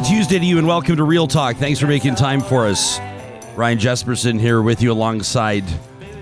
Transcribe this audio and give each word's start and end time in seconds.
Happy 0.00 0.14
Tuesday 0.14 0.38
to 0.38 0.46
you 0.46 0.56
and 0.56 0.66
welcome 0.66 0.96
to 0.96 1.04
Real 1.04 1.26
Talk. 1.26 1.56
Thanks 1.56 1.78
for 1.78 1.86
making 1.86 2.14
time 2.14 2.40
for 2.40 2.66
us. 2.66 2.98
Ryan 3.54 3.78
Jesperson 3.78 4.40
here 4.40 4.62
with 4.62 4.80
you 4.80 4.92
alongside 4.92 5.62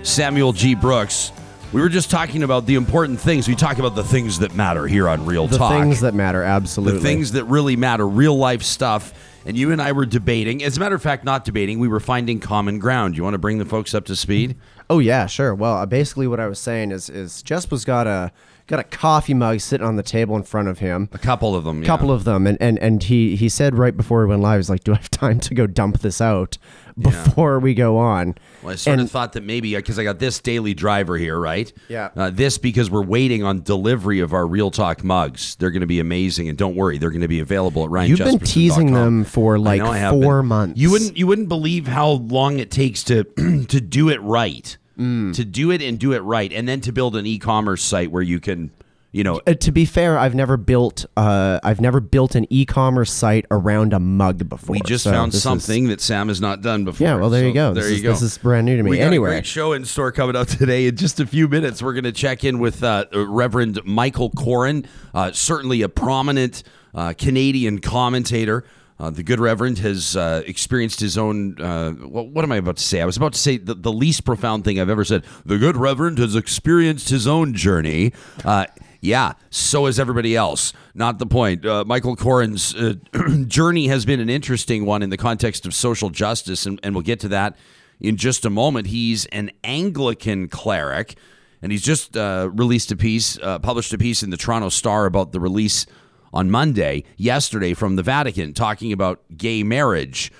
Samuel 0.03 0.51
G. 0.51 0.75
Brooks. 0.75 1.31
We 1.71 1.79
were 1.79 1.87
just 1.87 2.11
talking 2.11 2.43
about 2.43 2.65
the 2.65 2.75
important 2.75 3.21
things. 3.21 3.47
We 3.47 3.55
talk 3.55 3.79
about 3.79 3.95
the 3.95 4.03
things 4.03 4.39
that 4.39 4.53
matter 4.53 4.85
here 4.85 5.07
on 5.07 5.25
Real 5.25 5.43
Talk. 5.47 5.51
The 5.51 5.57
Talk. 5.59 5.81
things 5.81 6.01
that 6.01 6.13
matter, 6.13 6.43
absolutely. 6.43 6.99
the 6.99 7.05
things 7.05 7.31
that 7.31 7.45
really 7.45 7.77
matter, 7.77 8.05
real 8.05 8.35
life 8.35 8.63
stuff. 8.63 9.13
And 9.45 9.55
you 9.55 9.71
and 9.71 9.81
I 9.81 9.93
were 9.93 10.05
debating. 10.05 10.61
As 10.61 10.75
a 10.75 10.81
matter 10.81 10.95
of 10.95 11.01
fact, 11.01 11.23
not 11.23 11.45
debating. 11.45 11.79
We 11.79 11.87
were 11.87 12.01
finding 12.01 12.41
common 12.41 12.79
ground. 12.79 13.15
You 13.15 13.23
want 13.23 13.35
to 13.35 13.39
bring 13.39 13.59
the 13.59 13.65
folks 13.65 13.95
up 13.95 14.03
to 14.07 14.15
speed? 14.17 14.57
Oh 14.89 14.99
yeah, 14.99 15.25
sure. 15.25 15.55
Well, 15.55 15.77
uh, 15.77 15.85
basically, 15.85 16.27
what 16.27 16.41
I 16.41 16.47
was 16.47 16.59
saying 16.59 16.91
is, 16.91 17.09
is 17.09 17.41
Jesper's 17.43 17.85
got 17.85 18.07
a 18.07 18.33
got 18.69 18.79
a 18.79 18.83
coffee 18.83 19.33
mug 19.33 19.59
sitting 19.59 19.85
on 19.85 19.95
the 19.97 20.03
table 20.03 20.35
in 20.37 20.43
front 20.43 20.67
of 20.69 20.79
him. 20.79 21.09
A 21.11 21.17
couple 21.17 21.55
of 21.55 21.63
them. 21.65 21.83
A 21.83 21.85
couple 21.85 22.11
of 22.11 22.23
them, 22.23 22.47
and, 22.47 22.57
and 22.61 22.79
and 22.79 23.03
he 23.03 23.35
he 23.35 23.49
said 23.49 23.77
right 23.77 23.95
before 23.97 24.21
we 24.21 24.29
went 24.29 24.41
live, 24.41 24.59
he's 24.59 24.69
like, 24.69 24.83
"Do 24.83 24.93
I 24.93 24.97
have 24.97 25.09
time 25.11 25.39
to 25.41 25.53
go 25.53 25.67
dump 25.67 25.99
this 25.99 26.21
out 26.21 26.57
before 26.97 27.59
we 27.59 27.73
go 27.73 27.97
on?" 27.97 28.35
Well, 28.61 28.73
I 28.73 28.75
sort 28.75 28.93
And- 28.99 29.01
of 29.01 29.11
thought 29.11 29.33
that 29.33 29.43
maybe 29.43 29.75
because 29.75 29.97
I 29.99 30.03
got 30.03 30.19
this 30.19 30.39
daily 30.39 30.73
driver 30.73 31.17
here, 31.17 31.39
right? 31.39 31.71
Yeah. 31.87 32.09
Uh, 32.15 32.29
this 32.29 32.57
because 32.57 32.89
we're 32.91 33.03
waiting 33.03 33.43
on 33.43 33.61
delivery 33.63 34.19
of 34.19 34.33
our 34.33 34.45
Real 34.45 34.69
Talk 34.71 35.03
mugs. 35.03 35.55
They're 35.55 35.71
going 35.71 35.81
to 35.81 35.87
be 35.87 35.99
amazing, 35.99 36.49
and 36.49 36.57
don't 36.57 36.75
worry, 36.75 36.97
they're 36.97 37.09
going 37.11 37.21
to 37.21 37.27
be 37.27 37.39
available 37.39 37.83
at 37.85 37.89
Ryan. 37.89 38.09
You've 38.09 38.19
been 38.19 38.39
teasing 38.39 38.93
them 38.93 39.23
for, 39.23 39.57
like, 39.57 39.79
know 39.81 39.87
I 39.91 39.97
have 39.97 40.11
four 40.13 40.41
been. 40.41 40.47
months. 40.47 40.79
You 40.79 40.91
wouldn't 40.91 41.17
you 41.17 41.25
wouldn't 41.27 41.47
believe 41.49 41.87
how 41.87 42.09
long 42.09 42.59
it 42.59 42.69
takes 42.71 43.03
to 43.05 43.23
to 43.67 43.81
do 43.81 44.09
it 44.09 44.21
right, 44.21 44.77
Mm. 44.99 45.33
to 45.35 45.45
do 45.45 45.71
it 45.71 45.81
and 45.81 45.97
do 45.97 46.11
it 46.13 46.19
right, 46.19 46.51
and 46.51 46.67
then 46.67 46.81
to 46.81 46.91
build 46.91 47.15
an 47.15 47.25
e-commerce 47.25 47.81
site 47.83 48.11
where 48.11 48.21
you 48.21 48.39
can, 48.39 48.71
you 49.13 49.23
know, 49.23 49.39
Uh, 49.47 49.53
to 49.53 49.71
be 49.71 49.85
fair, 49.85 50.19
I've 50.19 50.35
never 50.35 50.57
built 50.57 51.05
uh 51.15 51.59
I've 51.63 51.79
never 51.81 51.99
built 52.01 52.35
an 52.35 52.45
e-commerce 52.49 53.11
site 53.11 53.45
around 53.49 53.93
a 53.93 53.99
mug 53.99 54.49
before. 54.49 54.73
We 54.73 54.81
just 54.85 55.05
so 55.05 55.11
found 55.11 55.31
this 55.31 55.37
is- 55.37 55.43
something 55.43 55.87
that 55.87 56.01
Sam 56.01 56.27
has 56.27 56.41
not 56.41 56.61
done 56.61 56.83
before. 56.83 57.07
Yeah, 57.07 57.15
well, 57.15 57.29
there 57.29 57.47
you 57.47 57.53
go. 57.53 57.73
There 57.73 57.83
This 57.83 57.91
you 57.91 57.97
is- 57.97 58.03
go. 58.03 58.09
this 58.11 58.21
is 58.21 58.37
brand 58.37 58.65
new 58.65 58.75
to 58.77 58.83
me. 58.83 58.89
We 58.91 58.97
got 58.97 59.05
Anyway. 59.05 59.29
a 59.29 59.33
great 59.35 59.45
show 59.45 59.71
in 59.73 59.85
store 59.85 60.11
coming 60.11 60.35
up 60.35 60.47
today. 60.47 60.85
In 60.87 60.95
just 60.97 61.19
a 61.19 61.25
few 61.25 61.47
minutes, 61.47 61.81
we're 61.81 61.93
going 61.93 62.03
to 62.03 62.11
check 62.11 62.43
in 62.43 62.59
with 62.59 62.83
uh, 62.83 63.05
Reverend 63.13 63.79
Michael 63.85 64.29
Coren, 64.31 64.85
uh, 65.13 65.31
certainly 65.31 65.81
a 65.81 65.89
prominent 65.89 66.61
uh, 66.93 67.13
Canadian 67.17 67.79
commentator. 67.79 68.63
Uh, 68.99 69.09
the 69.09 69.23
good 69.23 69.39
Reverend 69.39 69.79
has 69.79 70.17
uh, 70.17 70.43
experienced 70.45 70.99
his 70.99 71.17
own. 71.17 71.59
Uh, 71.59 71.91
what, 71.91 72.27
what 72.27 72.43
am 72.43 72.51
I 72.51 72.57
about 72.57 72.77
to 72.77 72.83
say? 72.83 73.01
I 73.01 73.05
was 73.05 73.15
about 73.15 73.31
to 73.33 73.39
say 73.39 73.57
the, 73.57 73.73
the 73.73 73.93
least 73.93 74.25
profound 74.25 74.65
thing 74.65 74.79
I've 74.79 74.89
ever 74.89 75.05
said. 75.05 75.23
The 75.45 75.57
good 75.57 75.77
Reverend 75.77 76.17
has 76.17 76.35
experienced 76.35 77.09
his 77.09 77.25
own 77.25 77.53
journey. 77.53 78.11
Uh, 78.43 78.65
yeah, 78.99 79.33
so 79.49 79.85
has 79.85 79.99
everybody 79.99 80.35
else. 80.35 80.73
Not 80.93 81.17
the 81.17 81.25
point. 81.25 81.65
Uh, 81.65 81.85
Michael 81.85 82.17
Coren's 82.17 82.75
uh, 82.75 82.95
journey 83.47 83.87
has 83.87 84.03
been 84.03 84.19
an 84.19 84.29
interesting 84.29 84.85
one 84.85 85.01
in 85.01 85.09
the 85.09 85.17
context 85.17 85.65
of 85.65 85.73
social 85.73 86.09
justice, 86.09 86.65
and, 86.65 86.77
and 86.83 86.93
we'll 86.93 87.03
get 87.03 87.21
to 87.21 87.29
that 87.29 87.55
in 88.01 88.17
just 88.17 88.43
a 88.43 88.49
moment. 88.49 88.87
He's 88.87 89.25
an 89.27 89.51
Anglican 89.63 90.49
cleric, 90.49 91.15
and 91.61 91.71
he's 91.71 91.83
just 91.83 92.17
released 92.17 92.91
a 92.91 92.97
piece, 92.97 93.37
published 93.37 93.93
a 93.93 93.97
piece 93.97 94.23
in 94.23 94.29
the 94.29 94.37
Toronto 94.37 94.67
Star 94.67 95.05
about 95.05 95.31
the 95.31 95.39
release 95.39 95.85
on 96.33 96.51
Monday, 96.51 97.03
yesterday, 97.17 97.73
from 97.73 97.95
the 97.95 98.03
Vatican, 98.03 98.53
talking 98.53 98.91
about 98.91 99.21
gay 99.35 99.63
marriage 99.63 100.31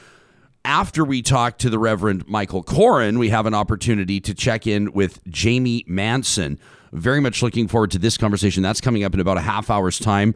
after 0.65 1.03
we 1.05 1.21
talk 1.21 1.57
to 1.59 1.69
the 1.69 1.79
Reverend 1.79 2.27
Michael 2.27 2.63
Coren, 2.63 3.17
we 3.17 3.29
have 3.29 3.45
an 3.45 3.53
opportunity 3.53 4.19
to 4.19 4.33
check 4.33 4.67
in 4.67 4.91
with 4.91 5.25
Jamie 5.27 5.83
Manson. 5.87 6.59
Very 6.91 7.21
much 7.21 7.41
looking 7.41 7.67
forward 7.67 7.91
to 7.91 7.99
this 7.99 8.17
conversation. 8.17 8.61
That's 8.61 8.81
coming 8.81 9.03
up 9.03 9.13
in 9.13 9.19
about 9.19 9.37
a 9.37 9.41
half 9.41 9.69
hour's 9.69 9.99
time. 9.99 10.35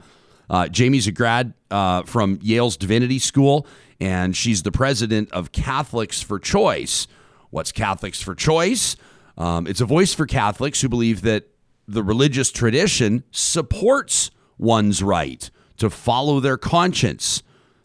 Uh, 0.50 0.68
Jamie's 0.68 1.08
a 1.08 1.12
grad 1.12 1.54
uh, 1.72 2.04
from 2.04 2.40
Yale's 2.42 2.78
Divinity 2.78 3.20
School, 3.20 3.68
and 4.00 4.36
she's 4.36 4.64
the 4.64 4.72
president 4.72 5.32
of 5.32 5.52
Catholics 5.52 6.22
for 6.22 6.40
Choice. 6.40 7.08
What's 7.50 7.72
Catholics 7.72 8.22
for 8.22 8.36
Choice? 8.36 8.96
Um, 9.38 9.68
it's 9.68 9.82
a 9.82 9.86
voice 9.86 10.14
for 10.14 10.26
Catholics 10.26 10.82
who 10.82 10.90
believe 10.90 11.22
that 11.22 11.50
the 11.88 12.04
religious 12.04 12.52
tradition 12.52 13.24
supports 13.32 14.32
one's 14.58 15.04
right 15.04 15.50
to 15.78 15.90
follow 15.90 16.40
their 16.40 16.58
conscience 16.58 17.44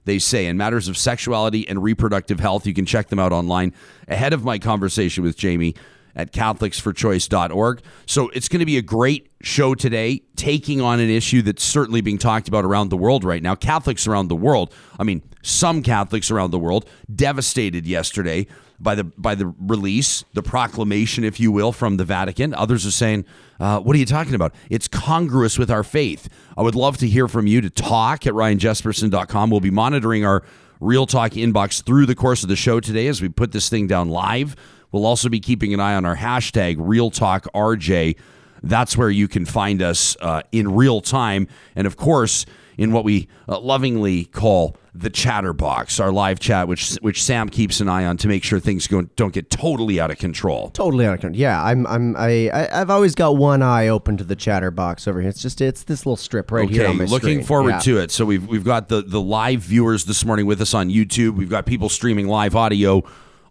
they 0.08 0.18
say 0.18 0.46
in 0.46 0.56
matters 0.56 0.88
of 0.88 0.96
sexuality 0.96 1.68
and 1.68 1.82
reproductive 1.82 2.40
health. 2.40 2.66
You 2.66 2.72
can 2.72 2.86
check 2.86 3.08
them 3.08 3.18
out 3.18 3.30
online 3.30 3.74
ahead 4.08 4.32
of 4.32 4.42
my 4.42 4.58
conversation 4.58 5.22
with 5.22 5.36
Jamie 5.36 5.74
at 6.16 6.32
catholicsforchoice.org. 6.32 7.82
So 8.06 8.30
it's 8.30 8.48
going 8.48 8.60
to 8.60 8.66
be 8.66 8.78
a 8.78 8.82
great 8.82 9.30
show 9.42 9.74
today, 9.74 10.22
taking 10.34 10.80
on 10.80 10.98
an 10.98 11.10
issue 11.10 11.42
that's 11.42 11.62
certainly 11.62 12.00
being 12.00 12.16
talked 12.16 12.48
about 12.48 12.64
around 12.64 12.88
the 12.88 12.96
world 12.96 13.22
right 13.22 13.42
now. 13.42 13.54
Catholics 13.54 14.06
around 14.06 14.28
the 14.28 14.34
world, 14.36 14.74
I 14.98 15.04
mean, 15.04 15.22
some 15.42 15.82
Catholics 15.82 16.30
around 16.30 16.52
the 16.52 16.58
world, 16.58 16.88
devastated 17.14 17.86
yesterday 17.86 18.46
by 18.80 18.94
the 18.94 19.04
by 19.04 19.34
the 19.34 19.52
release, 19.58 20.24
the 20.34 20.42
proclamation, 20.42 21.24
if 21.24 21.40
you 21.40 21.50
will, 21.50 21.72
from 21.72 21.96
the 21.96 22.04
Vatican. 22.04 22.54
Others 22.54 22.86
are 22.86 22.92
saying, 22.92 23.24
uh, 23.58 23.80
"What 23.80 23.96
are 23.96 23.98
you 23.98 24.06
talking 24.06 24.34
about? 24.34 24.54
It's 24.70 24.88
congruous 24.88 25.58
with 25.58 25.70
our 25.70 25.82
faith." 25.82 26.28
I 26.56 26.62
would 26.62 26.74
love 26.74 26.96
to 26.98 27.08
hear 27.08 27.28
from 27.28 27.46
you 27.46 27.60
to 27.60 27.70
talk 27.70 28.26
at 28.26 28.32
ryanjesperson.com. 28.34 29.50
We'll 29.50 29.60
be 29.60 29.70
monitoring 29.70 30.24
our 30.24 30.44
Real 30.80 31.06
Talk 31.06 31.32
inbox 31.32 31.82
through 31.82 32.06
the 32.06 32.14
course 32.14 32.42
of 32.44 32.48
the 32.48 32.56
show 32.56 32.78
today 32.78 33.08
as 33.08 33.20
we 33.20 33.28
put 33.28 33.50
this 33.52 33.68
thing 33.68 33.88
down 33.88 34.08
live. 34.08 34.54
We'll 34.92 35.06
also 35.06 35.28
be 35.28 35.40
keeping 35.40 35.74
an 35.74 35.80
eye 35.80 35.94
on 35.94 36.04
our 36.04 36.16
hashtag 36.16 36.76
Real 36.78 37.10
Talk 37.10 37.46
RJ. 37.54 38.16
That's 38.62 38.96
where 38.96 39.10
you 39.10 39.28
can 39.28 39.44
find 39.44 39.82
us 39.82 40.16
uh, 40.20 40.42
in 40.52 40.74
real 40.74 41.00
time, 41.00 41.48
and 41.76 41.86
of 41.86 41.96
course, 41.96 42.46
in 42.78 42.92
what 42.92 43.04
we 43.04 43.28
uh, 43.48 43.58
lovingly 43.58 44.24
call 44.24 44.76
the 44.94 45.10
chatterbox, 45.10 46.00
our 46.00 46.10
live 46.10 46.40
chat, 46.40 46.66
which 46.66 46.94
which 47.02 47.22
Sam 47.22 47.48
keeps 47.48 47.80
an 47.80 47.88
eye 47.88 48.04
on 48.06 48.16
to 48.18 48.28
make 48.28 48.42
sure 48.42 48.58
things 48.58 48.86
go, 48.86 49.02
don't 49.16 49.32
get 49.34 49.50
totally 49.50 50.00
out 50.00 50.10
of 50.10 50.18
control. 50.18 50.70
Totally 50.70 51.04
out 51.06 51.14
of 51.14 51.20
control. 51.20 51.38
Yeah, 51.40 51.62
I'm. 51.62 51.86
I'm. 51.86 52.16
I, 52.16 52.48
I. 52.48 52.80
I've 52.80 52.90
always 52.90 53.14
got 53.14 53.36
one 53.36 53.62
eye 53.62 53.88
open 53.88 54.16
to 54.16 54.24
the 54.24 54.34
chatterbox 54.36 55.06
over 55.06 55.20
here. 55.20 55.28
It's 55.28 55.42
just. 55.42 55.60
It's 55.60 55.82
this 55.84 56.06
little 56.06 56.16
strip 56.16 56.50
right 56.50 56.68
here 56.70 56.88
on 56.88 56.96
my 56.96 57.04
looking 57.04 57.34
screen. 57.38 57.44
forward 57.44 57.70
Yeah. 57.72 57.78
to 57.80 57.98
it. 57.98 58.10
So 58.10 58.24
we've 58.24 58.46
we've 58.46 58.64
got 58.64 58.88
the 58.88 59.02
the 59.02 59.20
live 59.20 59.60
viewers 59.60 60.04
this 60.06 60.24
morning 60.24 60.46
with 60.46 60.60
us 60.60 60.72
on 60.74 60.88
YouTube. 60.88 61.36
We've 61.36 61.50
got 61.50 61.66
people 61.66 61.88
streaming 61.88 62.26
live 62.28 62.56
audio 62.56 63.02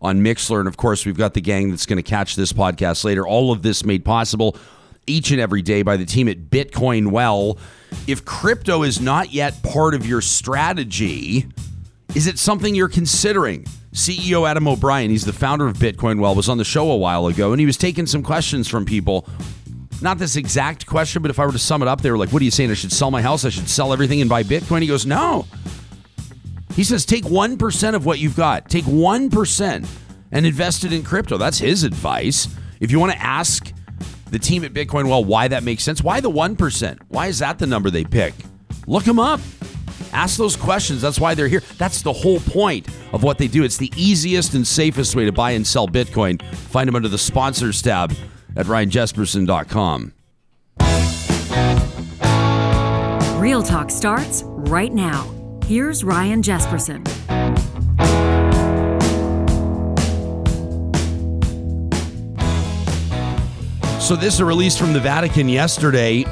on 0.01 0.19
Mixlr, 0.21 0.59
and 0.59 0.67
of 0.67 0.77
course 0.77 1.05
we've 1.05 1.17
got 1.17 1.33
the 1.33 1.41
gang 1.41 1.69
that's 1.69 1.85
going 1.85 1.97
to 1.97 2.03
catch 2.03 2.35
this 2.35 2.53
podcast 2.53 3.03
later. 3.03 3.25
All 3.25 3.51
of 3.51 3.61
this 3.61 3.83
made 3.85 4.03
possible 4.05 4.55
each 5.07 5.31
and 5.31 5.39
every 5.39 5.61
day 5.61 5.81
by 5.81 5.97
the 5.97 6.05
team 6.05 6.27
at 6.27 6.37
Bitcoin 6.49 7.07
Well. 7.11 7.57
If 8.05 8.25
crypto 8.25 8.83
is 8.83 9.01
not 9.01 9.33
yet 9.33 9.63
part 9.63 9.93
of 9.93 10.05
your 10.05 10.21
strategy, 10.21 11.47
is 12.13 12.27
it 12.27 12.37
something 12.37 12.75
you're 12.75 12.89
considering? 12.89 13.65
CEO 13.93 14.47
Adam 14.47 14.67
O'Brien, 14.67 15.09
he's 15.09 15.25
the 15.25 15.33
founder 15.33 15.65
of 15.65 15.77
Bitcoin 15.77 16.19
Well, 16.19 16.35
was 16.35 16.49
on 16.49 16.57
the 16.57 16.65
show 16.65 16.91
a 16.91 16.97
while 16.97 17.27
ago, 17.27 17.51
and 17.51 17.59
he 17.59 17.65
was 17.65 17.77
taking 17.77 18.05
some 18.05 18.21
questions 18.21 18.67
from 18.67 18.85
people. 18.85 19.27
Not 20.01 20.19
this 20.19 20.35
exact 20.35 20.85
question, 20.85 21.21
but 21.21 21.31
if 21.31 21.39
I 21.39 21.45
were 21.45 21.51
to 21.51 21.59
sum 21.59 21.81
it 21.81 21.87
up, 21.87 22.01
they 22.01 22.11
were 22.11 22.17
like, 22.17 22.31
What 22.31 22.41
are 22.41 22.45
you 22.45 22.51
saying? 22.51 22.69
I 22.69 22.75
should 22.75 22.91
sell 22.91 23.09
my 23.09 23.21
house? 23.21 23.45
I 23.45 23.49
should 23.49 23.67
sell 23.67 23.93
everything 23.93 24.21
and 24.21 24.29
buy 24.29 24.43
Bitcoin? 24.43 24.81
He 24.81 24.87
goes, 24.87 25.05
No. 25.05 25.47
He 26.75 26.83
says, 26.83 27.05
Take 27.05 27.23
1% 27.23 27.95
of 27.95 28.05
what 28.05 28.19
you've 28.19 28.35
got, 28.35 28.69
take 28.69 28.85
1% 28.85 29.87
and 30.31 30.45
invest 30.45 30.83
it 30.83 30.93
in 30.93 31.03
crypto. 31.03 31.37
That's 31.37 31.57
his 31.57 31.83
advice. 31.83 32.47
If 32.79 32.91
you 32.91 32.99
want 32.99 33.13
to 33.13 33.21
ask 33.21 33.73
the 34.31 34.39
team 34.39 34.63
at 34.63 34.73
Bitcoin 34.73 35.07
Well 35.09 35.23
why 35.23 35.47
that 35.47 35.63
makes 35.63 35.83
sense, 35.83 36.03
why 36.03 36.19
the 36.19 36.31
1%? 36.31 36.99
Why 37.07 37.27
is 37.27 37.39
that 37.39 37.59
the 37.59 37.67
number 37.67 37.89
they 37.89 38.03
pick? 38.03 38.33
Look 38.87 39.03
them 39.03 39.19
up. 39.19 39.39
Ask 40.13 40.37
those 40.37 40.55
questions. 40.55 41.01
That's 41.01 41.19
why 41.19 41.35
they're 41.35 41.47
here. 41.47 41.61
That's 41.77 42.01
the 42.01 42.13
whole 42.13 42.39
point 42.39 42.87
of 43.13 43.23
what 43.23 43.37
they 43.37 43.47
do. 43.47 43.63
It's 43.63 43.77
the 43.77 43.91
easiest 43.95 44.53
and 44.53 44.65
safest 44.65 45.15
way 45.15 45.25
to 45.25 45.31
buy 45.31 45.51
and 45.51 45.65
sell 45.65 45.87
Bitcoin. 45.87 46.41
Find 46.55 46.87
them 46.87 46.95
under 46.95 47.09
the 47.09 47.17
sponsors 47.17 47.81
tab 47.81 48.13
at 48.55 48.65
ryanjesperson.com. 48.65 50.13
Real 53.41 53.63
Talk 53.63 53.91
starts 53.91 54.43
right 54.45 54.91
now. 54.91 55.33
Here's 55.65 56.03
Ryan 56.03 56.41
Jesperson. 56.41 57.05
So 64.07 64.15
this 64.15 64.35
is 64.35 64.39
a 64.39 64.45
release 64.45 64.77
from 64.77 64.93
the 64.93 65.01
Vatican 65.01 65.49
yesterday. 65.49 66.23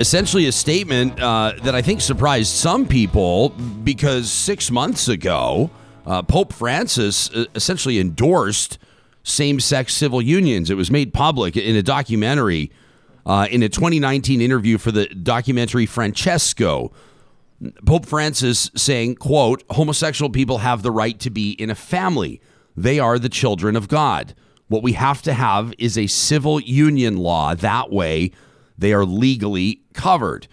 Essentially, 0.00 0.46
a 0.46 0.52
statement 0.52 1.20
uh, 1.20 1.52
that 1.64 1.74
I 1.74 1.82
think 1.82 2.00
surprised 2.00 2.50
some 2.50 2.86
people 2.86 3.50
because 3.50 4.32
six 4.32 4.70
months 4.70 5.08
ago, 5.08 5.68
uh, 6.06 6.22
Pope 6.22 6.54
Francis 6.54 7.28
uh, 7.34 7.44
essentially 7.54 7.98
endorsed 7.98 8.78
same-sex 9.22 9.92
civil 9.92 10.22
unions. 10.22 10.70
It 10.70 10.78
was 10.78 10.90
made 10.90 11.12
public 11.12 11.58
in 11.58 11.76
a 11.76 11.82
documentary, 11.82 12.70
uh, 13.26 13.46
in 13.50 13.62
a 13.62 13.68
2019 13.68 14.40
interview 14.40 14.78
for 14.78 14.90
the 14.90 15.08
documentary 15.08 15.84
Francesco. 15.84 16.90
Pope 17.84 18.06
Francis 18.06 18.70
saying, 18.74 19.16
quote, 19.16 19.62
homosexual 19.72 20.30
people 20.30 20.56
have 20.56 20.82
the 20.82 20.90
right 20.90 21.20
to 21.20 21.28
be 21.28 21.50
in 21.50 21.68
a 21.68 21.74
family. 21.74 22.40
They 22.74 22.98
are 22.98 23.18
the 23.18 23.28
children 23.28 23.76
of 23.76 23.88
God. 23.88 24.34
What 24.68 24.82
we 24.82 24.92
have 24.92 25.22
to 25.22 25.32
have 25.32 25.72
is 25.78 25.98
a 25.98 26.06
civil 26.06 26.60
union 26.60 27.16
law. 27.16 27.54
That 27.54 27.90
way, 27.90 28.32
they 28.76 28.92
are 28.92 29.04
legally 29.04 29.82
covered. 29.94 30.46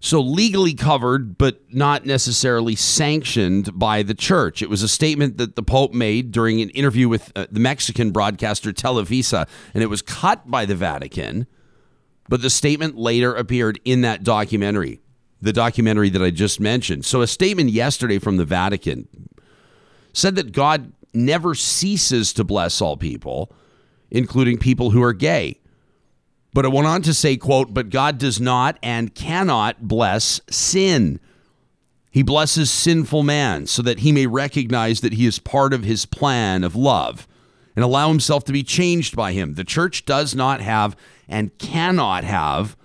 So 0.00 0.20
legally 0.20 0.74
covered, 0.74 1.38
but 1.38 1.62
not 1.72 2.04
necessarily 2.04 2.76
sanctioned 2.76 3.78
by 3.78 4.02
the 4.02 4.14
church. 4.14 4.60
It 4.60 4.68
was 4.68 4.82
a 4.82 4.88
statement 4.88 5.38
that 5.38 5.56
the 5.56 5.62
Pope 5.62 5.94
made 5.94 6.30
during 6.30 6.60
an 6.60 6.70
interview 6.70 7.08
with 7.08 7.32
uh, 7.34 7.46
the 7.50 7.60
Mexican 7.60 8.10
broadcaster 8.10 8.70
Televisa, 8.70 9.48
and 9.72 9.82
it 9.82 9.86
was 9.86 10.02
cut 10.02 10.50
by 10.50 10.66
the 10.66 10.74
Vatican. 10.74 11.46
But 12.28 12.42
the 12.42 12.50
statement 12.50 12.96
later 12.96 13.34
appeared 13.34 13.80
in 13.84 14.02
that 14.02 14.22
documentary, 14.22 15.00
the 15.40 15.52
documentary 15.52 16.10
that 16.10 16.22
I 16.22 16.30
just 16.30 16.60
mentioned. 16.60 17.04
So 17.04 17.22
a 17.22 17.26
statement 17.26 17.70
yesterday 17.70 18.18
from 18.18 18.36
the 18.36 18.44
Vatican 18.44 19.08
said 20.12 20.36
that 20.36 20.52
God 20.52 20.92
never 21.14 21.54
ceases 21.54 22.32
to 22.34 22.44
bless 22.44 22.80
all 22.80 22.96
people, 22.96 23.52
including 24.10 24.58
people 24.58 24.90
who 24.90 25.02
are 25.02 25.12
gay. 25.12 25.60
But 26.52 26.64
it 26.64 26.72
went 26.72 26.86
on 26.86 27.02
to 27.02 27.14
say, 27.14 27.36
quote, 27.36 27.74
but 27.74 27.90
God 27.90 28.18
does 28.18 28.40
not 28.40 28.78
and 28.82 29.14
cannot 29.14 29.88
bless 29.88 30.40
sin. 30.48 31.18
He 32.10 32.22
blesses 32.22 32.70
sinful 32.70 33.24
man 33.24 33.66
so 33.66 33.82
that 33.82 34.00
he 34.00 34.12
may 34.12 34.28
recognize 34.28 35.00
that 35.00 35.14
he 35.14 35.26
is 35.26 35.40
part 35.40 35.72
of 35.72 35.82
his 35.82 36.06
plan 36.06 36.62
of 36.62 36.76
love 36.76 37.26
and 37.74 37.84
allow 37.84 38.08
himself 38.08 38.44
to 38.44 38.52
be 38.52 38.62
changed 38.62 39.16
by 39.16 39.32
him. 39.32 39.54
The 39.54 39.64
church 39.64 40.04
does 40.04 40.32
not 40.32 40.60
have 40.60 40.96
and 41.28 41.58
cannot 41.58 42.22
have 42.22 42.76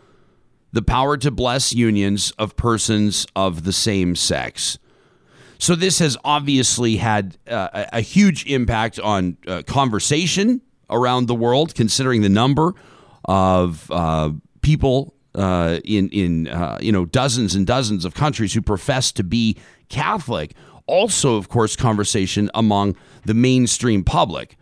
the 0.71 0.81
power 0.81 1.17
to 1.17 1.29
bless 1.29 1.73
unions 1.73 2.31
of 2.39 2.55
persons 2.55 3.27
of 3.35 3.65
the 3.65 3.73
same 3.73 4.15
sex. 4.15 4.79
So 5.59 5.75
this 5.75 6.00
has 6.00 6.17
obviously 6.23 6.97
had 6.97 7.38
uh, 7.47 7.85
a 7.91 8.01
huge 8.01 8.45
impact 8.45 8.97
on 8.97 9.38
uh, 9.45 9.61
conversation 9.67 10.61
around 10.89 11.27
the 11.27 11.35
world, 11.35 11.75
considering 11.75 12.21
the 12.21 12.29
number 12.29 12.73
of 13.25 13.91
uh, 13.91 14.31
people 14.61 15.13
uh, 15.35 15.79
in 15.83 16.09
in 16.09 16.47
uh, 16.47 16.79
you 16.81 16.94
know 16.94 17.06
dozens 17.06 17.56
and 17.56 17.67
dozens 17.67 18.06
of 18.06 18.13
countries 18.13 18.53
who 18.53 18.61
profess 18.61 19.11
to 19.11 19.23
be 19.23 19.57
Catholic. 19.89 20.53
Also, 20.88 21.35
of 21.35 21.50
course, 21.50 21.75
conversation 21.75 22.50
among 22.55 22.95
the 23.25 23.33
mainstream 23.33 24.03
public 24.03 24.57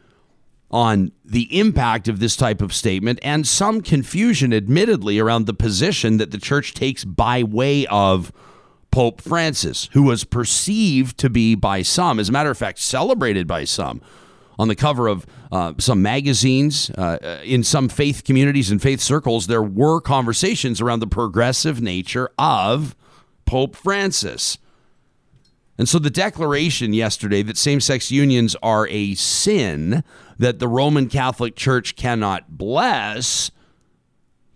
on 0.69 1.11
the 1.23 1.57
impact 1.57 2.09
of 2.09 2.19
this 2.19 2.35
type 2.35 2.61
of 2.61 2.73
statement 2.73 3.17
and 3.21 3.47
some 3.47 3.81
confusion, 3.81 4.51
admittedly, 4.51 5.19
around 5.19 5.45
the 5.45 5.53
position 5.53 6.17
that 6.17 6.31
the 6.31 6.37
church 6.37 6.73
takes 6.73 7.05
by 7.05 7.43
way 7.43 7.85
of 7.87 8.33
Pope 8.91 9.21
Francis, 9.21 9.89
who 9.93 10.03
was 10.03 10.23
perceived 10.23 11.17
to 11.19 11.29
be 11.29 11.55
by 11.55 11.81
some, 11.81 12.19
as 12.19 12.29
a 12.29 12.31
matter 12.31 12.49
of 12.49 12.57
fact, 12.57 12.79
celebrated 12.79 13.47
by 13.47 13.63
some 13.63 14.01
on 14.59 14.67
the 14.67 14.75
cover 14.75 15.07
of 15.07 15.25
uh, 15.51 15.73
some 15.77 16.01
magazines, 16.01 16.89
uh, 16.97 17.17
uh, 17.21 17.39
in 17.43 17.63
some 17.63 17.87
faith 17.87 18.23
communities 18.23 18.71
and 18.71 18.81
faith 18.81 18.99
circles, 18.99 19.47
there 19.47 19.63
were 19.63 20.01
conversations 20.01 20.81
around 20.81 20.99
the 20.99 21.07
progressive 21.07 21.81
nature 21.81 22.29
of 22.37 22.95
Pope 23.45 23.75
Francis. 23.75 24.57
And 25.77 25.87
so 25.87 25.99
the 25.99 26.09
declaration 26.09 26.93
yesterday 26.93 27.43
that 27.43 27.57
same 27.57 27.79
sex 27.79 28.11
unions 28.11 28.55
are 28.63 28.87
a 28.87 29.13
sin 29.13 30.03
that 30.39 30.59
the 30.59 30.67
Roman 30.67 31.07
Catholic 31.07 31.55
Church 31.55 31.95
cannot 31.95 32.57
bless. 32.57 33.51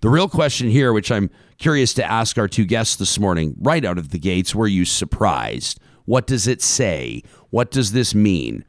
The 0.02 0.10
real 0.10 0.28
question 0.28 0.70
here, 0.70 0.92
which 0.92 1.12
I'm 1.12 1.30
curious 1.62 1.94
to 1.94 2.04
ask 2.04 2.40
our 2.40 2.48
two 2.48 2.66
guests 2.66 2.96
this 2.96 3.20
morning, 3.20 3.56
right 3.60 3.86
out 3.86 4.00
of 4.00 4.10
the 4.10 4.18
gates, 4.18 4.56
were 4.56 4.68
you 4.68 4.84
surprised? 4.84 5.80
What 6.06 6.26
does 6.26 6.48
it 6.48 6.60
say? 6.60 7.22
What 7.52 7.70
does 7.70 7.92
this 7.92 8.16
mean? 8.16 8.66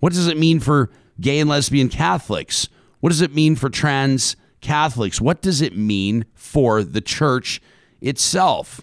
What 0.00 0.12
does 0.12 0.28
it 0.28 0.36
mean 0.36 0.60
for 0.60 0.90
gay 1.18 1.38
and 1.40 1.48
lesbian 1.48 1.88
Catholics? 1.88 2.68
What 3.00 3.08
does 3.08 3.22
it 3.22 3.34
mean 3.34 3.56
for 3.56 3.70
trans 3.70 4.36
Catholics? 4.60 5.22
What 5.22 5.40
does 5.40 5.62
it 5.62 5.74
mean 5.74 6.26
for 6.34 6.84
the 6.84 7.00
church 7.00 7.62
itself? 8.02 8.82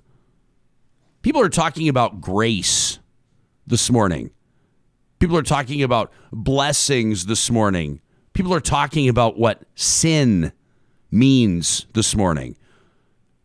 People 1.21 1.41
are 1.41 1.49
talking 1.49 1.87
about 1.87 2.19
grace 2.19 2.97
this 3.67 3.91
morning. 3.91 4.31
People 5.19 5.37
are 5.37 5.43
talking 5.43 5.83
about 5.83 6.11
blessings 6.31 7.27
this 7.27 7.51
morning. 7.51 8.01
People 8.33 8.55
are 8.55 8.59
talking 8.59 9.07
about 9.07 9.37
what 9.37 9.61
sin 9.75 10.51
means 11.11 11.85
this 11.93 12.15
morning. 12.15 12.55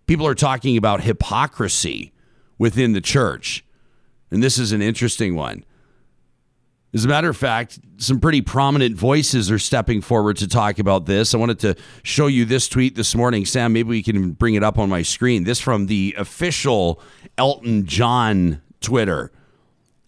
People 0.06 0.26
are 0.26 0.34
talking 0.34 0.76
about 0.76 1.02
hypocrisy 1.02 2.12
within 2.58 2.92
the 2.92 3.00
church. 3.00 3.64
And 4.30 4.42
this 4.42 4.58
is 4.58 4.72
an 4.72 4.82
interesting 4.82 5.34
one. 5.34 5.64
As 6.94 7.04
a 7.04 7.08
matter 7.08 7.28
of 7.28 7.36
fact, 7.36 7.78
some 7.98 8.20
pretty 8.20 8.40
prominent 8.40 8.96
voices 8.96 9.50
are 9.50 9.58
stepping 9.58 10.00
forward 10.00 10.38
to 10.38 10.48
talk 10.48 10.78
about 10.78 11.04
this. 11.04 11.34
I 11.34 11.38
wanted 11.38 11.58
to 11.60 11.76
show 12.02 12.26
you 12.26 12.44
this 12.44 12.68
tweet 12.68 12.94
this 12.94 13.14
morning. 13.14 13.44
Sam, 13.44 13.72
maybe 13.72 13.88
we 13.90 14.02
can 14.02 14.30
bring 14.30 14.54
it 14.54 14.62
up 14.62 14.78
on 14.78 14.88
my 14.88 15.02
screen. 15.02 15.44
This 15.44 15.60
from 15.60 15.86
the 15.86 16.14
official 16.16 17.00
Elton 17.36 17.84
John 17.84 18.62
Twitter, 18.80 19.30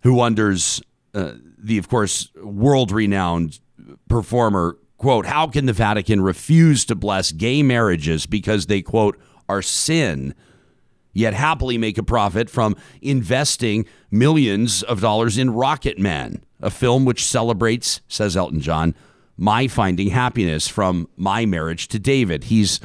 who 0.03 0.15
wonders 0.15 0.81
uh, 1.13 1.33
the, 1.59 1.77
of 1.79 1.89
course, 1.89 2.31
world 2.37 2.91
renowned 2.91 3.59
performer, 4.09 4.79
quote, 4.97 5.27
how 5.27 5.47
can 5.47 5.67
the 5.67 5.73
Vatican 5.73 6.23
refuse 6.23 6.85
to 6.87 6.95
bless 6.95 7.33
gay 7.33 7.63
marriages 7.63 8.25
because 8.25 8.67
they, 8.67 8.81
quote, 8.81 9.19
are 9.49 9.63
sin? 9.63 10.35
Yet 11.13 11.35
happily 11.35 11.79
make 11.79 11.99
a 11.99 12.03
profit 12.03 12.49
from 12.49 12.77
investing 13.03 13.87
millions 14.11 14.83
of 14.83 15.01
dollars 15.01 15.39
in 15.39 15.51
Rocket 15.51 15.99
Man 15.99 16.43
a 16.61 16.71
film 16.71 17.05
which 17.05 17.25
celebrates, 17.25 18.01
says 18.09 18.37
Elton 18.37 18.61
John, 18.61 18.95
my 19.37 19.69
finding 19.69 20.09
happiness 20.09 20.67
from 20.67 21.09
my 21.17 21.47
marriage 21.47 21.89
to 21.89 21.99
David. 21.99 22.45
He's 22.45 22.81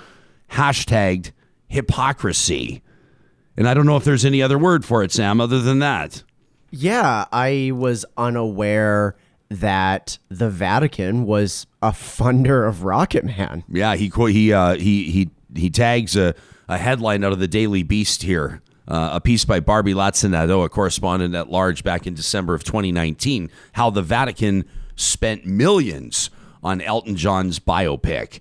hashtagged 0.51 1.31
hypocrisy. 1.67 2.83
And 3.57 3.67
I 3.67 3.73
don't 3.73 3.85
know 3.85 3.97
if 3.97 4.03
there's 4.03 4.25
any 4.25 4.41
other 4.41 4.57
word 4.57 4.85
for 4.85 5.03
it, 5.03 5.11
Sam, 5.11 5.41
other 5.41 5.59
than 5.59 5.79
that. 5.79 6.23
Yeah, 6.69 7.25
I 7.31 7.71
was 7.73 8.05
unaware 8.17 9.15
that 9.49 10.17
the 10.29 10.49
Vatican 10.49 11.25
was 11.25 11.67
a 11.81 11.91
funder 11.91 12.67
of 12.67 12.83
Rocket 12.83 13.23
Man. 13.23 13.63
Yeah, 13.67 13.95
he 13.95 14.09
he 14.09 14.53
uh, 14.53 14.75
he 14.75 15.11
he 15.11 15.29
he 15.55 15.69
tags 15.69 16.15
a, 16.15 16.33
a 16.67 16.77
headline 16.77 17.23
out 17.23 17.31
of 17.31 17.39
the 17.39 17.47
Daily 17.47 17.83
Beast 17.83 18.23
here 18.23 18.61
uh, 18.87 19.11
a 19.13 19.21
piece 19.21 19.45
by 19.45 19.59
Barbie 19.59 19.93
Latza 19.93 20.29
Nadeau, 20.29 20.61
a 20.63 20.69
correspondent 20.69 21.35
at 21.35 21.49
large 21.49 21.83
back 21.83 22.05
in 22.05 22.13
December 22.13 22.53
of 22.53 22.63
2019, 22.63 23.49
how 23.73 23.89
the 23.89 24.01
Vatican 24.01 24.65
spent 24.95 25.45
millions 25.45 26.29
on 26.61 26.81
Elton 26.81 27.15
John's 27.15 27.59
biopic. 27.59 28.39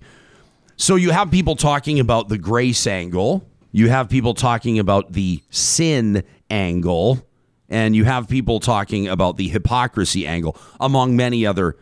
So 0.75 0.95
you 0.95 1.11
have 1.11 1.31
people 1.31 1.55
talking 1.55 1.99
about 1.99 2.29
the 2.29 2.37
grace 2.37 2.87
angle, 2.87 3.47
you 3.71 3.89
have 3.89 4.09
people 4.09 4.33
talking 4.33 4.79
about 4.79 5.13
the 5.13 5.41
sin 5.49 6.23
angle, 6.49 7.25
and 7.69 7.95
you 7.95 8.03
have 8.03 8.27
people 8.27 8.59
talking 8.59 9.07
about 9.07 9.37
the 9.37 9.47
hypocrisy 9.47 10.27
angle, 10.27 10.57
among 10.79 11.15
many 11.15 11.45
other 11.45 11.77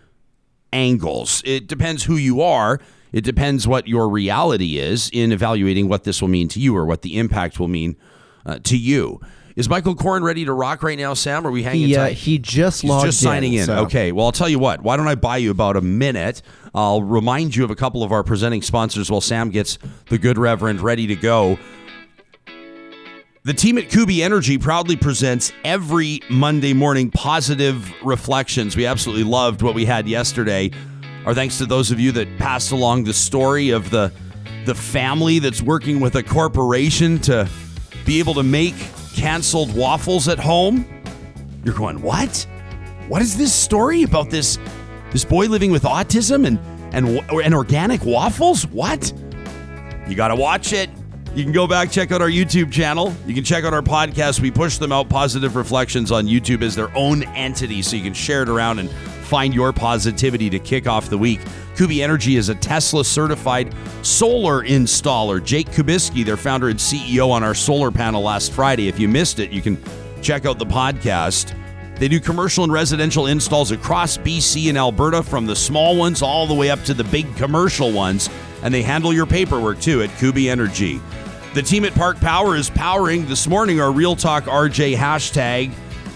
angles. 0.72 1.42
It 1.46 1.68
depends 1.68 2.04
who 2.04 2.16
you 2.16 2.42
are. 2.42 2.80
It 3.12 3.24
depends 3.24 3.68
what 3.68 3.88
your 3.88 4.10
reality 4.10 4.78
is 4.78 5.10
in 5.12 5.32
evaluating 5.32 5.88
what 5.90 6.04
this 6.04 6.22
will 6.22 6.30
mean 6.30 6.48
to 6.50 6.60
you 6.60 6.76
or 6.76 6.86
what 6.86 7.02
the 7.02 7.18
impact 7.18 7.60
will 7.60 7.68
mean 7.68 7.96
uh, 8.46 8.60
to 8.64 8.78
you. 8.78 9.20
Is 9.56 9.68
Michael 9.68 9.96
Coren 9.96 10.24
ready 10.24 10.46
to 10.46 10.54
rock 10.54 10.82
right 10.82 10.98
now, 10.98 11.14
Sam? 11.14 11.46
Are 11.46 11.52
we 11.52 11.64
hanging 11.64 11.88
he, 11.88 11.96
uh, 11.98 12.06
tight? 12.06 12.18
He 12.18 12.40
just 12.40 12.82
He's 12.82 12.90
logged 12.90 13.08
just 13.08 13.20
signing 13.20 13.54
in. 13.54 13.66
so- 13.66 13.80
Okay. 13.80 14.14
Well, 14.14 14.26
I'll 14.26 14.32
tell 14.32 14.48
you 14.48 14.60
what. 14.60 14.82
Why 14.82 14.96
don't 14.96 15.10
I 15.10 15.16
buy 15.16 15.38
you 15.38 15.52
about 15.52 15.76
a 15.76 15.82
minute? 15.82 16.42
I'll 16.74 17.04
remind 17.04 17.56
you 17.56 17.66
of 17.66 17.70
a 17.70 17.76
couple 17.76 18.02
of 18.02 18.14
our 18.14 18.24
presenting 18.24 18.62
sponsors 18.62 19.12
while 19.12 19.20
Sam 19.20 19.50
gets 19.50 19.78
the 20.08 20.18
good 20.18 20.38
Reverend 20.38 20.80
ready 20.80 21.06
to 21.08 21.16
go. 21.18 21.60
The 23.44 23.54
team 23.54 23.78
at 23.80 23.90
Kubi 23.90 24.22
Energy 24.22 24.58
proudly 24.60 24.96
presents 24.96 25.52
every 25.66 26.22
Monday 26.30 26.74
morning 26.74 27.10
positive 27.10 27.92
reflections. 28.04 28.78
We 28.78 28.86
absolutely 28.86 29.24
loved 29.24 29.64
what 29.64 29.74
we 29.74 29.84
had 29.86 30.08
yesterday. 30.08 30.72
Our 31.26 31.36
thanks 31.36 31.60
to 31.60 31.68
those 31.68 31.92
of 31.92 32.00
you 32.00 32.12
that 32.14 32.38
passed 32.40 32.72
along 32.72 33.04
the 33.04 33.14
story 33.14 33.70
of 33.70 33.92
the 33.92 34.12
the 34.66 34.76
family 34.76 35.40
that's 35.40 35.62
working 35.62 36.00
with 36.00 36.16
a 36.16 36.24
corporation 36.24 37.18
to 37.20 37.50
be 38.06 38.20
able 38.20 38.36
to 38.36 38.44
make 38.44 38.76
canceled 39.14 39.76
waffles 39.76 40.28
at 40.28 40.40
home. 40.40 40.86
You're 41.64 41.76
going, 41.76 42.02
what? 42.02 42.46
What 43.08 43.22
is 43.22 43.38
this 43.38 43.54
story 43.54 44.04
about 44.04 44.30
this 44.30 44.58
this 45.12 45.26
boy 45.26 45.48
living 45.48 45.72
with 45.72 45.84
autism 45.84 46.48
and 46.48 46.60
and 46.92 47.08
and 47.30 47.54
organic 47.54 48.04
waffles? 48.04 48.66
What? 48.68 49.14
You 50.08 50.16
got 50.16 50.30
to 50.30 50.36
watch 50.36 50.74
it. 50.74 50.90
You 51.36 51.44
can 51.44 51.54
go 51.54 51.68
back 51.68 51.92
check 51.92 52.12
out 52.12 52.22
our 52.22 52.30
YouTube 52.30 52.72
channel. 52.72 53.16
You 53.28 53.36
can 53.36 53.44
check 53.44 53.64
out 53.64 53.74
our 53.74 53.82
podcast. 53.84 54.40
We 54.40 54.50
push 54.50 54.78
them 54.80 54.92
out 54.92 55.08
positive 55.08 55.56
reflections 55.56 56.12
on 56.12 56.26
YouTube 56.26 56.64
as 56.64 56.76
their 56.76 56.96
own 56.98 57.24
entity 57.24 57.82
so 57.84 57.96
you 57.96 58.04
can 58.04 58.14
share 58.14 58.42
it 58.42 58.50
around 58.50 58.80
and 58.80 58.90
find 59.32 59.56
your 59.56 59.72
positivity 59.72 60.50
to 60.50 60.60
kick 60.60 60.88
off 60.88 61.10
the 61.10 61.18
week. 61.18 61.40
Kubi 61.78 62.04
Energy 62.04 62.36
is 62.36 62.50
a 62.50 62.56
Tesla 62.56 63.06
certified 63.06 63.74
solar 64.02 64.66
installer. 64.66 65.42
Jake 65.42 65.70
Kubiski, 65.70 66.26
their 66.26 66.36
founder 66.36 66.68
and 66.68 66.78
CEO, 66.78 67.30
on 67.30 67.42
our 67.42 67.56
solar 67.56 67.92
panel 67.92 68.24
last 68.24 68.52
Friday. 68.52 68.90
If 68.90 69.00
you 69.00 69.08
missed 69.08 69.40
it, 69.40 69.52
you 69.52 69.62
can 69.62 69.82
check 70.22 70.46
out 70.46 70.60
the 70.60 70.66
podcast. 70.66 71.58
They 71.96 72.10
do 72.10 72.20
commercial 72.20 72.66
and 72.66 72.74
residential 72.74 73.28
installs 73.28 73.72
across 73.72 74.18
BC 74.18 74.68
and 74.68 74.78
Alberta, 74.78 75.24
from 75.24 75.46
the 75.46 75.56
small 75.56 75.96
ones 75.96 76.22
all 76.22 76.46
the 76.46 76.54
way 76.54 76.70
up 76.70 76.84
to 76.84 76.94
the 76.94 77.06
big 77.06 77.34
commercial 77.38 77.94
ones. 77.94 78.30
And 78.64 78.74
they 78.74 78.82
handle 78.82 79.14
your 79.14 79.26
paperwork 79.26 79.80
too 79.80 80.02
at 80.02 80.14
Kubi 80.18 80.50
Energy. 80.50 81.00
The 81.54 81.62
team 81.62 81.86
at 81.86 81.94
Park 81.94 82.20
Power 82.20 82.58
is 82.58 82.70
powering 82.70 83.26
this 83.28 83.48
morning 83.48 83.80
our 83.80 83.94
Real 83.94 84.18
Talk 84.18 84.44
RJ 84.44 84.98
hashtag. 84.98 85.72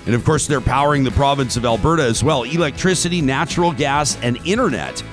And 0.05 0.13
of 0.13 0.23
course, 0.23 0.47
they're 0.47 0.61
powering 0.61 1.03
the 1.03 1.11
province 1.11 1.57
of 1.57 1.65
Alberta 1.65 2.03
as 2.03 2.23
well 2.23 2.43
electricity, 2.43 3.21
natural 3.21 3.71
gas, 3.71 4.17
and 4.21 4.37
internet. 4.45 5.03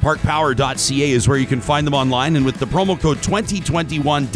Parkpower.ca 0.00 1.10
is 1.10 1.28
where 1.28 1.36
you 1.36 1.46
can 1.46 1.60
find 1.60 1.86
them 1.86 1.94
online. 1.94 2.36
And 2.36 2.44
with 2.44 2.58
the 2.58 2.66
promo 2.66 2.98
code 2.98 3.22
2021 3.22 4.28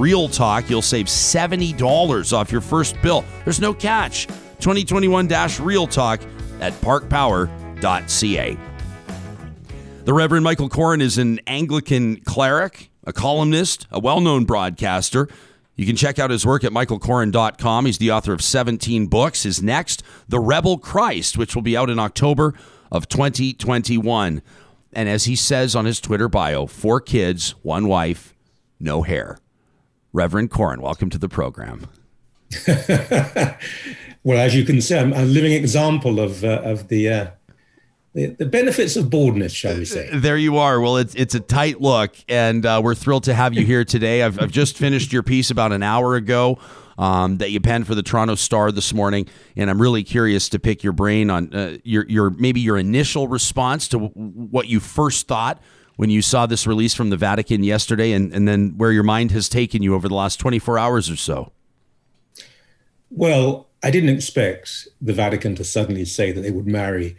Real 0.00 0.28
Talk, 0.28 0.68
you'll 0.68 0.82
save 0.82 1.06
$70 1.06 2.32
off 2.32 2.50
your 2.50 2.60
first 2.60 3.00
bill. 3.00 3.24
There's 3.44 3.60
no 3.60 3.72
catch. 3.72 4.26
2021 4.58 5.28
Real 5.60 5.86
Talk 5.86 6.20
at 6.60 6.72
parkpower.ca. 6.80 8.56
The 10.04 10.12
Reverend 10.12 10.44
Michael 10.44 10.68
Coren 10.68 11.00
is 11.00 11.16
an 11.18 11.40
Anglican 11.46 12.20
cleric 12.22 12.90
a 13.06 13.12
columnist, 13.12 13.86
a 13.90 14.00
well 14.00 14.20
known 14.20 14.44
broadcaster. 14.44 15.28
You 15.76 15.86
can 15.86 15.96
check 15.96 16.18
out 16.18 16.30
his 16.30 16.46
work 16.46 16.62
at 16.62 16.72
michaelcoren.com. 16.72 17.86
He's 17.86 17.98
the 17.98 18.12
author 18.12 18.32
of 18.32 18.42
17 18.42 19.06
books. 19.06 19.42
His 19.42 19.62
next, 19.62 20.02
The 20.28 20.38
Rebel 20.38 20.78
Christ, 20.78 21.36
which 21.36 21.54
will 21.54 21.62
be 21.62 21.76
out 21.76 21.90
in 21.90 21.98
October 21.98 22.54
of 22.92 23.08
2021. 23.08 24.40
And 24.92 25.08
as 25.08 25.24
he 25.24 25.34
says 25.34 25.74
on 25.74 25.84
his 25.84 26.00
Twitter 26.00 26.28
bio, 26.28 26.66
four 26.66 27.00
kids, 27.00 27.56
one 27.62 27.88
wife, 27.88 28.34
no 28.78 29.02
hair. 29.02 29.38
Reverend 30.12 30.52
Coren, 30.52 30.80
welcome 30.80 31.10
to 31.10 31.18
the 31.18 31.28
program. 31.28 31.88
well, 34.22 34.38
as 34.38 34.54
you 34.54 34.64
can 34.64 34.80
see, 34.80 34.96
I'm 34.96 35.12
a 35.12 35.24
living 35.24 35.52
example 35.52 36.20
of, 36.20 36.44
uh, 36.44 36.60
of 36.62 36.86
the 36.86 37.08
uh, 37.08 37.30
the, 38.14 38.26
the 38.26 38.46
benefits 38.46 38.94
of 38.94 39.10
boldness, 39.10 39.52
shall 39.52 39.76
we 39.76 39.84
say? 39.84 40.08
There 40.12 40.36
you 40.36 40.56
are. 40.56 40.80
Well, 40.80 40.96
it's 40.98 41.14
it's 41.16 41.34
a 41.34 41.40
tight 41.40 41.80
look, 41.80 42.14
and 42.28 42.64
uh, 42.64 42.80
we're 42.82 42.94
thrilled 42.94 43.24
to 43.24 43.34
have 43.34 43.54
you 43.54 43.66
here 43.66 43.84
today. 43.84 44.22
I've, 44.22 44.40
I've 44.40 44.52
just 44.52 44.76
finished 44.78 45.12
your 45.12 45.24
piece 45.24 45.50
about 45.50 45.72
an 45.72 45.82
hour 45.82 46.14
ago 46.14 46.58
um, 46.96 47.38
that 47.38 47.50
you 47.50 47.60
penned 47.60 47.88
for 47.88 47.96
the 47.96 48.04
Toronto 48.04 48.36
Star 48.36 48.70
this 48.70 48.94
morning, 48.94 49.26
and 49.56 49.68
I'm 49.68 49.82
really 49.82 50.04
curious 50.04 50.48
to 50.50 50.60
pick 50.60 50.84
your 50.84 50.92
brain 50.92 51.28
on 51.28 51.52
uh, 51.52 51.78
your 51.82 52.06
your 52.06 52.30
maybe 52.30 52.60
your 52.60 52.78
initial 52.78 53.26
response 53.26 53.88
to 53.88 53.98
w- 53.98 54.12
what 54.14 54.68
you 54.68 54.78
first 54.78 55.26
thought 55.26 55.60
when 55.96 56.08
you 56.08 56.22
saw 56.22 56.46
this 56.46 56.68
release 56.68 56.94
from 56.94 57.10
the 57.10 57.16
Vatican 57.16 57.64
yesterday, 57.64 58.12
and 58.12 58.32
and 58.32 58.46
then 58.46 58.74
where 58.76 58.92
your 58.92 59.02
mind 59.02 59.32
has 59.32 59.48
taken 59.48 59.82
you 59.82 59.92
over 59.92 60.08
the 60.08 60.14
last 60.14 60.36
24 60.36 60.78
hours 60.78 61.10
or 61.10 61.16
so. 61.16 61.50
Well, 63.10 63.68
I 63.82 63.90
didn't 63.90 64.10
expect 64.10 64.86
the 65.00 65.12
Vatican 65.12 65.56
to 65.56 65.64
suddenly 65.64 66.04
say 66.04 66.30
that 66.30 66.40
they 66.42 66.52
would 66.52 66.66
marry 66.66 67.16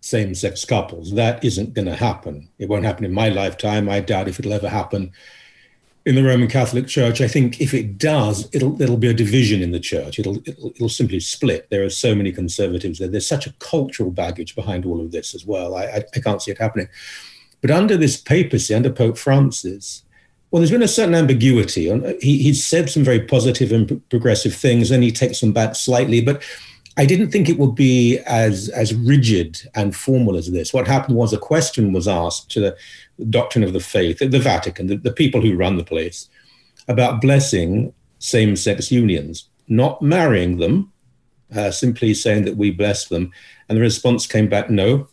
same 0.00 0.34
sex 0.34 0.64
couples. 0.64 1.12
That 1.12 1.44
isn't 1.44 1.74
going 1.74 1.86
to 1.86 1.96
happen. 1.96 2.48
It 2.58 2.68
won't 2.68 2.84
happen 2.84 3.04
in 3.04 3.12
my 3.12 3.28
lifetime. 3.28 3.88
I 3.88 4.00
doubt 4.00 4.28
if 4.28 4.38
it'll 4.38 4.52
ever 4.52 4.68
happen 4.68 5.12
in 6.06 6.14
the 6.14 6.24
Roman 6.24 6.48
Catholic 6.48 6.86
Church. 6.86 7.20
I 7.20 7.28
think 7.28 7.60
if 7.60 7.74
it 7.74 7.98
does, 7.98 8.48
it'll 8.52 8.80
it'll 8.80 8.96
be 8.96 9.08
a 9.10 9.14
division 9.14 9.60
in 9.60 9.72
the 9.72 9.80
church. 9.80 10.18
It'll 10.18 10.38
it'll, 10.48 10.70
it'll 10.70 10.88
simply 10.88 11.20
split. 11.20 11.68
There 11.70 11.84
are 11.84 11.90
so 11.90 12.14
many 12.14 12.32
conservatives 12.32 12.98
there. 12.98 13.08
There's 13.08 13.28
such 13.28 13.46
a 13.46 13.52
cultural 13.58 14.10
baggage 14.10 14.54
behind 14.54 14.86
all 14.86 15.00
of 15.00 15.12
this 15.12 15.34
as 15.34 15.44
well. 15.44 15.74
I, 15.74 15.84
I, 15.84 16.04
I 16.14 16.20
can't 16.20 16.40
see 16.40 16.50
it 16.50 16.58
happening. 16.58 16.88
But 17.60 17.70
under 17.70 17.96
this 17.96 18.16
papacy, 18.16 18.72
under 18.72 18.90
Pope 18.90 19.18
Francis, 19.18 20.04
well, 20.50 20.60
there's 20.60 20.70
been 20.70 20.82
a 20.82 20.88
certain 20.88 21.14
ambiguity. 21.14 21.90
He, 22.20 22.42
he's 22.42 22.64
said 22.64 22.88
some 22.88 23.04
very 23.04 23.20
positive 23.20 23.72
and 23.72 24.08
progressive 24.08 24.54
things, 24.54 24.90
and 24.90 25.02
he 25.02 25.12
takes 25.12 25.40
them 25.40 25.52
back 25.52 25.74
slightly. 25.74 26.22
But 26.22 26.42
I 26.98 27.06
didn't 27.06 27.30
think 27.30 27.48
it 27.48 27.58
would 27.58 27.76
be 27.76 28.18
as 28.26 28.68
as 28.70 28.92
rigid 28.92 29.62
and 29.74 29.94
formal 29.94 30.36
as 30.36 30.50
this. 30.50 30.74
What 30.74 30.88
happened 30.88 31.16
was 31.16 31.32
a 31.32 31.38
question 31.38 31.92
was 31.92 32.08
asked 32.08 32.50
to 32.50 32.60
the 32.60 32.76
doctrine 33.26 33.62
of 33.62 33.72
the 33.72 33.80
faith, 33.80 34.18
the 34.18 34.38
Vatican, 34.38 34.88
the, 34.88 34.96
the 34.96 35.12
people 35.12 35.40
who 35.40 35.56
run 35.56 35.76
the 35.76 35.84
place, 35.84 36.28
about 36.88 37.20
blessing 37.20 37.94
same-sex 38.18 38.90
unions, 38.90 39.48
not 39.68 40.02
marrying 40.02 40.58
them, 40.58 40.92
uh, 41.54 41.70
simply 41.70 42.12
saying 42.14 42.44
that 42.44 42.56
we 42.56 42.72
bless 42.72 43.06
them. 43.06 43.30
And 43.68 43.78
the 43.78 43.82
response 43.82 44.26
came 44.26 44.48
back, 44.48 44.68
no. 44.68 45.06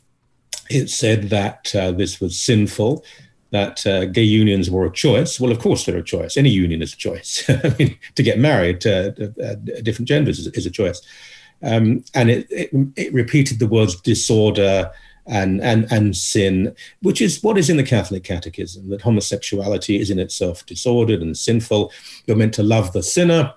It 0.72 0.90
said 0.90 1.30
that 1.30 1.74
uh, 1.76 1.92
this 1.92 2.20
was 2.20 2.40
sinful, 2.40 3.06
that 3.52 3.86
uh, 3.86 4.06
gay 4.06 4.24
unions 4.24 4.72
were 4.72 4.88
a 4.88 4.92
choice. 4.92 5.40
Well, 5.40 5.52
of 5.52 5.60
course 5.60 5.86
they're 5.86 5.98
a 5.98 6.04
choice. 6.04 6.36
Any 6.36 6.50
union 6.50 6.82
is 6.82 6.94
a 6.94 6.98
choice. 6.98 7.44
I 7.50 7.76
mean, 7.78 7.98
to 8.16 8.24
get 8.24 8.40
married 8.40 8.82
to 8.82 9.10
uh, 9.44 9.56
different 9.84 10.08
genders 10.08 10.40
is, 10.40 10.48
is 10.48 10.66
a 10.66 10.72
choice. 10.72 11.02
Um, 11.64 12.04
and 12.14 12.30
it, 12.30 12.48
it, 12.50 12.70
it, 12.96 13.14
repeated 13.14 13.60
the 13.60 13.68
words 13.68 14.00
disorder 14.02 14.92
and, 15.26 15.62
and, 15.62 15.92
and 15.92 16.16
sin, 16.16 16.76
which 17.02 17.22
is 17.22 17.42
what 17.42 17.58
is 17.58 17.70
in 17.70 17.78
the 17.78 17.84
Catholic 17.84 18.24
Catechism 18.24 18.90
that 18.90 19.02
homosexuality 19.02 20.00
is 20.00 20.12
in 20.12 20.20
itself 20.20 20.66
disordered 20.66 21.22
and 21.22 21.38
sinful. 21.38 21.92
You're 22.28 22.38
meant 22.38 22.54
to 22.56 22.64
love 22.64 22.94
the 22.94 23.02
sinner, 23.02 23.54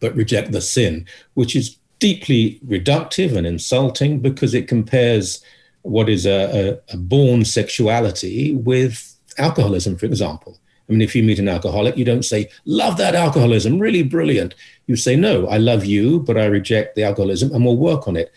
but 0.00 0.16
reject 0.16 0.52
the 0.52 0.60
sin, 0.60 1.06
which 1.34 1.54
is 1.54 1.76
deeply 1.98 2.60
reductive 2.66 3.36
and 3.36 3.46
insulting 3.46 4.20
because 4.20 4.54
it 4.54 4.68
compares 4.68 5.42
what 5.82 6.08
is 6.08 6.26
a, 6.26 6.80
a, 6.90 6.94
a 6.94 6.96
born 6.96 7.44
sexuality 7.44 8.54
with 8.54 9.16
alcoholism, 9.38 9.96
for 9.96 10.06
example. 10.06 10.58
I 10.88 10.92
mean, 10.92 11.02
if 11.02 11.14
you 11.14 11.22
meet 11.22 11.38
an 11.38 11.48
alcoholic, 11.48 11.96
you 11.96 12.04
don't 12.04 12.24
say, 12.24 12.48
love 12.64 12.96
that 12.96 13.14
alcoholism, 13.14 13.78
really 13.78 14.02
brilliant. 14.02 14.54
You 14.86 14.96
say, 14.96 15.16
no, 15.16 15.46
I 15.46 15.58
love 15.58 15.84
you, 15.84 16.20
but 16.20 16.38
I 16.38 16.46
reject 16.46 16.94
the 16.94 17.04
alcoholism 17.04 17.52
and 17.52 17.64
we'll 17.64 17.76
work 17.76 18.08
on 18.08 18.16
it. 18.16 18.32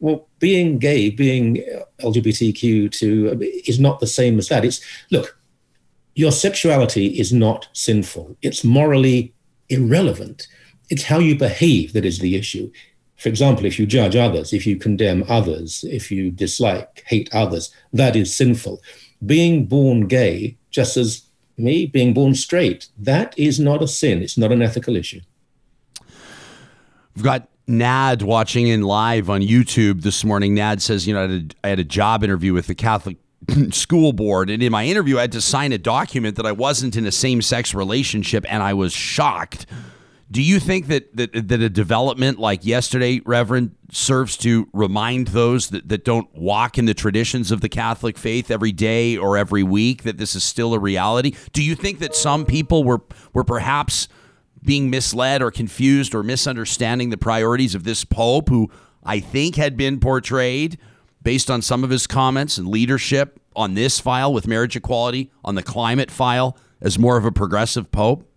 Well, 0.00 0.26
being 0.40 0.78
gay, 0.78 1.10
being 1.10 1.64
LGBTQ2 2.00 3.68
is 3.68 3.78
not 3.78 4.00
the 4.00 4.06
same 4.08 4.38
as 4.38 4.48
that. 4.48 4.64
It's, 4.64 4.80
look, 5.12 5.38
your 6.14 6.32
sexuality 6.32 7.18
is 7.20 7.32
not 7.32 7.68
sinful, 7.72 8.36
it's 8.42 8.64
morally 8.64 9.32
irrelevant. 9.68 10.48
It's 10.90 11.04
how 11.04 11.20
you 11.20 11.38
behave 11.38 11.94
that 11.94 12.04
is 12.04 12.18
the 12.18 12.36
issue. 12.36 12.70
For 13.16 13.28
example, 13.28 13.64
if 13.64 13.78
you 13.78 13.86
judge 13.86 14.16
others, 14.16 14.52
if 14.52 14.66
you 14.66 14.76
condemn 14.76 15.24
others, 15.28 15.84
if 15.84 16.10
you 16.10 16.30
dislike, 16.30 17.04
hate 17.06 17.32
others, 17.32 17.72
that 17.92 18.16
is 18.16 18.34
sinful. 18.34 18.82
Being 19.24 19.66
born 19.66 20.08
gay, 20.08 20.58
just 20.70 20.96
as 20.96 21.22
me 21.56 21.86
being 21.86 22.14
born 22.14 22.34
straight, 22.34 22.88
that 22.98 23.38
is 23.38 23.60
not 23.60 23.82
a 23.82 23.88
sin. 23.88 24.22
It's 24.22 24.38
not 24.38 24.52
an 24.52 24.62
ethical 24.62 24.96
issue. 24.96 25.20
We've 27.14 27.24
got 27.24 27.48
Nad 27.66 28.22
watching 28.22 28.66
in 28.66 28.82
live 28.82 29.30
on 29.30 29.40
YouTube 29.40 30.02
this 30.02 30.24
morning. 30.24 30.54
Nad 30.54 30.82
says, 30.82 31.06
you 31.06 31.14
know, 31.14 31.20
I 31.20 31.22
had, 31.22 31.30
a, 31.30 31.66
I 31.66 31.68
had 31.68 31.78
a 31.78 31.84
job 31.84 32.24
interview 32.24 32.52
with 32.52 32.66
the 32.66 32.74
Catholic 32.74 33.18
school 33.70 34.12
board, 34.12 34.50
and 34.50 34.62
in 34.62 34.72
my 34.72 34.84
interview, 34.84 35.18
I 35.18 35.22
had 35.22 35.32
to 35.32 35.40
sign 35.40 35.72
a 35.72 35.78
document 35.78 36.36
that 36.36 36.46
I 36.46 36.52
wasn't 36.52 36.96
in 36.96 37.06
a 37.06 37.12
same 37.12 37.42
sex 37.42 37.74
relationship, 37.74 38.44
and 38.48 38.62
I 38.62 38.74
was 38.74 38.92
shocked. 38.92 39.66
Do 40.32 40.40
you 40.40 40.60
think 40.60 40.86
that, 40.86 41.14
that 41.14 41.48
that 41.48 41.60
a 41.60 41.68
development 41.68 42.38
like 42.38 42.64
yesterday, 42.64 43.20
Reverend, 43.26 43.76
serves 43.90 44.38
to 44.38 44.66
remind 44.72 45.28
those 45.28 45.68
that, 45.68 45.90
that 45.90 46.06
don't 46.06 46.34
walk 46.34 46.78
in 46.78 46.86
the 46.86 46.94
traditions 46.94 47.50
of 47.50 47.60
the 47.60 47.68
Catholic 47.68 48.16
faith 48.16 48.50
every 48.50 48.72
day 48.72 49.14
or 49.18 49.36
every 49.36 49.62
week 49.62 50.04
that 50.04 50.16
this 50.16 50.34
is 50.34 50.42
still 50.42 50.72
a 50.72 50.78
reality? 50.78 51.34
Do 51.52 51.62
you 51.62 51.74
think 51.74 51.98
that 51.98 52.14
some 52.14 52.46
people 52.46 52.82
were 52.82 53.02
were 53.34 53.44
perhaps 53.44 54.08
being 54.64 54.88
misled 54.88 55.42
or 55.42 55.50
confused 55.50 56.14
or 56.14 56.22
misunderstanding 56.22 57.10
the 57.10 57.18
priorities 57.18 57.74
of 57.74 57.84
this 57.84 58.02
pope 58.02 58.48
who 58.48 58.70
I 59.04 59.20
think 59.20 59.56
had 59.56 59.76
been 59.76 60.00
portrayed 60.00 60.78
based 61.22 61.50
on 61.50 61.60
some 61.60 61.84
of 61.84 61.90
his 61.90 62.06
comments 62.06 62.56
and 62.56 62.68
leadership 62.68 63.38
on 63.54 63.74
this 63.74 64.00
file 64.00 64.32
with 64.32 64.46
marriage 64.46 64.76
equality, 64.76 65.30
on 65.44 65.56
the 65.56 65.62
climate 65.62 66.10
file 66.10 66.56
as 66.80 66.98
more 66.98 67.18
of 67.18 67.26
a 67.26 67.32
progressive 67.32 67.92
pope? 67.92 68.31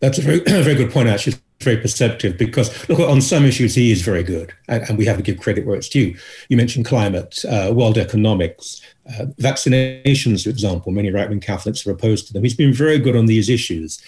That's 0.00 0.18
a 0.18 0.22
very, 0.22 0.38
very 0.62 0.74
good 0.74 0.92
point, 0.92 1.08
actually. 1.08 1.36
very 1.60 1.76
perceptive 1.76 2.38
because, 2.38 2.88
look, 2.88 3.00
on 3.00 3.20
some 3.20 3.44
issues, 3.44 3.74
he 3.74 3.90
is 3.90 4.02
very 4.02 4.22
good, 4.22 4.52
and, 4.68 4.82
and 4.88 4.98
we 4.98 5.04
have 5.06 5.16
to 5.16 5.22
give 5.22 5.40
credit 5.40 5.66
where 5.66 5.76
it's 5.76 5.88
due. 5.88 6.16
You 6.48 6.56
mentioned 6.56 6.86
climate, 6.86 7.44
uh, 7.44 7.72
world 7.74 7.98
economics, 7.98 8.80
uh, 9.08 9.26
vaccinations, 9.40 10.44
for 10.44 10.50
example. 10.50 10.92
Many 10.92 11.10
right 11.10 11.28
wing 11.28 11.40
Catholics 11.40 11.86
are 11.86 11.90
opposed 11.90 12.26
to 12.28 12.32
them. 12.32 12.44
He's 12.44 12.54
been 12.54 12.72
very 12.72 12.98
good 12.98 13.16
on 13.16 13.26
these 13.26 13.48
issues. 13.48 14.00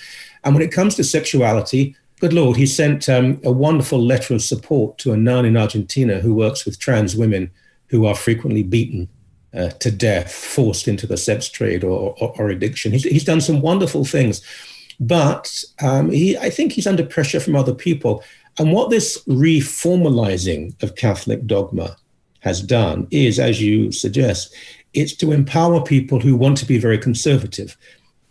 And 0.44 0.54
when 0.54 0.62
it 0.62 0.72
comes 0.72 0.94
to 0.94 1.04
sexuality, 1.04 1.96
good 2.20 2.32
Lord, 2.32 2.56
he 2.56 2.66
sent 2.66 3.08
um, 3.08 3.40
a 3.44 3.50
wonderful 3.50 4.00
letter 4.00 4.34
of 4.34 4.42
support 4.42 4.98
to 4.98 5.12
a 5.12 5.16
nun 5.16 5.44
in 5.44 5.56
Argentina 5.56 6.20
who 6.20 6.34
works 6.34 6.64
with 6.64 6.78
trans 6.78 7.16
women 7.16 7.50
who 7.88 8.06
are 8.06 8.14
frequently 8.14 8.62
beaten 8.62 9.08
uh, 9.52 9.70
to 9.70 9.90
death, 9.90 10.32
forced 10.32 10.86
into 10.86 11.06
the 11.06 11.16
sex 11.16 11.48
trade 11.48 11.82
or, 11.82 12.14
or, 12.20 12.32
or 12.38 12.50
addiction. 12.50 12.92
He's, 12.92 13.02
he's 13.02 13.24
done 13.24 13.40
some 13.40 13.60
wonderful 13.60 14.04
things. 14.04 14.42
But 15.00 15.64
um, 15.82 16.10
he, 16.10 16.36
I 16.36 16.50
think 16.50 16.72
he's 16.72 16.86
under 16.86 17.04
pressure 17.04 17.40
from 17.40 17.56
other 17.56 17.74
people. 17.74 18.22
And 18.58 18.72
what 18.72 18.90
this 18.90 19.22
reformalizing 19.24 20.80
of 20.82 20.94
Catholic 20.94 21.46
dogma 21.46 21.96
has 22.40 22.62
done 22.62 23.08
is, 23.10 23.38
as 23.38 23.60
you 23.60 23.90
suggest, 23.92 24.54
it's 24.92 25.14
to 25.16 25.32
empower 25.32 25.82
people 25.82 26.20
who 26.20 26.36
want 26.36 26.58
to 26.58 26.66
be 26.66 26.78
very 26.78 26.98
conservative. 26.98 27.76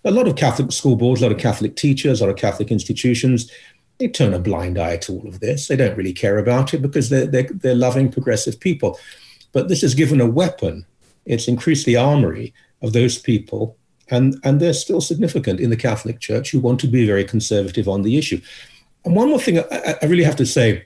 A 0.06 0.12
lot 0.12 0.28
of 0.28 0.36
Catholic 0.36 0.72
school 0.72 0.96
boards, 0.96 1.22
a 1.22 1.26
lot 1.26 1.32
of 1.32 1.40
Catholic 1.40 1.76
teachers, 1.76 2.22
a 2.22 2.26
lot 2.26 2.32
of 2.32 2.38
Catholic 2.38 2.72
institutions, 2.72 3.52
they 3.98 4.08
turn 4.08 4.34
a 4.34 4.40
blind 4.40 4.78
eye 4.80 4.98
to 4.98 5.14
all 5.14 5.28
of 5.28 5.42
this. 5.42 5.68
They 5.68 5.76
don't 5.76 5.98
really 5.98 6.14
care 6.14 6.38
about 6.38 6.74
it 6.74 6.82
because 6.82 7.10
they're, 7.10 7.28
they're, 7.28 7.50
they're 7.52 7.76
loving 7.76 8.12
progressive 8.12 8.60
people. 8.60 8.98
But 9.52 9.68
this 9.68 9.82
has 9.82 9.94
given 9.94 10.22
a 10.22 10.30
weapon, 10.30 10.86
it's 11.26 11.48
increased 11.48 11.86
the 11.86 11.98
armory 11.98 12.54
of 12.82 12.94
those 12.94 13.18
people 13.18 13.76
and 14.12 14.36
and 14.44 14.60
they're 14.60 14.74
still 14.74 15.02
significant 15.02 15.60
in 15.60 15.70
the 15.70 15.78
Catholic 15.78 16.20
Church 16.20 16.52
who 16.52 16.60
want 16.60 16.80
to 16.82 16.88
be 16.88 17.06
very 17.06 17.24
conservative 17.24 17.88
on 17.88 18.02
the 18.02 18.18
issue. 18.18 18.42
And 19.06 19.16
one 19.16 19.30
more 19.30 19.40
thing 19.40 19.60
I, 19.60 19.96
I 20.02 20.06
really 20.06 20.24
have 20.24 20.36
to 20.38 20.46
say, 20.46 20.86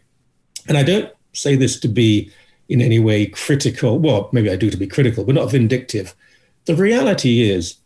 and 0.67 0.77
I 0.77 0.83
don't 0.83 1.11
say 1.33 1.55
this 1.55 1.79
to 1.81 1.87
be 1.87 2.31
in 2.69 2.81
any 2.81 2.99
way 2.99 3.25
critical. 3.25 3.99
Well, 3.99 4.29
maybe 4.31 4.49
I 4.49 4.55
do 4.55 4.69
to 4.69 4.77
be 4.77 4.87
critical, 4.87 5.23
but 5.23 5.35
not 5.35 5.51
vindictive. 5.51 6.15
The 6.65 6.75
reality 6.75 7.49
is, 7.49 7.77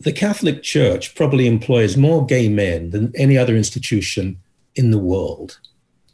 the 0.00 0.12
Catholic 0.12 0.62
Church 0.62 1.14
probably 1.14 1.46
employs 1.46 1.96
more 1.96 2.26
gay 2.26 2.48
men 2.48 2.90
than 2.90 3.12
any 3.14 3.38
other 3.38 3.56
institution 3.56 4.38
in 4.74 4.90
the 4.90 4.98
world. 4.98 5.58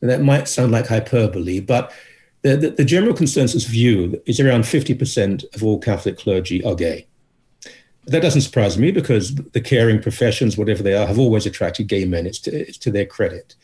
And 0.00 0.11
that 0.11 0.23
might 0.23 0.49
sound 0.49 0.73
like 0.73 0.87
hyperbole, 0.87 1.61
but 1.61 1.92
the, 2.42 2.56
the, 2.56 2.70
the 2.70 2.85
general 2.85 3.14
consensus 3.14 3.64
view 3.64 4.20
is 4.26 4.40
around 4.40 4.62
50% 4.62 5.54
of 5.54 5.62
all 5.62 5.78
Catholic 5.78 6.18
clergy 6.18 6.64
are 6.64 6.75
gay. 6.75 7.06
That 8.07 8.23
doesn't 8.23 8.40
surprise 8.40 8.78
me 8.78 8.90
because 8.90 9.35
the 9.35 9.61
caring 9.61 10.00
professions, 10.00 10.57
whatever 10.57 10.83
they 10.83 10.95
are, 10.95 11.07
have 11.07 11.19
always 11.19 11.47
attracted 11.47 11.87
gay 11.87 12.04
men. 12.04 12.26
It's 12.26 12.40
to, 12.40 12.50
it's 12.50 12.78
to 12.78 12.90
their 12.90 13.07
credit. 13.07 13.54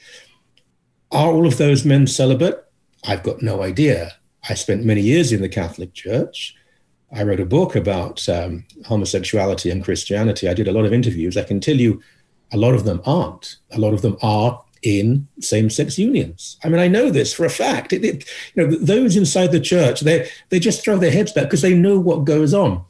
Are 1.11 1.33
all 1.33 1.47
of 1.47 1.57
those 1.57 1.85
men 1.85 2.07
celibate? 2.07 2.65
I've 3.07 3.23
got 3.23 3.43
no 3.43 3.63
idea. 3.63 4.13
I 4.49 4.55
spent 4.55 4.85
many 4.85 5.01
years 5.01 5.33
in 5.33 5.41
the 5.41 5.49
Catholic 5.49 5.95
Church. 5.95 6.55
I 7.13 7.23
wrote 7.23 7.41
a 7.41 7.47
book 7.47 7.77
about 7.77 8.29
um, 8.29 8.65
homosexuality 8.85 9.71
and 9.71 9.85
Christianity. 9.85 10.49
I 10.49 10.55
did 10.55 10.69
a 10.69 10.73
lot 10.73 10.85
of 10.85 10.93
interviews. 10.93 11.37
I 11.37 11.45
can 11.45 11.61
tell 11.61 11.77
you 11.77 12.03
a 12.53 12.57
lot 12.57 12.75
of 12.75 12.85
them 12.85 13.01
aren't. 13.05 13.57
A 13.73 13.79
lot 13.79 13.95
of 13.95 14.03
them 14.03 14.17
are 14.23 14.63
in 14.83 15.27
same-sex 15.41 15.99
unions. 15.99 16.59
I 16.63 16.69
mean, 16.69 16.81
I 16.81 16.89
know 16.89 17.11
this 17.11 17.33
for 17.33 17.45
a 17.45 17.51
fact. 17.51 17.93
It, 17.93 18.05
it, 18.05 18.29
you 18.55 18.67
know, 18.67 18.77
those 18.77 19.17
inside 19.17 19.53
the 19.53 19.61
church, 19.61 20.01
they 20.01 20.29
they 20.51 20.59
just 20.59 20.85
throw 20.85 20.99
their 20.99 21.11
heads 21.11 21.33
back 21.33 21.45
because 21.45 21.63
they 21.63 21.75
know 21.75 21.99
what 21.99 22.25
goes 22.25 22.53
on. 22.53 22.85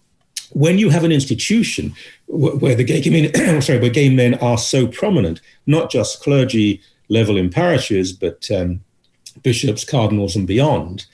When 0.53 0.79
you 0.79 0.91
have 0.91 1.05
an 1.05 1.13
institution 1.13 1.95
where 2.27 2.75
the 2.75 2.85
gay 2.85 3.03
men, 3.11 3.61
sorry, 3.63 3.79
where 3.79 3.91
gay 3.91 4.09
men 4.09 4.35
are 4.35 4.59
so 4.59 4.87
prominent, 4.87 5.41
not 5.67 5.91
just 5.91 6.23
clergy 6.23 6.81
level 7.09 7.37
in 7.37 7.51
parishes, 7.51 8.13
but 8.13 8.49
um, 8.51 8.81
bishops, 9.43 9.85
cardinals, 9.85 10.37
and 10.37 10.47
beyond, 10.47 11.07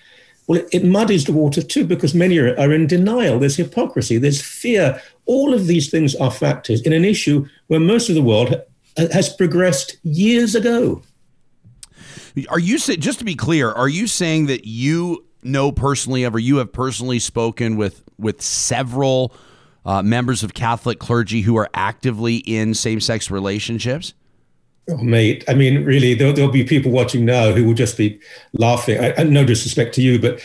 well, 0.47 0.61
it, 0.61 0.69
it, 0.73 0.85
muddies 0.85 1.25
the 1.25 1.33
water 1.33 1.63
too 1.63 1.85
because 1.85 2.15
many 2.15 2.39
are, 2.39 2.59
are 2.59 2.73
in 2.73 2.87
denial. 2.87 3.39
There's 3.39 3.57
hypocrisy, 3.57 4.19
there's 4.19 4.43
fear. 4.43 5.01
All 5.27 5.55
of 5.55 5.67
these 5.67 5.91
things 5.91 6.15
are 6.17 6.31
factors 6.31 6.83
in 6.83 6.93
an 6.93 7.05
issue 7.05 7.47
where 7.69 7.81
most 7.81 8.09
of 8.09 8.15
the 8.15 8.23
world 8.23 8.61
has 8.97 9.35
progressed 9.35 9.97
years 10.03 10.55
ago. 10.55 11.03
Are 12.49 12.59
you 12.59 12.79
just 12.79 13.19
to 13.19 13.25
be 13.25 13.35
clear? 13.35 13.71
Are 13.71 13.89
you 13.89 14.07
saying 14.07 14.47
that 14.47 14.65
you 14.65 15.25
know 15.43 15.73
personally, 15.73 16.25
ever 16.25 16.39
you 16.39 16.57
have 16.57 16.73
personally 16.73 17.19
spoken 17.19 17.77
with 17.77 18.03
with 18.23 18.41
several 18.41 19.35
uh, 19.85 20.03
members 20.03 20.43
of 20.43 20.55
Catholic 20.55 20.99
clergy 20.99 21.43
who 21.43 21.57
are 21.57 21.69
actively 21.75 22.37
in 22.37 22.75
same 22.75 23.01
sex 23.01 23.31
relationships? 23.31 24.15
Oh, 24.91 24.97
mate, 24.97 25.45
I 25.47 25.55
mean, 25.55 25.85
really, 25.85 26.15
there'll, 26.15 26.33
there'll, 26.33 26.51
be 26.51 26.65
people 26.65 26.91
watching 26.91 27.25
now 27.25 27.53
who 27.53 27.65
will 27.65 27.75
just 27.75 27.97
be 27.97 28.19
laughing. 28.53 28.99
I, 28.99 29.15
I, 29.17 29.23
no 29.23 29.45
disrespect 29.45 29.95
to 29.95 30.03
you, 30.03 30.19
but 30.19 30.41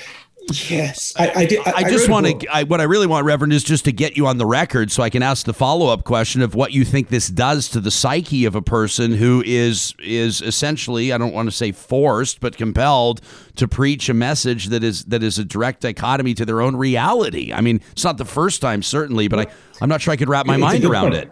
Yes, 0.69 1.13
I, 1.17 1.31
I 1.35 1.45
did. 1.45 1.59
I, 1.67 1.73
I 1.77 1.89
just 1.89 2.07
want 2.07 2.41
to. 2.41 2.65
what 2.65 2.79
I 2.79 2.83
really 2.83 3.07
want, 3.07 3.25
Reverend, 3.25 3.51
is 3.51 3.63
just 3.63 3.83
to 3.85 3.91
get 3.91 4.15
you 4.15 4.27
on 4.27 4.37
the 4.37 4.45
record 4.45 4.91
so 4.91 5.03
I 5.03 5.09
can 5.09 5.21
ask 5.21 5.45
the 5.45 5.53
follow 5.53 5.87
up 5.87 6.05
question 6.05 6.41
of 6.41 6.55
what 6.55 6.71
you 6.71 6.85
think 6.85 7.09
this 7.09 7.27
does 7.27 7.67
to 7.69 7.81
the 7.81 7.91
psyche 7.91 8.45
of 8.45 8.55
a 8.55 8.61
person 8.61 9.13
who 9.13 9.43
is 9.45 9.93
is 9.99 10.41
essentially, 10.41 11.11
I 11.11 11.17
don't 11.17 11.33
want 11.33 11.49
to 11.49 11.55
say 11.55 11.73
forced, 11.73 12.39
but 12.39 12.55
compelled 12.55 13.19
to 13.55 13.67
preach 13.67 14.07
a 14.07 14.13
message 14.13 14.67
that 14.67 14.83
is 14.83 15.03
that 15.05 15.21
is 15.21 15.37
a 15.37 15.43
direct 15.43 15.81
dichotomy 15.81 16.33
to 16.35 16.45
their 16.45 16.61
own 16.61 16.77
reality. 16.77 17.51
I 17.51 17.59
mean, 17.59 17.81
it's 17.91 18.05
not 18.05 18.17
the 18.17 18.25
first 18.25 18.61
time, 18.61 18.81
certainly, 18.83 19.27
but 19.27 19.39
I, 19.39 19.47
I'm 19.81 19.89
not 19.89 20.01
sure 20.01 20.13
I 20.13 20.17
could 20.17 20.29
wrap 20.29 20.45
my 20.45 20.55
it's 20.55 20.61
mind 20.61 20.85
around 20.85 21.13
it. 21.13 21.29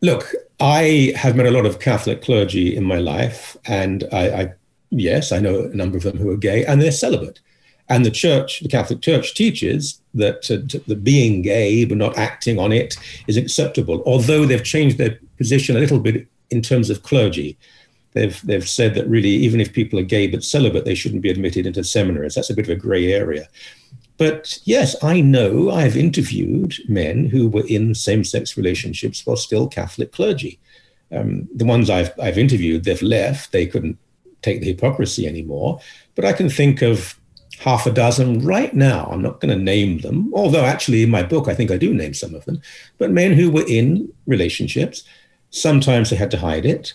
Look, 0.00 0.32
I 0.60 1.12
have 1.16 1.36
met 1.36 1.46
a 1.46 1.50
lot 1.50 1.66
of 1.66 1.80
Catholic 1.80 2.22
clergy 2.22 2.74
in 2.74 2.84
my 2.84 2.98
life, 2.98 3.56
and 3.66 4.04
I, 4.10 4.30
I 4.30 4.52
yes, 4.90 5.32
I 5.32 5.38
know 5.38 5.64
a 5.64 5.76
number 5.76 5.98
of 5.98 6.04
them 6.04 6.16
who 6.16 6.30
are 6.30 6.36
gay, 6.36 6.64
and 6.64 6.80
they're 6.80 6.92
celibate. 6.92 7.40
And 7.88 8.04
the 8.04 8.10
church, 8.10 8.60
the 8.60 8.68
Catholic 8.68 9.00
Church, 9.00 9.34
teaches 9.34 10.00
that 10.14 10.50
uh, 10.50 10.80
the 10.86 10.96
being 10.96 11.42
gay 11.42 11.84
but 11.84 11.96
not 11.96 12.18
acting 12.18 12.58
on 12.58 12.72
it 12.72 12.96
is 13.26 13.36
acceptable. 13.36 14.02
Although 14.04 14.44
they've 14.44 14.64
changed 14.64 14.98
their 14.98 15.18
position 15.38 15.76
a 15.76 15.80
little 15.80 15.98
bit 15.98 16.26
in 16.50 16.60
terms 16.60 16.90
of 16.90 17.02
clergy, 17.02 17.56
they've 18.12 18.40
they've 18.42 18.68
said 18.68 18.94
that 18.94 19.08
really 19.08 19.30
even 19.30 19.60
if 19.60 19.72
people 19.72 19.98
are 19.98 20.02
gay 20.02 20.26
but 20.26 20.44
celibate, 20.44 20.84
they 20.84 20.94
shouldn't 20.94 21.22
be 21.22 21.30
admitted 21.30 21.66
into 21.66 21.82
seminaries. 21.82 22.34
That's 22.34 22.50
a 22.50 22.54
bit 22.54 22.66
of 22.66 22.76
a 22.76 22.80
grey 22.80 23.12
area. 23.12 23.48
But 24.18 24.58
yes, 24.64 24.96
I 25.02 25.20
know 25.20 25.70
I've 25.70 25.96
interviewed 25.96 26.74
men 26.88 27.26
who 27.26 27.48
were 27.48 27.66
in 27.68 27.94
same-sex 27.94 28.56
relationships 28.56 29.24
while 29.24 29.36
still 29.36 29.68
Catholic 29.68 30.10
clergy. 30.12 30.58
Um, 31.12 31.48
the 31.54 31.64
ones 31.64 31.88
I've 31.88 32.12
I've 32.20 32.36
interviewed, 32.36 32.84
they've 32.84 33.00
left. 33.00 33.52
They 33.52 33.66
couldn't 33.66 33.96
take 34.42 34.60
the 34.60 34.66
hypocrisy 34.66 35.26
anymore. 35.26 35.80
But 36.14 36.24
I 36.24 36.32
can 36.32 36.50
think 36.50 36.82
of 36.82 37.18
half 37.58 37.86
a 37.86 37.90
dozen 37.90 38.40
right 38.40 38.72
now. 38.74 39.08
I'm 39.10 39.22
not 39.22 39.40
going 39.40 39.56
to 39.56 39.62
name 39.62 39.98
them, 39.98 40.32
although 40.34 40.64
actually 40.64 41.02
in 41.02 41.10
my 41.10 41.22
book, 41.22 41.48
I 41.48 41.54
think 41.54 41.70
I 41.70 41.76
do 41.76 41.92
name 41.92 42.14
some 42.14 42.34
of 42.34 42.44
them, 42.44 42.60
but 42.98 43.10
men 43.10 43.32
who 43.32 43.50
were 43.50 43.66
in 43.66 44.12
relationships. 44.26 45.04
Sometimes 45.50 46.10
they 46.10 46.16
had 46.16 46.30
to 46.30 46.38
hide 46.38 46.64
it. 46.64 46.94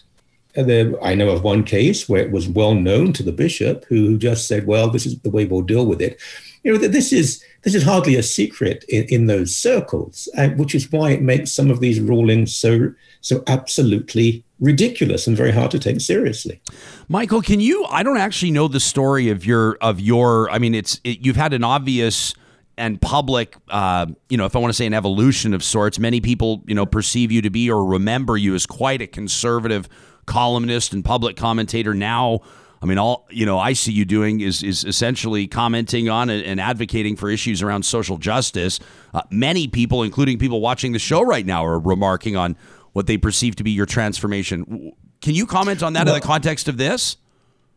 There, 0.56 1.04
I 1.04 1.16
know 1.16 1.30
of 1.30 1.44
one 1.44 1.64
case 1.64 2.08
where 2.08 2.22
it 2.22 2.32
was 2.32 2.48
well 2.48 2.76
known 2.76 3.12
to 3.14 3.24
the 3.24 3.32
bishop 3.32 3.86
who 3.86 4.18
just 4.18 4.48
said, 4.48 4.68
well, 4.68 4.90
this 4.90 5.06
is 5.06 5.20
the 5.20 5.32
way 5.32 5.46
we'll 5.46 5.64
deal 5.64 5.86
with 5.86 6.02
it. 6.02 6.20
You 6.64 6.74
know, 6.74 6.78
this 6.78 7.12
is 7.12 7.44
this 7.64 7.76
is 7.76 7.84
hardly 7.84 8.16
a 8.16 8.24
secret 8.24 8.84
in, 8.88 9.04
in 9.06 9.26
those 9.28 9.56
circles, 9.56 10.30
which 10.56 10.76
is 10.76 10.92
why 10.92 11.12
it 11.12 11.22
makes 11.22 11.52
some 11.52 11.70
of 11.70 11.80
these 11.80 12.00
rulings 12.00 12.56
so 12.56 12.94
so 13.22 13.44
absolutely 13.48 14.44
ridiculous 14.60 15.28
and 15.28 15.36
very 15.36 15.52
hard 15.52 15.72
to 15.72 15.80
take 15.80 16.00
seriously. 16.02 16.62
Michael, 17.08 17.42
can 17.42 17.60
you? 17.60 17.86
I 17.86 18.04
don't 18.04 18.18
actually 18.18 18.52
know 18.52 18.68
the 18.68 18.80
story 18.80 19.30
of 19.30 19.46
your 19.46 19.78
of 19.82 20.00
your. 20.00 20.50
I 20.52 20.60
mean, 20.60 20.76
it's 20.76 21.00
it, 21.04 21.26
you've 21.26 21.36
had 21.36 21.54
an 21.54 21.64
obvious 21.64 22.34
and 22.78 23.00
public, 23.00 23.56
uh, 23.70 24.08
you 24.30 24.38
know, 24.38 24.46
if 24.46 24.56
I 24.56 24.60
want 24.60 24.70
to 24.70 24.76
say 24.76 24.88
an 24.88 24.94
evolution 24.94 25.54
of 25.54 25.64
sorts. 25.64 26.00
Many 26.00 26.22
people, 26.22 26.64
you 26.66 26.76
know, 26.76 26.86
perceive 26.86 27.32
you 27.32 27.42
to 27.44 27.50
be 27.50 27.70
or 27.70 27.86
remember 27.86 28.36
you 28.36 28.56
as 28.56 28.66
quite 28.66 29.02
a 29.02 29.08
conservative 29.08 29.88
columnist 30.26 30.94
and 30.94 31.06
public 31.06 31.38
commentator. 31.38 31.94
Now, 31.94 32.40
I 32.84 32.86
mean, 32.86 32.98
all 32.98 33.26
you 33.30 33.46
know, 33.46 33.58
I 33.58 33.72
see 33.72 33.94
you 33.94 34.04
doing 34.04 34.42
is 34.42 34.62
is 34.62 34.84
essentially 34.84 35.48
commenting 35.48 36.10
on 36.10 36.30
and 36.30 36.60
advocating 36.60 37.16
for 37.16 37.30
issues 37.30 37.62
around 37.62 37.84
social 37.84 38.18
justice. 38.18 38.78
Uh, 39.14 39.22
many 39.32 39.70
people, 39.70 40.04
including 40.04 40.38
people 40.38 40.60
watching 40.60 40.92
the 40.92 41.00
show 41.00 41.22
right 41.22 41.46
now, 41.46 41.66
are 41.66 41.80
remarking 41.80 42.36
on 42.36 42.58
what 42.92 43.08
they 43.08 43.18
perceive 43.18 43.56
to 43.56 43.64
be 43.64 43.72
your 43.72 43.86
transformation. 43.86 44.92
Can 45.22 45.34
you 45.34 45.46
comment 45.46 45.82
on 45.82 45.94
that 45.94 46.08
well, 46.08 46.16
in 46.16 46.22
the 46.22 46.28
context 46.28 46.68
of 46.68 46.76
this? 46.76 47.16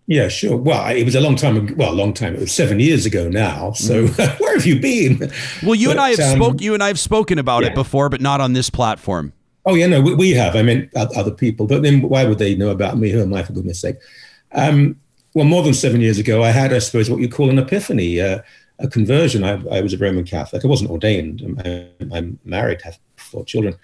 Yeah, 0.08 0.26
sure. 0.26 0.56
Well, 0.56 0.84
it 0.96 1.04
was 1.04 1.14
a 1.14 1.20
long 1.20 1.36
time 1.36 1.56
ago. 1.56 1.74
Well, 1.76 1.92
a 1.92 1.94
long 1.94 2.12
time. 2.12 2.34
It 2.34 2.40
was 2.40 2.52
seven 2.52 2.80
years 2.80 3.06
ago 3.06 3.28
now. 3.28 3.72
So 3.72 4.08
mm. 4.08 4.40
where 4.40 4.54
have 4.54 4.66
you 4.66 4.80
been? 4.80 5.30
Well, 5.62 5.76
you 5.76 5.86
but, 5.86 5.92
and 5.92 6.00
I 6.00 6.10
have 6.10 6.20
um, 6.20 6.36
spoke. 6.36 6.60
You 6.60 6.74
and 6.74 6.82
I 6.82 6.88
have 6.88 6.98
spoken 6.98 7.38
about 7.38 7.62
yeah. 7.62 7.70
it 7.70 7.74
before, 7.76 8.08
but 8.08 8.20
not 8.20 8.40
on 8.40 8.54
this 8.54 8.70
platform. 8.70 9.32
Oh 9.66 9.74
yeah, 9.74 9.86
no, 9.86 10.00
we, 10.00 10.14
we, 10.14 10.30
have. 10.32 10.56
I 10.56 10.62
mean, 10.62 10.90
other 10.96 11.30
people. 11.30 11.66
But 11.68 11.82
then, 11.82 12.02
why 12.02 12.24
would 12.24 12.38
they 12.38 12.56
know 12.56 12.70
about 12.70 12.98
me? 12.98 13.10
Who 13.10 13.22
am 13.22 13.32
I, 13.34 13.44
for 13.44 13.52
goodness' 13.52 13.80
sake? 13.80 13.96
Um, 14.56 14.98
well, 15.34 15.44
more 15.44 15.62
than 15.62 15.74
seven 15.74 16.00
years 16.00 16.18
ago, 16.18 16.42
I 16.42 16.50
had, 16.50 16.72
I 16.72 16.78
suppose, 16.78 17.10
what 17.10 17.20
you 17.20 17.28
call 17.28 17.50
an 17.50 17.58
epiphany, 17.58 18.20
uh, 18.20 18.40
a 18.78 18.88
conversion. 18.88 19.44
I, 19.44 19.62
I, 19.70 19.82
was 19.82 19.92
a 19.92 19.98
Roman 19.98 20.24
Catholic. 20.24 20.64
I 20.64 20.68
wasn't 20.68 20.90
ordained. 20.90 21.42
I'm, 21.42 22.12
I'm 22.12 22.38
married, 22.44 22.80
have 22.82 22.98
four 23.16 23.44
children. 23.44 23.76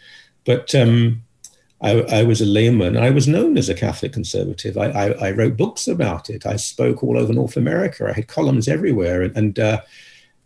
But 0.47 0.75
um, 0.75 1.23
I, 1.83 2.01
I, 2.01 2.23
was 2.23 2.41
a 2.41 2.47
layman. 2.47 2.97
I 2.97 3.11
was 3.11 3.29
known 3.29 3.59
as 3.59 3.69
a 3.69 3.75
Catholic 3.75 4.15
conservative. 4.15 4.79
I, 4.79 4.87
I, 4.87 5.31
wrote 5.33 5.59
books 5.59 5.87
about 5.87 6.31
it. 6.31 6.47
I 6.47 6.57
spoke 6.57 7.03
all 7.03 7.19
over 7.19 7.35
North 7.35 7.57
America. 7.57 8.09
I 8.09 8.13
had 8.13 8.29
columns 8.29 8.67
everywhere. 8.67 9.23
And, 9.23 9.37
and 9.37 9.59
uh, 9.59 9.81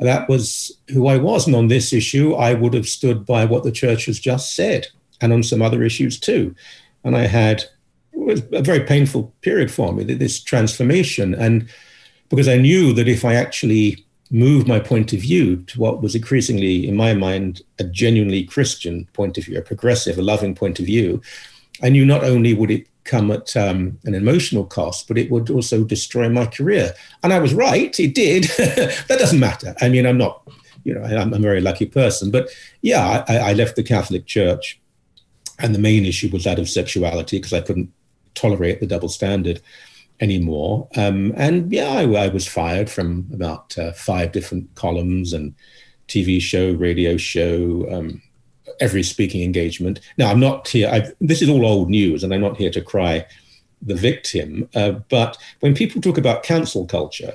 that 0.00 0.28
was 0.28 0.76
who 0.88 1.06
I 1.06 1.18
was. 1.18 1.46
And 1.46 1.54
on 1.54 1.68
this 1.68 1.92
issue, 1.92 2.34
I 2.34 2.54
would 2.54 2.74
have 2.74 2.88
stood 2.88 3.24
by 3.24 3.44
what 3.44 3.62
the 3.62 3.72
church 3.72 4.06
has 4.06 4.18
just 4.18 4.54
said, 4.54 4.88
and 5.20 5.32
on 5.32 5.42
some 5.42 5.62
other 5.62 5.82
issues 5.82 6.18
too. 6.18 6.54
And 7.04 7.16
I 7.16 7.26
had 7.26 7.64
was 8.24 8.42
a 8.52 8.62
very 8.62 8.80
painful 8.80 9.34
period 9.42 9.70
for 9.70 9.92
me, 9.92 10.04
this 10.04 10.40
transformation. 10.40 11.34
And 11.34 11.68
because 12.28 12.48
I 12.48 12.56
knew 12.56 12.92
that 12.94 13.08
if 13.08 13.24
I 13.24 13.34
actually 13.34 14.04
moved 14.30 14.66
my 14.66 14.80
point 14.80 15.12
of 15.12 15.20
view 15.20 15.56
to 15.62 15.80
what 15.80 16.02
was 16.02 16.14
increasingly, 16.14 16.86
in 16.88 16.96
my 16.96 17.14
mind, 17.14 17.62
a 17.78 17.84
genuinely 17.84 18.44
Christian 18.44 19.06
point 19.12 19.38
of 19.38 19.44
view, 19.44 19.58
a 19.58 19.62
progressive, 19.62 20.18
a 20.18 20.22
loving 20.22 20.54
point 20.54 20.80
of 20.80 20.86
view, 20.86 21.22
I 21.82 21.90
knew 21.90 22.04
not 22.04 22.24
only 22.24 22.54
would 22.54 22.70
it 22.70 22.88
come 23.04 23.30
at 23.30 23.56
um, 23.56 23.98
an 24.04 24.14
emotional 24.14 24.64
cost, 24.64 25.06
but 25.08 25.18
it 25.18 25.30
would 25.30 25.50
also 25.50 25.84
destroy 25.84 26.28
my 26.28 26.46
career. 26.46 26.92
And 27.22 27.32
I 27.32 27.38
was 27.38 27.54
right, 27.54 27.98
it 28.00 28.14
did. 28.14 28.44
that 28.56 29.18
doesn't 29.18 29.40
matter. 29.40 29.74
I 29.80 29.88
mean, 29.88 30.06
I'm 30.06 30.18
not, 30.18 30.42
you 30.84 30.94
know, 30.94 31.02
I'm 31.02 31.32
a 31.32 31.38
very 31.38 31.60
lucky 31.60 31.86
person. 31.86 32.30
But 32.30 32.48
yeah, 32.82 33.24
I, 33.28 33.36
I 33.38 33.52
left 33.52 33.76
the 33.76 33.82
Catholic 33.84 34.26
Church, 34.26 34.80
and 35.58 35.74
the 35.74 35.78
main 35.78 36.04
issue 36.04 36.28
was 36.30 36.44
that 36.44 36.58
of 36.58 36.68
sexuality 36.68 37.38
because 37.38 37.52
I 37.52 37.60
couldn't 37.60 37.90
tolerate 38.36 38.80
the 38.80 38.86
double 38.86 39.08
standard 39.08 39.60
anymore. 40.20 40.88
Um, 40.96 41.32
and 41.36 41.70
yeah, 41.72 41.88
I, 41.88 42.02
I, 42.04 42.28
was 42.28 42.46
fired 42.46 42.88
from 42.88 43.28
about 43.32 43.76
uh, 43.76 43.92
five 43.92 44.32
different 44.32 44.74
columns 44.74 45.32
and 45.32 45.54
TV 46.08 46.40
show, 46.40 46.72
radio 46.72 47.16
show, 47.16 47.86
um, 47.92 48.22
every 48.80 49.02
speaking 49.02 49.42
engagement. 49.42 50.00
Now, 50.16 50.30
I'm 50.30 50.40
not 50.40 50.68
here, 50.68 50.88
I've, 50.90 51.14
this 51.20 51.42
is 51.42 51.48
all 51.48 51.66
old 51.66 51.90
news, 51.90 52.24
and 52.24 52.32
I'm 52.32 52.40
not 52.40 52.56
here 52.56 52.70
to 52.70 52.80
cry 52.80 53.26
the 53.82 53.94
victim. 53.94 54.68
Uh, 54.74 54.92
but 55.10 55.36
when 55.60 55.74
people 55.74 56.00
talk 56.00 56.18
about 56.18 56.42
cancel 56.42 56.86
culture, 56.86 57.34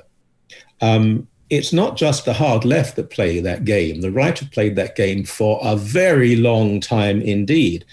um, 0.80 1.28
it's 1.50 1.72
not 1.72 1.96
just 1.96 2.24
the 2.24 2.32
hard 2.32 2.64
left 2.64 2.96
that 2.96 3.10
play 3.10 3.38
that 3.40 3.64
game. 3.64 4.00
The 4.00 4.10
right 4.10 4.38
have 4.38 4.50
played 4.50 4.74
that 4.76 4.96
game 4.96 5.24
for 5.24 5.60
a 5.62 5.76
very 5.76 6.34
long 6.34 6.80
time 6.80 7.20
indeed. 7.20 7.84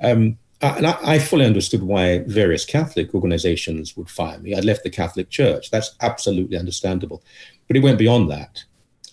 Um, 0.00 0.38
and 0.62 0.86
I, 0.86 0.98
I, 1.02 1.18
fully 1.18 1.44
understood 1.44 1.82
why 1.82 2.20
various 2.20 2.64
Catholic 2.64 3.14
organizations 3.14 3.96
would 3.96 4.08
fire 4.08 4.38
me. 4.38 4.54
I'd 4.54 4.64
left 4.64 4.84
the 4.84 4.90
Catholic 4.90 5.28
Church. 5.28 5.70
That's 5.70 5.94
absolutely 6.00 6.56
understandable. 6.56 7.22
But 7.68 7.76
it 7.76 7.82
went 7.82 7.98
beyond 7.98 8.30
that. 8.30 8.64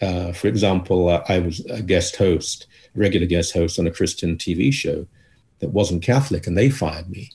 Uh, 0.01 0.32
for 0.32 0.47
example, 0.47 1.10
uh, 1.10 1.23
I 1.27 1.39
was 1.39 1.60
a 1.65 1.82
guest 1.82 2.15
host, 2.15 2.67
regular 2.95 3.27
guest 3.27 3.53
host 3.53 3.77
on 3.77 3.88
a 3.88 3.91
Christian 3.91 4.38
TV 4.38 4.71
show 4.71 5.06
that 5.60 5.69
wasn't 5.69 6.03
Catholic, 6.03 6.47
and 6.47 6.58
they 6.58 6.69
fired 6.69 7.10
me 7.10 7.29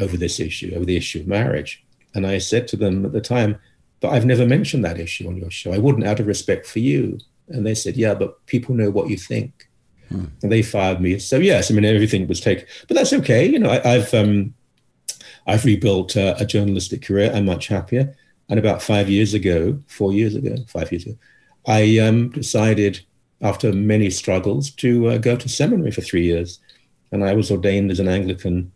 over 0.00 0.16
this 0.16 0.40
issue, 0.40 0.72
over 0.74 0.84
the 0.84 0.96
issue 0.96 1.20
of 1.20 1.26
marriage. 1.26 1.84
And 2.14 2.26
I 2.26 2.38
said 2.38 2.66
to 2.68 2.76
them 2.76 3.04
at 3.04 3.12
the 3.12 3.20
time, 3.20 3.58
but 4.00 4.12
I've 4.12 4.26
never 4.26 4.46
mentioned 4.46 4.84
that 4.84 5.00
issue 5.00 5.26
on 5.28 5.36
your 5.36 5.50
show. 5.50 5.72
I 5.72 5.78
wouldn't 5.78 6.06
out 6.06 6.20
of 6.20 6.26
respect 6.26 6.66
for 6.66 6.80
you. 6.80 7.18
And 7.48 7.66
they 7.66 7.74
said, 7.74 7.96
yeah, 7.96 8.14
but 8.14 8.44
people 8.46 8.74
know 8.74 8.90
what 8.90 9.08
you 9.08 9.16
think. 9.16 9.65
Hmm. 10.08 10.26
And 10.42 10.52
they 10.52 10.62
fired 10.62 11.00
me. 11.00 11.18
So 11.18 11.38
yes, 11.38 11.70
I 11.70 11.74
mean 11.74 11.84
everything 11.84 12.26
was 12.28 12.40
taken, 12.40 12.66
but 12.88 12.96
that's 12.96 13.12
okay. 13.12 13.46
You 13.46 13.58
know, 13.58 13.70
I, 13.70 13.80
have 13.80 14.14
um, 14.14 14.54
I've 15.46 15.64
rebuilt 15.64 16.16
uh, 16.16 16.34
a 16.38 16.46
journalistic 16.46 17.02
career. 17.02 17.32
I'm 17.34 17.46
much 17.46 17.68
happier. 17.68 18.14
And 18.48 18.58
about 18.58 18.82
five 18.82 19.10
years 19.10 19.34
ago, 19.34 19.80
four 19.88 20.12
years 20.12 20.34
ago, 20.36 20.56
five 20.68 20.92
years 20.92 21.04
ago, 21.04 21.16
I 21.66 21.98
um, 21.98 22.30
decided 22.30 23.00
after 23.42 23.72
many 23.72 24.10
struggles 24.10 24.70
to 24.70 25.08
uh, 25.08 25.18
go 25.18 25.36
to 25.36 25.48
seminary 25.48 25.90
for 25.90 26.00
three 26.00 26.24
years, 26.24 26.60
and 27.12 27.24
I 27.24 27.34
was 27.34 27.50
ordained 27.50 27.90
as 27.90 28.00
an 28.00 28.08
Anglican 28.08 28.72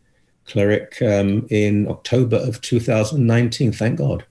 cleric 0.47 1.01
um, 1.03 1.47
in 1.51 1.89
October 1.89 2.37
of 2.37 2.61
2019. 2.61 3.73
Thank 3.73 3.99
God. 3.99 4.25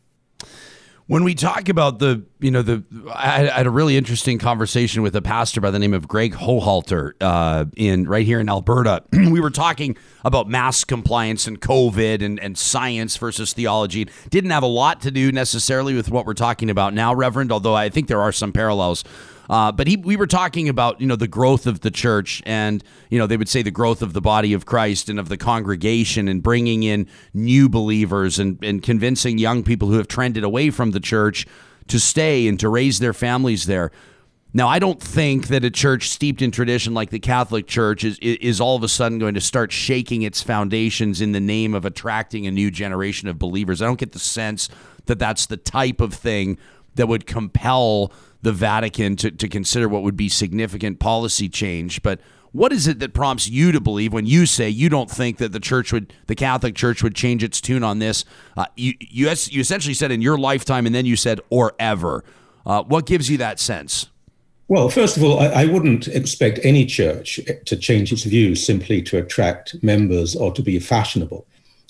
When 1.10 1.24
we 1.24 1.34
talk 1.34 1.70
about 1.70 1.98
the, 1.98 2.24
you 2.40 2.52
know, 2.52 2.62
the, 2.62 2.84
I 3.12 3.40
had 3.40 3.66
a 3.66 3.72
really 3.72 3.98
interesting 3.98 4.38
conversation 4.38 5.02
with 5.02 5.16
a 5.16 5.24
pastor 5.24 5.60
by 5.60 5.72
the 5.72 5.80
name 5.80 5.96
of 5.96 6.08
Greg 6.08 6.36
Hohalter 6.36 7.14
uh, 7.20 7.66
in 7.76 8.08
right 8.08 8.24
here 8.24 8.40
in 8.40 8.48
Alberta. 8.48 9.02
we 9.12 9.40
were 9.42 9.50
talking 9.50 9.98
about 10.24 10.48
mask 10.48 10.88
compliance 10.88 11.48
and 11.48 11.60
COVID 11.60 12.24
and, 12.24 12.40
and 12.40 12.56
science 12.56 13.18
versus 13.18 13.54
theology. 13.54 14.08
Didn't 14.30 14.52
have 14.52 14.62
a 14.62 14.68
lot 14.68 15.02
to 15.02 15.10
do 15.10 15.32
necessarily 15.32 15.96
with 15.96 16.12
what 16.12 16.28
we're 16.28 16.36
talking 16.36 16.70
about 16.70 16.94
now, 16.94 17.16
Reverend, 17.16 17.52
although 17.52 17.74
I 17.74 17.90
think 17.90 18.08
there 18.08 18.22
are 18.22 18.32
some 18.32 18.54
parallels. 18.54 19.04
Uh, 19.50 19.72
but 19.72 19.88
he, 19.88 19.98
we 19.98 20.16
were 20.16 20.28
talking 20.28 20.70
about 20.70 21.02
you 21.02 21.08
know 21.08 21.16
the 21.16 21.28
growth 21.28 21.66
of 21.66 21.82
the 21.82 21.90
church, 21.90 22.42
and 22.46 22.84
you 23.10 23.18
know 23.18 23.26
they 23.26 23.38
would 23.38 23.50
say 23.50 23.62
the 23.62 23.72
growth 23.72 24.02
of 24.02 24.14
the 24.14 24.22
body 24.22 24.54
of 24.54 24.66
Christ 24.66 25.10
and 25.10 25.20
of 25.20 25.28
the 25.28 25.38
congregation, 25.38 26.28
and 26.28 26.44
bringing 26.44 26.84
in 26.84 27.08
new 27.34 27.68
believers 27.68 28.38
and 28.38 28.64
and 28.64 28.84
convincing 28.84 29.38
young 29.38 29.64
people 29.64 29.88
who 29.88 29.98
have 29.98 30.08
trended 30.08 30.44
away 30.44 30.70
from 30.70 30.92
the 30.92 31.00
church 31.00 31.48
to 31.88 32.00
stay 32.00 32.48
and 32.48 32.60
to 32.60 32.70
raise 32.70 33.00
their 33.00 33.14
families 33.14 33.66
there. 33.66 33.92
Now, 34.52 34.68
I 34.68 34.80
don't 34.80 35.02
think 35.02 35.48
that 35.48 35.64
a 35.64 35.70
church 35.70 36.10
steeped 36.10 36.42
in 36.42 36.50
tradition 36.50 36.96
like 36.96 37.12
the 37.12 37.20
Catholic 37.20 37.68
Church 37.68 38.04
is, 38.04 38.18
is 38.20 38.60
all 38.60 38.76
of 38.76 38.82
a 38.82 38.88
sudden 38.88 39.20
going 39.20 39.36
to 39.36 39.42
start 39.42 39.72
shaking 39.72 40.24
its 40.24 40.42
foundations 40.42 41.22
in 41.22 41.34
the 41.34 41.40
name 41.40 41.76
of 41.76 41.86
attracting 41.86 42.48
a 42.48 42.52
new 42.52 42.72
generation 42.72 43.28
of 43.28 43.38
believers. 43.38 43.80
I 43.80 43.86
don't 43.86 44.00
get 44.00 44.14
the 44.14 44.20
sense 44.20 44.68
that 45.06 45.20
that's 45.20 45.46
the 45.46 45.58
type 45.58 46.02
of 46.02 46.16
thing 46.16 46.58
that 46.96 47.08
would 47.08 47.28
compel 47.28 48.12
the 48.42 48.54
Vatican 48.54 49.16
to, 49.18 49.32
to 49.32 49.48
consider 49.48 49.90
what 49.90 50.04
would 50.04 50.18
be 50.18 50.30
significant 50.30 51.00
policy 51.00 51.50
change. 51.50 52.02
But 52.02 52.20
what 52.52 52.74
is 52.74 52.88
it 52.88 53.00
that 53.00 53.14
prompts 53.14 53.48
you 53.48 53.72
to 53.72 53.80
believe 53.80 54.12
when 54.12 54.26
you 54.26 54.46
say 54.46 54.70
you 54.70 54.90
don't 54.90 55.10
think 55.10 55.38
that 55.38 55.52
the 55.52 55.60
church 55.60 55.94
would, 55.94 56.14
the 56.28 56.36
Catholic 56.36 56.76
Church 56.76 57.04
would 57.04 57.16
change 57.16 57.44
its 57.44 57.62
tune 57.62 57.84
on 57.84 58.00
this? 58.00 58.26
Uh, 58.58 58.66
you, 58.76 58.94
you, 59.00 59.28
you 59.28 59.62
essentially 59.62 59.94
said 59.94 60.12
in 60.12 60.22
your 60.22 60.38
lifetime, 60.38 60.86
and 60.86 60.96
then 60.96 61.06
you 61.06 61.16
said 61.16 61.40
or 61.50 61.74
ever. 61.80 62.24
Uh, 62.66 62.84
what 62.84 63.06
gives 63.06 63.30
you 63.30 63.38
that 63.38 63.60
sense? 63.60 64.08
Well, 64.68 64.90
first 64.90 65.18
of 65.18 65.24
all, 65.24 65.40
I, 65.40 65.48
I, 65.48 65.66
wouldn't 65.66 66.08
expect 66.08 66.60
any 66.62 66.86
church 66.86 67.40
to 67.66 67.76
change 67.76 68.14
its 68.14 68.24
views 68.24 68.64
simply 68.64 69.02
to 69.02 69.18
attract 69.18 69.76
members 69.82 70.36
or 70.36 70.54
to 70.54 70.62
be 70.62 70.78
fashionable. 70.80 71.48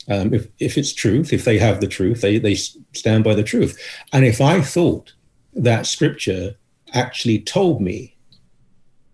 Um, 0.08 0.34
if, 0.34 0.48
if 0.60 0.78
it's 0.78 0.94
truth, 0.94 1.34
if 1.34 1.44
they 1.44 1.60
have 1.60 1.82
the 1.82 1.88
truth, 1.88 2.22
they, 2.22 2.40
they 2.40 2.56
stand 2.56 3.26
by 3.26 3.36
the 3.36 3.44
truth. 3.44 3.78
And 4.14 4.24
if 4.24 4.40
I 4.40 4.62
thought 4.62 5.14
that 5.54 5.86
scripture 5.86 6.56
actually 6.94 7.40
told 7.40 7.82
me 7.82 8.16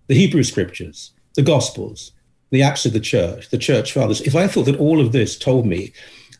the 0.07 0.15
Hebrew 0.15 0.43
scriptures, 0.43 1.11
the 1.35 1.41
Gospels, 1.41 2.11
the 2.51 2.61
Acts 2.61 2.85
of 2.85 2.93
the 2.93 2.99
Church, 2.99 3.49
the 3.49 3.57
Church 3.57 3.91
Fathers, 3.93 4.21
if 4.21 4.35
I 4.35 4.47
thought 4.47 4.65
that 4.65 4.79
all 4.79 5.01
of 5.01 5.11
this 5.11 5.37
told 5.37 5.65
me 5.65 5.91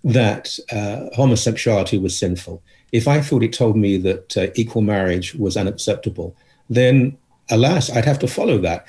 that 0.03 0.57
uh, 0.71 1.07
homosexuality 1.15 1.97
was 1.97 2.17
sinful, 2.17 2.61
if 2.91 3.07
I 3.07 3.21
thought 3.21 3.43
it 3.43 3.53
told 3.53 3.75
me 3.75 3.97
that 3.97 4.37
uh, 4.37 4.47
equal 4.55 4.81
marriage 4.81 5.33
was 5.35 5.57
unacceptable, 5.57 6.35
then 6.69 7.17
alas, 7.49 7.89
I'd 7.89 8.05
have 8.05 8.19
to 8.19 8.27
follow 8.27 8.57
that. 8.59 8.87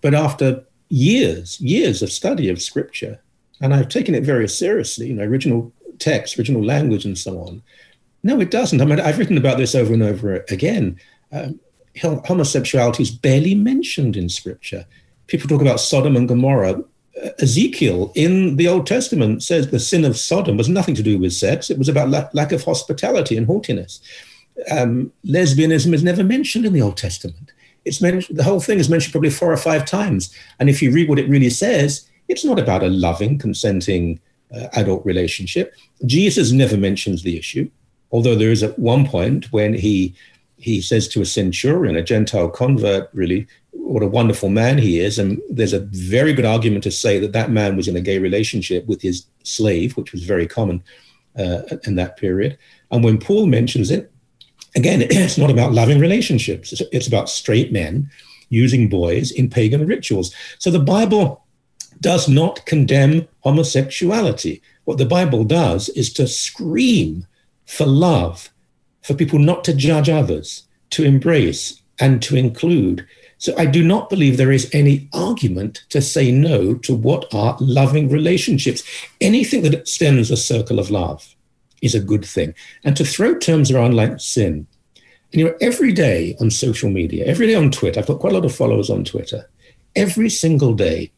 But 0.00 0.14
after 0.14 0.64
years, 0.88 1.60
years 1.60 2.02
of 2.02 2.12
study 2.12 2.48
of 2.48 2.62
scripture, 2.62 3.20
and 3.60 3.74
I've 3.74 3.88
taken 3.88 4.14
it 4.14 4.22
very 4.22 4.48
seriously, 4.48 5.08
you 5.08 5.14
know, 5.14 5.24
original 5.24 5.72
text, 5.98 6.38
original 6.38 6.64
language, 6.64 7.04
and 7.04 7.18
so 7.18 7.40
on, 7.40 7.62
no, 8.22 8.40
it 8.40 8.50
doesn't. 8.50 8.80
I 8.80 8.84
mean, 8.84 9.00
I've 9.00 9.18
written 9.18 9.38
about 9.38 9.58
this 9.58 9.74
over 9.74 9.92
and 9.92 10.02
over 10.02 10.44
again. 10.48 10.98
Um, 11.32 11.60
homosexuality 12.02 13.02
is 13.02 13.10
barely 13.10 13.54
mentioned 13.54 14.16
in 14.16 14.28
Scripture. 14.28 14.86
People 15.26 15.48
talk 15.48 15.60
about 15.60 15.80
Sodom 15.80 16.16
and 16.16 16.28
Gomorrah. 16.28 16.82
Uh, 17.22 17.30
Ezekiel 17.40 18.12
in 18.14 18.56
the 18.56 18.68
Old 18.68 18.86
Testament 18.86 19.42
says 19.42 19.68
the 19.68 19.80
sin 19.80 20.04
of 20.04 20.16
Sodom 20.16 20.56
was 20.56 20.68
nothing 20.68 20.94
to 20.94 21.02
do 21.02 21.18
with 21.18 21.32
sex, 21.32 21.70
it 21.70 21.78
was 21.78 21.88
about 21.88 22.08
la- 22.08 22.28
lack 22.32 22.52
of 22.52 22.62
hospitality 22.62 23.36
and 23.36 23.46
haughtiness. 23.46 24.00
Um, 24.70 25.12
lesbianism 25.24 25.94
is 25.94 26.02
never 26.02 26.24
mentioned 26.24 26.64
in 26.64 26.72
the 26.72 26.82
Old 26.82 26.96
Testament. 26.96 27.52
It's 27.84 28.00
mentioned, 28.00 28.38
the 28.38 28.44
whole 28.44 28.60
thing 28.60 28.78
is 28.78 28.88
mentioned 28.88 29.12
probably 29.12 29.30
four 29.30 29.52
or 29.52 29.56
five 29.56 29.84
times. 29.84 30.34
And 30.58 30.68
if 30.68 30.82
you 30.82 30.90
read 30.92 31.08
what 31.08 31.18
it 31.18 31.28
really 31.28 31.50
says, 31.50 32.08
it's 32.28 32.44
not 32.44 32.58
about 32.58 32.82
a 32.82 32.88
loving, 32.88 33.38
consenting 33.38 34.20
uh, 34.54 34.68
adult 34.74 35.04
relationship. 35.04 35.74
Jesus 36.04 36.52
never 36.52 36.76
mentions 36.76 37.22
the 37.22 37.38
issue. 37.38 37.70
Although 38.10 38.36
there 38.36 38.50
is 38.50 38.62
at 38.62 38.78
one 38.78 39.06
point 39.06 39.52
when 39.52 39.74
he 39.74 40.14
he 40.56 40.80
says 40.80 41.06
to 41.08 41.22
a 41.22 41.26
centurion, 41.26 41.94
a 41.94 42.02
Gentile 42.02 42.48
convert, 42.48 43.08
really, 43.14 43.46
what 43.70 44.02
a 44.02 44.08
wonderful 44.08 44.48
man 44.48 44.76
he 44.76 44.98
is. 44.98 45.18
And 45.18 45.40
there's 45.48 45.72
a 45.72 45.86
very 45.92 46.32
good 46.32 46.44
argument 46.44 46.82
to 46.84 46.90
say 46.90 47.20
that 47.20 47.32
that 47.32 47.50
man 47.50 47.76
was 47.76 47.86
in 47.86 47.96
a 47.96 48.00
gay 48.00 48.18
relationship 48.18 48.84
with 48.86 49.00
his 49.00 49.26
slave, 49.44 49.96
which 49.96 50.10
was 50.10 50.24
very 50.24 50.48
common 50.48 50.82
uh, 51.38 51.62
in 51.84 51.94
that 51.94 52.16
period. 52.16 52.58
And 52.90 53.04
when 53.04 53.18
Paul 53.18 53.46
mentions 53.46 53.90
it, 53.90 54.10
again, 54.74 55.02
it's 55.10 55.38
not 55.38 55.50
about 55.50 55.72
loving 55.72 56.00
relationships, 56.00 56.74
it's 56.92 57.06
about 57.06 57.30
straight 57.30 57.72
men 57.72 58.10
using 58.48 58.88
boys 58.88 59.30
in 59.30 59.48
pagan 59.48 59.86
rituals. 59.86 60.34
So 60.58 60.70
the 60.70 60.78
Bible 60.80 61.44
does 62.00 62.28
not 62.28 62.64
condemn 62.66 63.28
homosexuality. 63.40 64.62
What 64.84 64.98
the 64.98 65.06
Bible 65.06 65.44
does 65.44 65.88
is 65.90 66.12
to 66.14 66.26
scream 66.26 67.26
for 67.68 67.86
love, 67.86 68.50
for 69.02 69.12
people 69.12 69.38
not 69.38 69.62
to 69.62 69.74
judge 69.74 70.08
others, 70.08 70.66
to 70.90 71.04
embrace 71.04 71.82
and 72.00 72.22
to 72.22 72.34
include. 72.34 73.06
So 73.36 73.54
I 73.58 73.66
do 73.66 73.84
not 73.84 74.08
believe 74.08 74.36
there 74.36 74.50
is 74.50 74.70
any 74.72 75.08
argument 75.12 75.84
to 75.90 76.00
say 76.00 76.32
no 76.32 76.74
to 76.74 76.94
what 76.94 77.32
are 77.32 77.58
loving 77.60 78.08
relationships. 78.08 78.82
Anything 79.20 79.62
that 79.62 79.74
extends 79.74 80.30
a 80.30 80.36
circle 80.36 80.78
of 80.78 80.90
love 80.90 81.36
is 81.82 81.94
a 81.94 82.00
good 82.00 82.24
thing. 82.24 82.54
And 82.84 82.96
to 82.96 83.04
throw 83.04 83.38
terms 83.38 83.70
around 83.70 83.94
like 83.94 84.18
sin, 84.18 84.66
and 85.32 85.40
you 85.40 85.44
know, 85.44 85.54
every 85.60 85.92
day 85.92 86.36
on 86.40 86.50
social 86.50 86.88
media, 86.88 87.26
every 87.26 87.46
day 87.46 87.54
on 87.54 87.70
Twitter, 87.70 88.00
I've 88.00 88.06
got 88.06 88.20
quite 88.20 88.32
a 88.32 88.36
lot 88.36 88.46
of 88.46 88.54
followers 88.54 88.88
on 88.88 89.04
Twitter. 89.04 89.48
Every 89.94 90.30
single 90.30 90.72
day, 90.72 91.12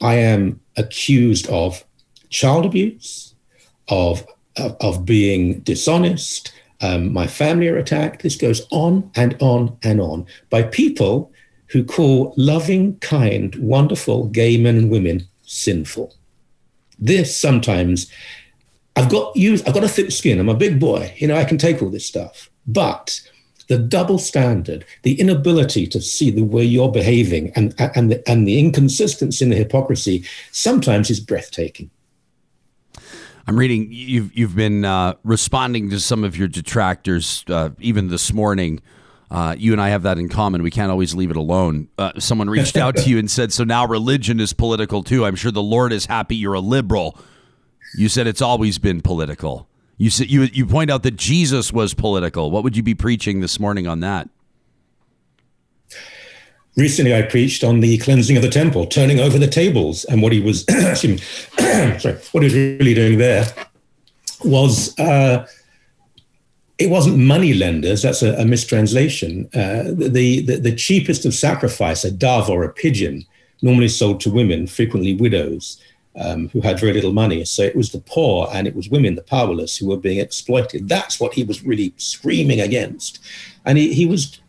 I 0.00 0.14
am 0.14 0.60
accused 0.76 1.48
of 1.48 1.84
child 2.28 2.66
abuse, 2.66 3.34
of 3.88 4.26
of, 4.56 4.76
of 4.80 5.04
being 5.04 5.60
dishonest. 5.60 6.52
Um, 6.80 7.12
my 7.12 7.26
family 7.26 7.68
are 7.68 7.78
attacked. 7.78 8.22
This 8.22 8.36
goes 8.36 8.66
on 8.70 9.10
and 9.14 9.36
on 9.40 9.76
and 9.82 10.00
on 10.00 10.26
by 10.50 10.62
people 10.62 11.32
who 11.68 11.84
call 11.84 12.34
loving, 12.36 12.98
kind, 12.98 13.54
wonderful 13.56 14.28
gay 14.28 14.56
men 14.56 14.76
and 14.76 14.90
women 14.90 15.26
sinful. 15.42 16.14
This 16.98 17.36
sometimes, 17.36 18.10
I've 18.94 19.10
got 19.10 19.34
used, 19.36 19.66
I've 19.66 19.74
got 19.74 19.84
a 19.84 19.88
thick 19.88 20.10
skin. 20.10 20.38
I'm 20.38 20.48
a 20.48 20.54
big 20.54 20.78
boy. 20.78 21.14
You 21.16 21.28
know, 21.28 21.36
I 21.36 21.44
can 21.44 21.58
take 21.58 21.82
all 21.82 21.90
this 21.90 22.06
stuff. 22.06 22.50
But 22.66 23.20
the 23.68 23.78
double 23.78 24.18
standard, 24.18 24.84
the 25.02 25.20
inability 25.20 25.86
to 25.88 26.00
see 26.00 26.30
the 26.30 26.44
way 26.44 26.64
you're 26.64 26.90
behaving 26.90 27.52
and, 27.56 27.74
and, 27.78 28.12
the, 28.12 28.28
and 28.30 28.46
the 28.46 28.58
inconsistency 28.58 29.44
and 29.44 29.52
the 29.52 29.56
hypocrisy 29.56 30.24
sometimes 30.52 31.10
is 31.10 31.20
breathtaking. 31.20 31.90
I'm 33.46 33.56
reading 33.56 33.88
you've 33.92 34.36
you've 34.36 34.56
been 34.56 34.84
uh, 34.84 35.14
responding 35.22 35.90
to 35.90 36.00
some 36.00 36.24
of 36.24 36.36
your 36.36 36.48
detractors 36.48 37.44
uh, 37.48 37.70
even 37.78 38.08
this 38.08 38.32
morning. 38.32 38.80
Uh, 39.30 39.54
you 39.58 39.72
and 39.72 39.80
I 39.80 39.88
have 39.90 40.02
that 40.02 40.18
in 40.18 40.28
common. 40.28 40.62
We 40.62 40.70
can't 40.70 40.90
always 40.90 41.14
leave 41.14 41.30
it 41.30 41.36
alone. 41.36 41.88
Uh, 41.98 42.12
someone 42.18 42.48
reached 42.50 42.76
out 42.76 42.96
to 42.96 43.08
you 43.08 43.18
and 43.18 43.30
said, 43.30 43.52
"So 43.52 43.62
now 43.62 43.86
religion 43.86 44.40
is 44.40 44.52
political 44.52 45.02
too." 45.04 45.24
I'm 45.24 45.36
sure 45.36 45.52
the 45.52 45.62
Lord 45.62 45.92
is 45.92 46.06
happy 46.06 46.34
you're 46.34 46.54
a 46.54 46.60
liberal. 46.60 47.18
You 47.96 48.08
said 48.08 48.26
it's 48.26 48.42
always 48.42 48.78
been 48.78 49.00
political. 49.00 49.68
You 49.96 50.10
said 50.10 50.28
you 50.28 50.42
you 50.42 50.66
point 50.66 50.90
out 50.90 51.04
that 51.04 51.16
Jesus 51.16 51.72
was 51.72 51.94
political. 51.94 52.50
What 52.50 52.64
would 52.64 52.76
you 52.76 52.82
be 52.82 52.94
preaching 52.94 53.40
this 53.40 53.60
morning 53.60 53.86
on 53.86 54.00
that? 54.00 54.28
Recently, 56.76 57.14
I 57.14 57.22
preached 57.22 57.64
on 57.64 57.80
the 57.80 57.96
cleansing 57.98 58.36
of 58.36 58.42
the 58.42 58.50
temple, 58.50 58.86
turning 58.86 59.18
over 59.18 59.38
the 59.38 59.46
tables, 59.46 60.04
and 60.04 60.20
what 60.20 60.32
he 60.32 60.40
was, 60.40 60.64
sorry, 60.98 62.18
what 62.32 62.42
he 62.42 62.44
was 62.44 62.54
really 62.54 62.92
doing 62.92 63.16
there 63.16 63.46
was 64.44 64.98
uh, 64.98 65.46
it 66.78 66.90
wasn't 66.90 67.16
money 67.16 67.54
lenders. 67.54 68.02
That's 68.02 68.22
a, 68.22 68.34
a 68.34 68.44
mistranslation. 68.44 69.48
Uh, 69.54 69.84
the, 69.84 70.42
the, 70.42 70.56
the 70.56 70.74
cheapest 70.74 71.24
of 71.24 71.34
sacrifice, 71.34 72.04
a 72.04 72.10
dove 72.10 72.50
or 72.50 72.64
a 72.64 72.72
pigeon, 72.72 73.24
normally 73.62 73.88
sold 73.88 74.20
to 74.20 74.30
women, 74.30 74.66
frequently 74.66 75.14
widows. 75.14 75.80
Um, 76.18 76.48
who 76.48 76.62
had 76.62 76.80
very 76.80 76.94
little 76.94 77.12
money. 77.12 77.44
So 77.44 77.62
it 77.62 77.76
was 77.76 77.92
the 77.92 77.98
poor 77.98 78.48
and 78.50 78.66
it 78.66 78.74
was 78.74 78.88
women, 78.88 79.16
the 79.16 79.22
powerless, 79.22 79.76
who 79.76 79.88
were 79.88 79.98
being 79.98 80.18
exploited. 80.18 80.88
That's 80.88 81.20
what 81.20 81.34
he 81.34 81.44
was 81.44 81.62
really 81.62 81.92
screaming 81.98 82.58
against. 82.58 83.22
And 83.66 83.76
he, 83.76 83.92
he 83.92 84.06
was 84.06 84.40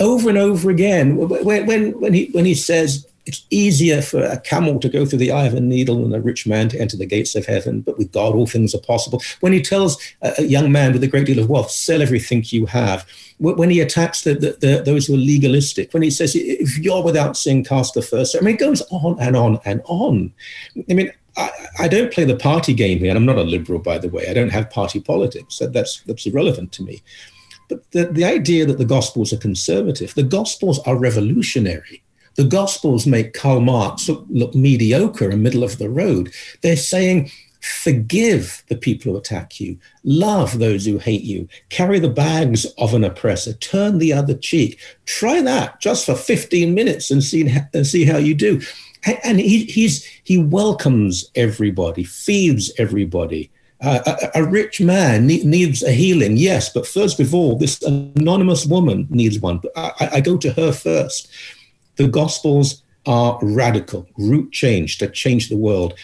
over 0.00 0.28
and 0.28 0.38
over 0.38 0.70
again 0.70 1.16
when, 1.16 1.66
when, 1.66 2.00
when, 2.00 2.14
he, 2.14 2.30
when 2.32 2.44
he 2.44 2.54
says, 2.54 3.06
it's 3.26 3.46
easier 3.50 4.00
for 4.00 4.22
a 4.22 4.40
camel 4.40 4.80
to 4.80 4.88
go 4.88 5.04
through 5.04 5.18
the 5.18 5.30
eye 5.30 5.46
of 5.46 5.54
a 5.54 5.60
needle 5.60 6.02
than 6.02 6.14
a 6.14 6.20
rich 6.20 6.46
man 6.46 6.68
to 6.70 6.80
enter 6.80 6.96
the 6.96 7.06
gates 7.06 7.34
of 7.34 7.46
heaven, 7.46 7.80
but 7.80 7.98
with 7.98 8.10
God 8.12 8.34
all 8.34 8.46
things 8.46 8.74
are 8.74 8.80
possible. 8.80 9.22
When 9.40 9.52
he 9.52 9.62
tells 9.62 9.98
a 10.22 10.42
young 10.42 10.72
man 10.72 10.92
with 10.92 11.04
a 11.04 11.06
great 11.06 11.26
deal 11.26 11.38
of 11.38 11.50
wealth, 11.50 11.70
sell 11.70 12.02
everything 12.02 12.42
you 12.46 12.66
have, 12.66 13.06
when 13.38 13.70
he 13.70 13.80
attacks 13.80 14.22
the, 14.22 14.34
the, 14.34 14.56
the, 14.60 14.82
those 14.84 15.06
who 15.06 15.14
are 15.14 15.18
legalistic, 15.18 15.92
when 15.92 16.02
he 16.02 16.10
says, 16.10 16.34
if 16.34 16.78
you're 16.78 17.02
without 17.02 17.36
sin, 17.36 17.62
cast 17.62 17.94
the 17.94 18.02
first. 18.02 18.36
I 18.36 18.40
mean, 18.40 18.54
it 18.54 18.60
goes 18.60 18.82
on 18.90 19.20
and 19.20 19.36
on 19.36 19.60
and 19.64 19.82
on. 19.84 20.32
I 20.88 20.94
mean, 20.94 21.12
I, 21.36 21.50
I, 21.78 21.88
don't 21.88 22.12
play 22.12 22.24
the 22.24 22.36
party 22.36 22.74
game 22.74 22.98
here, 22.98 23.10
and 23.10 23.16
I'm 23.16 23.24
not 23.24 23.38
a 23.38 23.42
liberal, 23.42 23.78
by 23.78 23.98
the 23.98 24.08
way. 24.08 24.26
I 24.28 24.34
don't 24.34 24.50
have 24.50 24.70
party 24.70 25.00
politics. 25.00 25.54
So 25.54 25.68
that's, 25.68 26.00
that's 26.02 26.26
irrelevant 26.26 26.72
to 26.72 26.82
me. 26.82 27.02
But 27.70 27.90
the, 27.92 28.06
the 28.06 28.24
idea 28.24 28.66
that 28.66 28.78
the 28.78 28.84
Gospels 28.84 29.32
are 29.32 29.38
conservative, 29.38 30.14
the 30.14 30.24
Gospels 30.24 30.80
are 30.80 30.96
revolutionary. 30.96 32.02
The 32.34 32.44
Gospels 32.44 33.06
make 33.06 33.32
Karl 33.32 33.60
Marx 33.60 34.08
look, 34.08 34.26
look 34.28 34.54
mediocre 34.54 35.30
and 35.30 35.42
middle 35.42 35.64
of 35.64 35.78
the 35.78 35.88
road. 35.88 36.32
They're 36.62 36.76
saying, 36.76 37.30
forgive 37.60 38.64
the 38.68 38.76
people 38.76 39.12
who 39.12 39.18
attack 39.18 39.60
you, 39.60 39.78
love 40.04 40.58
those 40.58 40.84
who 40.84 40.98
hate 40.98 41.22
you, 41.22 41.48
carry 41.68 41.98
the 41.98 42.08
bags 42.08 42.64
of 42.78 42.92
an 42.92 43.04
oppressor, 43.04 43.52
turn 43.54 43.98
the 43.98 44.12
other 44.12 44.34
cheek. 44.34 44.80
Try 45.06 45.40
that 45.42 45.80
just 45.80 46.06
for 46.06 46.14
15 46.14 46.74
minutes 46.74 47.10
and 47.10 47.22
see, 47.22 47.54
and 47.72 47.86
see 47.86 48.04
how 48.04 48.16
you 48.16 48.34
do. 48.34 48.60
And 49.24 49.40
he, 49.40 49.64
he's, 49.64 50.04
he 50.24 50.38
welcomes 50.38 51.30
everybody, 51.34 52.04
feeds 52.04 52.72
everybody. 52.78 53.50
Uh, 53.82 54.16
a, 54.34 54.44
rich 54.44 54.80
man 54.80 55.26
ne- 55.26 55.42
needs 55.42 55.82
a 55.82 55.90
healing, 55.90 56.36
yes, 56.36 56.70
but 56.70 56.86
first 56.86 57.18
of 57.18 57.34
all, 57.34 57.56
this 57.56 57.80
anonymous 57.82 58.66
woman 58.66 59.06
needs 59.08 59.38
one. 59.38 59.60
I, 59.74 60.10
I 60.14 60.20
go 60.20 60.36
to 60.36 60.52
her 60.52 60.70
first. 60.70 61.30
The 61.96 62.06
Gospels 62.06 62.82
are 63.06 63.38
radical, 63.40 64.06
root 64.18 64.52
change 64.52 64.98
to 64.98 65.08
change 65.08 65.48
the 65.48 65.56
world. 65.56 65.94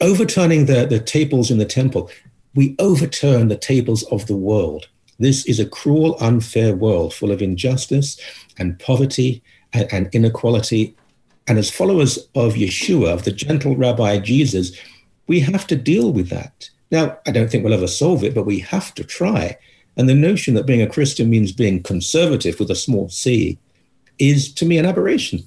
Overturning 0.00 0.66
the, 0.66 0.86
the 0.86 1.00
tables 1.00 1.50
in 1.50 1.58
the 1.58 1.64
temple, 1.64 2.10
we 2.54 2.76
overturn 2.78 3.48
the 3.48 3.56
tables 3.56 4.04
of 4.04 4.26
the 4.26 4.36
world. 4.36 4.86
This 5.18 5.46
is 5.46 5.58
a 5.58 5.66
cruel, 5.66 6.16
unfair 6.20 6.76
world 6.76 7.12
full 7.12 7.32
of 7.32 7.42
injustice 7.42 8.20
and 8.58 8.78
poverty 8.78 9.42
and, 9.72 9.92
and 9.92 10.08
inequality. 10.12 10.94
And 11.48 11.58
as 11.58 11.70
followers 11.70 12.18
of 12.34 12.54
Yeshua, 12.54 13.12
of 13.12 13.24
the 13.24 13.32
gentle 13.32 13.76
Rabbi 13.76 14.18
Jesus, 14.18 14.78
we 15.26 15.40
have 15.40 15.66
to 15.68 15.76
deal 15.76 16.12
with 16.12 16.28
that. 16.28 16.70
Now, 16.90 17.18
I 17.26 17.30
don't 17.30 17.50
think 17.50 17.64
we'll 17.64 17.74
ever 17.74 17.86
solve 17.86 18.22
it, 18.22 18.34
but 18.34 18.44
we 18.44 18.60
have 18.60 18.94
to 18.94 19.04
try. 19.04 19.56
And 19.96 20.08
the 20.08 20.14
notion 20.14 20.54
that 20.54 20.66
being 20.66 20.82
a 20.82 20.86
Christian 20.86 21.30
means 21.30 21.52
being 21.52 21.82
conservative 21.82 22.60
with 22.60 22.70
a 22.70 22.74
small 22.74 23.08
c 23.08 23.58
is 24.18 24.52
to 24.54 24.66
me 24.66 24.78
an 24.78 24.86
aberration. 24.86 25.42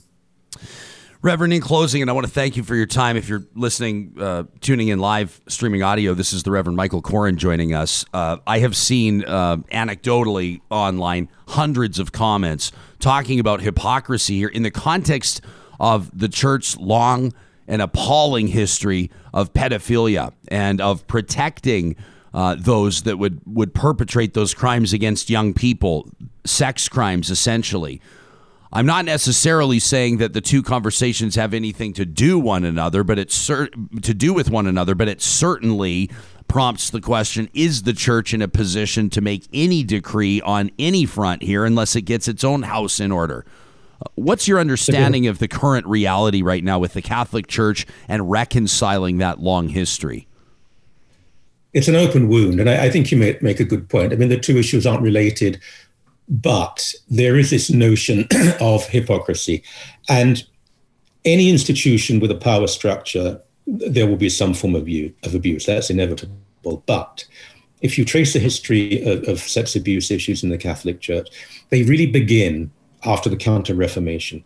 Reverend, 1.22 1.52
in 1.52 1.60
closing, 1.60 2.02
and 2.02 2.10
I 2.10 2.14
want 2.14 2.28
to 2.28 2.32
thank 2.32 2.56
you 2.56 2.64
for 2.64 2.76
your 2.76 2.86
time. 2.86 3.18
If 3.18 3.28
you're 3.28 3.44
listening, 3.54 4.14
uh, 4.18 4.44
tuning 4.62 4.88
in 4.88 5.00
live, 5.00 5.42
streaming 5.48 5.84
audio, 5.84 6.14
this 6.14 6.32
is 6.32 6.44
the 6.44 6.52
Reverend 6.52 6.78
Michael 6.78 7.02
Coren 7.02 7.36
joining 7.36 7.74
us. 7.74 8.06
Uh, 8.14 8.38
I 8.48 8.60
have 8.60 8.74
seen 8.74 9.26
uh, 9.26 9.58
anecdotally 9.74 10.62
online 10.70 11.28
hundreds 11.50 12.00
of 12.00 12.14
comments 12.14 12.72
talking 13.00 13.38
about 13.38 13.60
hypocrisy 13.60 14.38
here 14.38 14.48
in 14.48 14.64
the 14.64 14.72
context 14.72 15.42
of 15.78 16.10
the 16.18 16.30
church's 16.30 16.78
long 16.78 17.34
and 17.70 17.82
appalling 17.82 18.48
history 18.48 19.10
of 19.34 19.54
pedophilia 19.54 20.34
and 20.50 20.82
of 20.82 21.08
protecting 21.08 21.96
uh, 22.34 22.56
those 22.60 23.04
that 23.04 23.18
would, 23.18 23.40
would 23.46 23.74
perpetrate 23.74 24.34
those 24.34 24.54
crimes 24.54 24.92
against 24.92 25.30
young 25.30 25.54
people, 25.54 26.10
sex 26.46 26.90
crimes, 26.90 27.30
essentially. 27.30 28.02
I'm 28.72 28.86
not 28.86 29.06
necessarily 29.06 29.80
saying 29.80 30.18
that 30.18 30.34
the 30.34 30.42
two 30.42 30.62
conversations 30.62 31.36
have 31.36 31.54
anything 31.54 31.94
to 31.94 32.06
do 32.06 32.38
one 32.38 32.64
another, 32.64 33.04
but 33.04 33.18
it's 33.18 33.34
cer- 33.34 33.70
to 34.02 34.14
do 34.14 34.34
with 34.34 34.50
one 34.50 34.68
another, 34.68 34.94
but 34.94 35.08
it 35.08 35.22
certainly 35.22 36.10
prompts 36.48 36.90
the 36.90 37.02
question 37.02 37.50
is 37.54 37.84
the 37.84 37.94
church 37.94 38.34
in 38.34 38.42
a 38.42 38.48
position 38.48 39.10
to 39.12 39.22
make 39.22 39.48
any 39.54 39.84
decree 39.84 40.42
on 40.42 40.72
any 40.78 41.06
front 41.06 41.44
here 41.44 41.66
unless 41.66 41.96
it 41.96 42.02
gets 42.02 42.28
its 42.28 42.44
own 42.44 42.64
house 42.64 43.00
in 43.00 43.12
order? 43.12 43.46
What's 44.16 44.48
your 44.48 44.60
understanding 44.60 45.28
of 45.28 45.40
the 45.40 45.48
current 45.48 45.86
reality 45.86 46.42
right 46.42 46.64
now 46.64 46.80
with 46.80 46.94
the 46.94 47.02
Catholic 47.02 47.48
Church 47.48 47.86
and 48.08 48.30
reconciling 48.30 49.18
that 49.18 49.40
long 49.40 49.70
history? 49.70 50.28
It's 51.74 51.88
an 51.88 51.96
open 51.96 52.30
wound, 52.30 52.60
and 52.60 52.70
I, 52.70 52.86
I 52.86 52.90
think 52.90 53.12
you 53.12 53.18
make 53.18 53.60
a 53.60 53.64
good 53.64 53.90
point. 53.90 54.12
I 54.12 54.16
mean, 54.16 54.30
the 54.30 54.40
two 54.40 54.58
issues 54.58 54.88
aren't 54.88 55.04
related 55.04 55.62
but 56.30 56.94
there 57.10 57.36
is 57.36 57.50
this 57.50 57.70
notion 57.70 58.28
of 58.62 58.86
hypocrisy. 58.86 59.64
And 60.08 60.46
any 61.26 61.50
institution 61.50 62.20
with 62.20 62.32
a 62.32 62.36
power 62.36 62.68
structure, 62.68 63.42
there 63.66 64.08
will 64.08 64.16
be 64.16 64.30
some 64.30 64.54
form 64.54 64.76
of, 64.76 64.86
view, 64.86 65.14
of 65.24 65.34
abuse. 65.34 65.66
That's 65.66 65.90
inevitable. 65.90 66.84
But 66.86 67.26
if 67.82 67.98
you 67.98 68.06
trace 68.06 68.34
the 68.34 68.40
history 68.40 69.02
of, 69.04 69.24
of 69.28 69.40
sex 69.40 69.76
abuse 69.76 70.12
issues 70.12 70.44
in 70.44 70.50
the 70.50 70.58
Catholic 70.58 71.02
Church, 71.02 71.28
they 71.70 71.84
really 71.84 72.06
begin 72.06 72.72
after 73.06 73.30
the 73.30 73.38
Counter 73.38 73.74
Reformation, 73.74 74.44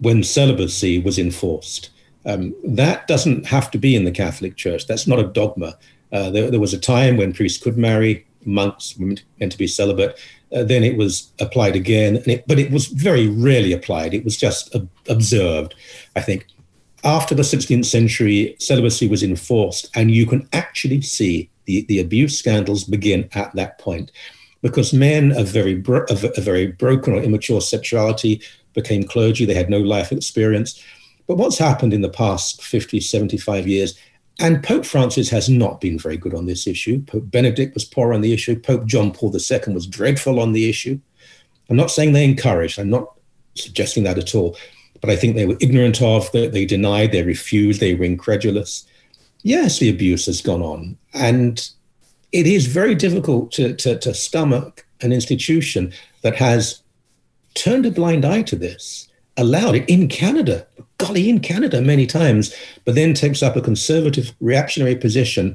when 0.00 0.22
celibacy 0.22 0.98
was 0.98 1.18
enforced. 1.18 1.90
Um, 2.24 2.54
that 2.64 3.06
doesn't 3.06 3.46
have 3.46 3.70
to 3.72 3.78
be 3.78 3.96
in 3.96 4.04
the 4.04 4.10
Catholic 4.10 4.56
Church. 4.56 4.86
That's 4.86 5.06
not 5.06 5.18
a 5.18 5.24
dogma. 5.24 5.76
Uh, 6.12 6.30
there, 6.30 6.50
there, 6.50 6.60
was 6.60 6.74
a 6.74 6.78
time 6.78 7.16
when 7.16 7.32
priests 7.32 7.62
could 7.62 7.76
marry, 7.76 8.26
monks 8.44 8.96
were 8.96 9.14
meant 9.38 9.52
to 9.52 9.58
be 9.58 9.66
celibate. 9.66 10.18
Uh, 10.54 10.62
then 10.62 10.84
it 10.84 10.96
was 10.96 11.32
applied 11.40 11.74
again, 11.74 12.22
it, 12.26 12.44
but 12.46 12.58
it 12.58 12.70
was 12.70 12.86
very 12.86 13.28
rarely 13.28 13.72
applied. 13.72 14.12
It 14.12 14.24
was 14.24 14.36
just 14.36 14.74
observed, 15.08 15.74
I 16.14 16.20
think. 16.20 16.46
After 17.04 17.34
the 17.34 17.42
16th 17.42 17.86
century, 17.86 18.54
celibacy 18.58 19.08
was 19.08 19.22
enforced, 19.22 19.90
and 19.94 20.10
you 20.10 20.26
can 20.26 20.48
actually 20.52 21.00
see 21.00 21.50
the, 21.64 21.84
the 21.88 21.98
abuse 21.98 22.38
scandals 22.38 22.84
begin 22.84 23.28
at 23.32 23.54
that 23.54 23.78
point. 23.78 24.12
Because 24.62 24.92
men 24.92 25.32
of 25.32 25.48
very, 25.48 25.74
bro- 25.74 26.06
a 26.08 26.40
very 26.40 26.68
broken 26.68 27.14
or 27.14 27.22
immature 27.22 27.60
sexuality 27.60 28.40
became 28.74 29.02
clergy, 29.02 29.44
they 29.44 29.54
had 29.54 29.68
no 29.68 29.80
life 29.80 30.12
experience. 30.12 30.82
But 31.26 31.36
what's 31.36 31.58
happened 31.58 31.92
in 31.92 32.00
the 32.00 32.08
past 32.08 32.62
50, 32.62 33.00
75 33.00 33.66
years 33.66 33.98
and 34.38 34.62
Pope 34.62 34.84
Francis 34.84 35.30
has 35.30 35.48
not 35.48 35.80
been 35.80 35.98
very 35.98 36.16
good 36.16 36.34
on 36.34 36.46
this 36.46 36.66
issue. 36.66 37.02
Pope 37.02 37.30
Benedict 37.30 37.74
was 37.74 37.84
poor 37.84 38.12
on 38.12 38.22
the 38.22 38.32
issue. 38.32 38.58
Pope 38.58 38.86
John 38.86 39.12
Paul 39.12 39.34
II 39.34 39.74
was 39.74 39.86
dreadful 39.86 40.40
on 40.40 40.52
the 40.52 40.68
issue. 40.68 40.98
I'm 41.68 41.76
not 41.76 41.90
saying 41.90 42.12
they 42.12 42.24
encouraged, 42.24 42.78
I'm 42.78 42.90
not 42.90 43.12
suggesting 43.54 44.04
that 44.04 44.18
at 44.18 44.34
all, 44.34 44.56
but 45.00 45.10
I 45.10 45.16
think 45.16 45.36
they 45.36 45.46
were 45.46 45.56
ignorant 45.60 46.02
of, 46.02 46.30
that 46.32 46.52
they 46.52 46.66
denied, 46.66 47.12
they 47.12 47.22
refused, 47.22 47.80
they 47.80 47.94
were 47.94 48.04
incredulous. 48.04 48.84
Yes, 49.42 49.78
the 49.78 49.90
abuse 49.90 50.26
has 50.26 50.40
gone 50.40 50.62
on. 50.62 50.96
And 51.14 51.68
it 52.32 52.46
is 52.46 52.66
very 52.66 52.94
difficult 52.94 53.52
to, 53.52 53.74
to, 53.74 53.98
to 53.98 54.14
stomach 54.14 54.86
an 55.02 55.12
institution 55.12 55.92
that 56.22 56.36
has 56.36 56.82
turned 57.54 57.84
a 57.84 57.90
blind 57.90 58.24
eye 58.24 58.42
to 58.42 58.56
this, 58.56 59.08
allowed 59.36 59.74
it 59.74 59.88
in 59.88 60.08
Canada, 60.08 60.66
golly, 60.98 61.28
in 61.28 61.40
Canada 61.40 61.80
many 61.80 62.06
times, 62.06 62.54
but 62.84 62.94
then 62.94 63.12
takes 63.12 63.42
up 63.42 63.56
a 63.56 63.60
conservative, 63.60 64.32
reactionary 64.40 64.96
position 64.96 65.54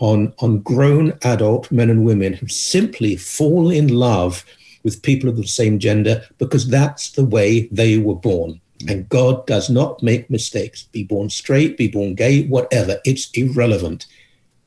on, 0.00 0.32
on 0.38 0.60
grown 0.60 1.16
adult 1.22 1.70
men 1.72 1.90
and 1.90 2.04
women 2.04 2.34
who 2.34 2.46
simply 2.46 3.16
fall 3.16 3.70
in 3.70 3.88
love 3.88 4.44
with 4.84 5.02
people 5.02 5.28
of 5.28 5.36
the 5.36 5.46
same 5.46 5.78
gender 5.78 6.24
because 6.38 6.68
that's 6.68 7.12
the 7.12 7.24
way 7.24 7.68
they 7.72 7.98
were 7.98 8.14
born. 8.14 8.60
And 8.86 9.08
God 9.08 9.44
does 9.46 9.68
not 9.68 10.02
make 10.02 10.30
mistakes. 10.30 10.84
Be 10.84 11.02
born 11.02 11.30
straight, 11.30 11.76
be 11.76 11.88
born 11.88 12.14
gay, 12.14 12.46
whatever. 12.46 13.00
It's 13.04 13.28
irrelevant. 13.32 14.06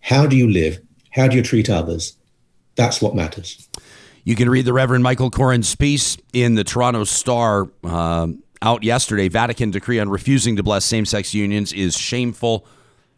How 0.01 0.25
do 0.25 0.35
you 0.35 0.49
live? 0.49 0.81
How 1.11 1.27
do 1.27 1.35
you 1.35 1.43
treat 1.43 1.69
others? 1.69 2.17
That's 2.75 3.01
what 3.01 3.15
matters. 3.15 3.67
You 4.23 4.35
can 4.35 4.49
read 4.49 4.65
the 4.65 4.73
Reverend 4.73 5.03
Michael 5.03 5.31
Coren's 5.31 5.75
piece 5.75 6.17
in 6.31 6.55
the 6.55 6.63
Toronto 6.63 7.03
Star 7.03 7.69
uh, 7.83 8.27
out 8.61 8.83
yesterday. 8.83 9.27
Vatican 9.27 9.71
decree 9.71 9.99
on 9.99 10.09
refusing 10.09 10.55
to 10.55 10.63
bless 10.63 10.85
same 10.85 11.05
sex 11.05 11.33
unions 11.33 11.73
is 11.73 11.97
shameful 11.97 12.65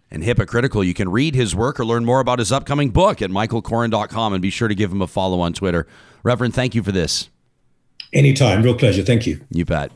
and 0.09 0.23
hypocritical. 0.23 0.83
You 0.83 0.93
can 0.93 1.09
read 1.09 1.35
his 1.35 1.55
work 1.55 1.79
or 1.79 1.85
learn 1.85 2.05
more 2.05 2.19
about 2.19 2.39
his 2.39 2.51
upcoming 2.51 2.91
book 2.91 3.21
at 3.21 3.29
michaelcoren.com 3.29 4.33
and 4.33 4.41
be 4.41 4.49
sure 4.49 4.67
to 4.67 4.75
give 4.75 4.91
him 4.91 5.01
a 5.01 5.07
follow 5.07 5.41
on 5.41 5.53
Twitter. 5.53 5.87
Reverend, 6.23 6.53
thank 6.53 6.73
you 6.75 6.83
for 6.83 6.91
this. 6.91 7.29
Anytime. 8.13 8.61
Real 8.61 8.75
pleasure. 8.75 9.03
Thank 9.03 9.25
you. 9.25 9.41
You 9.49 9.65
bet. 9.65 9.91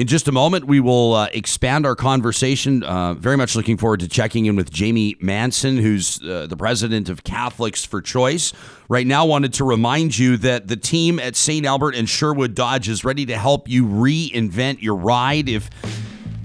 In 0.00 0.06
just 0.06 0.28
a 0.28 0.32
moment, 0.32 0.64
we 0.64 0.80
will 0.80 1.12
uh, 1.12 1.28
expand 1.34 1.84
our 1.84 1.94
conversation. 1.94 2.82
Uh, 2.82 3.12
very 3.12 3.36
much 3.36 3.54
looking 3.54 3.76
forward 3.76 4.00
to 4.00 4.08
checking 4.08 4.46
in 4.46 4.56
with 4.56 4.70
Jamie 4.70 5.14
Manson, 5.20 5.76
who's 5.76 6.18
uh, 6.22 6.46
the 6.48 6.56
president 6.56 7.10
of 7.10 7.22
Catholics 7.22 7.84
for 7.84 8.00
Choice. 8.00 8.54
Right 8.88 9.06
now, 9.06 9.26
wanted 9.26 9.52
to 9.52 9.64
remind 9.64 10.16
you 10.16 10.38
that 10.38 10.68
the 10.68 10.76
team 10.78 11.18
at 11.18 11.36
St. 11.36 11.66
Albert 11.66 11.96
and 11.96 12.08
Sherwood 12.08 12.54
Dodge 12.54 12.88
is 12.88 13.04
ready 13.04 13.26
to 13.26 13.36
help 13.36 13.68
you 13.68 13.84
reinvent 13.84 14.80
your 14.80 14.96
ride. 14.96 15.50
If 15.50 15.68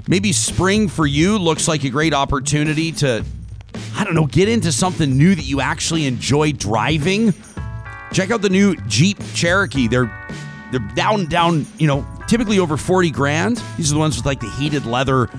maybe 0.06 0.34
spring 0.34 0.90
for 0.90 1.08
you 1.08 1.38
looks 1.38 1.66
like 1.66 1.86
a 1.86 1.90
great 1.90 2.14
opportunity 2.14 2.92
to, 2.92 3.24
I 3.96 4.04
don't 4.04 4.16
know, 4.16 4.28
get 4.28 4.50
into 4.50 4.74
something 4.74 5.18
new 5.18 5.34
that 5.34 5.46
you 5.46 5.62
actually 5.62 6.08
enjoy 6.08 6.52
driving, 6.52 7.34
check 8.12 8.32
out 8.32 8.42
the 8.42 8.50
new 8.50 8.76
Jeep 8.88 9.18
Cherokee. 9.34 9.88
They're 9.88 10.12
they're 10.72 10.92
down, 10.94 11.28
down, 11.28 11.66
you 11.78 11.88
know, 11.88 12.06
typically 12.28 12.60
over 12.60 12.78
40 12.78 13.12
grand. 13.12 13.62
These 13.78 13.92
are 13.92 13.96
the 13.96 14.00
ones 14.00 14.18
with 14.18 14.26
like 14.26 14.40
the 14.40 14.50
heated 14.52 14.86
leather 14.86 15.30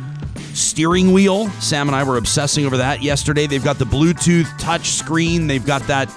steering 0.55 1.12
wheel. 1.12 1.49
Sam 1.61 1.88
and 1.88 1.96
I 1.96 2.05
were 2.05 2.16
obsessing 2.16 2.66
over 2.66 2.79
that 2.79 3.03
yesterday. 3.03 3.46
They've 3.46 3.62
got 3.62 3.79
the 3.79 3.85
Bluetooth 3.85 4.46
touch 4.59 4.90
screen. 4.90 5.46
They've 5.46 5.64
got 5.64 5.83
that. 5.83 6.12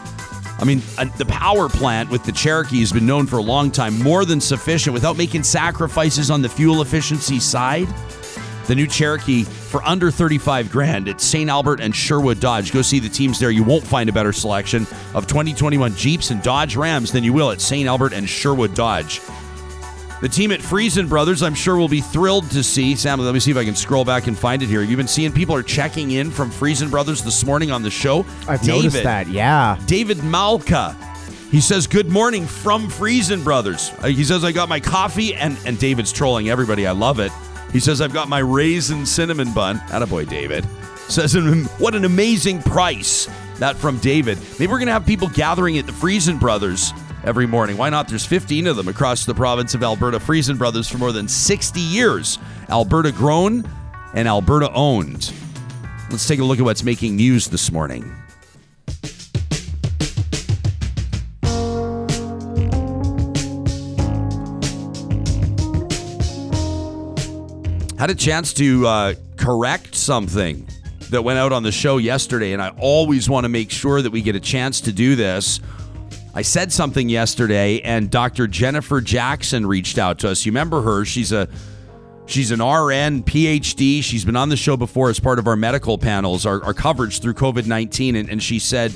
I 0.59 0.65
mean, 0.65 0.81
uh, 0.97 1.05
the 1.17 1.25
power 1.25 1.69
plant 1.69 2.09
with 2.09 2.25
the 2.25 2.31
Cherokee 2.33 2.79
has 2.81 2.91
been 2.91 3.05
known 3.05 3.27
for 3.27 3.37
a 3.37 3.41
long 3.41 3.71
time, 3.71 3.97
more 3.99 4.25
than 4.25 4.41
sufficient 4.41 4.93
without 4.93 5.17
making 5.17 5.43
sacrifices 5.43 6.29
on 6.29 6.41
the 6.41 6.49
fuel 6.49 6.81
efficiency 6.81 7.39
side. 7.39 7.87
The 8.67 8.75
new 8.75 8.85
Cherokee 8.85 9.45
for 9.45 9.81
under 9.83 10.11
35 10.11 10.69
grand 10.69 11.07
at 11.07 11.21
St. 11.21 11.49
Albert 11.49 11.79
and 11.79 11.95
Sherwood 11.95 12.39
Dodge. 12.39 12.71
Go 12.71 12.81
see 12.81 12.99
the 12.99 13.09
teams 13.09 13.39
there. 13.39 13.51
You 13.51 13.63
won't 13.63 13.87
find 13.87 14.09
a 14.09 14.13
better 14.13 14.33
selection 14.33 14.85
of 15.15 15.27
2021 15.27 15.95
Jeeps 15.95 16.29
and 16.29 16.43
Dodge 16.43 16.75
Rams 16.75 17.11
than 17.11 17.23
you 17.23 17.33
will 17.33 17.51
at 17.51 17.61
St. 17.61 17.87
Albert 17.87 18.13
and 18.13 18.29
Sherwood 18.29 18.75
Dodge. 18.75 19.21
The 20.21 20.27
team 20.27 20.51
at 20.51 20.61
Freson 20.61 21.07
Brothers, 21.07 21.41
I'm 21.41 21.53
sure, 21.53 21.77
will 21.77 21.87
be 21.87 22.01
thrilled 22.01 22.51
to 22.51 22.61
see. 22.61 22.95
Sam, 22.95 23.21
let 23.21 23.33
me 23.33 23.39
see 23.39 23.51
if 23.51 23.57
I 23.57 23.63
can 23.63 23.75
scroll 23.75 24.03
back 24.03 24.27
and 24.27 24.37
find 24.37 24.61
it 24.61 24.67
here. 24.67 24.81
You've 24.81 24.97
been 24.97 25.07
seeing 25.07 25.31
people 25.31 25.55
are 25.55 25.63
checking 25.63 26.11
in 26.11 26.29
from 26.29 26.51
Freson 26.51 26.89
Brothers 26.89 27.23
this 27.23 27.45
morning 27.45 27.71
on 27.71 27.83
the 27.83 27.89
show. 27.89 28.25
I've 28.45 28.61
David, 28.61 28.83
noticed 28.85 29.03
that. 29.03 29.29
Yeah. 29.29 29.79
David 29.85 30.21
Malka. 30.23 30.93
He 31.51 31.61
says, 31.61 31.87
Good 31.87 32.09
morning 32.09 32.45
from 32.45 32.89
Freson 32.89 33.43
Brothers. 33.45 33.91
Uh, 33.99 34.07
He 34.07 34.25
says, 34.25 34.43
I 34.43 34.51
got 34.51 34.67
my 34.67 34.81
coffee, 34.81 35.35
and, 35.35 35.57
and 35.65 35.79
David's 35.79 36.11
trolling 36.11 36.49
everybody. 36.49 36.85
I 36.85 36.91
love 36.91 37.19
it. 37.19 37.31
He 37.71 37.79
says, 37.79 38.01
I've 38.01 38.13
got 38.13 38.27
my 38.27 38.39
raisin 38.39 39.05
cinnamon 39.05 39.53
bun. 39.53 39.77
Attaboy, 39.87 40.27
David. 40.27 40.67
Says, 41.07 41.33
What 41.79 41.95
an 41.95 42.03
amazing 42.03 42.61
price. 42.63 43.29
That 43.59 43.77
from 43.77 43.97
David. 43.99 44.37
Maybe 44.59 44.67
we're 44.67 44.79
going 44.79 44.87
to 44.87 44.93
have 44.93 45.05
people 45.05 45.29
gathering 45.29 45.77
at 45.77 45.85
the 45.85 45.93
Freson 45.93 46.37
Brothers 46.37 46.93
every 47.23 47.45
morning. 47.45 47.77
Why 47.77 47.89
not? 47.89 48.07
There's 48.07 48.25
15 48.25 48.67
of 48.67 48.75
them 48.75 48.87
across 48.87 49.25
the 49.25 49.33
province 49.33 49.73
of 49.73 49.83
Alberta. 49.83 50.19
Freson 50.19 50.57
Brothers 50.57 50.87
for 50.89 50.97
more 50.97 51.11
than 51.11 51.27
60 51.27 51.79
years. 51.79 52.39
Alberta 52.69 53.11
grown 53.11 53.69
and 54.13 54.27
Alberta 54.27 54.71
owned. 54.73 55.33
Let's 56.09 56.27
take 56.27 56.39
a 56.39 56.43
look 56.43 56.59
at 56.59 56.65
what's 56.65 56.83
making 56.83 57.15
news 57.15 57.47
this 57.47 57.71
morning. 57.71 58.15
Had 67.99 68.09
a 68.09 68.15
chance 68.15 68.53
to 68.53 68.87
uh, 68.87 69.13
correct 69.35 69.93
something 69.93 70.65
that 71.09 71.23
went 71.23 71.37
out 71.37 71.51
on 71.51 71.63
the 71.63 71.71
show 71.71 71.97
yesterday, 71.97 72.53
and 72.53 72.61
I 72.61 72.69
always 72.79 73.29
want 73.29 73.43
to 73.43 73.49
make 73.49 73.71
sure 73.71 74.01
that 74.01 74.11
we 74.11 74.21
get 74.21 74.35
a 74.35 74.39
chance 74.39 74.79
to 74.81 74.93
do 74.93 75.15
this. 75.15 75.59
I 76.39 76.41
said 76.41 76.71
something 76.71 77.09
yesterday, 77.09 77.81
and 77.81 78.09
Dr. 78.09 78.47
Jennifer 78.47 79.01
Jackson 79.01 79.65
reached 79.65 79.97
out 79.97 80.19
to 80.19 80.29
us. 80.29 80.45
You 80.45 80.53
remember 80.53 80.81
her? 80.83 81.03
She's 81.03 81.33
a 81.33 81.49
she's 82.27 82.51
an 82.51 82.59
RN, 82.59 83.23
PhD. 83.23 84.01
She's 84.01 84.23
been 84.23 84.37
on 84.37 84.47
the 84.47 84.55
show 84.55 84.77
before 84.77 85.09
as 85.09 85.19
part 85.19 85.37
of 85.37 85.47
our 85.47 85.57
medical 85.57 85.97
panels, 85.97 86.45
our, 86.45 86.63
our 86.63 86.73
coverage 86.73 87.19
through 87.19 87.33
COVID 87.33 87.65
nineteen, 87.65 88.15
and, 88.15 88.29
and 88.29 88.41
she 88.41 88.57
said. 88.57 88.95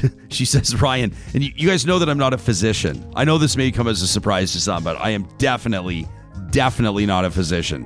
she 0.28 0.44
says, 0.44 0.80
Ryan, 0.80 1.12
and 1.34 1.42
you, 1.42 1.50
you 1.56 1.68
guys 1.68 1.86
know 1.86 1.98
that 1.98 2.08
I'm 2.08 2.18
not 2.18 2.32
a 2.32 2.38
physician. 2.38 3.04
I 3.16 3.24
know 3.24 3.36
this 3.36 3.56
may 3.56 3.72
come 3.72 3.88
as 3.88 4.00
a 4.02 4.06
surprise 4.06 4.52
to 4.52 4.60
some, 4.60 4.84
but 4.84 4.96
I 5.00 5.10
am 5.10 5.28
definitely, 5.38 6.06
definitely 6.50 7.04
not 7.04 7.24
a 7.24 7.32
physician. 7.32 7.84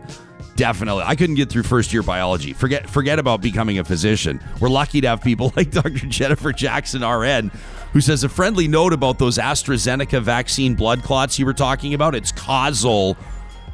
Definitely. 0.57 1.05
I 1.07 1.15
couldn't 1.15 1.37
get 1.37 1.49
through 1.49 1.63
first 1.63 1.93
year 1.93 2.03
biology. 2.03 2.53
Forget 2.53 2.91
forget 2.91 3.19
about 3.19 3.41
becoming 3.41 3.79
a 3.79 3.85
physician. 3.85 4.41
We're 4.61 4.69
lucky 4.69 5.01
to 5.01 5.09
have 5.09 5.23
people 5.23 5.53
like 5.57 5.71
Dr. 5.71 5.91
Jennifer 5.91 6.53
Jackson 6.53 7.03
RN 7.03 7.51
who 7.93 8.01
says 8.01 8.25
a 8.25 8.29
friendly 8.29 8.69
note 8.69 8.93
about 8.93 9.19
those 9.19 9.39
AstraZeneca 9.39 10.23
vaccine 10.23 10.75
blood 10.75 11.03
clots 11.03 11.39
you 11.39 11.47
were 11.47 11.55
talking 11.55 11.95
about. 11.95 12.15
It's 12.15 12.33
causal. 12.33 13.17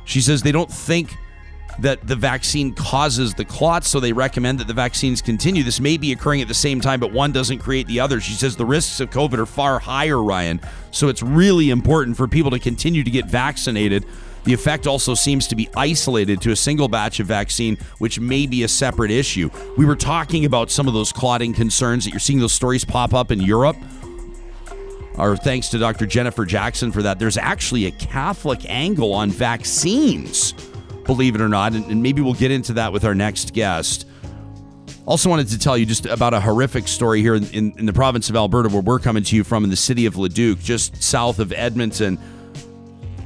She 0.05 0.21
says 0.21 0.43
they 0.43 0.53
don't 0.53 0.71
think 0.71 1.17
that 1.81 2.07
the 2.07 2.15
vaccine 2.15 2.73
causes 2.73 3.35
the 3.35 3.45
clots, 3.45 3.89
so 3.89 3.99
they 3.99 4.13
recommend 4.13 4.61
that 4.61 4.69
the 4.69 4.75
vaccines 4.75 5.21
continue. 5.21 5.63
This 5.65 5.81
may 5.81 5.97
be 5.97 6.13
occurring 6.13 6.41
at 6.41 6.49
the 6.49 6.55
same 6.55 6.81
time, 6.81 7.01
but 7.01 7.13
one 7.13 7.33
doesn't 7.33 7.59
create 7.59 7.87
the 7.89 8.01
other. 8.01 8.21
She 8.21 8.35
says 8.35 8.55
the 8.57 8.65
risks 8.65 9.01
of 9.01 9.11
COVID 9.11 9.39
are 9.39 9.47
far 9.47 9.79
higher, 9.81 10.23
Ryan. 10.23 10.61
So 10.93 11.09
it's 11.09 11.23
really 11.23 11.71
important 11.71 12.17
for 12.17 12.29
people 12.29 12.53
to 12.53 12.59
continue 12.59 13.03
to 13.03 13.11
get 13.11 13.27
vaccinated. 13.27 14.07
The 14.45 14.53
effect 14.53 14.87
also 14.87 15.15
seems 15.15 15.49
to 15.49 15.57
be 15.57 15.69
isolated 15.75 16.41
to 16.43 16.53
a 16.53 16.57
single 16.57 16.87
batch 16.87 17.19
of 17.19 17.27
vaccine, 17.27 17.79
which 17.99 18.21
may 18.21 18.47
be 18.47 18.63
a 18.63 18.69
separate 18.69 19.11
issue. 19.11 19.51
We 19.77 19.87
were 19.87 19.97
talking 19.97 20.45
about 20.45 20.71
some 20.71 20.87
of 20.87 20.95
those 20.95 21.13
clotting 21.13 21.55
concerns 21.55 22.05
that 22.05 22.11
you're 22.11 22.21
seeing 22.21 22.41
those 22.41 22.53
stories 22.53 22.85
pop 22.85 23.15
up 23.15 23.33
in 23.33 23.41
Europe. 23.41 23.77
Our 25.17 25.37
thanks 25.37 25.69
to 25.69 25.79
Dr. 25.79 26.07
Jennifer 26.07 26.45
Jackson 26.45 26.91
for 26.91 27.03
that. 27.03 27.21
There's 27.21 27.37
actually 27.37 27.87
a 27.87 27.93
Catholic 27.93 28.69
angle 28.69 29.13
on 29.13 29.31
vaccines, 29.31 30.53
believe 31.05 31.37
it 31.37 31.41
or 31.41 31.49
not, 31.49 31.75
and, 31.75 32.03
maybe 32.03 32.21
we'll 32.21 32.35
get 32.35 32.51
into 32.51 32.73
that 32.75 32.93
with 32.93 33.05
our 33.05 33.15
next 33.15 33.55
guest. 33.55 34.09
Also, 35.07 35.31
wanted 35.31 35.49
to 35.49 35.59
tell 35.59 35.79
you 35.79 35.87
just 35.87 36.07
about 36.07 36.35
a 36.35 36.41
horrific 36.41 36.89
story 36.89 37.21
here 37.21 37.35
in, 37.37 37.45
in, 37.51 37.79
in 37.79 37.87
the 37.87 37.93
province 37.93 38.29
of 38.29 38.35
Alberta, 38.35 38.71
where 38.71 38.81
we're 38.81 38.99
coming 38.99 39.23
to 39.23 39.37
you 39.37 39.45
from 39.45 39.63
in 39.63 39.71
the 39.71 39.77
city 39.77 40.07
of 40.07 40.17
Leduc, 40.17 40.59
just 40.59 41.01
south 41.01 41.39
of 41.39 41.53
Edmonton. 41.53 42.19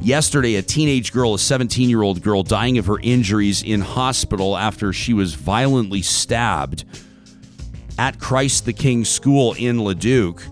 Yesterday, 0.02 0.56
a 0.56 0.62
teenage 0.62 1.12
girl, 1.12 1.34
a 1.34 1.38
17 1.38 1.88
year 1.88 2.02
old 2.02 2.20
girl, 2.20 2.42
dying 2.42 2.78
of 2.78 2.86
her 2.86 3.00
injuries 3.00 3.62
in 3.62 3.80
hospital 3.80 4.56
after 4.56 4.92
she 4.92 5.14
was 5.14 5.34
violently 5.34 6.02
stabbed 6.02 6.84
at 7.98 8.20
Christ 8.20 8.64
the 8.64 8.72
King 8.72 9.04
School 9.04 9.54
in 9.54 9.82
Leduc. 9.82 10.42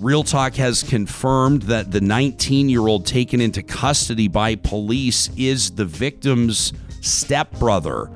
Real 0.00 0.22
Talk 0.22 0.54
has 0.56 0.82
confirmed 0.82 1.62
that 1.62 1.90
the 1.90 2.02
19 2.02 2.68
year 2.68 2.86
old 2.86 3.06
taken 3.06 3.40
into 3.40 3.62
custody 3.62 4.28
by 4.28 4.54
police 4.56 5.30
is 5.38 5.70
the 5.70 5.86
victim's 5.86 6.74
stepbrother. 7.00 8.10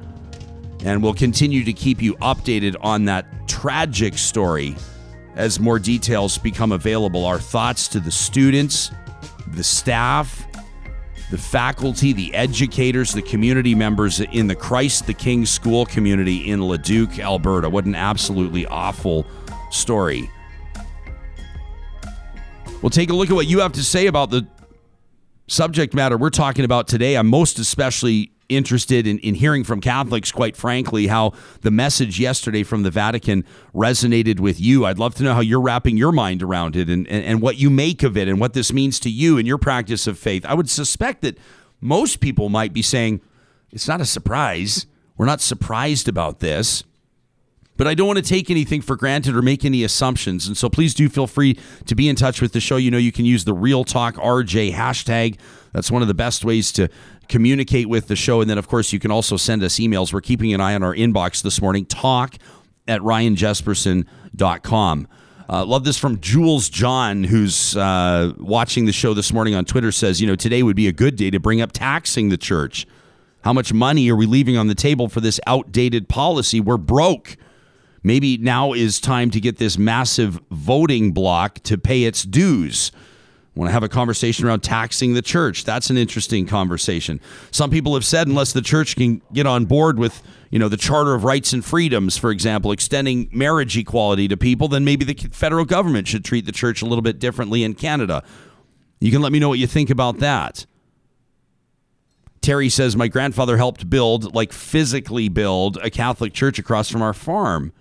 And 0.84 1.02
we'll 1.02 1.14
continue 1.14 1.64
to 1.64 1.72
keep 1.72 2.02
you 2.02 2.16
updated 2.16 2.76
on 2.82 3.06
that 3.06 3.48
tragic 3.48 4.18
story 4.18 4.76
as 5.36 5.58
more 5.58 5.78
details 5.78 6.36
become 6.36 6.72
available. 6.72 7.24
Our 7.24 7.38
thoughts 7.38 7.88
to 7.88 8.00
the 8.00 8.10
students, 8.10 8.90
the 9.48 9.64
staff, 9.64 10.46
the 11.30 11.38
faculty, 11.38 12.12
the 12.12 12.34
educators, 12.34 13.12
the 13.12 13.22
community 13.22 13.74
members 13.74 14.20
in 14.20 14.48
the 14.48 14.54
Christ 14.54 15.06
the 15.06 15.14
King 15.14 15.46
school 15.46 15.86
community 15.86 16.50
in 16.50 16.60
Leduc, 16.60 17.18
Alberta. 17.18 17.70
What 17.70 17.86
an 17.86 17.94
absolutely 17.94 18.66
awful 18.66 19.24
story. 19.70 20.28
We'll 22.82 22.88
take 22.88 23.10
a 23.10 23.12
look 23.12 23.28
at 23.28 23.34
what 23.34 23.46
you 23.46 23.60
have 23.60 23.72
to 23.72 23.84
say 23.84 24.06
about 24.06 24.30
the 24.30 24.46
subject 25.48 25.92
matter 25.92 26.16
we're 26.16 26.30
talking 26.30 26.64
about 26.64 26.88
today. 26.88 27.14
I'm 27.16 27.26
most 27.26 27.58
especially 27.58 28.32
interested 28.48 29.06
in, 29.06 29.18
in 29.18 29.34
hearing 29.34 29.64
from 29.64 29.82
Catholics, 29.82 30.32
quite 30.32 30.56
frankly, 30.56 31.06
how 31.06 31.34
the 31.60 31.70
message 31.70 32.18
yesterday 32.18 32.62
from 32.62 32.82
the 32.82 32.90
Vatican 32.90 33.44
resonated 33.74 34.40
with 34.40 34.58
you. 34.58 34.86
I'd 34.86 34.98
love 34.98 35.14
to 35.16 35.22
know 35.22 35.34
how 35.34 35.40
you're 35.40 35.60
wrapping 35.60 35.98
your 35.98 36.10
mind 36.10 36.42
around 36.42 36.74
it 36.74 36.88
and, 36.88 37.06
and, 37.08 37.22
and 37.22 37.42
what 37.42 37.58
you 37.58 37.68
make 37.68 38.02
of 38.02 38.16
it 38.16 38.28
and 38.28 38.40
what 38.40 38.54
this 38.54 38.72
means 38.72 38.98
to 39.00 39.10
you 39.10 39.36
and 39.36 39.46
your 39.46 39.58
practice 39.58 40.06
of 40.06 40.18
faith. 40.18 40.46
I 40.46 40.54
would 40.54 40.70
suspect 40.70 41.20
that 41.20 41.36
most 41.82 42.20
people 42.20 42.48
might 42.48 42.72
be 42.72 42.82
saying, 42.82 43.20
it's 43.70 43.88
not 43.88 44.00
a 44.00 44.06
surprise. 44.06 44.86
We're 45.18 45.26
not 45.26 45.42
surprised 45.42 46.08
about 46.08 46.40
this. 46.40 46.82
But 47.80 47.88
I 47.88 47.94
don't 47.94 48.06
want 48.06 48.18
to 48.18 48.22
take 48.22 48.50
anything 48.50 48.82
for 48.82 48.94
granted 48.94 49.34
or 49.34 49.40
make 49.40 49.64
any 49.64 49.84
assumptions. 49.84 50.46
And 50.46 50.54
so 50.54 50.68
please 50.68 50.92
do 50.92 51.08
feel 51.08 51.26
free 51.26 51.58
to 51.86 51.94
be 51.94 52.10
in 52.10 52.14
touch 52.14 52.42
with 52.42 52.52
the 52.52 52.60
show. 52.60 52.76
You 52.76 52.90
know, 52.90 52.98
you 52.98 53.10
can 53.10 53.24
use 53.24 53.46
the 53.46 53.54
Real 53.54 53.84
Talk 53.84 54.16
RJ 54.16 54.74
hashtag. 54.74 55.38
That's 55.72 55.90
one 55.90 56.02
of 56.02 56.08
the 56.08 56.12
best 56.12 56.44
ways 56.44 56.72
to 56.72 56.90
communicate 57.28 57.88
with 57.88 58.08
the 58.08 58.16
show. 58.16 58.42
And 58.42 58.50
then, 58.50 58.58
of 58.58 58.68
course, 58.68 58.92
you 58.92 58.98
can 58.98 59.10
also 59.10 59.38
send 59.38 59.62
us 59.62 59.76
emails. 59.76 60.12
We're 60.12 60.20
keeping 60.20 60.52
an 60.52 60.60
eye 60.60 60.74
on 60.74 60.82
our 60.82 60.94
inbox 60.94 61.42
this 61.42 61.62
morning. 61.62 61.86
Talk 61.86 62.34
at 62.86 63.00
ryanjesperson.com. 63.00 65.08
Uh, 65.48 65.64
love 65.64 65.84
this 65.84 65.96
from 65.96 66.20
Jules 66.20 66.68
John, 66.68 67.24
who's 67.24 67.78
uh, 67.78 68.34
watching 68.36 68.84
the 68.84 68.92
show 68.92 69.14
this 69.14 69.32
morning 69.32 69.54
on 69.54 69.64
Twitter. 69.64 69.90
Says, 69.90 70.20
you 70.20 70.26
know, 70.26 70.36
today 70.36 70.62
would 70.62 70.76
be 70.76 70.88
a 70.88 70.92
good 70.92 71.16
day 71.16 71.30
to 71.30 71.40
bring 71.40 71.62
up 71.62 71.72
taxing 71.72 72.28
the 72.28 72.36
church. 72.36 72.86
How 73.42 73.54
much 73.54 73.72
money 73.72 74.10
are 74.10 74.16
we 74.16 74.26
leaving 74.26 74.58
on 74.58 74.66
the 74.66 74.74
table 74.74 75.08
for 75.08 75.22
this 75.22 75.40
outdated 75.46 76.10
policy? 76.10 76.60
We're 76.60 76.76
broke. 76.76 77.38
Maybe 78.02 78.38
now 78.38 78.72
is 78.72 79.00
time 79.00 79.30
to 79.30 79.40
get 79.40 79.58
this 79.58 79.76
massive 79.76 80.40
voting 80.50 81.12
block 81.12 81.60
to 81.64 81.76
pay 81.76 82.04
its 82.04 82.22
dues. 82.22 82.92
Want 83.54 83.68
to 83.68 83.72
have 83.72 83.82
a 83.82 83.88
conversation 83.88 84.46
around 84.46 84.60
taxing 84.60 85.14
the 85.14 85.22
church? 85.22 85.64
That's 85.64 85.90
an 85.90 85.98
interesting 85.98 86.46
conversation. 86.46 87.20
Some 87.50 87.70
people 87.70 87.94
have 87.94 88.04
said 88.04 88.28
unless 88.28 88.52
the 88.52 88.62
church 88.62 88.96
can 88.96 89.20
get 89.32 89.44
on 89.44 89.64
board 89.64 89.98
with, 89.98 90.22
you 90.50 90.58
know, 90.58 90.68
the 90.68 90.76
Charter 90.76 91.14
of 91.14 91.24
Rights 91.24 91.52
and 91.52 91.64
Freedoms, 91.64 92.16
for 92.16 92.30
example, 92.30 92.72
extending 92.72 93.28
marriage 93.32 93.76
equality 93.76 94.28
to 94.28 94.36
people, 94.36 94.68
then 94.68 94.84
maybe 94.84 95.04
the 95.04 95.14
federal 95.32 95.64
government 95.64 96.06
should 96.06 96.24
treat 96.24 96.46
the 96.46 96.52
church 96.52 96.80
a 96.80 96.86
little 96.86 97.02
bit 97.02 97.18
differently 97.18 97.64
in 97.64 97.74
Canada. 97.74 98.22
You 99.00 99.10
can 99.10 99.20
let 99.20 99.32
me 99.32 99.40
know 99.40 99.48
what 99.48 99.58
you 99.58 99.66
think 99.66 99.90
about 99.90 100.18
that. 100.20 100.64
Terry 102.40 102.68
says 102.68 102.96
my 102.96 103.08
grandfather 103.08 103.56
helped 103.56 103.90
build, 103.90 104.34
like 104.34 104.52
physically 104.52 105.28
build, 105.28 105.76
a 105.82 105.90
Catholic 105.90 106.32
church 106.32 106.58
across 106.58 106.88
from 106.88 107.02
our 107.02 107.12
farm. 107.12 107.72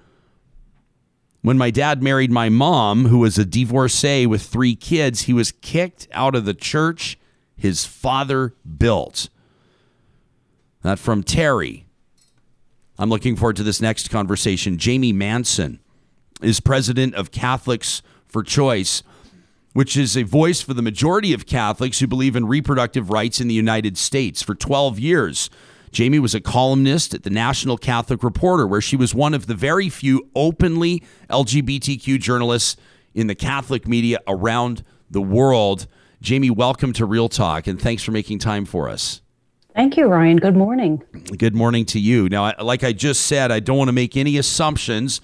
When 1.41 1.57
my 1.57 1.71
dad 1.71 2.03
married 2.03 2.31
my 2.31 2.49
mom, 2.49 3.05
who 3.05 3.19
was 3.19 3.37
a 3.37 3.45
divorcee 3.45 4.25
with 4.25 4.41
three 4.41 4.75
kids, 4.75 5.21
he 5.21 5.33
was 5.33 5.51
kicked 5.51 6.07
out 6.11 6.35
of 6.35 6.45
the 6.45 6.53
church 6.53 7.17
his 7.55 7.85
father 7.85 8.55
built. 8.77 9.29
That 10.81 10.99
from 10.99 11.23
Terry. 11.23 11.85
I'm 12.97 13.09
looking 13.09 13.35
forward 13.35 13.55
to 13.57 13.63
this 13.63 13.81
next 13.81 14.09
conversation. 14.09 14.77
Jamie 14.77 15.13
Manson 15.13 15.79
is 16.41 16.59
president 16.59 17.15
of 17.15 17.31
Catholics 17.31 18.01
for 18.27 18.43
Choice, 18.43 19.03
which 19.73 19.95
is 19.95 20.17
a 20.17 20.23
voice 20.23 20.61
for 20.61 20.73
the 20.73 20.81
majority 20.81 21.33
of 21.33 21.45
Catholics 21.45 21.99
who 21.99 22.07
believe 22.07 22.35
in 22.35 22.45
reproductive 22.45 23.09
rights 23.09 23.39
in 23.39 23.47
the 23.47 23.53
United 23.53 23.97
States. 23.97 24.41
For 24.41 24.55
12 24.55 24.99
years, 24.99 25.49
Jamie 25.91 26.19
was 26.19 26.35
a 26.35 26.41
columnist 26.41 27.13
at 27.13 27.23
the 27.23 27.29
National 27.29 27.77
Catholic 27.77 28.23
Reporter, 28.23 28.67
where 28.67 28.81
she 28.81 28.95
was 28.95 29.15
one 29.15 29.33
of 29.33 29.47
the 29.47 29.55
very 29.55 29.89
few 29.89 30.29
openly 30.35 31.03
LGBTQ 31.29 32.19
journalists 32.19 32.77
in 33.13 33.27
the 33.27 33.35
Catholic 33.35 33.87
media 33.87 34.19
around 34.27 34.83
the 35.09 35.21
world. 35.21 35.87
Jamie, 36.21 36.49
welcome 36.49 36.93
to 36.93 37.05
Real 37.05 37.29
Talk, 37.29 37.65
and 37.65 37.81
thanks 37.81 38.03
for 38.03 38.11
making 38.11 38.39
time 38.39 38.65
for 38.65 38.89
us. 38.89 39.21
Thank 39.75 39.97
you, 39.97 40.07
Ryan. 40.07 40.37
Good 40.37 40.55
morning. 40.55 41.01
Good 41.37 41.55
morning 41.55 41.85
to 41.85 41.99
you. 41.99 42.27
Now, 42.29 42.53
like 42.59 42.83
I 42.83 42.91
just 42.91 43.21
said, 43.21 43.51
I 43.51 43.59
don't 43.59 43.77
want 43.77 43.87
to 43.87 43.93
make 43.93 44.17
any 44.17 44.37
assumptions 44.37 45.21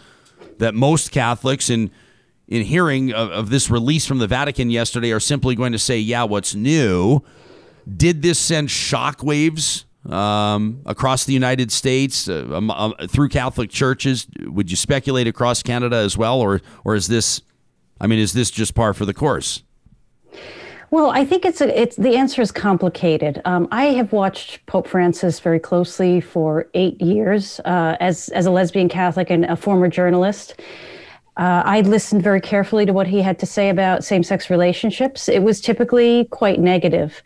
that 0.59 0.74
most 0.74 1.11
Catholics 1.11 1.70
in 1.70 1.91
in 2.47 2.61
hearing 2.61 3.11
of, 3.11 3.32
of 3.32 3.49
this 3.49 3.72
release 3.72 4.05
from 4.05 4.20
the 4.20 4.28
Vatican 4.28 4.70
yesterday 4.70 5.11
are 5.11 5.20
simply 5.20 5.55
going 5.55 5.72
to 5.72 5.80
say, 5.80 5.99
"Yeah, 5.99 6.24
what's 6.24 6.55
new?" 6.55 7.22
Did 7.97 8.22
this 8.22 8.39
send 8.39 8.70
shockwaves 8.70 9.86
um, 10.10 10.82
across 10.86 11.26
the 11.26 11.34
United 11.34 11.72
States 11.72 12.30
uh, 12.30 12.47
um, 12.51 12.72
um, 12.72 12.93
through 13.08 13.30
Catholic 13.30 13.70
churches? 13.70 14.28
Would 14.41 14.70
you 14.70 14.78
speculate 14.78 15.28
across 15.28 15.64
Canada 15.64 15.97
as 15.97 16.18
well, 16.18 16.39
or 16.41 16.62
or 16.84 16.95
is 16.95 17.08
this? 17.08 17.41
I 17.99 18.08
mean, 18.08 18.20
is 18.20 18.34
this 18.34 18.51
just 18.51 18.76
par 18.76 18.93
for 18.93 19.06
the 19.06 19.14
course? 19.14 19.64
Well, 20.91 21.12
I 21.12 21.26
think 21.26 21.45
it's 21.45 21.62
a, 21.62 21.80
it's 21.80 21.95
the 21.95 22.16
answer 22.16 22.41
is 22.41 22.51
complicated. 22.51 23.41
Um, 23.45 23.68
I 23.72 23.86
have 23.88 24.14
watched 24.14 24.66
Pope 24.66 24.88
Francis 24.88 25.39
very 25.39 25.60
closely 25.60 26.22
for 26.22 26.70
eight 26.74 27.01
years 27.01 27.60
uh, 27.66 27.97
as 27.99 28.30
as 28.30 28.45
a 28.45 28.51
lesbian 28.51 28.88
Catholic 28.88 29.30
and 29.30 29.45
a 29.45 29.56
former 29.56 29.88
journalist. 29.88 30.60
Uh, 31.38 31.64
I 31.66 31.82
listened 31.82 32.24
very 32.24 32.39
carefully 32.39 32.86
to 32.86 32.93
what 32.93 33.08
he 33.08 33.22
had 33.22 33.39
to 33.39 33.45
say 33.45 33.68
about 33.68 34.06
same 34.06 34.24
sex 34.24 34.49
relationships. 34.49 35.28
It 35.28 35.43
was 35.43 35.60
typically 35.60 36.26
quite 36.32 36.62
negative. 36.62 37.22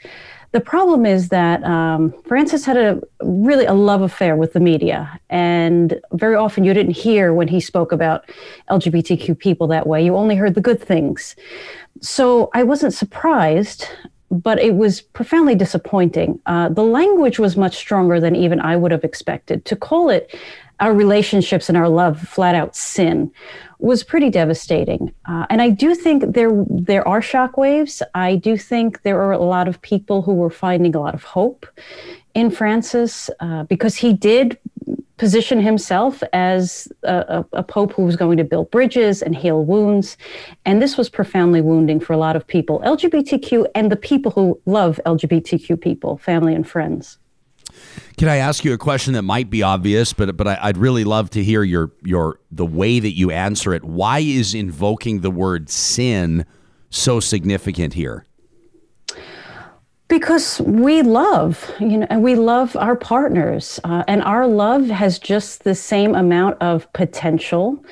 The 0.51 0.59
problem 0.59 1.05
is 1.05 1.29
that 1.29 1.63
um, 1.63 2.11
Francis 2.25 2.65
had 2.65 2.75
a 2.75 2.99
really 3.21 3.65
a 3.65 3.73
love 3.73 4.01
affair 4.01 4.35
with 4.35 4.53
the 4.53 4.59
media, 4.59 5.19
and 5.29 5.99
very 6.13 6.35
often 6.35 6.63
you 6.63 6.73
didn't 6.73 6.93
hear 6.95 7.33
when 7.33 7.47
he 7.47 7.59
spoke 7.59 7.91
about 7.91 8.27
LGBTQ 8.71 9.37
people 9.37 9.67
that 9.67 9.85
way. 9.85 10.03
You 10.03 10.15
only 10.15 10.35
heard 10.35 10.55
the 10.55 10.61
good 10.61 10.81
things. 10.81 11.35
So 12.01 12.49
I 12.55 12.63
wasn't 12.63 12.95
surprised, 12.95 13.87
but 14.31 14.59
it 14.59 14.75
was 14.75 15.01
profoundly 15.01 15.53
disappointing. 15.53 16.39
Uh, 16.47 16.69
the 16.69 16.83
language 16.83 17.37
was 17.37 17.55
much 17.55 17.75
stronger 17.75 18.19
than 18.19 18.35
even 18.35 18.59
I 18.59 18.75
would 18.75 18.91
have 18.91 19.03
expected. 19.03 19.65
To 19.65 19.75
call 19.75 20.09
it 20.09 20.35
our 20.79 20.93
relationships 20.93 21.69
and 21.69 21.77
our 21.77 21.89
love 21.89 22.19
flat 22.19 22.55
out 22.55 22.75
sin 22.75 23.31
was 23.79 24.03
pretty 24.03 24.29
devastating. 24.29 25.13
Uh, 25.25 25.45
and 25.49 25.61
I 25.61 25.69
do 25.69 25.95
think 25.95 26.33
there 26.33 26.51
there 26.69 27.07
are 27.07 27.21
shockwaves. 27.21 28.01
I 28.13 28.35
do 28.35 28.57
think 28.57 29.01
there 29.03 29.21
are 29.21 29.31
a 29.31 29.39
lot 29.39 29.67
of 29.67 29.81
people 29.81 30.21
who 30.21 30.33
were 30.33 30.49
finding 30.49 30.95
a 30.95 30.99
lot 30.99 31.15
of 31.15 31.23
hope 31.23 31.65
in 32.33 32.51
Francis 32.51 33.29
uh, 33.39 33.63
because 33.63 33.95
he 33.95 34.13
did 34.13 34.57
position 35.19 35.59
himself 35.59 36.23
as 36.31 36.87
a, 37.03 37.45
a, 37.51 37.61
pope 37.61 37.91
who 37.91 38.03
was 38.03 38.15
going 38.15 38.37
to 38.37 38.43
build 38.45 38.71
bridges 38.71 39.21
and 39.21 39.35
heal 39.35 39.65
wounds. 39.65 40.17
And 40.65 40.81
this 40.81 40.97
was 40.97 41.09
profoundly 41.09 41.61
wounding 41.61 41.99
for 41.99 42.13
a 42.13 42.17
lot 42.17 42.37
of 42.37 42.47
people, 42.47 42.79
LGBTQ 42.85 43.67
and 43.75 43.91
the 43.91 43.97
people 43.97 44.31
who 44.31 44.59
love 44.65 44.99
LGBTQ 45.05 45.79
people, 45.79 46.17
family 46.17 46.55
and 46.55 46.67
friends. 46.67 47.18
Can 48.17 48.27
I 48.27 48.37
ask 48.37 48.63
you 48.65 48.73
a 48.73 48.77
question 48.77 49.13
that 49.13 49.23
might 49.23 49.49
be 49.49 49.63
obvious, 49.63 50.13
but 50.13 50.35
but 50.35 50.47
I, 50.47 50.67
would 50.67 50.77
really 50.77 51.03
love 51.03 51.29
to 51.31 51.43
hear 51.43 51.63
your 51.63 51.91
your 52.03 52.39
the 52.51 52.65
way 52.65 52.99
that 52.99 53.11
you 53.11 53.31
answer 53.31 53.73
it. 53.73 53.83
Why 53.83 54.19
is 54.19 54.53
invoking 54.53 55.21
the 55.21 55.31
word 55.31 55.69
sin 55.69 56.45
so 56.89 57.19
significant 57.19 57.93
here? 57.93 58.25
Because 60.07 60.59
we 60.61 61.03
love, 61.03 61.71
you 61.79 61.97
know, 61.97 62.07
and 62.09 62.23
we 62.23 62.35
love 62.35 62.75
our 62.75 62.95
partners, 62.95 63.79
uh, 63.83 64.03
and 64.07 64.23
our 64.23 64.47
love 64.47 64.87
has 64.87 65.19
just 65.19 65.63
the 65.63 65.75
same 65.75 66.15
amount 66.15 66.59
of 66.61 66.91
potential 66.93 67.83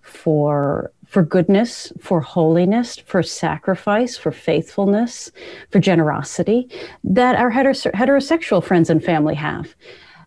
for 0.00 0.90
for 1.16 1.22
goodness, 1.22 1.94
for 1.98 2.20
holiness, 2.20 2.98
for 2.98 3.22
sacrifice, 3.22 4.18
for 4.18 4.30
faithfulness, 4.30 5.32
for 5.70 5.78
generosity 5.78 6.68
that 7.02 7.36
our 7.36 7.50
heterose- 7.50 7.90
heterosexual 7.92 8.62
friends 8.62 8.90
and 8.90 9.02
family 9.02 9.34
have. 9.34 9.74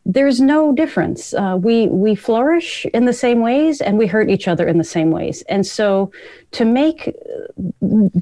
There's 0.03 0.41
no 0.41 0.73
difference. 0.73 1.31
Uh, 1.35 1.59
we 1.61 1.85
we 1.89 2.15
flourish 2.15 2.87
in 2.91 3.05
the 3.05 3.13
same 3.13 3.41
ways, 3.41 3.81
and 3.81 3.99
we 3.99 4.07
hurt 4.07 4.31
each 4.31 4.47
other 4.47 4.67
in 4.67 4.79
the 4.79 4.83
same 4.83 5.11
ways. 5.11 5.43
And 5.43 5.63
so, 5.63 6.11
to 6.53 6.65
make 6.65 7.13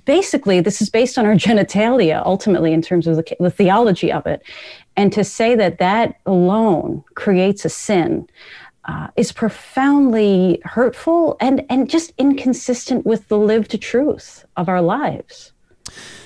basically 0.04 0.60
this 0.60 0.82
is 0.82 0.90
based 0.90 1.18
on 1.18 1.26
our 1.26 1.36
genitalia, 1.48 2.22
ultimately 2.26 2.74
in 2.74 2.82
terms 2.82 3.08
of 3.08 3.16
the, 3.16 3.38
the 3.40 3.50
theology 3.50 4.12
of 4.12 4.28
it, 4.28 4.42
and 4.98 5.14
to 5.14 5.24
say 5.24 5.56
that 5.56 5.78
that 5.78 6.20
alone 6.26 7.02
creates 7.16 7.64
a 7.64 7.70
sin 7.70 8.28
uh, 8.88 9.08
is 9.16 9.32
profoundly 9.32 10.62
hurtful 10.64 11.36
and, 11.40 11.66
and 11.70 11.90
just 11.90 12.14
inconsistent 12.18 13.06
with 13.06 13.28
the 13.28 13.38
lived 13.38 13.80
truth 13.82 14.46
of 14.56 14.70
our 14.70 14.82
lives. 14.82 15.52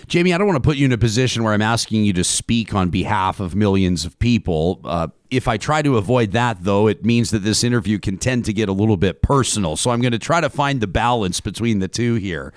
Jamie, 0.08 0.34
I 0.34 0.38
don't 0.38 0.48
want 0.48 0.58
to 0.58 0.68
put 0.68 0.78
you 0.78 0.86
in 0.86 0.92
a 0.92 0.98
position 0.98 1.44
where 1.44 1.54
I'm 1.54 1.62
asking 1.62 2.04
you 2.04 2.14
to 2.14 2.24
speak 2.24 2.74
on 2.74 2.90
behalf 2.90 3.40
of 3.40 3.56
millions 3.56 4.04
of 4.04 4.20
people. 4.20 4.82
Uh, 4.84 5.08
if 5.30 5.48
I 5.48 5.58
try 5.58 5.82
to 5.82 5.98
avoid 5.98 6.32
that, 6.32 6.64
though, 6.64 6.88
it 6.88 7.06
means 7.06 7.32
that 7.32 7.40
this 7.40 7.64
interview 7.64 7.98
can 7.98 8.18
tend 8.18 8.46
to 8.46 8.54
get 8.54 8.68
a 8.68 8.74
little 8.74 8.98
bit 8.98 9.22
personal. 9.22 9.78
So 9.78 9.90
I'm 9.90 10.02
going 10.02 10.12
to 10.12 10.20
try 10.20 10.42
to 10.42 10.50
find 10.50 10.82
the 10.82 10.88
balance 10.88 11.40
between 11.40 11.80
the 11.80 11.88
two 11.88 12.16
here. 12.16 12.54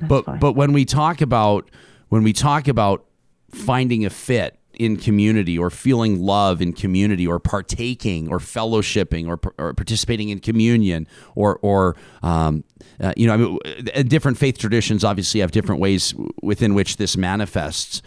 That's 0.00 0.08
but 0.08 0.24
fine. 0.26 0.38
but 0.38 0.52
when 0.52 0.72
we 0.72 0.84
talk 0.84 1.20
about 1.20 1.70
when 2.10 2.22
we 2.22 2.32
talk 2.32 2.68
about 2.68 3.06
finding 3.52 4.04
a 4.04 4.10
fit 4.10 4.58
in 4.78 4.96
community 4.96 5.58
or 5.58 5.70
feeling 5.70 6.20
love 6.20 6.60
in 6.62 6.72
community 6.72 7.26
or 7.26 7.38
partaking 7.38 8.28
or 8.28 8.38
fellowshipping 8.38 9.28
or, 9.28 9.40
or 9.58 9.74
participating 9.74 10.28
in 10.28 10.38
communion 10.38 11.06
or, 11.34 11.58
or 11.62 11.96
um, 12.22 12.64
uh, 13.00 13.12
you 13.16 13.26
know, 13.26 13.34
I 13.34 13.36
mean, 13.36 13.58
uh, 13.94 14.02
different 14.02 14.38
faith 14.38 14.58
traditions 14.58 15.04
obviously 15.04 15.40
have 15.40 15.50
different 15.50 15.80
ways 15.80 16.14
within 16.42 16.74
which 16.74 16.96
this 16.96 17.16
manifests. 17.16 18.02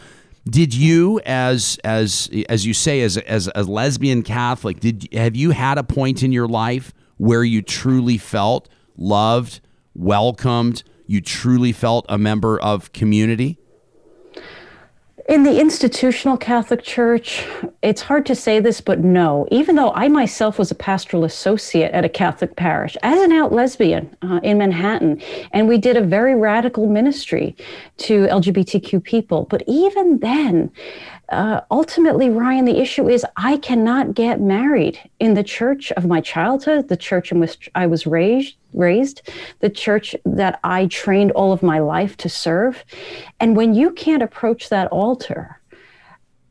Did 0.47 0.75
you, 0.75 1.19
as 1.25 1.79
as 1.83 2.29
as 2.49 2.67
you 2.67 2.73
say, 2.75 3.01
as 3.01 3.17
as 3.17 3.49
a 3.55 3.63
lesbian 3.63 4.21
Catholic, 4.21 4.79
did 4.79 5.07
have 5.11 5.35
you 5.35 5.51
had 5.51 5.79
a 5.79 5.83
point 5.83 6.21
in 6.21 6.31
your 6.31 6.47
life 6.47 6.93
where 7.17 7.43
you 7.43 7.63
truly 7.63 8.19
felt 8.19 8.69
loved, 8.95 9.59
welcomed, 9.95 10.83
you 11.07 11.19
truly 11.19 11.71
felt 11.71 12.05
a 12.09 12.19
member 12.19 12.61
of 12.61 12.93
community? 12.93 13.57
In 15.27 15.41
the 15.41 15.59
institutional 15.59 16.37
Catholic 16.37 16.83
Church, 16.83 17.47
it's 17.81 18.03
hard 18.03 18.27
to 18.27 18.35
say 18.35 18.59
this, 18.59 18.79
but 18.79 18.99
no. 18.99 19.47
Even 19.49 19.75
though 19.75 19.91
I 19.93 20.07
myself 20.07 20.59
was 20.59 20.69
a 20.69 20.75
pastoral 20.75 21.23
associate 21.23 21.91
at 21.93 22.05
a 22.05 22.09
Catholic 22.09 22.55
parish 22.55 22.95
as 23.01 23.19
an 23.23 23.31
out 23.31 23.51
lesbian 23.51 24.15
uh, 24.21 24.39
in 24.43 24.59
Manhattan, 24.59 25.19
and 25.51 25.67
we 25.67 25.79
did 25.79 25.97
a 25.97 26.01
very 26.01 26.35
radical 26.35 26.87
ministry 26.87 27.55
to 27.97 28.27
LGBTQ 28.27 29.03
people. 29.03 29.47
But 29.49 29.63
even 29.65 30.19
then, 30.19 30.71
uh, 31.29 31.61
ultimately, 31.71 32.29
Ryan, 32.29 32.65
the 32.65 32.79
issue 32.79 33.09
is 33.09 33.25
I 33.35 33.57
cannot 33.57 34.13
get 34.13 34.39
married 34.39 34.99
in 35.19 35.33
the 35.33 35.43
church 35.43 35.91
of 35.93 36.05
my 36.05 36.21
childhood, 36.21 36.87
the 36.87 36.97
church 36.97 37.31
in 37.31 37.39
which 37.39 37.69
I 37.73 37.87
was 37.87 38.05
raised, 38.05 38.55
raised, 38.73 39.29
the 39.59 39.69
church 39.69 40.15
that 40.25 40.59
I 40.63 40.85
trained 40.87 41.31
all 41.31 41.51
of 41.51 41.63
my 41.63 41.79
life 41.79 42.15
to 42.17 42.29
serve. 42.29 42.83
And 43.39 43.55
when 43.55 43.73
you 43.73 43.91
can't 43.91 44.21
approach 44.21 44.69
that 44.69 44.87
altar, 44.89 45.59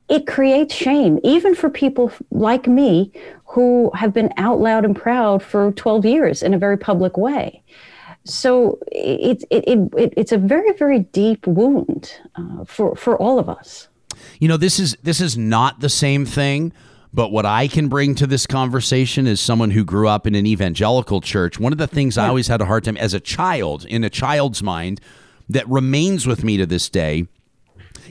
it 0.08 0.26
creates 0.26 0.74
shame, 0.74 1.18
even 1.22 1.54
for 1.54 1.70
people 1.70 2.12
like 2.30 2.66
me 2.66 3.12
who 3.46 3.90
have 3.94 4.12
been 4.12 4.32
out 4.36 4.58
loud 4.60 4.84
and 4.84 4.96
proud 4.96 5.42
for 5.42 5.72
12 5.72 6.04
years 6.04 6.42
in 6.42 6.52
a 6.52 6.58
very 6.58 6.76
public 6.76 7.16
way. 7.16 7.62
So 8.24 8.78
it, 8.90 9.44
it, 9.50 9.64
it, 9.68 10.14
it's 10.16 10.32
a 10.32 10.38
very, 10.38 10.72
very 10.72 11.00
deep 11.00 11.46
wound 11.46 12.12
uh, 12.34 12.64
for, 12.64 12.96
for 12.96 13.16
all 13.16 13.38
of 13.38 13.48
us. 13.48 13.88
You 14.40 14.48
know, 14.48 14.56
this 14.56 14.78
is 14.78 14.96
this 15.02 15.20
is 15.20 15.36
not 15.36 15.80
the 15.80 15.88
same 15.88 16.24
thing, 16.24 16.72
but 17.12 17.30
what 17.30 17.46
I 17.46 17.68
can 17.68 17.88
bring 17.88 18.14
to 18.16 18.26
this 18.26 18.46
conversation 18.46 19.26
is 19.26 19.40
someone 19.40 19.70
who 19.70 19.84
grew 19.84 20.08
up 20.08 20.26
in 20.26 20.34
an 20.34 20.46
evangelical 20.46 21.20
church. 21.20 21.58
One 21.58 21.72
of 21.72 21.78
the 21.78 21.86
things. 21.86 22.18
I 22.18 22.28
always 22.28 22.48
had 22.48 22.60
a 22.60 22.66
hard 22.66 22.84
time 22.84 22.96
as 22.96 23.14
a 23.14 23.20
child, 23.20 23.84
in 23.84 24.04
a 24.04 24.10
child's 24.10 24.62
mind, 24.62 25.00
that 25.48 25.68
remains 25.68 26.26
with 26.26 26.44
me 26.44 26.56
to 26.56 26.66
this 26.66 26.88
day 26.88 27.26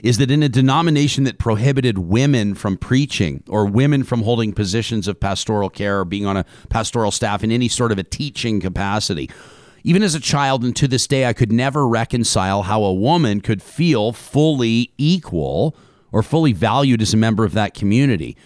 is 0.02 0.18
that 0.18 0.30
in 0.30 0.42
a 0.42 0.48
denomination 0.48 1.24
that 1.24 1.38
prohibited 1.38 1.96
women 1.96 2.54
from 2.54 2.76
preaching 2.76 3.42
or 3.48 3.64
women 3.64 4.04
from 4.04 4.22
holding 4.22 4.52
positions 4.52 5.08
of 5.08 5.18
pastoral 5.18 5.70
care 5.70 6.00
or 6.00 6.04
being 6.04 6.26
on 6.26 6.36
a 6.36 6.44
pastoral 6.68 7.10
staff 7.10 7.42
in 7.42 7.50
any 7.50 7.68
sort 7.68 7.90
of 7.90 7.98
a 7.98 8.02
teaching 8.02 8.60
capacity, 8.60 9.30
even 9.82 10.02
as 10.02 10.14
a 10.14 10.20
child 10.20 10.62
and 10.62 10.76
to 10.76 10.86
this 10.88 11.06
day, 11.06 11.26
I 11.26 11.32
could 11.32 11.52
never 11.52 11.88
reconcile 11.88 12.62
how 12.62 12.82
a 12.82 12.92
woman 12.92 13.40
could 13.40 13.62
feel 13.62 14.12
fully 14.12 14.92
equal 14.98 15.74
or 16.14 16.22
fully 16.22 16.52
valued 16.52 17.02
as 17.02 17.12
a 17.12 17.16
member 17.16 17.44
of 17.44 17.54
that 17.54 17.74
community. 17.74 18.36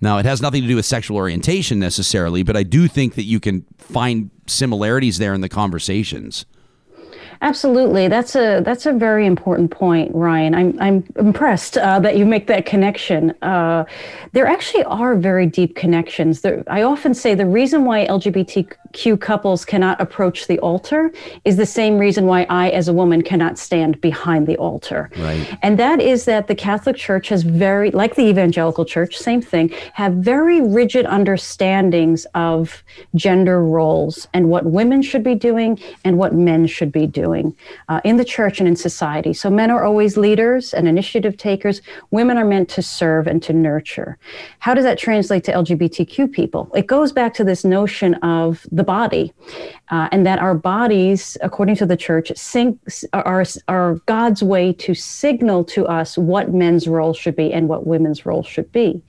Now, 0.00 0.18
it 0.18 0.24
has 0.24 0.40
nothing 0.40 0.62
to 0.62 0.68
do 0.68 0.76
with 0.76 0.86
sexual 0.86 1.16
orientation 1.16 1.80
necessarily, 1.80 2.44
but 2.44 2.56
I 2.56 2.62
do 2.62 2.86
think 2.86 3.16
that 3.16 3.24
you 3.24 3.40
can 3.40 3.66
find 3.78 4.30
similarities 4.46 5.18
there 5.18 5.34
in 5.34 5.40
the 5.40 5.48
conversations. 5.48 6.46
Absolutely, 7.42 8.08
that's 8.08 8.34
a 8.34 8.62
that's 8.64 8.86
a 8.86 8.92
very 8.92 9.26
important 9.26 9.70
point, 9.70 10.14
Ryan. 10.14 10.54
I'm 10.54 10.80
I'm 10.80 11.04
impressed 11.16 11.76
uh, 11.76 11.98
that 12.00 12.16
you 12.16 12.24
make 12.24 12.46
that 12.46 12.64
connection. 12.64 13.30
Uh, 13.42 13.84
there 14.32 14.46
actually 14.46 14.84
are 14.84 15.14
very 15.14 15.46
deep 15.46 15.76
connections. 15.76 16.40
There, 16.40 16.64
I 16.66 16.82
often 16.82 17.14
say 17.14 17.34
the 17.34 17.46
reason 17.46 17.84
why 17.84 18.06
LGBTQ 18.06 19.20
couples 19.20 19.64
cannot 19.64 20.00
approach 20.00 20.46
the 20.46 20.58
altar 20.60 21.12
is 21.44 21.56
the 21.56 21.66
same 21.66 21.98
reason 21.98 22.26
why 22.26 22.46
I, 22.48 22.70
as 22.70 22.88
a 22.88 22.92
woman, 22.92 23.22
cannot 23.22 23.58
stand 23.58 24.00
behind 24.00 24.46
the 24.46 24.56
altar. 24.56 25.10
Right. 25.18 25.58
And 25.62 25.78
that 25.78 26.00
is 26.00 26.24
that 26.24 26.46
the 26.46 26.54
Catholic 26.54 26.96
Church 26.96 27.28
has 27.28 27.42
very, 27.42 27.90
like 27.90 28.14
the 28.14 28.26
Evangelical 28.26 28.84
Church, 28.84 29.16
same 29.16 29.42
thing, 29.42 29.70
have 29.92 30.14
very 30.14 30.60
rigid 30.60 31.06
understandings 31.06 32.26
of 32.34 32.82
gender 33.14 33.62
roles 33.62 34.26
and 34.32 34.48
what 34.48 34.64
women 34.64 35.02
should 35.02 35.22
be 35.22 35.34
doing 35.34 35.78
and 36.04 36.18
what 36.18 36.34
men 36.34 36.66
should 36.66 36.92
be 36.92 37.06
doing 37.06 37.25
doing 37.26 37.56
uh, 37.88 38.00
in 38.04 38.16
the 38.16 38.24
church 38.24 38.60
and 38.60 38.68
in 38.68 38.76
society. 38.76 39.32
So 39.32 39.50
men 39.50 39.70
are 39.70 39.84
always 39.84 40.16
leaders 40.16 40.74
and 40.76 40.86
initiative 40.86 41.36
takers. 41.36 41.76
Women 42.10 42.36
are 42.38 42.44
meant 42.44 42.68
to 42.76 42.82
serve 42.82 43.26
and 43.26 43.42
to 43.46 43.52
nurture. 43.52 44.18
How 44.60 44.74
does 44.74 44.84
that 44.84 44.98
translate 44.98 45.44
to 45.44 45.52
LGBTQ 45.52 46.30
people? 46.32 46.70
It 46.74 46.86
goes 46.86 47.10
back 47.12 47.34
to 47.34 47.44
this 47.44 47.64
notion 47.64 48.14
of 48.38 48.66
the 48.70 48.84
body. 48.84 49.32
Uh, 49.88 50.08
and 50.10 50.26
that 50.26 50.40
our 50.40 50.54
bodies, 50.54 51.36
according 51.42 51.76
to 51.76 51.86
the 51.86 51.96
church, 51.96 52.32
are, 53.12 53.44
are 53.68 53.94
God's 54.06 54.42
way 54.42 54.72
to 54.72 54.94
signal 54.94 55.62
to 55.76 55.86
us 55.86 56.18
what 56.18 56.52
men's 56.52 56.88
role 56.88 57.14
should 57.14 57.36
be 57.36 57.52
and 57.52 57.68
what 57.68 57.86
women's 57.86 58.26
role 58.26 58.42
should 58.42 58.70
be. 58.72 59.00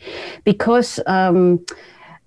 Because 0.44 1.00
um, 1.08 1.66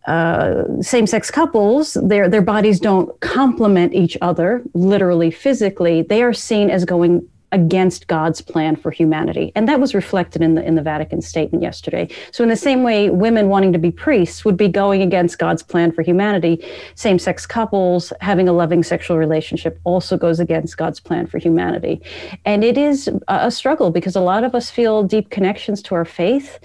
uh, 0.06 0.80
same-sex 0.80 1.30
couples, 1.30 1.94
their 2.02 2.28
their 2.28 2.42
bodies 2.42 2.80
don't 2.80 3.18
complement 3.20 3.92
each 3.92 4.16
other 4.22 4.62
literally 4.72 5.30
physically. 5.30 6.02
They 6.02 6.22
are 6.22 6.32
seen 6.32 6.70
as 6.70 6.84
going 6.84 7.28
against 7.52 8.06
God's 8.06 8.40
plan 8.40 8.76
for 8.76 8.92
humanity, 8.92 9.50
and 9.56 9.68
that 9.68 9.80
was 9.80 9.94
reflected 9.94 10.40
in 10.40 10.54
the 10.54 10.64
in 10.64 10.74
the 10.76 10.82
Vatican 10.82 11.20
statement 11.20 11.62
yesterday. 11.62 12.08
So, 12.32 12.42
in 12.42 12.48
the 12.48 12.56
same 12.56 12.82
way, 12.82 13.10
women 13.10 13.48
wanting 13.48 13.72
to 13.72 13.78
be 13.78 13.90
priests 13.90 14.44
would 14.44 14.56
be 14.56 14.68
going 14.68 15.02
against 15.02 15.38
God's 15.38 15.62
plan 15.62 15.92
for 15.92 16.02
humanity. 16.02 16.64
Same-sex 16.94 17.46
couples 17.46 18.12
having 18.20 18.48
a 18.48 18.52
loving 18.52 18.82
sexual 18.82 19.18
relationship 19.18 19.80
also 19.84 20.16
goes 20.16 20.40
against 20.40 20.76
God's 20.76 21.00
plan 21.00 21.26
for 21.26 21.38
humanity, 21.38 22.00
and 22.44 22.64
it 22.64 22.78
is 22.78 23.10
a 23.28 23.50
struggle 23.50 23.90
because 23.90 24.16
a 24.16 24.20
lot 24.20 24.44
of 24.44 24.54
us 24.54 24.70
feel 24.70 25.02
deep 25.02 25.30
connections 25.30 25.82
to 25.82 25.94
our 25.94 26.04
faith. 26.04 26.58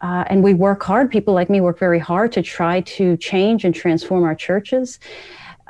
Uh, 0.00 0.24
and 0.28 0.42
we 0.42 0.54
work 0.54 0.82
hard. 0.82 1.10
People 1.10 1.34
like 1.34 1.50
me 1.50 1.60
work 1.60 1.78
very 1.78 1.98
hard 1.98 2.32
to 2.32 2.42
try 2.42 2.80
to 2.82 3.16
change 3.18 3.64
and 3.64 3.74
transform 3.74 4.24
our 4.24 4.34
churches. 4.34 4.98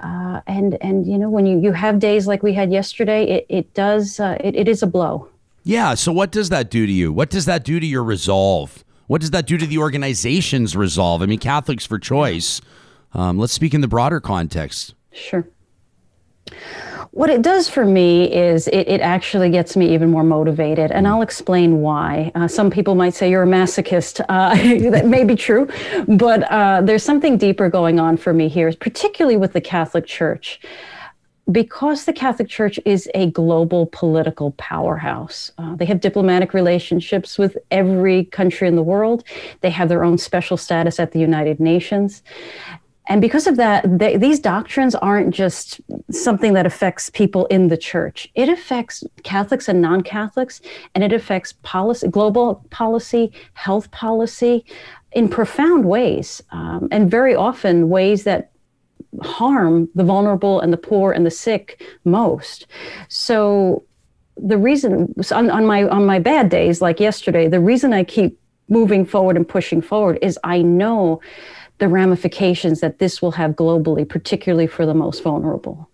Uh, 0.03 0.41
and 0.47 0.79
and 0.81 1.07
you 1.07 1.19
know 1.19 1.29
when 1.29 1.47
you, 1.47 1.61
you 1.61 1.73
have 1.73 1.99
days 1.99 2.27
like 2.27 2.43
we 2.43 2.55
had 2.55 2.73
yesterday, 2.73 3.25
it 3.25 3.47
it 3.49 3.75
does 3.75 4.19
uh, 4.21 4.37
it, 4.41 4.55
it 4.57 4.69
is 4.69 4.83
a 4.83 4.87
blow. 4.87 5.29
Yeah. 5.65 5.95
So 5.95 6.11
what 6.13 6.31
does 6.31 6.49
that 6.49 6.71
do 6.71 6.87
to 6.87 6.93
you? 6.93 7.13
What 7.13 7.29
does 7.29 7.45
that 7.47 7.65
do 7.65 7.79
to 7.81 7.87
your 7.87 8.05
resolve? 8.05 8.83
What 9.09 9.21
does 9.21 9.31
that 9.33 9.47
do 9.47 9.59
to 9.59 9.67
the 9.67 9.79
organization's 9.79 10.77
resolve? 10.77 11.21
I 11.21 11.27
mean, 11.27 11.41
Catholics 11.41 11.85
for 11.85 11.99
Choice. 11.99 12.61
Um, 13.13 13.39
let's 13.39 13.53
speak 13.53 13.75
in 13.75 13.81
the 13.81 13.89
broader 13.89 14.21
context. 14.21 14.95
Sure. 15.13 15.47
What 17.13 17.29
it 17.29 17.43
does 17.43 17.69
for 17.69 17.85
me 17.85 18.33
is 18.33 18.69
it, 18.69 18.87
it 18.87 19.01
actually 19.01 19.51
gets 19.51 19.77
me 19.77 19.93
even 19.93 20.11
more 20.11 20.23
motivated, 20.23 20.93
and 20.93 21.09
I'll 21.09 21.23
explain 21.23 21.81
why. 21.81 22.31
Uh, 22.35 22.47
some 22.47 22.71
people 22.71 22.95
might 22.95 23.15
say 23.15 23.29
you're 23.29 23.43
a 23.43 23.47
masochist. 23.47 24.25
Uh, 24.29 24.55
that 24.91 25.07
may 25.07 25.25
be 25.25 25.35
true, 25.35 25.69
but 26.07 26.45
uh, 26.51 26.83
there's 26.83 27.03
something 27.03 27.37
deeper 27.37 27.69
going 27.69 27.99
on 27.99 28.17
for 28.17 28.33
me 28.33 28.49
here, 28.49 28.73
particularly 28.81 29.37
with 29.37 29.53
the 29.53 29.61
Catholic 29.61 30.07
Church 30.07 30.61
because 31.51 32.05
the 32.05 32.13
Catholic 32.13 32.49
Church 32.49 32.79
is 32.85 33.09
a 33.15 33.31
global 33.31 33.87
political 33.87 34.53
powerhouse, 34.53 35.51
uh, 35.59 35.75
they 35.75 35.85
have 35.85 36.01
diplomatic 36.01 36.55
relationships 36.55 37.39
with 37.39 37.57
every 37.71 38.25
country 38.27 38.69
in 38.69 38.77
the 38.77 38.83
world. 38.83 39.25
They 39.61 39.71
have 39.71 39.89
their 39.89 40.05
own 40.05 40.19
special 40.19 40.57
status 40.57 41.01
at 41.01 41.13
the 41.13 41.19
United 41.19 41.59
Nations. 41.59 42.23
And 43.11 43.21
because 43.21 43.49
of 43.49 43.57
that, 43.57 43.99
they, 43.99 44.17
these 44.17 44.39
doctrines 44.39 44.95
aren't 44.95 45.35
just 45.35 45.81
something 46.13 46.53
that 46.53 46.65
affects 46.65 47.11
people 47.11 47.47
in 47.47 47.67
the 47.67 47.77
church. 47.77 48.29
It 48.37 48.49
affects 48.49 49.03
Catholics 49.25 49.69
and 49.69 49.83
non 49.83 50.03
Catholics, 50.03 50.61
and 50.95 51.03
it 51.03 51.13
affects 51.13 51.55
policy, 51.63 52.07
global 52.07 52.65
policy, 52.71 53.33
health 53.55 53.91
policy 53.91 54.65
in 55.11 55.29
profound 55.29 55.87
ways, 55.87 56.41
um, 56.53 56.87
and 56.93 57.11
very 57.11 57.35
often 57.35 57.89
ways 57.89 58.23
that 58.25 58.53
harm 59.23 59.89
the 59.97 60.05
vulnerable 60.05 60.61
and 60.61 60.73
the 60.73 60.77
poor 60.77 61.11
and 61.11 61.27
the 61.27 61.33
sick 61.33 61.83
most. 62.05 62.69
So, 63.09 63.83
the 64.37 64.57
reason 64.57 65.13
on, 65.33 65.51
on 65.51 65.67
my 65.67 65.83
on 65.89 66.07
my 66.07 66.21
bad 66.21 66.49
days 66.49 66.81
like 66.81 66.99
yesterday 66.99 67.47
the 67.47 67.61
reason 67.61 67.93
i 67.93 68.03
keep 68.03 68.39
moving 68.71 69.05
forward 69.05 69.37
and 69.37 69.47
pushing 69.47 69.83
forward 69.83 70.19
is 70.23 70.39
i 70.45 70.63
know 70.63 71.21
the 71.81 71.89
ramifications 71.89 72.81
that 72.81 72.99
this 72.99 73.21
will 73.21 73.33
have 73.33 73.53
globally, 73.53 74.09
particularly 74.09 74.67
for 74.67 74.87
the 74.87 74.95
most 74.95 75.23
vulnerable. 75.23 75.91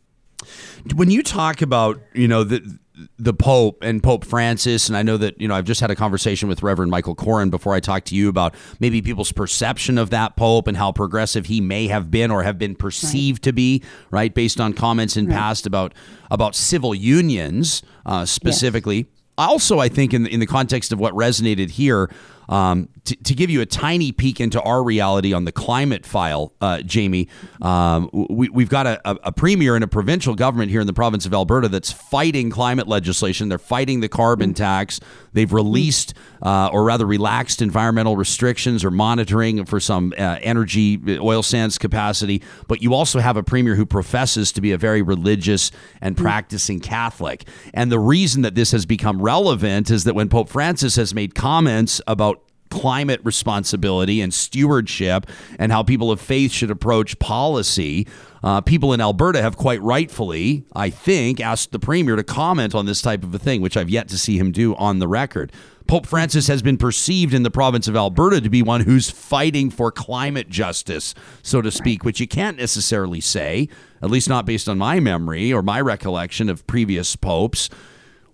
When 0.95 1.11
you 1.11 1.23
talk 1.23 1.63
about, 1.63 2.01
you 2.13 2.29
know, 2.29 2.45
the 2.45 2.79
the 3.19 3.35
Pope 3.35 3.79
and 3.83 4.03
Pope 4.03 4.25
Francis, 4.25 4.89
and 4.89 4.97
I 4.97 5.03
know 5.03 5.17
that 5.19 5.39
you 5.41 5.49
know 5.49 5.55
I've 5.55 5.65
just 5.65 5.81
had 5.81 5.91
a 5.91 5.95
conversation 5.95 6.49
with 6.49 6.63
Reverend 6.63 6.91
Michael 6.91 7.15
Coren 7.15 7.51
before 7.51 7.75
I 7.75 7.81
talked 7.81 8.07
to 8.09 8.15
you 8.15 8.29
about 8.29 8.55
maybe 8.81 9.03
people's 9.03 9.33
perception 9.33 9.99
of 9.99 10.11
that 10.11 10.37
Pope 10.37 10.67
and 10.67 10.77
how 10.77 10.93
progressive 10.93 11.47
he 11.47 11.61
may 11.61 11.89
have 11.89 12.11
been 12.11 12.31
or 12.31 12.43
have 12.43 12.59
been 12.59 12.75
perceived 12.75 13.41
right. 13.41 13.51
to 13.51 13.53
be, 13.53 13.83
right, 14.11 14.33
based 14.33 14.61
on 14.61 14.73
comments 14.73 15.17
in 15.17 15.27
right. 15.27 15.37
past 15.37 15.67
about 15.67 15.93
about 16.31 16.55
civil 16.55 16.95
unions 16.95 17.83
uh, 18.07 18.25
specifically. 18.25 18.97
Yes. 18.97 19.07
Also, 19.39 19.79
I 19.79 19.91
think 19.91 20.15
in 20.15 20.23
the, 20.23 20.33
in 20.33 20.41
the 20.41 20.47
context 20.47 20.93
of 20.93 20.99
what 20.99 21.13
resonated 21.13 21.71
here, 21.71 22.11
um, 22.49 22.89
to, 23.05 23.17
to, 23.17 23.35
give 23.35 23.51
you 23.51 23.61
a 23.61 23.67
tiny 23.67 24.13
peek 24.13 24.41
into 24.41 24.61
our 24.63 24.83
reality 24.83 25.33
on 25.33 25.45
the 25.45 25.53
climate 25.53 26.07
file, 26.07 26.53
uh, 26.61 26.81
Jamie, 26.83 27.29
um, 27.63 28.09
we, 28.13 28.49
have 28.63 28.69
got 28.69 28.87
a, 28.87 29.01
a, 29.27 29.33
premier 29.33 29.75
and 29.75 29.85
a 29.85 29.89
provincial 29.89 30.35
government 30.35 30.71
here 30.71 30.81
in 30.81 30.87
the 30.87 30.93
province 30.93 31.27
of 31.27 31.35
Alberta 31.35 31.69
that's 31.69 31.93
fighting 31.93 32.51
climate 32.51 32.89
legislation. 32.89 33.49
They're 33.49 33.59
fighting 33.59 34.01
the 34.01 34.09
carbon 34.09 34.55
tax. 34.55 35.01
They've 35.33 35.53
released, 35.53 36.15
uh, 36.43 36.71
or 36.73 36.85
rather 36.85 37.07
relaxed, 37.07 37.63
environmental 37.63 38.17
restrictions 38.17 38.85
or 38.85 38.91
monitoring 38.91 39.65
for 39.65 39.81
some 39.81 40.13
uh, 40.19 40.39
energy, 40.43 41.01
oil 41.19 41.43
sands 41.43 41.79
capacity. 41.79 42.43
But 42.69 42.83
you 42.83 42.95
also 42.95 43.21
have 43.21 43.37
a 43.37 43.43
premier 43.43 43.75
who 43.75 43.87
professes 43.87 44.53
to 44.53 44.61
be 44.61 44.73
a 44.73 44.79
very 44.79 45.03
religious 45.03 45.71
and 46.01 46.17
practicing 46.17 46.81
Catholic. 46.81 47.47
And 47.75 47.91
the 47.91 47.99
reason 47.99 48.43
that 48.43 48.55
this 48.55 48.73
has 48.73 48.87
become 48.87 49.23
relevant 49.23 49.91
is 49.91 50.05
that 50.05 50.15
when 50.15 50.29
Pope 50.29 50.49
Francis 50.49 50.97
has 50.97 51.15
made 51.15 51.35
comments 51.35 52.01
about 52.07 52.43
climate 52.71 53.21
responsibility 53.25 54.21
and 54.21 54.33
stewardship 54.33 55.27
and 55.59 55.73
how 55.73 55.83
people 55.83 56.11
of 56.11 56.21
faith 56.21 56.53
should 56.53 56.71
approach 56.71 57.19
policy. 57.19 58.07
Uh, 58.43 58.61
people 58.61 58.93
in 58.93 59.01
Alberta 59.01 59.41
have 59.41 59.57
quite 59.57 59.81
rightfully, 59.83 60.65
I 60.75 60.91
think, 60.91 61.41
asked 61.41 61.73
the 61.73 61.79
premier 61.79 62.17
to 62.17 62.25
comment 62.25 62.75
on 62.75 62.87
this 62.87 63.03
type 63.03 63.25
of 63.25 63.35
a 63.35 63.39
thing, 63.39 63.61
which 63.61 63.77
I've 63.77 63.91
yet 63.91 64.09
to 64.09 64.19
see 64.19 64.39
him 64.39 64.53
do 64.53 64.75
on 64.77 64.99
the 64.99 65.09
record. 65.09 65.53
Pope 65.87 66.07
Francis 66.07 66.49
has 66.49 66.63
been 66.63 66.77
perceived 66.77 67.33
in 67.33 67.43
the 67.43 67.51
province 67.51 67.87
of 67.87 67.97
Alberta 67.97 68.41
to 68.41 68.51
be 68.51 68.63
one 68.63 68.81
who's 68.81 69.09
fighting 69.11 69.71
for 69.71 69.93
climate 69.93 70.49
justice, 70.49 71.15
so 71.43 71.63
to 71.63 71.71
speak, 71.71 72.05
which 72.05 72.19
you 72.19 72.27
can't 72.27 72.57
necessarily 72.57 73.21
say, 73.21 73.69
at 74.03 74.11
least 74.11 74.29
not 74.29 74.47
based 74.47 74.69
on 74.69 74.79
my 74.79 74.99
memory 74.99 75.53
or 75.53 75.63
my 75.63 75.81
recollection 75.81 76.49
of 76.49 76.67
previous 76.67 77.15
popes. 77.15 77.71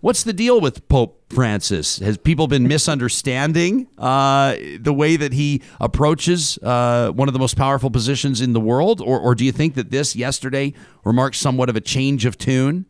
What's 0.01 0.25
the 0.25 0.33
deal 0.33 0.61
with 0.61 0.89
Pope 0.89 1.23
Francis? 1.31 2.01
Has 2.01 2.19
people 2.19 2.49
been 2.49 2.67
misunderstanding 2.67 3.87
uh, 3.99 4.57
the 4.81 4.93
way 4.93 5.15
that 5.17 5.33
he 5.33 5.63
approaches 5.81 6.59
uh, 6.59 7.13
one 7.13 7.29
of 7.29 7.35
the 7.35 7.39
most 7.39 7.57
powerful 7.57 7.89
positions 7.89 8.41
in 8.41 8.53
the 8.53 8.61
world? 8.61 9.01
Or, 9.01 9.21
or 9.21 9.37
do 9.37 9.45
you 9.45 9.53
think 9.53 9.75
that 9.75 9.93
this 9.93 10.17
yesterday 10.17 10.75
remarks 11.05 11.39
somewhat 11.39 11.69
of 11.69 11.77
a 11.77 11.81
change 11.81 12.25
of 12.25 12.37
tune? 12.37 12.87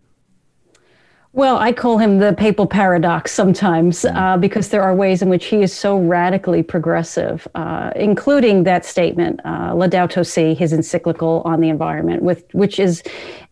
Well, 1.34 1.56
I 1.56 1.72
call 1.72 1.96
him 1.96 2.18
the 2.18 2.34
papal 2.34 2.66
paradox 2.66 3.32
sometimes 3.32 4.02
hmm. 4.02 4.14
uh, 4.14 4.36
because 4.36 4.68
there 4.68 4.82
are 4.82 4.94
ways 4.94 5.22
in 5.22 5.30
which 5.30 5.46
he 5.46 5.62
is 5.62 5.72
so 5.72 5.98
radically 5.98 6.62
progressive, 6.62 7.48
uh, 7.54 7.90
including 7.96 8.64
that 8.64 8.84
statement, 8.84 9.40
uh, 9.44 9.72
Laudato 9.72 10.26
Si, 10.26 10.52
his 10.52 10.74
encyclical 10.74 11.40
on 11.46 11.60
the 11.60 11.70
environment, 11.70 12.22
with 12.22 12.44
which 12.52 12.78
is 12.78 13.02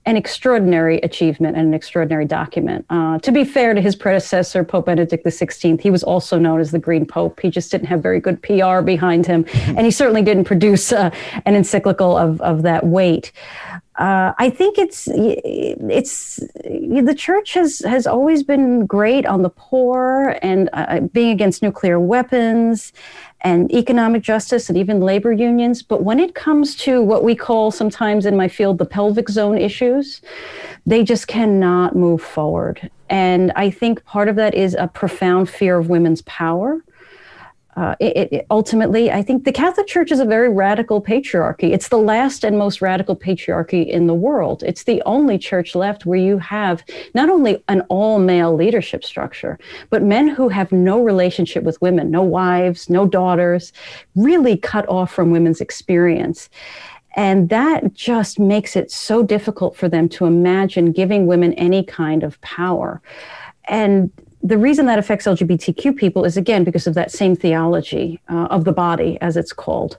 an 0.06 0.16
extraordinary 0.16 0.98
achievement 1.00 1.56
and 1.56 1.68
an 1.68 1.74
extraordinary 1.74 2.24
document. 2.24 2.84
Uh, 2.90 3.18
to 3.18 3.32
be 3.32 3.44
fair 3.44 3.74
to 3.74 3.80
his 3.80 3.94
predecessor, 3.94 4.64
Pope 4.64 4.86
Benedict 4.86 5.24
XVI, 5.24 5.80
he 5.80 5.90
was 5.90 6.02
also 6.02 6.38
known 6.38 6.60
as 6.60 6.70
the 6.70 6.78
Green 6.78 7.06
Pope. 7.06 7.38
He 7.40 7.50
just 7.50 7.70
didn't 7.70 7.86
have 7.86 8.02
very 8.02 8.18
good 8.18 8.42
PR 8.42 8.80
behind 8.80 9.26
him, 9.26 9.44
and 9.66 9.80
he 9.80 9.90
certainly 9.90 10.22
didn't 10.22 10.44
produce 10.44 10.92
uh, 10.92 11.10
an 11.44 11.54
encyclical 11.54 12.16
of, 12.16 12.40
of 12.40 12.62
that 12.62 12.84
weight. 12.84 13.32
Uh, 14.00 14.32
I 14.38 14.48
think 14.48 14.78
it's 14.78 15.08
it's 15.12 16.40
the 16.64 17.14
church 17.14 17.52
has 17.52 17.80
has 17.80 18.06
always 18.06 18.42
been 18.42 18.86
great 18.86 19.26
on 19.26 19.42
the 19.42 19.50
poor 19.50 20.38
and 20.40 20.70
uh, 20.72 21.00
being 21.00 21.30
against 21.32 21.62
nuclear 21.62 22.00
weapons 22.00 22.94
and 23.42 23.70
economic 23.70 24.22
justice 24.22 24.70
and 24.70 24.78
even 24.78 25.00
labor 25.00 25.32
unions. 25.32 25.82
But 25.82 26.02
when 26.02 26.18
it 26.18 26.34
comes 26.34 26.76
to 26.76 27.02
what 27.02 27.24
we 27.24 27.34
call 27.34 27.70
sometimes 27.70 28.24
in 28.24 28.38
my 28.38 28.48
field 28.48 28.78
the 28.78 28.86
pelvic 28.86 29.28
zone 29.28 29.58
issues, 29.58 30.22
they 30.86 31.04
just 31.04 31.28
cannot 31.28 31.94
move 31.94 32.22
forward. 32.22 32.90
And 33.10 33.52
I 33.54 33.68
think 33.70 34.02
part 34.06 34.28
of 34.28 34.36
that 34.36 34.54
is 34.54 34.74
a 34.78 34.88
profound 34.88 35.50
fear 35.50 35.76
of 35.76 35.90
women's 35.90 36.22
power 36.22 36.82
uh, 37.80 37.96
it, 37.98 38.30
it, 38.30 38.46
ultimately, 38.50 39.10
I 39.10 39.22
think 39.22 39.44
the 39.44 39.52
Catholic 39.52 39.86
Church 39.86 40.12
is 40.12 40.20
a 40.20 40.26
very 40.26 40.50
radical 40.50 41.00
patriarchy. 41.00 41.72
It's 41.72 41.88
the 41.88 41.96
last 41.96 42.44
and 42.44 42.58
most 42.58 42.82
radical 42.82 43.16
patriarchy 43.16 43.88
in 43.88 44.06
the 44.06 44.12
world. 44.12 44.62
It's 44.66 44.84
the 44.84 45.02
only 45.06 45.38
church 45.38 45.74
left 45.74 46.04
where 46.04 46.18
you 46.18 46.36
have 46.36 46.84
not 47.14 47.30
only 47.30 47.64
an 47.68 47.80
all 47.88 48.18
male 48.18 48.54
leadership 48.54 49.02
structure, 49.02 49.58
but 49.88 50.02
men 50.02 50.28
who 50.28 50.50
have 50.50 50.70
no 50.72 51.02
relationship 51.02 51.64
with 51.64 51.80
women, 51.80 52.10
no 52.10 52.22
wives, 52.22 52.90
no 52.90 53.06
daughters, 53.06 53.72
really 54.14 54.58
cut 54.58 54.86
off 54.86 55.10
from 55.10 55.30
women's 55.30 55.62
experience. 55.62 56.50
And 57.16 57.48
that 57.48 57.94
just 57.94 58.38
makes 58.38 58.76
it 58.76 58.90
so 58.90 59.22
difficult 59.22 59.74
for 59.74 59.88
them 59.88 60.06
to 60.10 60.26
imagine 60.26 60.92
giving 60.92 61.26
women 61.26 61.54
any 61.54 61.82
kind 61.82 62.24
of 62.24 62.38
power. 62.42 63.00
And 63.64 64.12
the 64.42 64.58
reason 64.58 64.86
that 64.86 64.98
affects 64.98 65.26
LGBTQ 65.26 65.96
people 65.96 66.24
is 66.24 66.36
again 66.36 66.64
because 66.64 66.86
of 66.86 66.94
that 66.94 67.10
same 67.10 67.36
theology 67.36 68.20
uh, 68.28 68.46
of 68.50 68.64
the 68.64 68.72
body, 68.72 69.18
as 69.20 69.36
it's 69.36 69.52
called. 69.52 69.98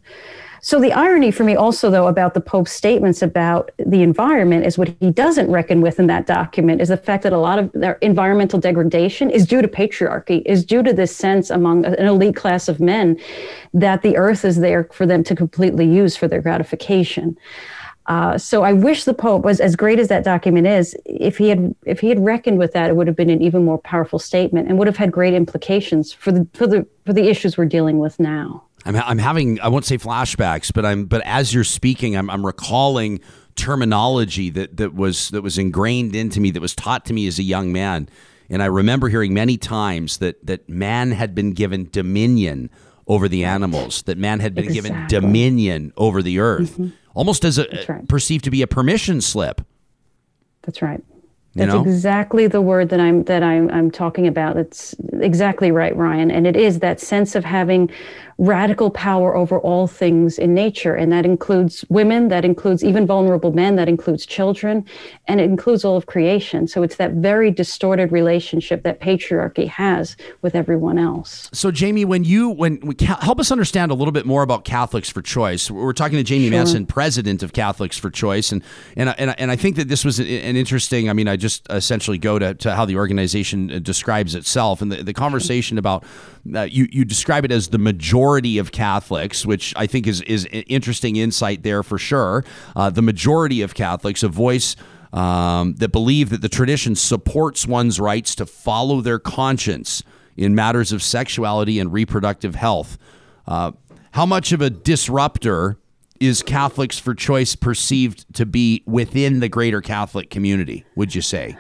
So 0.64 0.80
the 0.80 0.94
irony 0.94 1.32
for 1.32 1.44
me 1.44 1.56
also, 1.56 1.90
though, 1.90 2.08
about 2.08 2.36
the 2.36 2.42
Pope's 2.42 2.72
statements 2.72 3.24
about 3.24 3.72
the 3.80 4.04
environment 4.04 4.64
is 4.64 4.78
what 4.78 4.96
he 5.00 5.10
doesn't 5.10 5.50
reckon 5.50 5.82
with 5.82 6.00
in 6.00 6.06
that 6.08 6.28
document 6.28 6.82
is 6.82 6.90
the 6.90 6.98
fact 6.98 7.24
that 7.24 7.34
a 7.34 7.38
lot 7.40 7.58
of 7.58 7.72
their 7.72 7.94
environmental 7.94 8.60
degradation 8.60 9.32
is 9.32 9.48
due 9.48 9.64
to 9.64 9.68
patriarchy, 9.68 10.44
is 10.46 10.64
due 10.64 10.84
to 10.84 10.94
this 10.94 11.16
sense 11.16 11.50
among 11.50 11.86
an 11.86 12.06
elite 12.06 12.36
class 12.36 12.68
of 12.68 12.80
men 12.80 13.20
that 13.74 14.04
the 14.04 14.16
earth 14.18 14.46
is 14.46 14.60
there 14.60 14.84
for 14.94 15.08
them 15.08 15.24
to 15.24 15.36
completely 15.36 15.86
use 15.86 16.16
for 16.16 16.28
their 16.28 16.42
gratification. 16.42 17.36
Uh, 18.08 18.38
so 18.38 18.64
I 18.64 18.74
wish 18.74 19.04
the 19.04 19.14
Pope 19.14 19.44
was 19.44 19.60
as 19.60 19.76
great 19.76 20.00
as 20.00 20.08
that 20.08 20.24
document 20.24 20.68
is. 20.68 20.96
If 21.06 21.38
he 21.38 21.50
had, 21.50 21.76
if 21.86 22.00
he 22.00 22.10
had 22.10 22.24
reckoned 22.24 22.58
with 22.58 22.74
that, 22.74 22.90
it 22.90 22.96
would 22.96 23.08
have 23.08 23.16
been 23.16 23.30
an 23.30 23.42
even 23.42 23.64
more 23.64 23.78
powerful 23.78 24.20
statement 24.20 24.68
and 24.68 24.78
would 24.80 24.88
have 24.88 24.98
had 24.98 25.12
great 25.12 25.34
implications 25.34 26.12
for 26.12 26.32
the 26.32 26.48
for 26.54 26.66
the 26.66 26.88
for 27.06 27.14
the 27.14 27.30
issues 27.30 27.58
we're 27.58 27.66
dealing 27.66 28.00
with 28.00 28.20
now. 28.20 28.64
I'm, 28.86 28.96
I'm 28.96 29.20
having 29.20 29.62
I 29.62 29.68
won't 29.68 29.86
say 29.86 29.98
flashbacks, 29.98 30.74
but 30.74 30.86
I'm 30.86 31.06
but 31.06 31.22
as 31.26 31.54
you're 31.54 31.64
speaking, 31.64 32.18
I'm, 32.18 32.30
I'm 32.30 32.46
recalling 32.46 33.20
terminology 33.56 34.50
that 34.50 34.78
that 34.78 34.96
was 34.96 35.30
that 35.30 35.44
was 35.44 35.60
ingrained 35.60 36.16
into 36.16 36.40
me 36.40 36.50
that 36.52 36.62
was 36.62 36.74
taught 36.74 37.06
to 37.06 37.14
me 37.14 37.28
as 37.28 37.38
a 37.38 37.44
young 37.44 37.72
man, 37.72 38.10
and 38.50 38.64
I 38.64 38.66
remember 38.66 39.10
hearing 39.10 39.34
many 39.34 39.58
times 39.58 40.18
that 40.18 40.44
that 40.48 40.68
man 40.68 41.12
had 41.12 41.36
been 41.36 41.54
given 41.54 41.88
dominion 41.92 42.72
over 43.06 43.28
the 43.28 43.46
animals, 43.46 44.02
that 44.04 44.18
man 44.18 44.40
had 44.40 44.56
been 44.56 44.66
exactly. 44.66 44.90
given 44.90 45.08
dominion 45.08 45.94
over 45.98 46.24
the 46.24 46.40
earth. 46.40 46.72
Mm-hmm 46.72 46.90
almost 47.14 47.46
as 47.46 47.58
a 47.58 47.68
right. 47.88 48.08
perceived 48.08 48.44
to 48.46 48.52
be 48.52 48.62
a 48.62 48.68
permission 48.68 49.22
slip. 49.22 49.62
That's 50.64 50.82
right. 50.82 51.04
That's 51.56 51.68
you 51.68 51.74
know? 51.74 51.82
exactly 51.82 52.48
the 52.48 52.62
word 52.62 52.90
that 52.90 53.02
I'm 53.02 53.24
that 53.26 53.44
I'm 53.44 53.70
I'm 53.72 53.92
talking 53.92 54.26
about. 54.26 54.56
That's 54.56 54.96
exactly 55.20 55.72
right, 55.72 55.96
Ryan. 55.96 56.32
And 56.32 56.48
it 56.48 56.56
is 56.56 56.80
that 56.80 57.02
sense 57.02 57.36
of 57.36 57.44
having 57.44 57.90
radical 58.42 58.90
power 58.90 59.36
over 59.36 59.60
all 59.60 59.86
things 59.86 60.40
in 60.40 60.56
nature. 60.56 60.96
And 60.96 61.12
that 61.12 61.28
includes 61.28 61.86
women, 61.90 62.30
that 62.30 62.44
includes 62.44 62.84
even 62.84 63.06
vulnerable 63.06 63.52
men, 63.52 63.76
that 63.76 63.88
includes 63.88 64.26
children, 64.26 64.84
and 65.28 65.40
it 65.40 65.44
includes 65.44 65.86
all 65.86 65.96
of 65.96 66.08
creation. 66.08 66.68
So 66.68 66.82
it's 66.82 66.96
that 66.96 67.14
very 67.14 67.52
distorted 67.52 68.12
relationship 68.12 68.82
that 68.82 69.00
patriarchy 69.00 69.68
has 69.68 70.18
with 70.42 70.56
everyone 70.56 70.98
else. 70.98 71.52
So, 71.54 71.70
Jamie, 71.70 72.04
when 72.04 72.24
you, 72.24 72.50
when 72.50 72.80
we 72.80 72.96
help 73.06 73.40
us 73.40 73.52
understand 73.52 73.92
a 73.92 73.94
little 73.94 74.12
bit 74.12 74.26
more 74.26 74.42
about 74.42 74.66
Catholics 74.66 75.12
for 75.12 75.22
Choice, 75.22 75.70
we're 75.70 75.94
talking 75.94 76.18
to 76.18 76.24
Jamie 76.24 76.50
sure. 76.50 76.58
Manson, 76.58 76.88
president 76.88 77.44
of 77.44 77.54
Catholics 77.54 78.00
for 78.00 78.10
Choice. 78.10 78.52
And, 78.52 78.64
and, 78.96 79.14
and, 79.20 79.40
and 79.40 79.52
I 79.52 79.56
think 79.56 79.76
that 79.76 79.88
this 79.88 80.04
was 80.04 80.18
an 80.18 80.26
interesting, 80.26 81.12
I 81.12 81.14
mean, 81.14 81.28
I 81.28 81.36
just 81.38 81.68
essentially 81.70 82.18
go 82.18 82.40
to, 82.40 82.56
to 82.56 82.76
how 82.76 82.86
the 82.86 82.96
organization 82.96 83.72
uh, 83.72 83.78
describes 83.78 84.34
itself 84.34 84.82
and 84.82 84.92
the, 84.92 85.04
the 85.04 85.14
conversation 85.14 85.78
about 85.78 86.04
uh, 86.56 86.62
you, 86.64 86.88
you 86.92 87.06
describe 87.06 87.46
it 87.46 87.52
as 87.52 87.70
the 87.70 87.78
majority 87.78 88.58
of 88.58 88.72
Catholics, 88.72 89.46
which 89.46 89.74
I 89.76 89.88
think 89.88 90.08
is 90.08 90.22
is 90.22 90.46
interesting 90.52 91.16
insight 91.16 91.64
there 91.64 91.84
for 91.84 91.98
sure. 91.98 92.44
Uh, 92.76 92.90
the 92.90 93.02
majority 93.02 93.62
of 93.62 93.74
Catholics, 93.74 94.24
a 94.24 94.30
voice. 94.30 94.76
Um, 95.14 95.74
that 95.74 95.92
believe 95.92 96.30
that 96.30 96.42
the 96.42 96.48
tradition 96.48 96.96
supports 96.96 97.68
one's 97.68 98.00
rights 98.00 98.34
to 98.36 98.46
follow 98.46 99.02
their 99.02 99.20
conscience 99.20 100.04
in 100.38 100.56
matters 100.56 100.94
of 100.94 101.04
sexuality 101.04 101.80
and 101.80 101.92
reproductive 101.92 102.56
health. 102.56 102.98
Uh, 103.46 103.74
how 104.12 104.26
much 104.26 104.54
of 104.54 104.62
a 104.62 104.70
disruptor 104.70 105.78
is 106.22 106.42
Catholics 106.44 107.00
for 107.00 107.16
Choice 107.16 107.56
perceived 107.56 108.32
to 108.36 108.46
be 108.46 108.84
within 108.86 109.40
the 109.40 109.50
greater 109.50 109.82
Catholic 109.82 110.30
community, 110.30 110.86
would 110.96 111.16
you 111.16 111.22
say? 111.22 111.58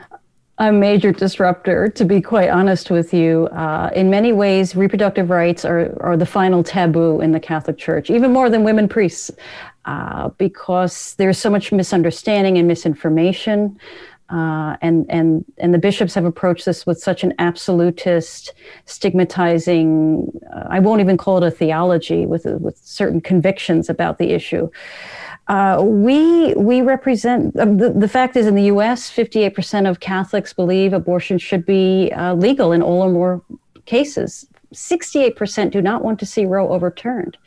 A 0.62 0.72
major 0.72 1.12
disruptor, 1.12 1.90
to 1.90 2.06
be 2.06 2.22
quite 2.22 2.50
honest 2.50 2.92
with 2.92 3.14
you. 3.16 3.48
Uh, 3.48 3.90
in 3.96 4.12
many 4.12 4.32
ways, 4.32 4.76
reproductive 4.76 5.32
rights 5.32 5.66
are, 5.66 5.98
are 6.02 6.16
the 6.16 6.26
final 6.26 6.64
taboo 6.64 7.20
in 7.20 7.32
the 7.32 7.40
Catholic 7.40 7.80
Church, 7.80 8.12
even 8.12 8.32
more 8.32 8.48
than 8.48 8.64
women 8.64 8.88
priests, 8.88 9.32
uh, 9.86 10.30
because 10.38 11.16
there's 11.16 11.40
so 11.40 11.50
much 11.50 11.72
misunderstanding 11.72 12.60
and 12.60 12.68
misinformation. 12.68 13.76
Uh, 14.30 14.78
and 14.82 15.06
and 15.10 15.44
and 15.58 15.74
the 15.74 15.78
bishops 15.78 16.14
have 16.14 16.26
approached 16.26 16.66
this 16.66 16.86
with 16.86 16.98
such 16.98 17.24
an 17.24 17.34
absolutist, 17.40 18.54
stigmatizing. 18.86 20.32
Uh, 20.56 20.68
I 20.70 20.80
won't 20.80 21.02
even 21.02 21.18
call 21.18 21.38
it 21.38 21.44
a 21.44 21.52
theology 21.52 22.26
with 22.26 22.46
with 22.46 22.78
certain 22.78 23.20
convictions 23.20 23.90
about 23.90 24.20
the 24.20 24.30
issue. 24.30 24.70
Uh, 25.48 25.82
we 25.84 26.54
we 26.54 26.82
represent 26.82 27.56
uh, 27.58 27.66
the, 27.66 27.94
the 27.96 28.08
fact 28.08 28.36
is 28.38 28.48
in 28.48 28.56
the 28.56 28.64
U.S. 28.64 29.10
58 29.10 29.50
percent 29.56 29.88
of 29.88 30.00
Catholics 30.00 30.54
believe 30.54 30.94
abortion 30.94 31.38
should 31.38 31.66
be 31.66 32.12
uh, 32.16 32.34
legal 32.36 32.72
in 32.72 32.82
all 32.82 33.02
or 33.02 33.10
more 33.10 33.42
cases. 33.86 34.48
68% 34.74 35.72
do 35.72 35.82
not 35.82 36.04
want 36.04 36.20
to 36.20 36.26
see 36.26 36.46
Roe 36.46 36.70
overturned. 36.70 37.38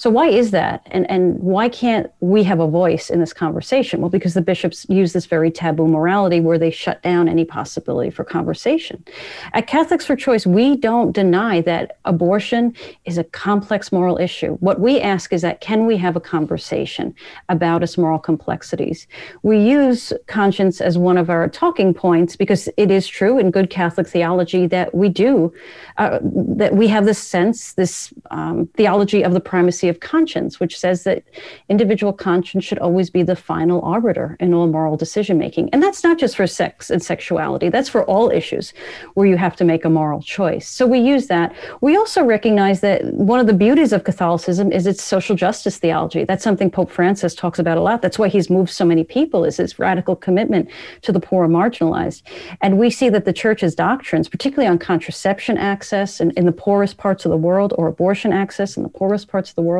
So 0.00 0.08
why 0.08 0.28
is 0.28 0.50
that? 0.52 0.86
And 0.92 1.04
and 1.10 1.38
why 1.40 1.68
can't 1.68 2.10
we 2.20 2.42
have 2.44 2.58
a 2.58 2.66
voice 2.66 3.10
in 3.10 3.20
this 3.20 3.34
conversation? 3.34 4.00
Well, 4.00 4.08
because 4.08 4.32
the 4.32 4.40
bishops 4.40 4.86
use 4.88 5.12
this 5.12 5.26
very 5.26 5.50
taboo 5.50 5.86
morality 5.86 6.40
where 6.40 6.56
they 6.56 6.70
shut 6.70 7.02
down 7.02 7.28
any 7.28 7.44
possibility 7.44 8.08
for 8.08 8.24
conversation. 8.24 9.04
At 9.52 9.66
Catholics 9.66 10.06
for 10.06 10.16
Choice, 10.16 10.46
we 10.46 10.74
don't 10.74 11.12
deny 11.12 11.60
that 11.72 11.98
abortion 12.06 12.74
is 13.04 13.18
a 13.18 13.24
complex 13.24 13.92
moral 13.92 14.16
issue. 14.16 14.54
What 14.60 14.80
we 14.80 15.02
ask 15.02 15.34
is 15.34 15.42
that 15.42 15.60
can 15.60 15.84
we 15.84 15.98
have 15.98 16.16
a 16.16 16.20
conversation 16.20 17.14
about 17.50 17.82
its 17.82 17.98
moral 17.98 18.18
complexities? 18.18 19.06
We 19.42 19.58
use 19.58 20.14
conscience 20.28 20.80
as 20.80 20.96
one 20.96 21.18
of 21.18 21.28
our 21.28 21.46
talking 21.46 21.92
points 21.92 22.36
because 22.36 22.70
it 22.78 22.90
is 22.90 23.06
true 23.06 23.36
in 23.36 23.50
good 23.50 23.68
Catholic 23.68 24.08
theology 24.08 24.66
that 24.68 24.94
we 24.94 25.10
do 25.10 25.52
uh, 25.98 26.20
that 26.22 26.74
we 26.74 26.88
have 26.88 27.04
this 27.04 27.18
sense, 27.18 27.74
this 27.74 28.14
um, 28.30 28.66
theology 28.78 29.22
of 29.22 29.34
the 29.34 29.40
primacy 29.40 29.89
of 29.90 30.00
conscience, 30.00 30.58
which 30.58 30.78
says 30.78 31.04
that 31.04 31.22
individual 31.68 32.14
conscience 32.14 32.64
should 32.64 32.78
always 32.78 33.10
be 33.10 33.22
the 33.22 33.36
final 33.36 33.82
arbiter 33.82 34.36
in 34.40 34.54
all 34.54 34.66
moral 34.66 34.96
decision 34.96 35.36
making. 35.36 35.68
And 35.70 35.82
that's 35.82 36.02
not 36.02 36.18
just 36.18 36.36
for 36.36 36.46
sex 36.46 36.88
and 36.88 37.02
sexuality, 37.02 37.68
that's 37.68 37.88
for 37.88 38.04
all 38.04 38.30
issues 38.30 38.72
where 39.14 39.26
you 39.26 39.36
have 39.36 39.56
to 39.56 39.64
make 39.64 39.84
a 39.84 39.90
moral 39.90 40.22
choice. 40.22 40.68
So 40.68 40.86
we 40.86 41.00
use 41.00 41.26
that. 41.26 41.54
We 41.82 41.96
also 41.96 42.24
recognize 42.24 42.80
that 42.80 43.04
one 43.12 43.40
of 43.40 43.46
the 43.46 43.52
beauties 43.52 43.92
of 43.92 44.04
Catholicism 44.04 44.72
is 44.72 44.86
its 44.86 45.02
social 45.02 45.36
justice 45.36 45.78
theology. 45.78 46.24
That's 46.24 46.44
something 46.44 46.70
Pope 46.70 46.90
Francis 46.90 47.34
talks 47.34 47.58
about 47.58 47.76
a 47.76 47.82
lot. 47.82 48.02
That's 48.02 48.18
why 48.18 48.28
he's 48.28 48.48
moved 48.48 48.70
so 48.70 48.84
many 48.84 49.04
people, 49.04 49.44
is 49.44 49.56
his 49.56 49.78
radical 49.78 50.14
commitment 50.16 50.68
to 51.02 51.12
the 51.12 51.20
poor 51.20 51.44
and 51.44 51.54
marginalized. 51.54 52.22
And 52.60 52.78
we 52.78 52.90
see 52.90 53.08
that 53.08 53.24
the 53.24 53.32
church's 53.32 53.74
doctrines, 53.74 54.28
particularly 54.28 54.68
on 54.68 54.78
contraception 54.78 55.58
access 55.58 56.20
in, 56.20 56.30
in 56.32 56.46
the 56.46 56.52
poorest 56.52 56.96
parts 56.96 57.24
of 57.24 57.30
the 57.30 57.36
world, 57.36 57.74
or 57.76 57.88
abortion 57.88 58.32
access 58.32 58.76
in 58.76 58.82
the 58.82 58.88
poorest 58.88 59.28
parts 59.28 59.50
of 59.50 59.56
the 59.56 59.62
world, 59.62 59.79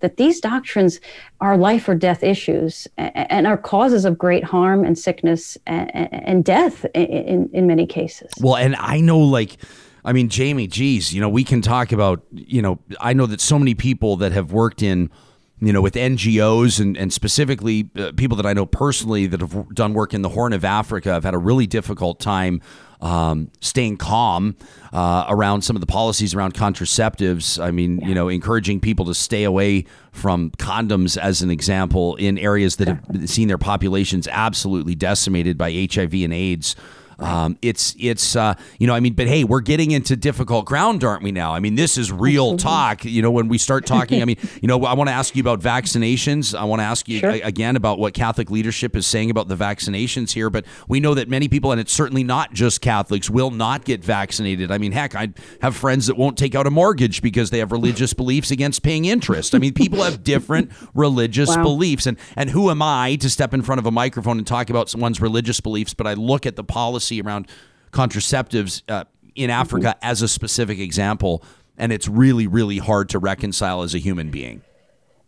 that 0.00 0.16
these 0.16 0.40
doctrines 0.40 1.00
are 1.40 1.56
life 1.56 1.88
or 1.88 1.94
death 1.94 2.22
issues 2.22 2.88
and 2.96 3.46
are 3.46 3.56
causes 3.56 4.04
of 4.04 4.18
great 4.18 4.44
harm 4.44 4.84
and 4.84 4.98
sickness 4.98 5.58
and, 5.66 6.44
death 6.44 6.84
in, 6.94 7.48
in 7.52 7.66
many 7.66 7.86
cases. 7.86 8.30
Well, 8.40 8.56
and 8.56 8.76
I 8.76 9.00
know 9.00 9.18
like 9.18 9.58
I 10.06 10.12
mean, 10.12 10.28
Jamie, 10.28 10.68
geez, 10.68 11.12
you 11.12 11.20
know, 11.20 11.28
we 11.28 11.42
can 11.42 11.60
talk 11.60 11.90
about, 11.90 12.22
you 12.30 12.62
know, 12.62 12.78
I 13.00 13.12
know 13.12 13.26
that 13.26 13.40
so 13.40 13.58
many 13.58 13.74
people 13.74 14.16
that 14.18 14.30
have 14.30 14.52
worked 14.52 14.80
in, 14.80 15.10
you 15.58 15.72
know, 15.72 15.82
with 15.82 15.94
NGOs 15.94 16.78
and, 16.78 16.96
and 16.96 17.12
specifically 17.12 17.90
uh, 17.96 18.12
people 18.16 18.36
that 18.36 18.46
I 18.46 18.52
know 18.52 18.66
personally 18.66 19.26
that 19.26 19.40
have 19.40 19.74
done 19.74 19.94
work 19.94 20.14
in 20.14 20.22
the 20.22 20.28
Horn 20.28 20.52
of 20.52 20.64
Africa 20.64 21.12
have 21.12 21.24
had 21.24 21.34
a 21.34 21.38
really 21.38 21.66
difficult 21.66 22.20
time 22.20 22.62
um, 23.06 23.50
staying 23.60 23.96
calm 23.96 24.56
uh, 24.92 25.26
around 25.28 25.62
some 25.62 25.76
of 25.76 25.80
the 25.80 25.86
policies 25.86 26.34
around 26.34 26.54
contraceptives. 26.54 27.62
I 27.62 27.70
mean, 27.70 27.98
yeah. 27.98 28.08
you 28.08 28.14
know, 28.14 28.28
encouraging 28.28 28.80
people 28.80 29.04
to 29.06 29.14
stay 29.14 29.44
away 29.44 29.84
from 30.10 30.50
condoms, 30.52 31.16
as 31.16 31.40
an 31.42 31.50
example, 31.50 32.16
in 32.16 32.36
areas 32.38 32.76
that 32.76 32.88
have 32.88 33.30
seen 33.30 33.48
their 33.48 33.58
populations 33.58 34.26
absolutely 34.28 34.94
decimated 34.94 35.56
by 35.56 35.70
HIV 35.72 36.14
and 36.14 36.32
AIDS. 36.32 36.74
Um, 37.18 37.56
it's 37.62 37.94
it's 37.98 38.36
uh, 38.36 38.54
you 38.78 38.86
know 38.86 38.94
I 38.94 39.00
mean, 39.00 39.14
but 39.14 39.26
hey, 39.26 39.44
we're 39.44 39.60
getting 39.60 39.90
into 39.90 40.16
difficult 40.16 40.66
ground, 40.66 41.02
aren't 41.02 41.22
we 41.22 41.32
now? 41.32 41.54
I 41.54 41.60
mean, 41.60 41.74
this 41.74 41.96
is 41.96 42.12
real 42.12 42.52
Absolutely. 42.52 42.62
talk. 42.62 43.04
You 43.04 43.22
know, 43.22 43.30
when 43.30 43.48
we 43.48 43.56
start 43.58 43.86
talking, 43.86 44.20
I 44.20 44.26
mean, 44.26 44.36
you 44.60 44.68
know, 44.68 44.84
I 44.84 44.92
want 44.94 45.08
to 45.08 45.14
ask 45.14 45.34
you 45.34 45.40
about 45.40 45.60
vaccinations. 45.60 46.58
I 46.58 46.64
want 46.64 46.80
to 46.80 46.84
ask 46.84 47.08
you 47.08 47.20
sure. 47.20 47.30
again 47.30 47.76
about 47.76 47.98
what 47.98 48.12
Catholic 48.12 48.50
leadership 48.50 48.94
is 48.96 49.06
saying 49.06 49.30
about 49.30 49.48
the 49.48 49.56
vaccinations 49.56 50.32
here. 50.32 50.50
But 50.50 50.66
we 50.88 51.00
know 51.00 51.14
that 51.14 51.28
many 51.28 51.48
people, 51.48 51.72
and 51.72 51.80
it's 51.80 51.92
certainly 51.92 52.22
not 52.22 52.52
just 52.52 52.82
Catholics, 52.82 53.30
will 53.30 53.50
not 53.50 53.84
get 53.84 54.04
vaccinated. 54.04 54.70
I 54.70 54.76
mean, 54.76 54.92
heck, 54.92 55.14
I 55.14 55.30
have 55.62 55.74
friends 55.74 56.08
that 56.08 56.18
won't 56.18 56.36
take 56.36 56.54
out 56.54 56.66
a 56.66 56.70
mortgage 56.70 57.22
because 57.22 57.48
they 57.50 57.58
have 57.60 57.72
religious 57.72 58.12
beliefs 58.14 58.50
against 58.50 58.82
paying 58.82 59.06
interest. 59.06 59.54
I 59.54 59.58
mean, 59.58 59.72
people 59.72 60.02
have 60.02 60.22
different 60.22 60.70
religious 60.94 61.56
wow. 61.56 61.62
beliefs, 61.62 62.06
and 62.06 62.18
and 62.36 62.50
who 62.50 62.70
am 62.70 62.82
I 62.82 63.16
to 63.16 63.30
step 63.30 63.54
in 63.54 63.62
front 63.62 63.78
of 63.78 63.86
a 63.86 63.90
microphone 63.90 64.36
and 64.36 64.46
talk 64.46 64.68
about 64.68 64.90
someone's 64.90 65.22
religious 65.22 65.60
beliefs? 65.60 65.94
But 65.94 66.06
I 66.06 66.12
look 66.12 66.44
at 66.44 66.56
the 66.56 66.64
policy 66.64 67.05
policy 67.06 67.20
around 67.20 67.48
contraceptives 67.92 68.82
uh, 68.88 69.04
in 69.34 69.50
Africa 69.50 69.88
mm-hmm. 69.88 70.10
as 70.10 70.22
a 70.22 70.28
specific 70.28 70.78
example, 70.78 71.42
and 71.78 71.92
it's 71.92 72.08
really, 72.08 72.46
really 72.46 72.78
hard 72.78 73.08
to 73.10 73.18
reconcile 73.18 73.82
as 73.82 73.94
a 73.94 73.98
human 73.98 74.30
being. 74.30 74.62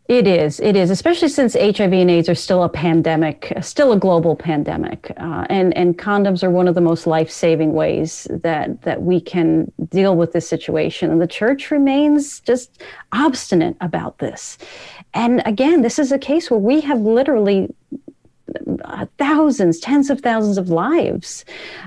It 0.08 0.26
is. 0.26 0.58
It 0.60 0.74
is, 0.74 0.88
especially 0.88 1.28
since 1.28 1.52
HIV 1.52 1.92
and 1.92 2.10
AIDS 2.10 2.30
are 2.30 2.34
still 2.34 2.62
a 2.62 2.68
pandemic, 2.70 3.52
still 3.60 3.92
a 3.92 3.98
global 3.98 4.34
pandemic, 4.34 5.12
uh, 5.18 5.44
and 5.50 5.76
and 5.76 5.98
condoms 5.98 6.42
are 6.42 6.48
one 6.48 6.66
of 6.66 6.74
the 6.74 6.80
most 6.80 7.06
life 7.06 7.30
saving 7.30 7.74
ways 7.74 8.26
that 8.30 8.80
that 8.82 9.02
we 9.02 9.20
can 9.20 9.70
deal 9.90 10.16
with 10.16 10.32
this 10.32 10.48
situation. 10.48 11.10
And 11.10 11.20
the 11.20 11.26
church 11.26 11.70
remains 11.70 12.40
just 12.40 12.82
obstinate 13.12 13.76
about 13.82 14.16
this. 14.16 14.56
And 15.12 15.42
again, 15.44 15.82
this 15.82 15.98
is 15.98 16.10
a 16.10 16.18
case 16.18 16.50
where 16.50 16.60
we 16.60 16.80
have 16.80 17.00
literally 17.00 17.68
thousands, 19.18 19.78
tens 19.80 20.10
of 20.10 20.20
thousands 20.20 20.58
of 20.58 20.68
lives 20.68 21.44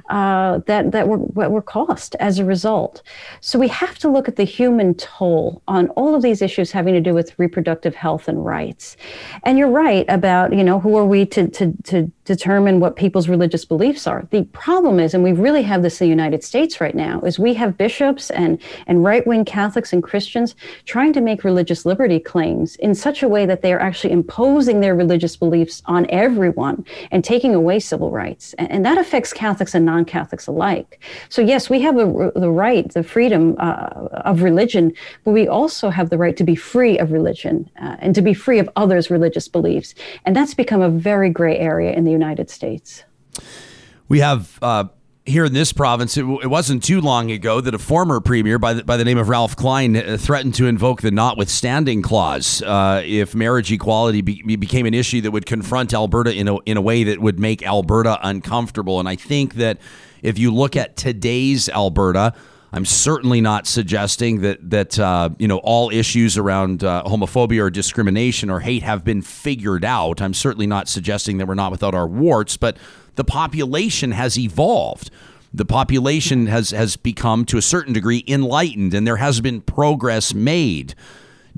uh, 0.10 0.60
that 0.66 0.92
that 0.92 1.08
were 1.08 1.18
were 1.50 1.62
cost 1.62 2.16
as 2.20 2.40
a 2.40 2.46
result. 2.46 3.02
So 3.40 3.60
we 3.60 3.68
have 3.70 3.98
to 4.00 4.10
look 4.10 4.28
at 4.28 4.36
the 4.36 4.44
human 4.44 4.96
toll 4.96 5.62
on 5.68 5.90
all 5.90 6.16
of 6.16 6.22
these 6.22 6.42
issues 6.42 6.72
having 6.72 6.94
to 6.94 7.02
do 7.02 7.14
with 7.14 7.38
reproductive 7.38 7.96
health 7.96 8.28
and 8.28 8.46
rights. 8.46 8.98
And 9.44 9.58
you're 9.58 9.70
right 9.70 10.06
about 10.10 10.54
you 10.54 10.64
know 10.64 10.80
who 10.80 10.96
are 10.98 11.06
we 11.06 11.26
to 11.28 11.48
to 11.50 11.74
to 11.84 12.12
determine 12.36 12.80
what 12.80 12.96
people's 12.96 13.28
religious 13.28 13.66
beliefs 13.66 14.08
are. 14.08 14.26
The 14.32 14.44
problem 14.54 15.00
is, 15.00 15.14
and 15.14 15.24
we 15.24 15.34
really 15.34 15.64
have 15.64 15.82
this 15.82 16.00
in 16.00 16.06
the 16.06 16.10
United 16.10 16.44
States 16.44 16.80
right 16.80 16.96
now, 16.96 17.20
is 17.22 17.38
we 17.38 17.54
have 17.56 17.78
bishops 17.78 18.30
and 18.30 18.62
and 18.88 19.04
right 19.04 19.26
wing 19.28 19.44
Catholics 19.44 19.92
and 19.94 20.02
Christians 20.02 20.56
trying 20.86 21.14
to 21.14 21.22
make 21.22 21.44
religious 21.44 21.86
liberty 21.86 22.20
claims 22.20 22.76
in 22.78 22.96
such 22.96 23.22
a 23.22 23.28
way 23.28 23.46
that 23.46 23.62
they 23.62 23.74
are 23.74 23.80
actually 23.80 24.14
imposing 24.14 24.80
their 24.80 24.96
religious 24.96 25.36
beliefs 25.36 25.82
on 25.86 26.06
everyone 26.10 26.86
and 27.12 27.24
taking 27.24 27.54
away 27.54 27.80
civil 27.80 28.12
rights. 28.12 28.54
And, 28.54 28.72
and 28.72 28.86
that 28.86 28.98
affects 28.98 29.34
Catholics 29.34 29.76
and 29.76 29.86
non 29.86 30.06
Catholics 30.06 30.48
alike. 30.48 31.04
So, 31.30 31.42
yes, 31.42 31.70
we 31.70 31.82
have 31.82 31.98
a, 31.98 32.32
the 32.36 32.52
right, 32.52 32.92
the 32.94 33.04
freedom 33.04 33.56
uh, 33.60 33.90
of 34.32 34.42
religion, 34.42 34.94
but 35.24 35.32
we 35.32 35.48
also 35.48 35.90
have 35.90 36.10
the 36.10 36.18
right 36.18 36.38
to 36.38 36.44
be 36.44 36.56
free 36.56 36.98
of 36.98 37.12
religion 37.12 37.70
uh, 37.82 37.98
and 38.00 38.16
to 38.16 38.22
be 38.22 38.34
free 38.34 38.60
of 38.60 38.70
others' 38.76 39.10
religious 39.10 39.48
beliefs. 39.48 39.94
And 40.26 40.36
that's 40.36 40.54
become 40.54 40.82
a 40.82 40.90
very 40.90 41.30
gray 41.30 41.58
area 41.58 41.92
in 41.94 42.06
the 42.06 42.12
United 42.22 42.50
States. 42.50 43.04
We 44.08 44.20
have 44.20 44.60
uh, 44.62 44.86
here 45.26 45.46
in 45.46 45.54
this 45.54 45.72
province, 45.72 46.18
it, 46.18 46.26
it, 46.26 46.48
wasn't 46.48 46.84
too 46.84 47.00
long 47.00 47.32
ago 47.32 47.62
that 47.62 47.74
a 47.74 47.80
former 47.80 48.20
premier 48.20 48.58
by 48.60 48.74
the, 48.74 48.84
by 48.84 48.98
the 48.98 49.06
name 49.06 49.18
of 49.18 49.30
Ralph 49.30 49.56
Klein 49.56 49.96
uh, 49.96 50.18
threatened 50.20 50.56
to 50.56 50.68
invoke 50.68 51.02
the 51.02 51.12
notwithstanding 51.12 52.02
clause 52.02 52.62
uh, 52.64 53.02
if 53.06 53.36
marriage 53.36 53.72
equality 53.72 54.22
be, 54.22 54.56
became 54.56 54.86
an 54.86 54.94
issue 54.94 55.22
that 55.22 55.32
would 55.32 55.46
confront 55.46 55.94
Alberta 55.94 56.34
in 56.34 56.48
a, 56.48 56.58
in 56.66 56.78
a 56.78 56.82
way 56.82 57.04
that 57.04 57.20
would 57.20 57.40
make 57.40 57.66
Alberta 57.66 58.20
uncomfortable. 58.24 59.00
And 59.00 59.08
I 59.08 59.16
think 59.16 59.56
that 59.56 59.78
if 60.22 60.38
you 60.38 60.54
look 60.54 60.76
at 60.76 60.98
today's 60.98 61.70
Alberta, 61.70 62.34
I'm 62.74 62.86
certainly 62.86 63.42
not 63.42 63.68
suggesting 63.68 64.42
that 64.42 64.70
that 64.70 64.98
uh, 64.98 65.30
you 65.38 65.48
know 65.48 65.58
all 65.58 65.90
issues 65.90 66.38
around 66.38 66.84
uh, 66.84 67.04
homophobia 67.06 67.64
or 67.64 67.70
discrimination 67.70 68.50
or 68.50 68.62
hate 68.62 68.84
have 68.84 69.04
been 69.04 69.22
figured 69.22 69.84
out. 69.84 70.22
I'm 70.22 70.34
certainly 70.34 70.68
not 70.68 70.88
suggesting 70.88 71.38
that 71.38 71.48
we're 71.48 71.56
not 71.56 71.72
without 71.72 71.94
our 71.94 72.08
warts, 72.08 72.56
but 72.58 72.78
the 73.16 73.24
population 73.26 74.12
has 74.12 74.38
evolved. 74.40 75.12
The 75.54 75.66
population 75.66 76.48
has 76.48 76.72
has 76.72 76.96
become 76.96 77.44
to 77.46 77.58
a 77.58 77.62
certain 77.62 77.92
degree 77.94 78.24
enlightened, 78.26 78.94
and 78.94 79.06
there 79.06 79.18
has 79.18 79.42
been 79.42 79.60
progress 79.62 80.34
made. 80.34 80.96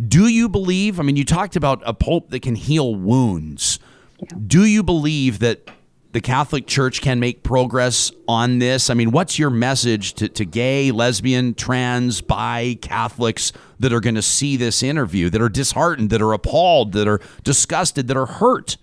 Do 0.07 0.27
you 0.27 0.49
believe? 0.49 0.99
I 0.99 1.03
mean, 1.03 1.15
you 1.15 1.25
talked 1.25 1.55
about 1.55 1.83
a 1.85 1.93
pope 1.93 2.31
that 2.31 2.41
can 2.41 2.55
heal 2.55 2.95
wounds. 2.95 3.77
Yeah. 4.19 4.37
Do 4.47 4.65
you 4.65 4.81
believe 4.81 5.37
that 5.39 5.69
the 6.13 6.21
Catholic 6.21 6.67
Church 6.67 7.01
can 7.01 7.19
make 7.19 7.43
progress 7.43 8.11
on 8.27 8.59
this? 8.59 8.89
I 8.89 8.93
mean, 8.93 9.11
what's 9.11 9.39
your 9.39 9.49
message 9.49 10.13
to, 10.13 10.29
to 10.29 10.45
gay, 10.45 10.91
lesbian, 10.91 11.55
trans, 11.55 12.21
bi 12.21 12.77
Catholics 12.81 13.51
that 13.79 13.91
are 13.91 13.99
going 13.99 14.15
to 14.15 14.21
see 14.21 14.55
this 14.55 14.83
interview, 14.83 15.29
that 15.31 15.41
are 15.41 15.49
disheartened, 15.49 16.11
that 16.11 16.21
are 16.21 16.31
appalled, 16.31 16.93
that 16.93 17.07
are 17.07 17.19
disgusted, 17.43 18.07
that 18.07 18.15
are 18.15 18.27
hurt 18.27 18.77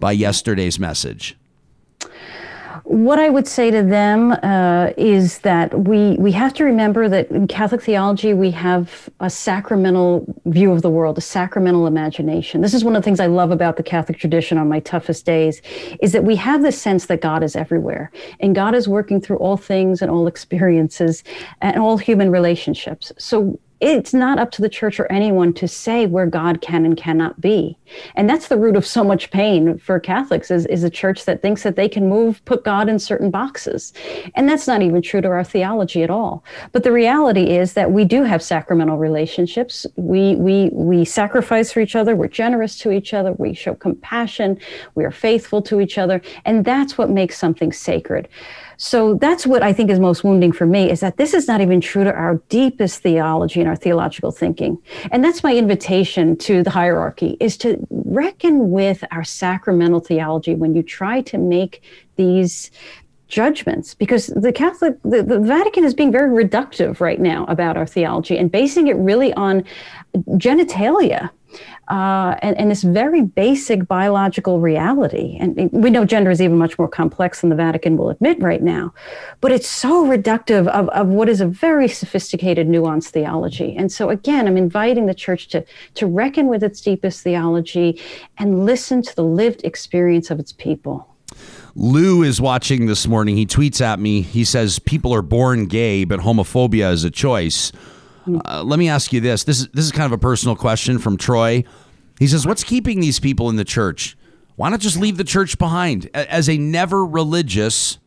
by 0.00 0.12
yesterday's 0.12 0.78
message? 0.78 1.36
What 2.90 3.20
I 3.20 3.28
would 3.28 3.46
say 3.46 3.70
to 3.70 3.84
them 3.84 4.32
uh, 4.32 4.90
is 4.96 5.38
that 5.38 5.72
we 5.86 6.16
we 6.16 6.32
have 6.32 6.52
to 6.54 6.64
remember 6.64 7.08
that 7.08 7.30
in 7.30 7.46
Catholic 7.46 7.82
theology 7.82 8.34
we 8.34 8.50
have 8.50 9.08
a 9.20 9.30
sacramental 9.30 10.24
view 10.46 10.72
of 10.72 10.82
the 10.82 10.90
world, 10.90 11.16
a 11.16 11.20
sacramental 11.20 11.86
imagination. 11.86 12.62
This 12.62 12.74
is 12.74 12.82
one 12.82 12.96
of 12.96 13.02
the 13.02 13.04
things 13.04 13.20
I 13.20 13.28
love 13.28 13.52
about 13.52 13.76
the 13.76 13.84
Catholic 13.84 14.18
tradition 14.18 14.58
on 14.58 14.68
my 14.68 14.80
toughest 14.80 15.24
days, 15.24 15.62
is 16.02 16.10
that 16.10 16.24
we 16.24 16.34
have 16.34 16.62
this 16.62 16.82
sense 16.82 17.06
that 17.06 17.20
God 17.20 17.44
is 17.44 17.54
everywhere 17.54 18.10
and 18.40 18.56
God 18.56 18.74
is 18.74 18.88
working 18.88 19.20
through 19.20 19.36
all 19.36 19.56
things 19.56 20.02
and 20.02 20.10
all 20.10 20.26
experiences 20.26 21.22
and 21.60 21.76
all 21.76 21.96
human 21.96 22.32
relationships. 22.32 23.12
So 23.18 23.56
it's 23.80 24.12
not 24.12 24.38
up 24.38 24.50
to 24.52 24.62
the 24.62 24.68
church 24.68 25.00
or 25.00 25.10
anyone 25.10 25.52
to 25.54 25.66
say 25.66 26.06
where 26.06 26.26
God 26.26 26.60
can 26.60 26.84
and 26.84 26.96
cannot 26.96 27.40
be. 27.40 27.78
And 28.14 28.28
that's 28.28 28.48
the 28.48 28.58
root 28.58 28.76
of 28.76 28.86
so 28.86 29.02
much 29.02 29.30
pain 29.30 29.78
for 29.78 29.98
Catholics 29.98 30.50
is, 30.50 30.66
is 30.66 30.84
a 30.84 30.90
church 30.90 31.24
that 31.24 31.42
thinks 31.42 31.62
that 31.62 31.76
they 31.76 31.88
can 31.88 32.08
move, 32.08 32.44
put 32.44 32.62
God 32.62 32.88
in 32.88 32.98
certain 32.98 33.30
boxes. 33.30 33.92
And 34.34 34.48
that's 34.48 34.66
not 34.66 34.82
even 34.82 35.02
true 35.02 35.20
to 35.22 35.28
our 35.28 35.44
theology 35.44 36.02
at 36.02 36.10
all. 36.10 36.44
But 36.72 36.84
the 36.84 36.92
reality 36.92 37.56
is 37.56 37.72
that 37.72 37.90
we 37.90 38.04
do 38.04 38.22
have 38.22 38.42
sacramental 38.42 38.98
relationships. 38.98 39.86
We 39.96 40.36
we 40.36 40.70
we 40.72 41.04
sacrifice 41.04 41.72
for 41.72 41.80
each 41.80 41.96
other, 41.96 42.14
we're 42.14 42.28
generous 42.28 42.78
to 42.80 42.90
each 42.90 43.14
other, 43.14 43.32
we 43.32 43.54
show 43.54 43.74
compassion, 43.74 44.58
we 44.94 45.04
are 45.04 45.10
faithful 45.10 45.62
to 45.62 45.80
each 45.80 45.98
other, 45.98 46.20
and 46.44 46.64
that's 46.64 46.98
what 46.98 47.10
makes 47.10 47.38
something 47.38 47.72
sacred. 47.72 48.28
So 48.82 49.12
that's 49.12 49.46
what 49.46 49.62
I 49.62 49.74
think 49.74 49.90
is 49.90 50.00
most 50.00 50.24
wounding 50.24 50.52
for 50.52 50.64
me 50.64 50.90
is 50.90 51.00
that 51.00 51.18
this 51.18 51.34
is 51.34 51.46
not 51.46 51.60
even 51.60 51.82
true 51.82 52.02
to 52.02 52.14
our 52.14 52.36
deepest 52.48 53.02
theology 53.02 53.60
and 53.60 53.68
our 53.68 53.76
theological 53.76 54.30
thinking. 54.30 54.78
And 55.12 55.22
that's 55.22 55.42
my 55.42 55.54
invitation 55.54 56.34
to 56.38 56.62
the 56.62 56.70
hierarchy 56.70 57.36
is 57.40 57.58
to 57.58 57.76
reckon 57.90 58.70
with 58.70 59.04
our 59.10 59.22
sacramental 59.22 60.00
theology 60.00 60.54
when 60.54 60.74
you 60.74 60.82
try 60.82 61.20
to 61.20 61.36
make 61.36 61.82
these 62.16 62.70
judgments 63.28 63.94
because 63.94 64.28
the 64.28 64.50
Catholic, 64.50 64.96
the, 65.02 65.22
the 65.22 65.38
Vatican 65.38 65.84
is 65.84 65.92
being 65.92 66.10
very 66.10 66.30
reductive 66.30 67.00
right 67.00 67.20
now 67.20 67.44
about 67.48 67.76
our 67.76 67.86
theology 67.86 68.38
and 68.38 68.50
basing 68.50 68.88
it 68.88 68.96
really 68.96 69.34
on 69.34 69.62
genitalia. 70.38 71.28
Uh, 71.88 72.36
and, 72.42 72.56
and, 72.56 72.70
this 72.70 72.82
very 72.82 73.22
basic 73.22 73.88
biological 73.88 74.60
reality. 74.60 75.36
And 75.40 75.70
we 75.72 75.90
know 75.90 76.04
gender 76.04 76.30
is 76.30 76.40
even 76.40 76.56
much 76.56 76.78
more 76.78 76.86
complex 76.86 77.40
than 77.40 77.50
the 77.50 77.56
Vatican 77.56 77.96
will 77.96 78.10
admit 78.10 78.40
right 78.40 78.62
now, 78.62 78.94
but 79.40 79.50
it's 79.50 79.66
so 79.66 80.06
reductive 80.06 80.68
of, 80.68 80.88
of 80.90 81.08
what 81.08 81.28
is 81.28 81.40
a 81.40 81.46
very 81.46 81.88
sophisticated, 81.88 82.68
nuanced 82.68 83.08
theology. 83.08 83.74
And 83.76 83.90
so, 83.90 84.08
again, 84.08 84.46
I'm 84.46 84.56
inviting 84.56 85.06
the 85.06 85.14
church 85.14 85.48
to, 85.48 85.64
to 85.94 86.06
reckon 86.06 86.46
with 86.46 86.62
its 86.62 86.80
deepest 86.80 87.22
theology 87.22 88.00
and 88.38 88.64
listen 88.64 89.02
to 89.02 89.16
the 89.16 89.24
lived 89.24 89.64
experience 89.64 90.30
of 90.30 90.38
its 90.38 90.52
people. 90.52 91.08
Lou 91.74 92.22
is 92.22 92.40
watching 92.40 92.86
this 92.86 93.06
morning. 93.06 93.36
He 93.36 93.46
tweets 93.46 93.80
at 93.80 93.98
me. 93.98 94.22
He 94.22 94.44
says, 94.44 94.78
People 94.78 95.14
are 95.14 95.22
born 95.22 95.66
gay, 95.66 96.04
but 96.04 96.20
homophobia 96.20 96.92
is 96.92 97.04
a 97.04 97.10
choice. 97.10 97.72
Uh, 98.44 98.62
let 98.62 98.78
me 98.78 98.88
ask 98.88 99.12
you 99.12 99.20
this. 99.20 99.44
This 99.44 99.60
is 99.60 99.68
this 99.68 99.84
is 99.84 99.92
kind 99.92 100.06
of 100.06 100.12
a 100.12 100.18
personal 100.18 100.56
question 100.56 100.98
from 100.98 101.16
Troy. 101.16 101.64
He 102.18 102.26
says, 102.26 102.46
"What's 102.46 102.64
keeping 102.64 103.00
these 103.00 103.20
people 103.20 103.48
in 103.48 103.56
the 103.56 103.64
church? 103.64 104.16
Why 104.56 104.68
not 104.68 104.80
just 104.80 104.98
leave 104.98 105.16
the 105.16 105.24
church 105.24 105.58
behind?" 105.58 106.10
As 106.14 106.48
a 106.48 106.58
never 106.58 107.04
religious, 107.04 107.98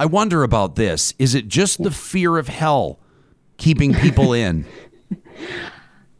I 0.00 0.06
wonder 0.06 0.42
about 0.42 0.76
this. 0.76 1.14
Is 1.18 1.34
it 1.34 1.48
just 1.48 1.82
the 1.82 1.90
fear 1.90 2.38
of 2.38 2.48
hell 2.48 2.98
keeping 3.56 3.94
people 3.94 4.32
in? 4.32 4.64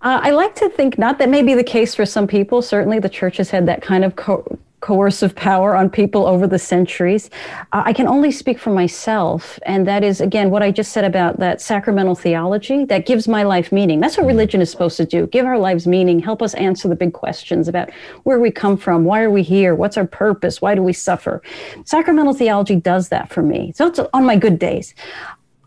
Uh, 0.01 0.21
I 0.23 0.31
like 0.31 0.55
to 0.55 0.69
think 0.69 0.97
not 0.97 1.19
that 1.19 1.29
may 1.29 1.43
be 1.43 1.55
the 1.55 1.65
case 1.65 1.93
for 1.93 2.07
some 2.07 2.29
people. 2.29 2.63
Certainly, 2.63 3.01
the 3.01 3.09
church 3.09 3.39
has 3.39 3.51
had 3.51 3.67
that 3.67 3.83
kind 3.83 4.05
of 4.05 4.15
co- 4.15 4.59
coercive 4.81 5.35
power 5.35 5.75
on 5.75 5.91
people 5.91 6.27
over 6.27 6.47
the 6.47 6.59
centuries. 6.59 7.31
Uh, 7.73 7.83
I 7.85 7.93
can 7.93 8.07
only 8.07 8.31
speak 8.31 8.59
for 8.59 8.71
myself. 8.71 9.59
And 9.67 9.87
that 9.87 10.05
is, 10.05 10.21
again, 10.21 10.51
what 10.51 10.63
I 10.63 10.71
just 10.71 10.93
said 10.93 11.05
about 11.05 11.39
that 11.41 11.61
sacramental 11.61 12.15
theology 12.15 12.85
that 12.85 13.07
gives 13.07 13.27
my 13.27 13.43
life 13.43 13.73
meaning. 13.73 14.01
That's 14.01 14.17
what 14.17 14.23
mm-hmm. 14.23 14.37
religion 14.37 14.61
is 14.61 14.71
supposed 14.71 14.97
to 14.99 15.07
do 15.07 15.27
give 15.27 15.47
our 15.47 15.59
lives 15.59 15.87
meaning, 15.87 16.21
help 16.21 16.43
us 16.43 16.55
answer 16.55 16.89
the 16.89 16.97
big 16.97 17.13
questions 17.13 17.69
about 17.69 17.91
where 18.23 18.39
we 18.39 18.51
come 18.51 18.77
from, 18.77 19.05
why 19.05 19.23
are 19.23 19.31
we 19.31 19.43
here, 19.43 19.75
what's 19.75 19.97
our 19.97 20.07
purpose, 20.07 20.63
why 20.63 20.75
do 20.75 20.83
we 20.83 20.93
suffer. 20.93 21.43
Sacramental 21.85 22.35
theology 22.35 22.77
does 22.77 23.09
that 23.09 23.31
for 23.31 23.43
me. 23.43 23.73
So 23.75 23.87
it's 23.87 24.01
on 24.13 24.25
my 24.25 24.37
good 24.37 24.59
days 24.59 24.95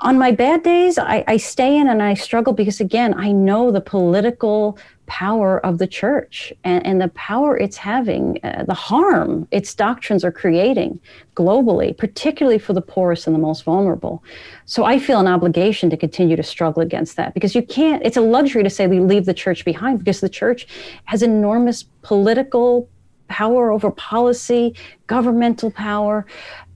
on 0.01 0.17
my 0.17 0.31
bad 0.31 0.63
days, 0.63 0.97
I, 0.97 1.23
I, 1.27 1.37
stay 1.37 1.77
in 1.77 1.87
and 1.87 2.01
I 2.01 2.15
struggle 2.15 2.53
because, 2.53 2.79
again, 2.79 3.13
I 3.13 3.31
know 3.31 3.71
the 3.71 3.81
political 3.81 4.77
power 5.11 5.59
of 5.65 5.77
the 5.77 5.87
church 5.87 6.53
and, 6.63 6.85
and 6.85 7.01
the 7.01 7.09
power 7.09 7.57
it's 7.57 7.75
having, 7.75 8.39
uh, 8.45 8.63
the 8.65 8.73
harm 8.73 9.45
its 9.51 9.75
doctrines 9.75 10.23
are 10.23 10.31
creating 10.31 10.97
globally, 11.35 11.95
particularly 11.95 12.57
for 12.57 12.71
the 12.71 12.81
poorest 12.81 13.27
and 13.27 13.35
the 13.35 13.39
most 13.39 13.65
vulnerable. 13.65 14.23
So 14.65 14.85
I 14.85 14.99
feel 14.99 15.19
an 15.19 15.27
obligation 15.27 15.89
to 15.89 15.97
continue 15.97 16.37
to 16.37 16.43
struggle 16.43 16.81
against 16.81 17.17
that 17.17 17.33
because 17.33 17.53
you 17.53 17.61
can't, 17.61 18.01
it's 18.05 18.15
a 18.15 18.21
luxury 18.21 18.63
to 18.63 18.69
say 18.69 18.87
we 18.87 19.01
leave 19.01 19.25
the 19.25 19.33
church 19.33 19.65
behind 19.65 19.99
because 19.99 20.21
the 20.21 20.29
church 20.29 20.65
has 21.03 21.21
enormous 21.21 21.83
political 22.03 22.87
power 23.27 23.69
over 23.69 23.91
policy, 23.91 24.73
governmental 25.07 25.71
power. 25.71 26.25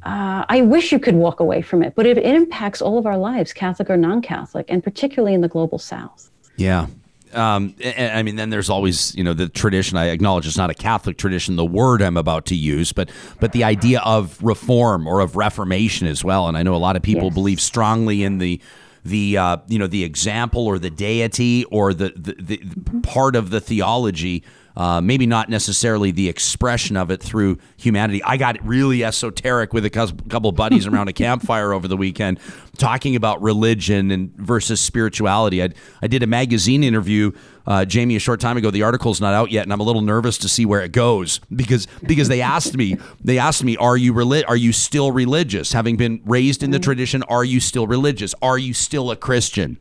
Uh, 0.04 0.44
I 0.50 0.62
wish 0.62 0.92
you 0.92 1.00
could 1.00 1.16
walk 1.16 1.40
away 1.40 1.62
from 1.62 1.82
it, 1.82 1.96
but 1.96 2.06
it, 2.06 2.18
it 2.18 2.36
impacts 2.36 2.82
all 2.82 2.98
of 2.98 3.06
our 3.06 3.18
lives, 3.18 3.54
Catholic 3.54 3.90
or 3.90 3.96
non 3.96 4.22
Catholic, 4.22 4.66
and 4.68 4.84
particularly 4.84 5.34
in 5.34 5.40
the 5.40 5.48
global 5.48 5.80
South. 5.80 6.30
Yeah, 6.58 6.88
um, 7.36 7.76
and, 7.84 8.18
I 8.18 8.24
mean, 8.24 8.36
then 8.36 8.50
there's 8.50 8.70
always 8.70 9.14
you 9.16 9.24
know 9.24 9.34
the 9.34 9.50
tradition. 9.50 9.98
I 9.98 10.06
acknowledge 10.08 10.48
it's 10.48 10.58
not 10.58 10.70
a 10.70 10.76
Catholic 10.76 11.18
tradition. 11.18 11.56
The 11.56 11.66
word 11.66 12.02
I'm 12.02 12.18
about 12.18 12.46
to 12.48 12.56
use, 12.56 12.92
but 12.92 13.10
but 13.40 13.52
the 13.52 13.64
idea 13.64 14.00
of 14.02 14.42
reform 14.44 15.08
or 15.08 15.20
of 15.20 15.36
reformation 15.36 16.08
as 16.08 16.24
well. 16.24 16.48
And 16.48 16.58
I 16.58 16.64
know 16.64 16.76
a 16.76 16.78
lot 16.78 16.96
of 16.96 17.02
people 17.02 17.26
yes. 17.26 17.34
believe 17.34 17.62
strongly 17.62 18.24
in 18.24 18.38
the 18.38 18.62
the 19.04 19.38
uh, 19.38 19.58
you 19.68 19.80
know 19.80 19.88
the 19.88 20.04
example 20.04 20.66
or 20.66 20.80
the 20.80 20.90
deity 20.90 21.64
or 21.66 21.94
the 21.94 22.14
the, 22.16 22.34
the 22.34 23.02
part 23.02 23.36
of 23.36 23.52
the 23.52 23.62
theology 23.62 24.44
uh, 24.78 25.02
maybe 25.02 25.26
not 25.26 25.50
necessarily 25.50 26.12
the 26.12 26.28
expression 26.28 26.98
of 26.98 27.10
it 27.10 27.22
through 27.22 27.58
humanity. 27.78 28.22
I 28.24 28.38
got 28.38 28.64
really 28.66 29.04
esoteric 29.04 29.74
with 29.74 29.86
a 29.86 29.90
couple 29.90 30.52
buddies 30.52 30.86
around 30.86 31.08
a 31.08 31.14
campfire 31.26 31.74
over 31.74 31.88
the 31.88 31.98
weekend 31.98 32.40
talking 32.78 33.16
about 33.16 33.42
religion 33.42 34.12
and 34.12 34.36
versus 34.36 34.82
spirituality. 34.82 35.64
I, 35.64 35.70
I 36.02 36.08
did 36.08 36.24
a 36.24 36.28
magazine 36.28 36.84
interview, 36.84 37.32
uh, 37.66 37.86
Jamie, 37.86 38.16
a 38.16 38.20
short 38.20 38.40
time 38.40 38.58
ago. 38.58 38.70
The 38.70 38.84
article's 38.84 39.22
not 39.22 39.34
out 39.34 39.52
yet, 39.52 39.64
and 39.64 39.74
I'm 39.74 39.80
a 39.80 39.84
little 39.84 40.02
nervous 40.02 40.38
to 40.40 40.50
see 40.50 40.66
where 40.66 40.82
it 40.82 40.92
goes 40.92 41.40
because 41.56 41.88
because 42.04 42.28
they 42.28 42.42
asked 42.42 42.76
me 42.76 42.98
they 43.24 43.38
asked 43.38 43.64
me, 43.64 43.78
are 43.78 43.98
you 43.98 44.14
reli- 44.14 44.44
are 44.48 44.58
you 44.58 44.74
still 44.74 45.12
religious? 45.12 45.74
Having 45.74 45.98
been 45.98 46.22
raised 46.26 46.64
in 46.64 46.72
the 46.72 46.80
tradition, 46.80 47.24
are 47.24 47.44
you 47.44 47.60
still 47.60 47.88
religious? 47.88 48.36
Are 48.42 48.58
you 48.58 48.74
still 48.74 49.10
a 49.12 49.16
Christian? 49.16 49.78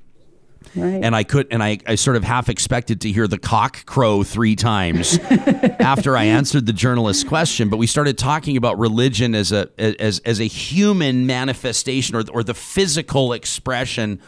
Right. 0.76 1.04
And 1.04 1.14
I 1.14 1.24
could, 1.24 1.48
and 1.50 1.62
I, 1.62 1.78
I 1.86 1.94
sort 1.94 2.16
of 2.16 2.24
half 2.24 2.48
expected 2.48 3.00
to 3.02 3.12
hear 3.12 3.28
the 3.28 3.38
cock 3.38 3.86
crow 3.86 4.22
three 4.22 4.56
times 4.56 5.18
after 5.78 6.16
I 6.16 6.24
answered 6.24 6.66
the 6.66 6.72
journalist's 6.72 7.24
question. 7.24 7.68
But 7.68 7.76
we 7.76 7.86
started 7.86 8.18
talking 8.18 8.56
about 8.56 8.78
religion 8.78 9.34
as 9.34 9.52
a 9.52 9.68
as 9.78 10.20
as 10.20 10.40
a 10.40 10.46
human 10.46 11.26
manifestation 11.26 12.16
or 12.16 12.24
or 12.32 12.42
the 12.42 12.54
physical 12.54 13.32
expression 13.32 14.20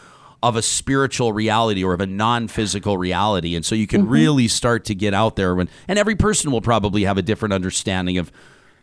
of 0.43 0.55
a 0.55 0.61
spiritual 0.61 1.33
reality 1.33 1.83
or 1.83 1.93
of 1.93 2.01
a 2.01 2.05
non-physical 2.05 2.97
reality 2.97 3.55
and 3.55 3.65
so 3.65 3.73
you 3.73 3.87
can 3.87 4.03
mm-hmm. 4.03 4.11
really 4.11 4.47
start 4.47 4.85
to 4.85 4.93
get 4.93 5.13
out 5.13 5.35
there 5.35 5.55
when 5.55 5.67
and 5.87 5.97
every 5.97 6.15
person 6.15 6.51
will 6.51 6.61
probably 6.61 7.03
have 7.03 7.17
a 7.17 7.21
different 7.21 7.53
understanding 7.53 8.17
of 8.17 8.31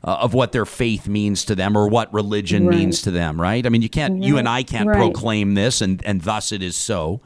uh, 0.02 0.18
of 0.20 0.34
what 0.34 0.52
their 0.52 0.66
faith 0.66 1.06
means 1.08 1.44
to 1.44 1.54
them 1.54 1.76
or 1.76 1.88
what 1.88 2.12
religion 2.12 2.66
right. 2.66 2.76
means 2.76 3.02
to 3.02 3.10
them 3.10 3.40
right 3.40 3.66
i 3.66 3.68
mean 3.68 3.82
you 3.82 3.88
can't 3.88 4.14
right. 4.14 4.22
you 4.24 4.36
and 4.36 4.48
i 4.48 4.62
can't 4.62 4.88
right. 4.88 4.96
proclaim 4.96 5.54
this 5.54 5.80
and 5.80 6.04
and 6.04 6.22
thus 6.22 6.50
it 6.50 6.62
is 6.62 6.76
so 6.76 7.20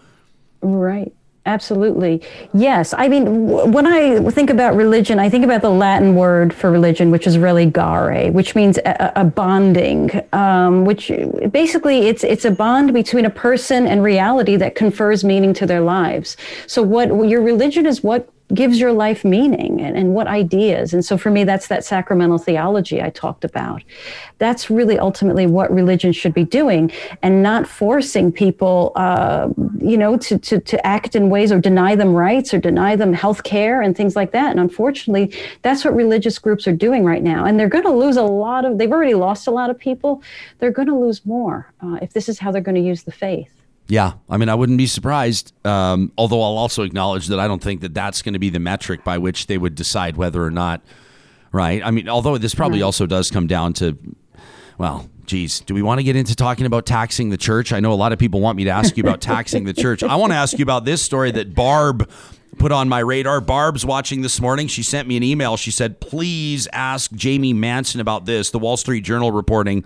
Right. 0.61 1.13
Absolutely. 1.47 2.23
Yes. 2.53 2.93
I 2.93 3.09
mean, 3.09 3.49
when 3.73 3.87
I 3.87 4.21
think 4.31 4.51
about 4.51 4.77
religion, 4.77 5.19
I 5.19 5.31
think 5.31 5.47
about 5.47 5.63
the 5.63 5.71
Latin 5.71 6.15
word 6.15 6.53
for 6.53 6.71
religion, 6.71 7.11
which 7.11 7.27
is 7.27 7.39
religare, 7.39 8.31
which 8.31 8.55
means 8.55 8.77
a, 8.77 9.13
a 9.17 9.25
bonding, 9.25 10.11
um, 10.35 10.85
which 10.85 11.11
basically 11.51 12.01
it's, 12.01 12.23
it's 12.23 12.45
a 12.45 12.51
bond 12.51 12.93
between 12.93 13.25
a 13.25 13.31
person 13.31 13.87
and 13.87 14.03
reality 14.03 14.57
that 14.57 14.75
confers 14.75 15.25
meaning 15.25 15.55
to 15.55 15.65
their 15.65 15.81
lives. 15.81 16.37
So 16.67 16.83
what 16.83 17.09
your 17.27 17.41
religion 17.41 17.87
is 17.87 18.03
what 18.03 18.29
gives 18.55 18.81
your 18.81 18.93
life 18.93 19.25
meaning 19.25 19.81
and, 19.81 19.97
and 19.97 20.15
what 20.15 20.27
ideas. 20.27 20.95
And 20.95 21.05
so 21.05 21.19
for 21.19 21.31
me, 21.31 21.45
that's 21.45 21.69
that 21.69 21.85
sacramental 21.85 22.39
theology 22.39 23.03
I 23.03 23.11
talked 23.11 23.45
about. 23.45 23.83
That's 24.39 24.71
really 24.71 24.99
ultimately 24.99 25.47
what 25.47 25.71
religion 25.71 26.13
should 26.13 26.33
be 26.33 26.45
doing 26.45 26.91
and 27.23 27.43
not 27.43 27.67
forcing 27.67 28.33
people, 28.33 28.93
uh, 28.97 29.49
you 29.79 29.99
know, 29.99 30.17
to, 30.17 30.39
to, 30.39 30.61
to 30.61 30.87
act 30.87 31.15
in 31.15 31.29
ways 31.29 31.53
or 31.53 31.61
deny 31.61 31.95
them 31.95 32.15
rights 32.15 32.55
or 32.55 32.59
deny 32.59 32.97
them 32.97 33.13
health 33.13 33.43
care 33.43 33.83
and 33.83 33.97
things 33.97 34.17
like 34.17 34.33
that. 34.33 34.51
And 34.51 34.61
unfortunately, 34.61 35.37
that's 35.63 35.85
what 35.85 35.95
religious 35.95 36.39
groups 36.39 36.67
are 36.67 36.73
doing 36.73 37.05
right 37.05 37.23
now. 37.23 37.45
And 37.45 37.61
they're 37.61 37.69
going 37.69 37.85
to 37.85 37.93
lose 37.93 38.17
a 38.17 38.23
lot 38.23 38.65
of, 38.65 38.79
they've 38.79 38.91
already 38.91 39.15
lost 39.15 39.47
a 39.47 39.51
lot 39.51 39.69
of 39.69 39.79
people. 39.79 40.23
They're 40.59 40.71
going 40.71 40.89
to 40.89 40.99
lose 40.99 41.27
more 41.27 41.71
uh, 41.83 41.99
if 42.01 42.13
this 42.15 42.29
is 42.29 42.39
how 42.39 42.51
they're 42.51 42.63
going 42.63 42.77
to 42.77 42.81
use 42.81 43.03
the 43.03 43.13
faith. 43.13 43.58
Yeah, 43.89 44.13
I 44.29 44.37
mean, 44.37 44.51
I 44.51 44.55
wouldn't 44.55 44.77
be 44.77 44.87
surprised. 44.87 45.53
Um, 45.65 46.13
although 46.19 46.43
I'll 46.43 46.59
also 46.59 46.83
acknowledge 46.83 47.29
that 47.29 47.41
I 47.41 47.49
don't 47.49 47.63
think 47.63 47.81
that 47.81 47.95
that's 47.95 48.21
going 48.21 48.35
to 48.35 48.39
be 48.39 48.51
the 48.51 48.59
metric 48.59 49.03
by 49.03 49.17
which 49.17 49.47
they 49.47 49.57
would 49.57 49.75
decide 49.75 50.17
whether 50.17 50.45
or 50.45 50.51
not. 50.51 50.83
Right. 51.51 51.83
I 51.83 51.91
mean, 51.91 52.09
although 52.09 52.37
this 52.37 52.55
probably 52.55 52.81
right. 52.81 52.87
also 52.87 53.07
does 53.07 53.31
come 53.31 53.47
down 53.47 53.73
to, 53.75 53.97
well, 54.77 55.09
geez, 55.25 55.61
do 55.61 55.73
we 55.73 55.81
want 55.81 55.99
to 56.01 56.05
get 56.05 56.17
into 56.17 56.37
talking 56.37 56.67
about 56.67 56.85
taxing 56.85 57.31
the 57.31 57.39
church? 57.39 57.73
I 57.73 57.81
know 57.81 57.93
a 57.93 57.95
lot 57.95 58.13
of 58.13 58.19
people 58.19 58.41
want 58.41 58.57
me 58.57 58.65
to 58.65 58.71
ask 58.71 58.97
you 58.99 59.03
about 59.03 59.23
taxing 59.23 59.65
the 59.65 59.73
church. 59.73 60.03
I 60.03 60.17
want 60.17 60.33
to 60.33 60.37
ask 60.37 60.59
you 60.59 60.63
about 60.63 60.85
this 60.85 61.01
story 61.01 61.31
that 61.31 61.55
Barb 61.55 62.11
put 62.59 62.73
on 62.73 62.91
my 62.91 62.99
radar. 62.99 63.41
Barb's 63.41 63.87
watching 63.87 64.21
this 64.21 64.39
morning. 64.41 64.67
She 64.67 64.83
sent 64.83 65.09
me 65.09 65.17
an 65.17 65.23
email. 65.23 65.57
She 65.57 65.71
said, 65.71 66.01
please 66.01 66.69
ask 66.75 67.11
Jamie 67.13 67.55
Manson 67.55 68.01
about 68.03 68.27
this. 68.27 68.51
The 68.51 68.59
Wall 68.59 68.77
Street 68.77 69.05
Journal 69.05 69.33
reporting 69.33 69.85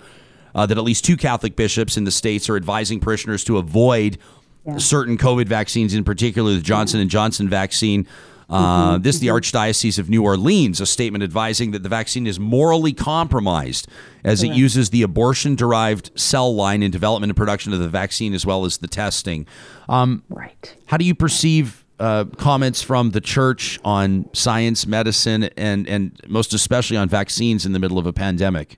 uh, 0.55 0.67
that 0.67 0.79
at 0.79 0.85
least 0.85 1.05
two 1.05 1.17
Catholic 1.17 1.57
bishops 1.57 1.97
in 1.97 2.05
the 2.05 2.11
states 2.11 2.49
are 2.49 2.57
advising 2.57 3.01
parishioners 3.01 3.45
to 3.45 3.59
avoid 3.59 4.19
yeah. 4.67 4.79
certain 4.79 5.17
COVID 5.19 5.47
vaccines, 5.47 5.95
in 5.95 6.05
particular 6.05 6.55
the 6.55 6.61
Johnson 6.61 7.01
and 7.01 7.11
Johnson 7.11 7.49
vaccine. 7.49 8.07
Uh, 8.51 8.95
mm-hmm. 8.95 9.03
This, 9.03 9.19
the 9.19 9.29
Archdiocese 9.29 9.99
of 9.99 10.11
New 10.11 10.23
Orleans, 10.23 10.81
a 10.81 10.87
statement 10.87 11.25
advising 11.25 11.71
that 11.71 11.83
the 11.83 11.89
vaccine 11.89 12.27
is 12.27 12.39
morally 12.39 12.93
compromised 12.93 13.89
as 14.25 14.43
it 14.43 14.53
uses 14.53 14.91
the 14.91 15.01
abortion 15.03 15.55
derived 15.55 16.11
cell 16.21 16.55
line 16.55 16.83
in 16.83 16.91
development 16.91 17.31
and 17.31 17.37
production 17.37 17.73
of 17.73 17.79
the 17.79 17.89
vaccine 17.89 18.35
as 18.35 18.45
well 18.45 18.67
as 18.67 18.79
the 18.79 18.89
testing. 18.89 19.47
Um, 19.89 20.23
right. 20.29 20.77
How 20.85 20.99
do 20.99 21.07
you 21.07 21.15
perceive 21.15 21.83
uh, 21.99 22.27
comments 22.37 22.83
from 22.83 23.13
the 23.13 23.23
church 23.23 23.81
on 23.85 24.29
science, 24.35 24.87
medicine, 24.87 25.45
and, 25.57 25.89
and 25.89 26.21
most 26.27 26.53
especially 26.53 26.99
on 26.99 27.09
vaccines 27.09 27.65
in 27.65 27.73
the 27.73 27.79
middle 27.79 27.99
of 27.99 28.07
a 28.07 28.13
pandemic? 28.13 28.77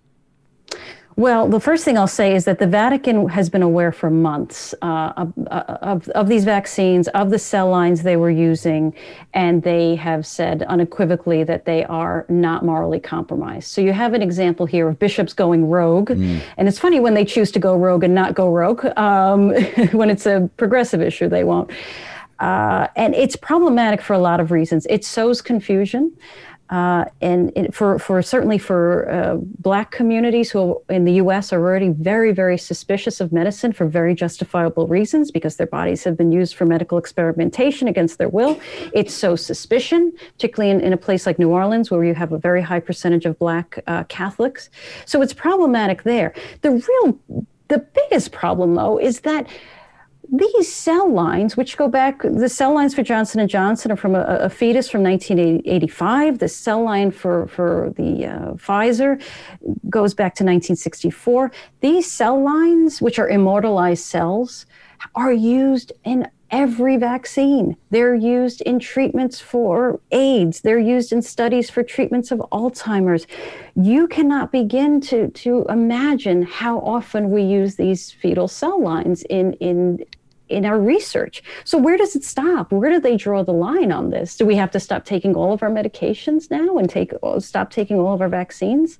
Well, 1.16 1.48
the 1.48 1.60
first 1.60 1.84
thing 1.84 1.96
I'll 1.96 2.08
say 2.08 2.34
is 2.34 2.44
that 2.46 2.58
the 2.58 2.66
Vatican 2.66 3.28
has 3.28 3.48
been 3.48 3.62
aware 3.62 3.92
for 3.92 4.10
months 4.10 4.74
uh, 4.82 5.12
of, 5.16 5.32
of, 5.46 6.08
of, 6.08 6.28
these 6.28 6.44
vaccines, 6.44 7.06
of 7.08 7.30
the 7.30 7.38
cell 7.38 7.70
lines 7.70 8.02
they 8.02 8.16
were 8.16 8.30
using, 8.30 8.92
and 9.32 9.62
they 9.62 9.94
have 9.94 10.26
said 10.26 10.64
unequivocally 10.64 11.44
that 11.44 11.66
they 11.66 11.84
are 11.84 12.26
not 12.28 12.64
morally 12.64 12.98
compromised. 12.98 13.68
So 13.68 13.80
you 13.80 13.92
have 13.92 14.12
an 14.12 14.22
example 14.22 14.66
here 14.66 14.88
of 14.88 14.98
bishops 14.98 15.32
going 15.32 15.68
rogue. 15.68 16.10
Mm. 16.10 16.40
And 16.56 16.66
it's 16.66 16.80
funny 16.80 16.98
when 16.98 17.14
they 17.14 17.24
choose 17.24 17.52
to 17.52 17.60
go 17.60 17.76
rogue 17.76 18.02
and 18.02 18.14
not 18.14 18.34
go 18.34 18.50
rogue. 18.50 18.84
Um, 18.98 19.50
when 19.92 20.10
it's 20.10 20.26
a 20.26 20.50
progressive 20.56 21.00
issue, 21.00 21.28
they 21.28 21.44
won't. 21.44 21.70
Uh, 22.40 22.88
and 22.96 23.14
it's 23.14 23.36
problematic 23.36 24.02
for 24.02 24.14
a 24.14 24.18
lot 24.18 24.40
of 24.40 24.50
reasons. 24.50 24.84
It 24.90 25.04
sows 25.04 25.40
confusion. 25.40 26.12
Uh, 26.70 27.04
and 27.20 27.52
it, 27.56 27.74
for, 27.74 27.98
for 27.98 28.22
certainly 28.22 28.56
for 28.58 29.10
uh, 29.10 29.36
black 29.36 29.90
communities 29.90 30.50
who 30.50 30.82
in 30.88 31.04
the 31.04 31.12
U.S. 31.14 31.52
are 31.52 31.60
already 31.60 31.90
very, 31.90 32.32
very 32.32 32.56
suspicious 32.56 33.20
of 33.20 33.32
medicine 33.32 33.72
for 33.72 33.86
very 33.86 34.14
justifiable 34.14 34.86
reasons 34.86 35.30
because 35.30 35.56
their 35.56 35.66
bodies 35.66 36.04
have 36.04 36.16
been 36.16 36.32
used 36.32 36.54
for 36.54 36.64
medical 36.64 36.96
experimentation 36.96 37.86
against 37.86 38.18
their 38.18 38.28
will. 38.28 38.58
It's 38.94 39.12
so 39.12 39.36
suspicion, 39.36 40.12
particularly 40.32 40.70
in, 40.70 40.80
in 40.80 40.92
a 40.92 40.96
place 40.96 41.26
like 41.26 41.38
New 41.38 41.50
Orleans 41.50 41.90
where 41.90 42.02
you 42.02 42.14
have 42.14 42.32
a 42.32 42.38
very 42.38 42.62
high 42.62 42.80
percentage 42.80 43.26
of 43.26 43.38
black 43.38 43.78
uh, 43.86 44.04
Catholics. 44.04 44.70
So 45.04 45.20
it's 45.20 45.34
problematic 45.34 46.02
there. 46.04 46.34
The 46.62 46.70
real, 46.70 47.18
the 47.68 47.78
biggest 47.78 48.32
problem 48.32 48.74
though 48.74 48.98
is 48.98 49.20
that 49.20 49.46
these 50.32 50.72
cell 50.72 51.10
lines, 51.10 51.56
which 51.56 51.76
go 51.76 51.88
back, 51.88 52.22
the 52.22 52.48
cell 52.48 52.74
lines 52.74 52.94
for 52.94 53.02
Johnson 53.02 53.40
and 53.40 53.48
Johnson 53.48 53.92
are 53.92 53.96
from 53.96 54.14
a, 54.14 54.22
a 54.22 54.48
fetus 54.48 54.88
from 54.88 55.02
1985. 55.02 56.38
The 56.38 56.48
cell 56.48 56.82
line 56.82 57.10
for 57.10 57.46
for 57.48 57.92
the 57.96 58.26
uh, 58.26 58.52
Pfizer 58.54 59.20
goes 59.90 60.14
back 60.14 60.34
to 60.36 60.44
1964. 60.44 61.52
These 61.80 62.10
cell 62.10 62.42
lines, 62.42 63.02
which 63.02 63.18
are 63.18 63.28
immortalized 63.28 64.04
cells, 64.04 64.66
are 65.14 65.32
used 65.32 65.92
in 66.04 66.28
every 66.54 66.96
vaccine. 66.96 67.76
They're 67.90 68.14
used 68.14 68.60
in 68.60 68.78
treatments 68.78 69.40
for 69.40 70.00
AIDS. 70.12 70.60
They're 70.60 70.78
used 70.78 71.12
in 71.12 71.20
studies 71.20 71.68
for 71.68 71.82
treatments 71.82 72.30
of 72.30 72.38
Alzheimer's. 72.52 73.26
You 73.74 74.06
cannot 74.06 74.52
begin 74.52 75.00
to, 75.02 75.30
to 75.30 75.66
imagine 75.68 76.44
how 76.44 76.78
often 76.78 77.30
we 77.30 77.42
use 77.42 77.74
these 77.74 78.12
fetal 78.12 78.46
cell 78.46 78.80
lines 78.80 79.24
in, 79.24 79.54
in 79.54 80.04
in 80.50 80.66
our 80.66 80.78
research. 80.78 81.42
So 81.64 81.78
where 81.78 81.96
does 81.96 82.14
it 82.14 82.22
stop? 82.22 82.70
Where 82.70 82.90
do 82.90 83.00
they 83.00 83.16
draw 83.16 83.42
the 83.42 83.52
line 83.52 83.90
on 83.90 84.10
this? 84.10 84.36
Do 84.36 84.44
we 84.44 84.54
have 84.56 84.70
to 84.72 84.78
stop 84.78 85.06
taking 85.06 85.34
all 85.34 85.54
of 85.54 85.62
our 85.62 85.70
medications 85.70 86.50
now 86.50 86.76
and 86.76 86.88
take 86.88 87.12
stop 87.38 87.70
taking 87.70 87.98
all 87.98 88.12
of 88.12 88.20
our 88.20 88.28
vaccines? 88.28 88.98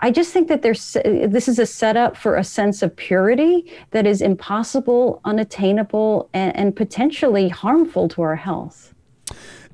I 0.00 0.10
just 0.10 0.32
think 0.32 0.48
that 0.48 0.62
there's 0.62 0.94
this 1.04 1.48
is 1.48 1.58
a 1.58 1.66
setup 1.66 2.16
for 2.16 2.36
a 2.36 2.44
sense 2.44 2.82
of 2.82 2.94
purity 2.94 3.72
that 3.92 4.06
is 4.06 4.20
impossible, 4.20 5.20
unattainable, 5.24 6.28
and, 6.34 6.54
and 6.56 6.76
potentially 6.76 7.48
harmful 7.48 8.08
to 8.08 8.22
our 8.22 8.36
health. 8.36 8.92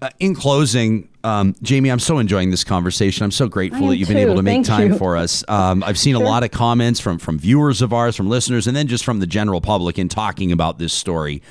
Uh, 0.03 0.09
in 0.19 0.35
closing, 0.35 1.09
um, 1.25 1.55
Jamie, 1.61 1.91
I'm 1.91 1.99
so 1.99 2.19
enjoying 2.19 2.51
this 2.51 2.65
conversation. 2.65 3.23
I'm 3.25 3.31
so 3.31 3.49
grateful 3.49 3.89
that 3.89 3.97
you've 3.97 4.09
been 4.09 4.17
able 4.17 4.37
to 4.37 4.43
make 4.43 4.65
Thank 4.65 4.67
time 4.67 4.93
you. 4.93 4.99
for 4.99 5.17
us. 5.17 5.45
Um, 5.47 5.83
I've 5.85 5.99
seen 5.99 6.15
sure. 6.15 6.23
a 6.23 6.27
lot 6.27 6.43
of 6.43 6.51
comments 6.51 7.01
from 7.01 7.19
from 7.19 7.39
viewers 7.39 7.83
of 7.83 7.93
ours, 7.93 8.17
from 8.17 8.29
listeners, 8.29 8.67
and 8.67 8.75
then 8.75 8.87
just 8.87 9.05
from 9.05 9.21
the 9.21 9.27
general 9.27 9.61
public 9.61 9.99
in 9.99 10.09
talking 10.09 10.53
about 10.53 10.79
this 10.79 10.95
story. 10.95 11.43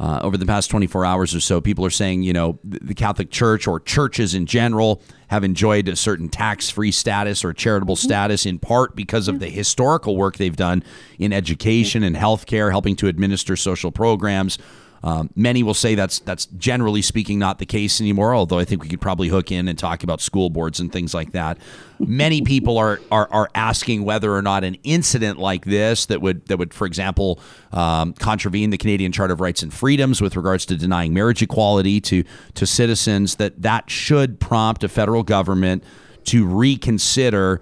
Uh, 0.00 0.20
over 0.22 0.36
the 0.36 0.46
past 0.46 0.70
24 0.70 1.04
hours 1.04 1.34
or 1.34 1.40
so, 1.40 1.60
people 1.60 1.84
are 1.84 1.90
saying, 1.90 2.22
you 2.22 2.32
know, 2.32 2.58
the 2.62 2.94
Catholic 2.94 3.30
Church 3.30 3.66
or 3.66 3.80
churches 3.80 4.32
in 4.32 4.46
general 4.46 5.02
have 5.26 5.42
enjoyed 5.42 5.88
a 5.88 5.96
certain 5.96 6.28
tax 6.28 6.70
free 6.70 6.92
status 6.92 7.44
or 7.44 7.52
charitable 7.52 7.96
mm-hmm. 7.96 8.06
status 8.06 8.46
in 8.46 8.60
part 8.60 8.94
because 8.94 9.26
of 9.26 9.40
the 9.40 9.48
historical 9.48 10.16
work 10.16 10.36
they've 10.36 10.54
done 10.54 10.84
in 11.18 11.32
education 11.32 12.04
and 12.04 12.14
healthcare, 12.14 12.70
helping 12.70 12.94
to 12.94 13.08
administer 13.08 13.56
social 13.56 13.90
programs. 13.90 14.56
Um, 15.02 15.30
many 15.36 15.62
will 15.62 15.74
say 15.74 15.94
that's 15.94 16.18
that's 16.20 16.46
generally 16.46 17.02
speaking 17.02 17.38
not 17.38 17.58
the 17.58 17.66
case 17.66 18.00
anymore. 18.00 18.34
Although 18.34 18.58
I 18.58 18.64
think 18.64 18.82
we 18.82 18.88
could 18.88 19.00
probably 19.00 19.28
hook 19.28 19.52
in 19.52 19.68
and 19.68 19.78
talk 19.78 20.02
about 20.02 20.20
school 20.20 20.50
boards 20.50 20.80
and 20.80 20.92
things 20.92 21.14
like 21.14 21.32
that. 21.32 21.58
Many 22.00 22.42
people 22.42 22.78
are, 22.78 23.00
are 23.10 23.28
are 23.30 23.50
asking 23.54 24.04
whether 24.04 24.34
or 24.34 24.42
not 24.42 24.64
an 24.64 24.76
incident 24.84 25.38
like 25.38 25.64
this 25.64 26.06
that 26.06 26.20
would 26.20 26.46
that 26.46 26.58
would, 26.58 26.74
for 26.74 26.86
example, 26.86 27.40
um, 27.72 28.12
contravene 28.14 28.70
the 28.70 28.78
Canadian 28.78 29.12
Charter 29.12 29.34
of 29.34 29.40
Rights 29.40 29.62
and 29.62 29.72
Freedoms 29.72 30.20
with 30.20 30.36
regards 30.36 30.66
to 30.66 30.76
denying 30.76 31.14
marriage 31.14 31.42
equality 31.42 32.00
to 32.02 32.24
to 32.54 32.66
citizens 32.66 33.36
that 33.36 33.62
that 33.62 33.90
should 33.90 34.40
prompt 34.40 34.84
a 34.84 34.88
federal 34.88 35.22
government 35.22 35.84
to 36.24 36.46
reconsider 36.46 37.60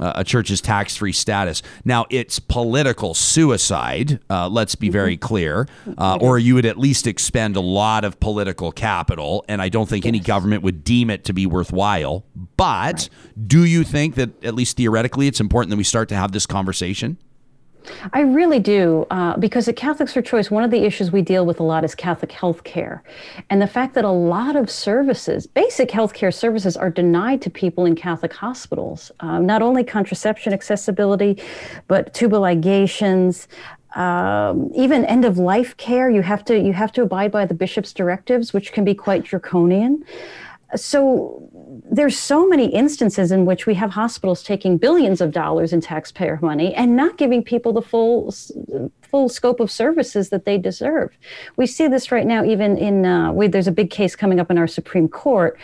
uh, 0.00 0.12
a 0.16 0.24
church's 0.24 0.60
tax 0.60 0.96
free 0.96 1.12
status. 1.12 1.62
Now, 1.84 2.06
it's 2.10 2.38
political 2.38 3.14
suicide, 3.14 4.20
uh, 4.30 4.48
let's 4.48 4.74
be 4.74 4.88
very 4.88 5.16
mm-hmm. 5.16 5.26
clear, 5.26 5.68
uh, 5.98 6.18
or 6.20 6.38
you 6.38 6.54
would 6.54 6.66
at 6.66 6.78
least 6.78 7.06
expend 7.06 7.56
a 7.56 7.60
lot 7.60 8.04
of 8.04 8.18
political 8.20 8.72
capital, 8.72 9.44
and 9.48 9.62
I 9.62 9.68
don't 9.68 9.88
think 9.88 10.04
yes. 10.04 10.10
any 10.10 10.20
government 10.20 10.62
would 10.62 10.84
deem 10.84 11.10
it 11.10 11.24
to 11.24 11.32
be 11.32 11.46
worthwhile. 11.46 12.24
But 12.56 12.64
right. 12.66 13.08
do 13.46 13.64
you 13.64 13.84
think 13.84 14.14
that, 14.16 14.44
at 14.44 14.54
least 14.54 14.76
theoretically, 14.76 15.26
it's 15.26 15.40
important 15.40 15.70
that 15.70 15.76
we 15.76 15.84
start 15.84 16.08
to 16.10 16.16
have 16.16 16.32
this 16.32 16.46
conversation? 16.46 17.18
I 18.12 18.20
really 18.20 18.58
do, 18.58 19.06
uh, 19.10 19.36
because 19.36 19.68
at 19.68 19.76
Catholics 19.76 20.12
for 20.12 20.22
Choice, 20.22 20.50
one 20.50 20.64
of 20.64 20.70
the 20.70 20.84
issues 20.84 21.12
we 21.12 21.22
deal 21.22 21.44
with 21.44 21.60
a 21.60 21.62
lot 21.62 21.84
is 21.84 21.94
Catholic 21.94 22.32
health 22.32 22.64
care. 22.64 23.02
And 23.50 23.60
the 23.60 23.66
fact 23.66 23.94
that 23.94 24.04
a 24.04 24.10
lot 24.10 24.56
of 24.56 24.70
services, 24.70 25.46
basic 25.46 25.90
health 25.90 26.14
care 26.14 26.30
services, 26.30 26.76
are 26.76 26.90
denied 26.90 27.42
to 27.42 27.50
people 27.50 27.84
in 27.84 27.94
Catholic 27.94 28.32
hospitals. 28.32 29.12
Um, 29.20 29.46
not 29.46 29.62
only 29.62 29.84
contraception 29.84 30.52
accessibility, 30.52 31.42
but 31.86 32.14
tubal 32.14 32.40
ligations, 32.40 33.46
um, 33.96 34.70
even 34.74 35.04
end 35.04 35.24
of 35.24 35.38
life 35.38 35.76
care. 35.76 36.10
You 36.10 36.22
have 36.22 36.44
to 36.46 36.58
you 36.58 36.72
have 36.72 36.90
to 36.92 37.02
abide 37.02 37.30
by 37.30 37.46
the 37.46 37.54
bishop's 37.54 37.92
directives, 37.92 38.52
which 38.52 38.72
can 38.72 38.84
be 38.84 38.94
quite 38.94 39.24
draconian 39.24 40.04
so 40.76 41.43
there's 41.90 42.18
so 42.18 42.48
many 42.48 42.66
instances 42.66 43.30
in 43.30 43.44
which 43.44 43.66
we 43.66 43.74
have 43.74 43.90
hospitals 43.90 44.42
taking 44.42 44.78
billions 44.78 45.20
of 45.20 45.32
dollars 45.32 45.72
in 45.72 45.80
taxpayer 45.80 46.38
money 46.40 46.74
and 46.74 46.96
not 46.96 47.18
giving 47.18 47.42
people 47.42 47.72
the 47.72 47.82
full 47.82 48.34
full 49.02 49.28
scope 49.28 49.60
of 49.60 49.70
services 49.70 50.30
that 50.30 50.44
they 50.44 50.58
deserve. 50.58 51.16
We 51.56 51.66
see 51.66 51.86
this 51.86 52.10
right 52.10 52.26
now, 52.26 52.44
even 52.44 52.76
in 52.78 53.04
uh, 53.04 53.32
we, 53.32 53.48
there's 53.48 53.68
a 53.68 53.72
big 53.72 53.90
case 53.90 54.16
coming 54.16 54.40
up 54.40 54.50
in 54.50 54.58
our 54.58 54.66
Supreme 54.66 55.08
Court 55.08 55.58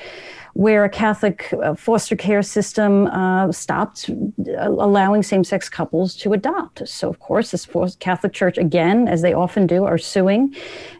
where 0.54 0.84
a 0.84 0.88
Catholic 0.88 1.52
uh, 1.62 1.74
foster 1.74 2.16
care 2.16 2.42
system 2.42 3.06
uh, 3.06 3.50
stopped 3.52 4.10
uh, 4.10 4.68
allowing 4.68 5.22
same 5.22 5.44
sex 5.44 5.68
couples 5.68 6.14
to 6.16 6.32
adopt. 6.32 6.86
So, 6.88 7.08
of 7.08 7.20
course, 7.20 7.52
this 7.52 7.68
Catholic 8.00 8.32
Church, 8.32 8.58
again, 8.58 9.08
as 9.08 9.22
they 9.22 9.32
often 9.32 9.66
do, 9.66 9.84
are 9.84 9.98
suing. 9.98 10.54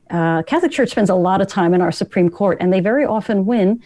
Uh, 0.08 0.42
Catholic 0.44 0.72
Church 0.72 0.90
spends 0.90 1.10
a 1.10 1.14
lot 1.14 1.40
of 1.40 1.48
time 1.48 1.74
in 1.74 1.80
our 1.80 1.92
Supreme 1.92 2.30
Court, 2.30 2.58
and 2.60 2.72
they 2.72 2.80
very 2.80 3.04
often 3.04 3.44
win. 3.44 3.82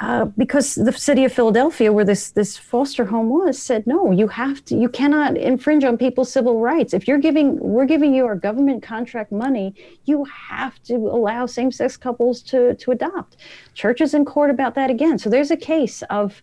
Uh, 0.00 0.26
because 0.36 0.76
the 0.76 0.92
city 0.92 1.24
of 1.24 1.32
Philadelphia, 1.32 1.92
where 1.92 2.04
this 2.04 2.30
this 2.30 2.56
foster 2.56 3.04
home 3.06 3.28
was, 3.30 3.60
said 3.60 3.84
no, 3.84 4.12
you 4.12 4.28
have 4.28 4.64
to, 4.64 4.76
you 4.76 4.88
cannot 4.88 5.36
infringe 5.36 5.82
on 5.82 5.98
people's 5.98 6.30
civil 6.30 6.60
rights. 6.60 6.94
If 6.94 7.08
you're 7.08 7.18
giving, 7.18 7.58
we're 7.58 7.84
giving 7.84 8.14
you 8.14 8.24
our 8.24 8.36
government 8.36 8.80
contract 8.80 9.32
money, 9.32 9.74
you 10.04 10.24
have 10.24 10.80
to 10.84 10.94
allow 10.94 11.46
same-sex 11.46 11.96
couples 11.96 12.42
to 12.42 12.74
to 12.76 12.92
adopt. 12.92 13.38
Churches 13.74 14.14
in 14.14 14.24
court 14.24 14.50
about 14.50 14.76
that 14.76 14.88
again. 14.88 15.18
So 15.18 15.28
there's 15.30 15.50
a 15.50 15.56
case 15.56 16.02
of 16.10 16.42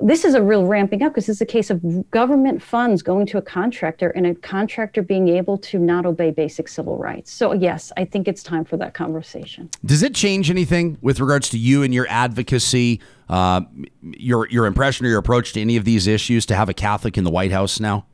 this 0.00 0.24
is 0.24 0.34
a 0.34 0.42
real 0.42 0.64
ramping 0.64 1.02
up 1.02 1.12
because 1.12 1.26
this 1.26 1.36
is 1.36 1.40
a 1.40 1.46
case 1.46 1.70
of 1.70 2.10
government 2.10 2.62
funds 2.62 3.02
going 3.02 3.26
to 3.26 3.38
a 3.38 3.42
contractor 3.42 4.10
and 4.10 4.26
a 4.26 4.34
contractor 4.34 5.02
being 5.02 5.28
able 5.28 5.58
to 5.58 5.78
not 5.78 6.06
obey 6.06 6.30
basic 6.30 6.68
civil 6.68 6.98
rights. 6.98 7.30
So, 7.32 7.52
yes, 7.52 7.92
I 7.96 8.04
think 8.04 8.28
it's 8.28 8.42
time 8.42 8.64
for 8.64 8.76
that 8.78 8.94
conversation. 8.94 9.70
Does 9.84 10.02
it 10.02 10.14
change 10.14 10.50
anything 10.50 10.98
with 11.00 11.20
regards 11.20 11.48
to 11.50 11.58
you 11.58 11.82
and 11.82 11.94
your 11.94 12.06
advocacy, 12.08 13.00
uh, 13.28 13.62
your 14.02 14.48
your 14.48 14.66
impression 14.66 15.06
or 15.06 15.08
your 15.08 15.18
approach 15.18 15.52
to 15.54 15.60
any 15.60 15.76
of 15.76 15.84
these 15.84 16.06
issues 16.06 16.44
to 16.46 16.54
have 16.54 16.68
a 16.68 16.74
Catholic 16.74 17.16
in 17.16 17.24
the 17.24 17.30
White 17.30 17.52
House 17.52 17.80
now? 17.80 18.06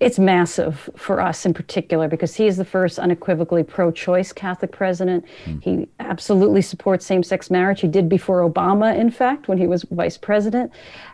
It's 0.00 0.18
massive 0.18 0.88
for 0.96 1.20
us 1.20 1.46
in 1.46 1.54
particular 1.54 2.08
because 2.08 2.34
he 2.34 2.46
is 2.46 2.56
the 2.56 2.64
first 2.64 2.98
unequivocally 2.98 3.62
pro 3.62 3.90
choice 3.90 4.32
Catholic 4.32 4.72
president. 4.72 5.24
Mm. 5.44 5.62
He 5.62 5.88
absolutely 6.00 6.62
supports 6.62 7.06
same 7.06 7.22
sex 7.22 7.50
marriage. 7.50 7.80
He 7.80 7.88
did 7.88 8.08
before 8.08 8.48
Obama, 8.48 8.96
in 8.96 9.10
fact, 9.10 9.48
when 9.48 9.58
he 9.58 9.66
was 9.66 9.84
vice 9.90 10.18
president, 10.18 10.72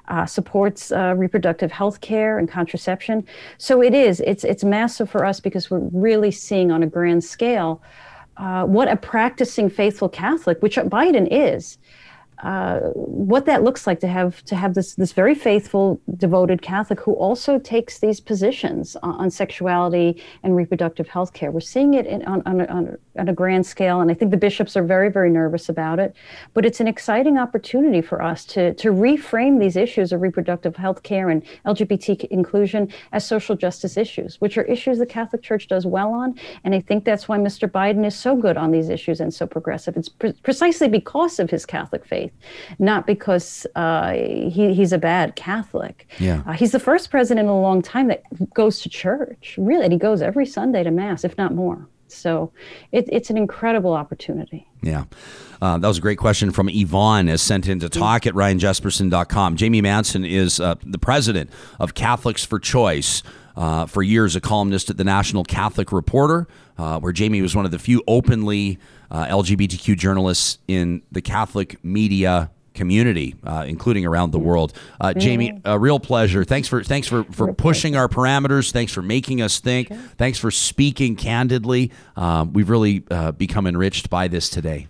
uh, 0.08 0.26
supports 0.26 0.92
uh, 0.92 1.14
reproductive 1.16 1.70
health 1.70 2.00
care 2.00 2.38
and 2.38 2.48
contraception. 2.48 3.26
So 3.58 3.82
it 3.82 3.94
is, 3.94 4.20
it's, 4.20 4.44
it's 4.44 4.64
massive 4.64 5.08
for 5.08 5.24
us 5.24 5.40
because 5.40 5.70
we're 5.70 5.88
really 5.92 6.30
seeing 6.30 6.70
on 6.70 6.82
a 6.82 6.86
grand 6.86 7.24
scale 7.24 7.82
uh, 8.40 8.64
what 8.64 8.88
a 8.88 8.96
practicing 8.96 9.68
faithful 9.68 10.08
Catholic, 10.08 10.62
which 10.62 10.76
Biden 10.76 11.28
is, 11.30 11.76
uh, 12.42 12.80
what 12.94 13.44
that 13.46 13.62
looks 13.62 13.86
like 13.86 14.00
to 14.00 14.08
have 14.08 14.42
to 14.44 14.56
have 14.56 14.74
this 14.74 14.94
this 14.94 15.12
very 15.12 15.34
faithful, 15.34 16.00
devoted 16.16 16.62
Catholic 16.62 17.00
who 17.00 17.12
also 17.12 17.58
takes 17.58 17.98
these 17.98 18.20
positions 18.20 18.96
on, 19.02 19.14
on 19.14 19.30
sexuality 19.30 20.22
and 20.42 20.56
reproductive 20.56 21.08
health 21.08 21.32
care. 21.32 21.50
We're 21.50 21.60
seeing 21.60 21.94
it 21.94 22.06
in, 22.06 22.24
on, 22.24 22.42
on, 22.46 22.60
on 22.68 22.96
on 23.18 23.28
a 23.28 23.32
grand 23.32 23.66
scale, 23.66 24.00
and 24.00 24.10
I 24.10 24.14
think 24.14 24.30
the 24.30 24.36
bishops 24.36 24.76
are 24.76 24.82
very, 24.82 25.10
very 25.10 25.30
nervous 25.30 25.68
about 25.68 25.98
it. 25.98 26.14
But 26.54 26.64
it's 26.64 26.80
an 26.80 26.88
exciting 26.88 27.38
opportunity 27.38 28.00
for 28.00 28.22
us 28.22 28.44
to 28.46 28.74
to 28.74 28.92
reframe 28.92 29.58
these 29.58 29.76
issues 29.76 30.12
of 30.12 30.20
reproductive 30.20 30.76
health 30.76 31.02
care 31.02 31.28
and 31.28 31.42
LGBT 31.66 32.24
inclusion 32.26 32.92
as 33.12 33.26
social 33.26 33.56
justice 33.56 33.96
issues, 33.96 34.40
which 34.40 34.56
are 34.56 34.62
issues 34.62 34.98
the 34.98 35.06
Catholic 35.06 35.42
Church 35.42 35.66
does 35.68 35.86
well 35.86 36.12
on. 36.12 36.34
And 36.64 36.74
I 36.74 36.80
think 36.80 37.04
that's 37.04 37.28
why 37.28 37.38
Mr. 37.38 37.68
Biden 37.68 38.06
is 38.06 38.14
so 38.14 38.36
good 38.36 38.56
on 38.56 38.70
these 38.70 38.88
issues 38.88 39.20
and 39.20 39.32
so 39.32 39.46
progressive. 39.46 39.96
It's 39.96 40.08
pre- 40.08 40.32
precisely 40.32 40.88
because 40.88 41.38
of 41.38 41.50
his 41.50 41.66
Catholic 41.66 42.06
faith, 42.06 42.32
not 42.78 43.06
because 43.06 43.66
uh, 43.74 44.12
he, 44.12 44.74
he's 44.74 44.92
a 44.92 44.98
bad 44.98 45.36
Catholic. 45.36 46.06
Yeah. 46.18 46.42
Uh, 46.46 46.52
he's 46.52 46.72
the 46.72 46.80
first 46.80 47.10
president 47.10 47.46
in 47.46 47.50
a 47.50 47.60
long 47.60 47.82
time 47.82 48.08
that 48.08 48.22
goes 48.54 48.80
to 48.80 48.88
church, 48.88 49.56
really, 49.58 49.84
and 49.84 49.92
he 49.92 49.98
goes 49.98 50.22
every 50.22 50.46
Sunday 50.46 50.82
to 50.82 50.90
Mass, 50.90 51.24
if 51.24 51.36
not 51.36 51.54
more. 51.54 51.88
So 52.12 52.52
it, 52.92 53.08
it's 53.10 53.30
an 53.30 53.36
incredible 53.36 53.92
opportunity. 53.92 54.66
Yeah. 54.82 55.04
Uh, 55.60 55.78
that 55.78 55.86
was 55.86 55.98
a 55.98 56.00
great 56.00 56.18
question 56.18 56.52
from 56.52 56.68
Yvonne, 56.68 57.28
as 57.28 57.42
sent 57.42 57.68
in 57.68 57.80
to 57.80 57.88
talk 57.88 58.26
at 58.26 58.34
ryanjesperson.com. 58.34 59.56
Jamie 59.56 59.82
Manson 59.82 60.24
is 60.24 60.58
uh, 60.58 60.76
the 60.82 60.98
president 60.98 61.50
of 61.78 61.94
Catholics 61.94 62.44
for 62.44 62.58
Choice. 62.58 63.22
Uh, 63.56 63.84
for 63.84 64.02
years, 64.02 64.36
a 64.36 64.40
columnist 64.40 64.88
at 64.88 64.96
the 64.96 65.04
National 65.04 65.44
Catholic 65.44 65.92
Reporter, 65.92 66.46
uh, 66.78 66.98
where 67.00 67.12
Jamie 67.12 67.42
was 67.42 67.54
one 67.54 67.64
of 67.64 67.72
the 67.72 67.78
few 67.78 68.02
openly 68.06 68.78
uh, 69.10 69.26
LGBTQ 69.26 69.98
journalists 69.98 70.58
in 70.68 71.02
the 71.10 71.20
Catholic 71.20 71.82
media 71.84 72.50
community, 72.74 73.34
uh, 73.44 73.64
including 73.66 74.06
around 74.06 74.30
the 74.32 74.38
world. 74.38 74.72
Uh, 75.00 75.12
Jamie, 75.12 75.60
a 75.64 75.78
real 75.78 76.00
pleasure. 76.00 76.44
Thanks 76.44 76.68
for 76.68 76.82
thanks 76.82 77.08
for 77.08 77.24
for 77.24 77.52
pushing 77.52 77.96
our 77.96 78.08
parameters. 78.08 78.72
Thanks 78.72 78.92
for 78.92 79.02
making 79.02 79.42
us 79.42 79.60
think. 79.60 79.88
Thanks 80.16 80.38
for 80.38 80.50
speaking 80.50 81.16
candidly. 81.16 81.90
Um, 82.16 82.52
we've 82.52 82.70
really 82.70 83.04
uh, 83.10 83.32
become 83.32 83.66
enriched 83.66 84.10
by 84.10 84.28
this 84.28 84.48
today. 84.48 84.86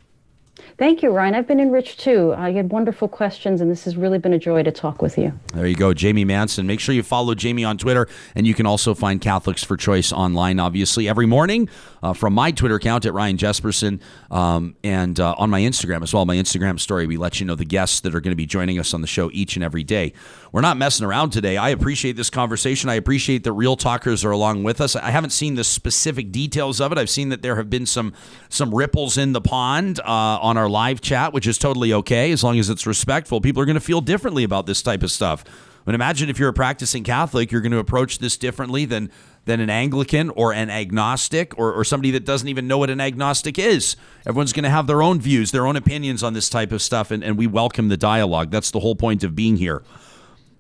Thank 0.80 1.02
you, 1.02 1.10
Ryan. 1.10 1.34
I've 1.34 1.46
been 1.46 1.60
enriched 1.60 2.00
too. 2.00 2.32
Uh, 2.32 2.46
you 2.46 2.56
had 2.56 2.70
wonderful 2.72 3.06
questions, 3.06 3.60
and 3.60 3.70
this 3.70 3.84
has 3.84 3.98
really 3.98 4.16
been 4.16 4.32
a 4.32 4.38
joy 4.38 4.62
to 4.62 4.72
talk 4.72 5.02
with 5.02 5.18
you. 5.18 5.38
There 5.52 5.66
you 5.66 5.76
go, 5.76 5.92
Jamie 5.92 6.24
Manson. 6.24 6.66
Make 6.66 6.80
sure 6.80 6.94
you 6.94 7.02
follow 7.02 7.34
Jamie 7.34 7.64
on 7.64 7.76
Twitter, 7.76 8.08
and 8.34 8.46
you 8.46 8.54
can 8.54 8.64
also 8.64 8.94
find 8.94 9.20
Catholics 9.20 9.62
for 9.62 9.76
Choice 9.76 10.10
online, 10.10 10.58
obviously, 10.58 11.06
every 11.06 11.26
morning 11.26 11.68
uh, 12.02 12.14
from 12.14 12.32
my 12.32 12.50
Twitter 12.50 12.76
account 12.76 13.04
at 13.04 13.12
Ryan 13.12 13.36
Jesperson 13.36 14.00
um, 14.30 14.74
and 14.82 15.20
uh, 15.20 15.34
on 15.36 15.50
my 15.50 15.60
Instagram 15.60 16.02
as 16.02 16.14
well. 16.14 16.24
My 16.24 16.36
Instagram 16.36 16.80
story, 16.80 17.06
we 17.06 17.18
let 17.18 17.40
you 17.40 17.44
know 17.44 17.56
the 17.56 17.66
guests 17.66 18.00
that 18.00 18.14
are 18.14 18.20
going 18.22 18.32
to 18.32 18.36
be 18.36 18.46
joining 18.46 18.78
us 18.78 18.94
on 18.94 19.02
the 19.02 19.06
show 19.06 19.30
each 19.34 19.56
and 19.56 19.64
every 19.64 19.84
day. 19.84 20.14
We're 20.52 20.62
not 20.62 20.76
messing 20.76 21.06
around 21.06 21.30
today. 21.30 21.56
I 21.56 21.68
appreciate 21.68 22.16
this 22.16 22.28
conversation. 22.28 22.90
I 22.90 22.94
appreciate 22.94 23.44
that 23.44 23.52
real 23.52 23.76
talkers 23.76 24.24
are 24.24 24.32
along 24.32 24.64
with 24.64 24.80
us. 24.80 24.96
I 24.96 25.10
haven't 25.10 25.30
seen 25.30 25.54
the 25.54 25.62
specific 25.62 26.32
details 26.32 26.80
of 26.80 26.90
it. 26.90 26.98
I've 26.98 27.10
seen 27.10 27.28
that 27.28 27.42
there 27.42 27.54
have 27.54 27.70
been 27.70 27.86
some 27.86 28.12
some 28.48 28.74
ripples 28.74 29.16
in 29.16 29.32
the 29.32 29.40
pond 29.40 30.00
uh, 30.00 30.02
on 30.04 30.56
our 30.56 30.68
live 30.68 31.00
chat, 31.00 31.32
which 31.32 31.46
is 31.46 31.56
totally 31.56 31.92
okay 31.92 32.32
as 32.32 32.42
long 32.42 32.58
as 32.58 32.68
it's 32.68 32.84
respectful. 32.84 33.40
People 33.40 33.62
are 33.62 33.66
going 33.66 33.74
to 33.74 33.80
feel 33.80 34.00
differently 34.00 34.42
about 34.42 34.66
this 34.66 34.82
type 34.82 35.04
of 35.04 35.12
stuff. 35.12 35.44
But 35.84 35.94
imagine 35.94 36.28
if 36.28 36.38
you're 36.38 36.50
a 36.50 36.52
practicing 36.52 37.04
Catholic, 37.04 37.52
you're 37.52 37.60
going 37.60 37.72
to 37.72 37.78
approach 37.78 38.18
this 38.18 38.36
differently 38.36 38.84
than 38.84 39.10
than 39.44 39.60
an 39.60 39.70
Anglican 39.70 40.30
or 40.30 40.52
an 40.52 40.68
agnostic 40.68 41.56
or, 41.58 41.72
or 41.72 41.84
somebody 41.84 42.10
that 42.10 42.24
doesn't 42.24 42.48
even 42.48 42.66
know 42.66 42.76
what 42.76 42.90
an 42.90 43.00
agnostic 43.00 43.56
is. 43.56 43.94
Everyone's 44.26 44.52
going 44.52 44.64
to 44.64 44.70
have 44.70 44.88
their 44.88 45.00
own 45.00 45.20
views, 45.20 45.52
their 45.52 45.66
own 45.68 45.76
opinions 45.76 46.24
on 46.24 46.32
this 46.32 46.48
type 46.48 46.72
of 46.72 46.82
stuff, 46.82 47.12
and, 47.12 47.22
and 47.22 47.38
we 47.38 47.46
welcome 47.46 47.88
the 47.88 47.96
dialogue. 47.96 48.50
That's 48.50 48.72
the 48.72 48.80
whole 48.80 48.96
point 48.96 49.22
of 49.22 49.36
being 49.36 49.56
here. 49.56 49.82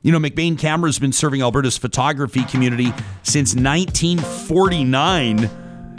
You 0.02 0.12
know, 0.12 0.18
McBain 0.18 0.58
Camera's 0.58 0.98
been 0.98 1.12
serving 1.12 1.42
Alberta's 1.42 1.76
photography 1.76 2.44
community 2.44 2.90
since 3.22 3.54
1949. 3.54 5.50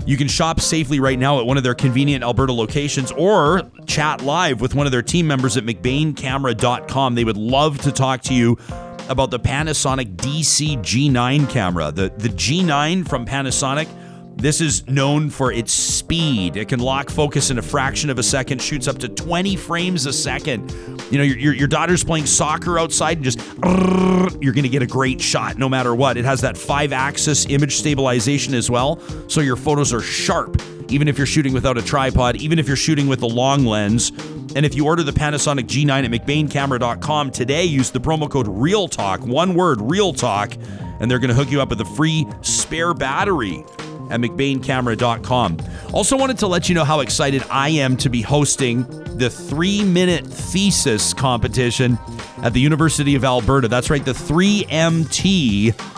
You 0.07 0.17
can 0.17 0.27
shop 0.27 0.59
safely 0.59 0.99
right 0.99 1.19
now 1.19 1.39
at 1.39 1.45
one 1.45 1.57
of 1.57 1.63
their 1.63 1.75
convenient 1.75 2.23
Alberta 2.23 2.51
locations 2.51 3.11
or 3.11 3.61
chat 3.85 4.23
live 4.23 4.59
with 4.59 4.73
one 4.73 4.87
of 4.87 4.91
their 4.91 5.03
team 5.03 5.27
members 5.27 5.55
at 5.55 5.65
McBainCamera.com. 5.65 7.13
They 7.13 7.23
would 7.23 7.37
love 7.37 7.77
to 7.81 7.91
talk 7.91 8.21
to 8.23 8.33
you 8.33 8.57
about 9.07 9.29
the 9.29 9.39
Panasonic 9.39 10.15
DC 10.15 10.79
G9 10.79 11.47
camera. 11.47 11.91
The, 11.91 12.11
the 12.17 12.29
G9 12.29 13.07
from 13.07 13.27
Panasonic, 13.27 13.87
this 14.35 14.61
is 14.61 14.87
known 14.87 15.29
for 15.29 15.51
its 15.51 15.71
speed. 15.71 16.57
It 16.57 16.67
can 16.67 16.79
lock 16.79 17.09
focus 17.09 17.51
in 17.51 17.59
a 17.59 17.61
fraction 17.61 18.09
of 18.09 18.17
a 18.17 18.23
second, 18.23 18.61
shoots 18.61 18.87
up 18.87 18.97
to 18.99 19.07
20 19.07 19.55
frames 19.55 20.05
a 20.05 20.13
second. 20.13 20.71
You 21.11 21.17
know, 21.17 21.23
your, 21.23 21.37
your, 21.37 21.53
your 21.53 21.67
daughter's 21.67 22.03
playing 22.03 22.25
soccer 22.25 22.79
outside 22.79 23.17
and 23.17 23.23
just, 23.23 23.39
you're 24.41 24.53
going 24.53 24.63
to 24.63 24.69
get 24.69 24.81
a 24.81 24.87
great 24.87 25.21
shot 25.21 25.57
no 25.57 25.69
matter 25.69 25.93
what. 25.93 26.17
It 26.17 26.25
has 26.25 26.41
that 26.41 26.57
five 26.57 26.91
axis 26.91 27.45
image 27.47 27.75
stabilization 27.75 28.53
as 28.53 28.69
well, 28.69 28.99
so 29.29 29.41
your 29.41 29.55
photos 29.55 29.93
are 29.93 30.01
sharp, 30.01 30.59
even 30.89 31.07
if 31.07 31.17
you're 31.17 31.27
shooting 31.27 31.53
without 31.53 31.77
a 31.77 31.81
tripod, 31.81 32.37
even 32.37 32.57
if 32.57 32.67
you're 32.67 32.77
shooting 32.77 33.07
with 33.07 33.21
a 33.21 33.27
long 33.27 33.65
lens. 33.65 34.11
And 34.55 34.65
if 34.65 34.75
you 34.75 34.85
order 34.85 35.03
the 35.03 35.13
Panasonic 35.13 35.65
G9 35.67 36.03
at 36.03 36.11
McBainCamera.com 36.11 37.31
today, 37.31 37.63
use 37.63 37.91
the 37.91 37.99
promo 37.99 38.29
code 38.29 38.47
REALTALK, 38.47 39.21
one 39.21 39.53
word, 39.53 39.79
REALTALK, 39.79 40.57
and 40.99 41.11
they're 41.11 41.19
going 41.19 41.29
to 41.29 41.35
hook 41.35 41.51
you 41.51 41.61
up 41.61 41.69
with 41.69 41.81
a 41.81 41.85
free 41.85 42.25
spare 42.41 42.93
battery 42.93 43.63
at 44.11 44.19
McBainCamera.com. 44.19 45.57
Also, 45.93 46.17
wanted 46.17 46.37
to 46.39 46.47
let 46.47 46.69
you 46.69 46.75
know 46.75 46.83
how 46.83 46.99
excited 46.99 47.43
I 47.49 47.69
am 47.69 47.97
to 47.97 48.09
be 48.09 48.21
hosting 48.21 48.83
the 49.17 49.29
three 49.29 49.83
minute 49.83 50.25
thesis 50.25 51.13
competition 51.13 51.97
at 52.43 52.53
the 52.53 52.59
University 52.59 53.15
of 53.15 53.23
Alberta. 53.23 53.67
That's 53.67 53.89
right, 53.89 54.03
the 54.03 54.13
3MT. 54.13 55.97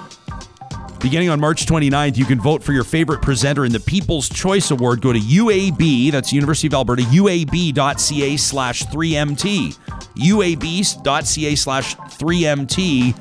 Beginning 1.00 1.30
on 1.30 1.40
March 1.40 1.66
29th, 1.66 2.18
you 2.18 2.24
can 2.24 2.40
vote 2.40 2.64
for 2.64 2.72
your 2.72 2.86
favorite 2.86 3.22
presenter 3.22 3.66
in 3.66 3.74
the 3.74 3.80
People's 3.82 4.30
Choice 4.30 4.72
Award. 4.72 5.02
Go 5.02 5.12
to 5.12 5.20
UAB, 5.20 6.12
that's 6.14 6.32
University 6.32 6.68
of 6.68 6.74
Alberta, 6.74 7.04
uab.ca 7.04 8.38
slash 8.38 8.86
3MT. 8.86 9.78
uab.ca 10.16 11.56
slash 11.56 11.96
3MT. 11.98 13.20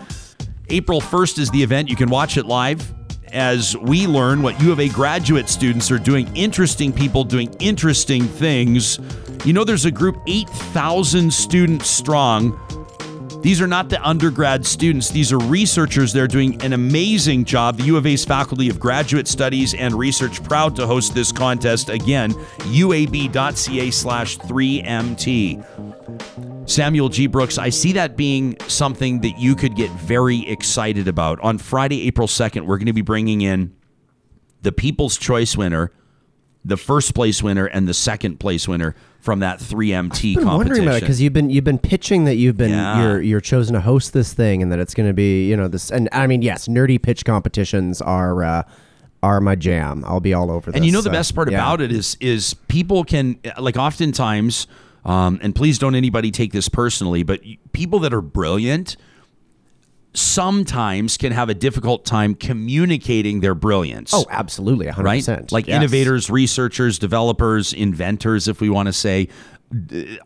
April 0.69 1.01
1st 1.01 1.39
is 1.41 1.51
the 1.51 1.63
event. 1.63 1.89
You 1.89 1.97
can 1.97 2.09
watch 2.09 2.37
it 2.37 2.47
live 2.47 2.95
as 3.33 3.77
we 3.77 4.07
learn 4.07 4.43
what 4.43 4.61
U 4.63 4.73
of 4.73 4.81
A 4.81 4.89
graduate 4.89 5.49
students 5.49 5.91
are 5.91 5.99
doing, 5.99 6.35
interesting 6.37 6.93
people 6.93 7.25
doing 7.25 7.55
interesting 7.59 8.25
things. 8.25 8.99
You 9.45 9.53
know, 9.53 9.65
there's 9.65 9.85
a 9.85 9.91
group 9.91 10.19
8,000 10.27 11.33
students 11.33 11.89
strong. 11.89 12.59
These 13.43 13.61
are 13.61 13.67
not 13.67 13.89
the 13.89 14.01
undergrad 14.07 14.65
students. 14.65 15.11
These 15.11 15.33
are 15.33 15.39
researchers. 15.39 16.13
They're 16.13 16.29
doing 16.29 16.63
an 16.63 16.73
amazing 16.73 17.45
job. 17.45 17.77
The 17.77 17.83
U 17.85 17.97
of 17.97 18.07
A's 18.07 18.25
Faculty 18.25 18.69
of 18.69 18.79
Graduate 18.79 19.27
Studies 19.27 19.75
and 19.75 19.95
Research 19.95 20.43
proud 20.45 20.77
to 20.77 20.87
host 20.87 21.13
this 21.13 21.33
contest. 21.33 21.89
Again, 21.89 22.33
uab.ca 22.61 23.91
slash 23.91 24.39
3MT. 24.39 26.52
Samuel 26.73 27.09
G. 27.09 27.27
Brooks, 27.27 27.59
I 27.59 27.69
see 27.69 27.93
that 27.93 28.17
being 28.17 28.57
something 28.67 29.21
that 29.21 29.39
you 29.39 29.55
could 29.55 29.77
get 29.77 29.91
very 29.91 30.49
excited 30.49 31.07
about. 31.07 31.39
On 31.41 31.59
Friday, 31.59 32.07
April 32.07 32.27
2nd, 32.27 32.63
we're 32.67 32.79
going 32.79 32.87
to 32.87 32.93
be 32.93 33.03
bringing 33.03 33.43
in 33.43 33.75
the 34.63 34.73
People's 34.73 35.19
Choice 35.19 35.57
winner, 35.57 35.93
the 36.65 36.77
first 36.77 37.15
place 37.15 37.43
winner, 37.43 37.67
and 37.67 37.87
the 37.87 37.95
second 37.95 38.41
place 38.41 38.67
winner 38.67 38.95
from 39.21 39.41
that 39.41 39.59
3MT 39.61 40.03
I've 40.03 40.11
been 40.11 40.47
wondering 40.47 40.47
competition. 40.47 40.83
about 40.85 40.97
it 40.97 41.01
because 41.01 41.21
you've 41.21 41.33
been 41.33 41.51
you've 41.51 41.63
been 41.63 41.79
pitching 41.79 42.25
that 42.25 42.37
you've 42.37 42.57
been 42.57 42.71
Yeah. 42.71 43.03
you're 43.03 43.23
you're 43.23 43.41
chosen 43.41 43.75
to 43.75 43.81
host 43.81 44.13
this 44.13 44.33
thing 44.35 44.63
and 44.63 44.73
that 44.73 44.81
it's 44.81 44.95
going 44.95 45.09
to 45.09 45.13
be 45.13 45.49
you 45.49 45.57
know 45.57 45.69
this 45.69 45.93
and 45.93 46.09
I 46.11 46.27
mean 46.27 46.43
yes 46.43 46.67
nerdy 46.67 47.01
pitch 47.01 47.25
competitions 47.25 48.03
are 48.03 48.43
uh, 48.43 48.63
are 49.23 49.41
my 49.41 49.55
jam. 49.55 50.05
I'll 50.07 50.19
be 50.21 50.35
all 50.35 50.51
over 50.51 50.73
this. 50.73 50.77
And 50.77 50.85
you 50.85 50.91
know 50.91 50.99
the 51.01 51.11
so, 51.11 51.13
best 51.13 51.35
part 51.37 51.51
yeah. 51.51 51.59
about 51.59 51.81
it 51.81 51.93
is 51.93 52.17
is 52.21 52.55
people 52.67 53.05
can 53.05 53.39
like 53.59 53.77
oftentimes, 53.77 54.67
um, 55.05 55.39
and 55.43 55.55
please 55.55 55.79
don't 55.79 55.95
anybody 55.95 56.31
take 56.31 56.53
this 56.53 56.69
personally, 56.69 57.23
but 57.23 57.41
people 57.73 57.99
that 58.01 58.13
are 58.15 58.21
brilliant 58.23 58.97
sometimes 60.15 61.17
can 61.17 61.33
have 61.33 61.49
a 61.49 61.55
difficult 61.55 62.05
time 62.05 62.35
communicating 62.35 63.41
their 63.41 63.55
brilliance. 63.55 64.13
Oh, 64.15 64.27
absolutely, 64.31 64.87
100%. 64.87 65.03
right? 65.03 65.53
Like 65.53 65.67
Yes. 65.67 65.77
innovators, 65.77 66.29
researchers, 66.31 66.99
developers, 66.99 67.73
inventors, 67.73 68.47
if 68.47 68.61
we 68.61 68.69
want 68.69 68.89
to 68.89 68.93
say, 68.93 69.29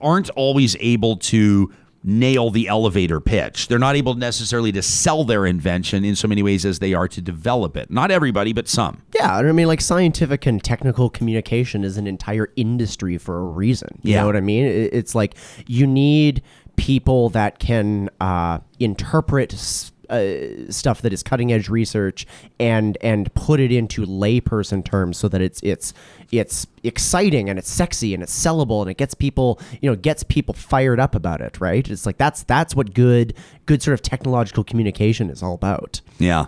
aren't 0.01 0.29
always 0.31 0.77
able 0.81 1.16
to 1.18 1.72
nail 2.09 2.51
the 2.51 2.68
elevator 2.68 3.20
pitch. 3.20 3.66
They're 3.68 3.78
not 3.81 3.97
able 3.97 4.14
necessarily 4.14 4.70
to 4.72 4.81
sell 4.82 5.24
their 5.24 5.44
invention 5.44 6.05
in 6.05 6.14
so 6.14 6.28
many 6.28 6.43
ways 6.43 6.64
as 6.64 6.78
they 6.78 6.94
are 6.94 7.09
to 7.09 7.20
develop 7.20 7.76
it. 7.76 7.90
Not 7.90 8.10
everybody, 8.12 8.52
but 8.52 8.68
some. 8.68 9.02
Yeah, 9.14 9.36
I 9.36 9.52
mean, 9.52 9.66
like 9.66 9.81
scientific 9.81 10.47
and 10.47 10.62
technical 10.62 11.10
communication 11.10 11.82
is 11.85 11.97
an 11.98 12.06
entire 12.06 12.52
industry 12.56 13.18
for 13.18 13.39
a 13.39 13.43
reason. 13.44 13.98
You 14.02 14.12
Yeah. 14.12 14.20
know 14.20 14.26
what 14.26 14.36
I 14.36 14.40
mean? 14.40 14.64
It's 14.66 15.14
like 15.16 15.35
you 15.66 15.86
need 15.86 16.43
people 16.76 17.31
that 17.31 17.59
can 17.59 18.09
uh, 18.20 18.59
interpret 18.78 19.55
s- 19.55 19.90
uh, 20.11 20.70
stuff 20.70 21.03
that 21.03 21.12
is 21.12 21.23
cutting 21.23 21.53
edge 21.53 21.69
research 21.69 22.27
and 22.59 22.99
and 23.01 23.33
put 23.35 23.61
it 23.61 23.73
into 23.73 24.05
layperson 24.07 24.85
terms 24.85 25.16
so 25.19 25.28
that 25.28 25.41
it's 25.41 25.61
it's 25.62 25.93
it's 26.33 26.66
exciting 26.83 27.49
and 27.49 27.59
it's 27.59 27.70
sexy 27.70 28.15
and 28.15 28.23
it's 28.23 28.37
sellable 28.37 28.83
and 28.83 28.91
it 28.91 28.97
gets 28.97 29.15
people 29.15 29.61
you 29.81 29.91
know 29.91 29.97
gets 29.97 30.23
people 30.23 30.55
fired 30.55 31.01
up 31.01 31.15
about 31.15 31.41
it. 31.41 31.61
Right? 31.61 31.89
It's 31.89 32.07
like 32.07 32.19
that's 32.19 32.43
that's 32.45 32.74
what 32.74 32.95
good 32.95 33.35
good 33.66 33.83
sort 33.83 33.95
of 33.95 34.03
technological 34.03 34.65
communication 34.65 35.31
is 35.31 35.43
all 35.43 35.55
about. 35.55 36.01
Yeah. 36.19 36.47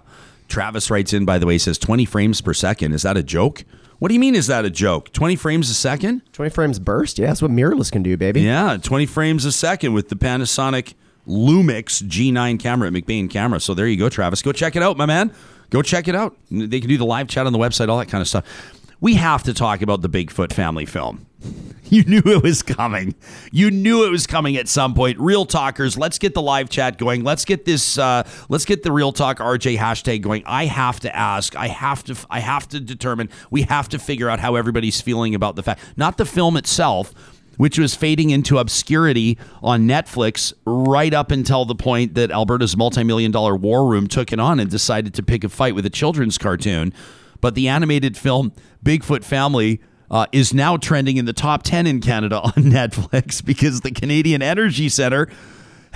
Travis 0.49 0.91
writes 0.91 1.13
in, 1.13 1.27
by 1.27 1.39
the 1.39 1.45
way, 1.45 1.59
says 1.59 1.77
20 1.77 2.07
frames 2.07 2.41
per 2.41 2.55
second. 2.55 2.93
Is 2.95 3.03
that 3.03 3.19
a 3.19 3.23
joke? 3.23 3.65
What 3.99 4.09
do 4.09 4.15
you 4.15 4.21
mean? 4.21 4.35
Is 4.35 4.47
that 4.47 4.65
a 4.65 4.71
joke? 4.71 5.13
20 5.13 5.37
frames 5.37 5.71
a 5.71 5.75
second? 5.75 6.23
20 6.33 6.51
frames 6.51 6.79
burst. 6.79 7.19
Yeah, 7.19 7.27
that's 7.27 7.43
what 7.43 7.51
mirrorless 7.51 7.91
can 7.91 8.03
do, 8.03 8.17
baby. 8.17 8.43
Yeah, 8.43 8.77
20 8.81 9.07
frames 9.07 9.45
a 9.45 9.53
second 9.53 9.93
with 9.93 10.09
the 10.09 10.15
Panasonic 10.15 10.95
Lumix 11.29 12.03
G9 12.03 12.59
camera 12.59 12.89
at 12.89 12.95
McBain 12.95 13.31
Camera. 13.31 13.61
So 13.61 13.75
there 13.75 13.87
you 13.87 13.97
go, 13.97 14.09
Travis. 14.09 14.43
Go 14.43 14.53
check 14.53 14.77
it 14.77 14.83
out, 14.83 14.97
my 14.97 15.07
man. 15.07 15.33
Go 15.71 15.83
check 15.83 16.09
it 16.09 16.15
out. 16.15 16.37
They 16.51 16.81
can 16.81 16.89
do 16.89 16.97
the 16.97 17.05
live 17.05 17.29
chat 17.29 17.47
on 17.47 17.53
the 17.53 17.59
website, 17.59 17.89
all 17.89 17.99
that 17.99 18.09
kind 18.09 18.23
of 18.23 18.29
stuff. 18.29 18.75
We 19.01 19.15
have 19.15 19.45
to 19.45 19.55
talk 19.55 19.83
about 19.83 20.03
the 20.03 20.09
Bigfoot 20.09 20.53
family 20.53 20.87
film. 20.87 21.27
You 21.91 22.05
knew 22.05 22.21
it 22.27 22.43
was 22.43 22.63
coming. 22.63 23.15
You 23.51 23.71
knew 23.71 24.05
it 24.05 24.11
was 24.11 24.27
coming 24.27 24.59
at 24.59 24.69
some 24.69 24.93
point. 24.93 25.19
Real 25.19 25.47
talkers, 25.47 25.97
let's 25.97 26.19
get 26.19 26.35
the 26.35 26.43
live 26.43 26.69
chat 26.69 26.99
going. 26.99 27.25
Let's 27.25 27.47
get 27.47 27.65
this. 27.65 27.97
Uh, 27.97 28.25
let's 28.51 28.67
get 28.67 28.83
the 28.83 28.93
real 28.93 29.11
talk 29.11 29.39
RJ 29.39 29.79
hashtag 29.79 30.21
going. 30.21 30.43
I 30.45 30.67
have 30.67 31.01
to 31.01 31.17
ask. 31.17 31.57
I 31.57 31.69
have 31.69 32.05
to. 32.05 32.17
I 32.29 32.41
have 32.41 32.69
to 32.69 32.81
determine. 32.81 33.31
We 33.51 33.63
have 33.63 33.89
to 33.89 33.99
figure 33.99 34.29
out 34.29 34.39
how 34.39 34.55
everybody's 34.55 35.01
feeling 35.01 35.35
about 35.35 35.57
the 35.57 35.63
fact, 35.63 35.81
not 35.97 36.19
the 36.19 36.27
film 36.27 36.59
itself, 36.59 37.15
which 37.59 37.79
was 37.79 37.95
fading 37.95 38.31
into 38.31 38.57
obscurity 38.57 39.37
on 39.63 39.87
Netflix 39.87 40.55
right 40.65 41.13
up 41.13 41.31
until 41.31 41.67
the 41.67 41.75
point 41.75 42.15
that 42.15 42.31
Alberta's 42.31 42.77
multi-million 42.77 43.31
dollar 43.31 43.55
war 43.55 43.87
room 43.87 44.07
took 44.07 44.33
it 44.33 44.41
on 44.41 44.59
and 44.59 44.71
decided 44.71 45.13
to 45.15 45.23
pick 45.23 45.45
a 45.45 45.49
fight 45.51 45.75
with 45.75 45.85
a 45.85 45.91
children's 45.91 46.39
cartoon. 46.39 46.95
But 47.41 47.55
the 47.55 47.69
animated 47.69 48.17
film 48.17 48.53
Bigfoot 48.85 49.25
Family 49.25 49.81
uh, 50.11 50.27
is 50.33 50.55
now 50.55 50.77
trending 50.77 51.19
in 51.19 51.27
the 51.27 51.33
top 51.33 51.63
10 51.63 51.87
in 51.87 52.01
Canada 52.01 52.41
on 52.43 52.53
Netflix 52.53 53.45
because 53.45 53.83
the 53.83 53.91
Canadian 53.91 54.41
Energy 54.41 54.89
Center 54.89 55.29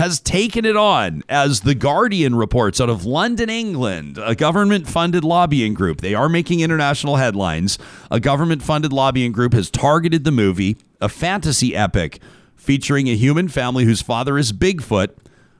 has 0.02 0.18
taken 0.18 0.64
it 0.64 0.76
on, 0.76 1.22
as 1.28 1.60
The 1.60 1.76
Guardian 1.76 2.34
reports 2.34 2.80
out 2.80 2.90
of 2.90 3.04
London, 3.04 3.48
England, 3.48 4.18
a 4.20 4.34
government 4.34 4.88
funded 4.88 5.22
lobbying 5.22 5.74
group. 5.74 6.00
They 6.00 6.12
are 6.12 6.28
making 6.28 6.58
international 6.58 7.18
headlines. 7.18 7.78
A 8.10 8.18
government 8.18 8.64
funded 8.64 8.92
lobbying 8.92 9.30
group 9.30 9.52
has 9.52 9.70
targeted 9.70 10.24
the 10.24 10.32
movie, 10.32 10.76
a 11.00 11.08
fantasy 11.08 11.76
epic 11.76 12.20
featuring 12.56 13.08
a 13.08 13.14
human 13.14 13.46
family 13.46 13.84
whose 13.84 14.02
father 14.02 14.38
is 14.38 14.52
Bigfoot, 14.52 15.10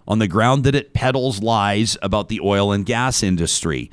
on 0.08 0.18
the 0.18 0.26
ground 0.26 0.64
that 0.64 0.74
it 0.74 0.92
peddles 0.92 1.40
lies 1.40 1.96
about 2.02 2.28
the 2.28 2.40
oil 2.40 2.72
and 2.72 2.84
gas 2.84 3.22
industry. 3.22 3.92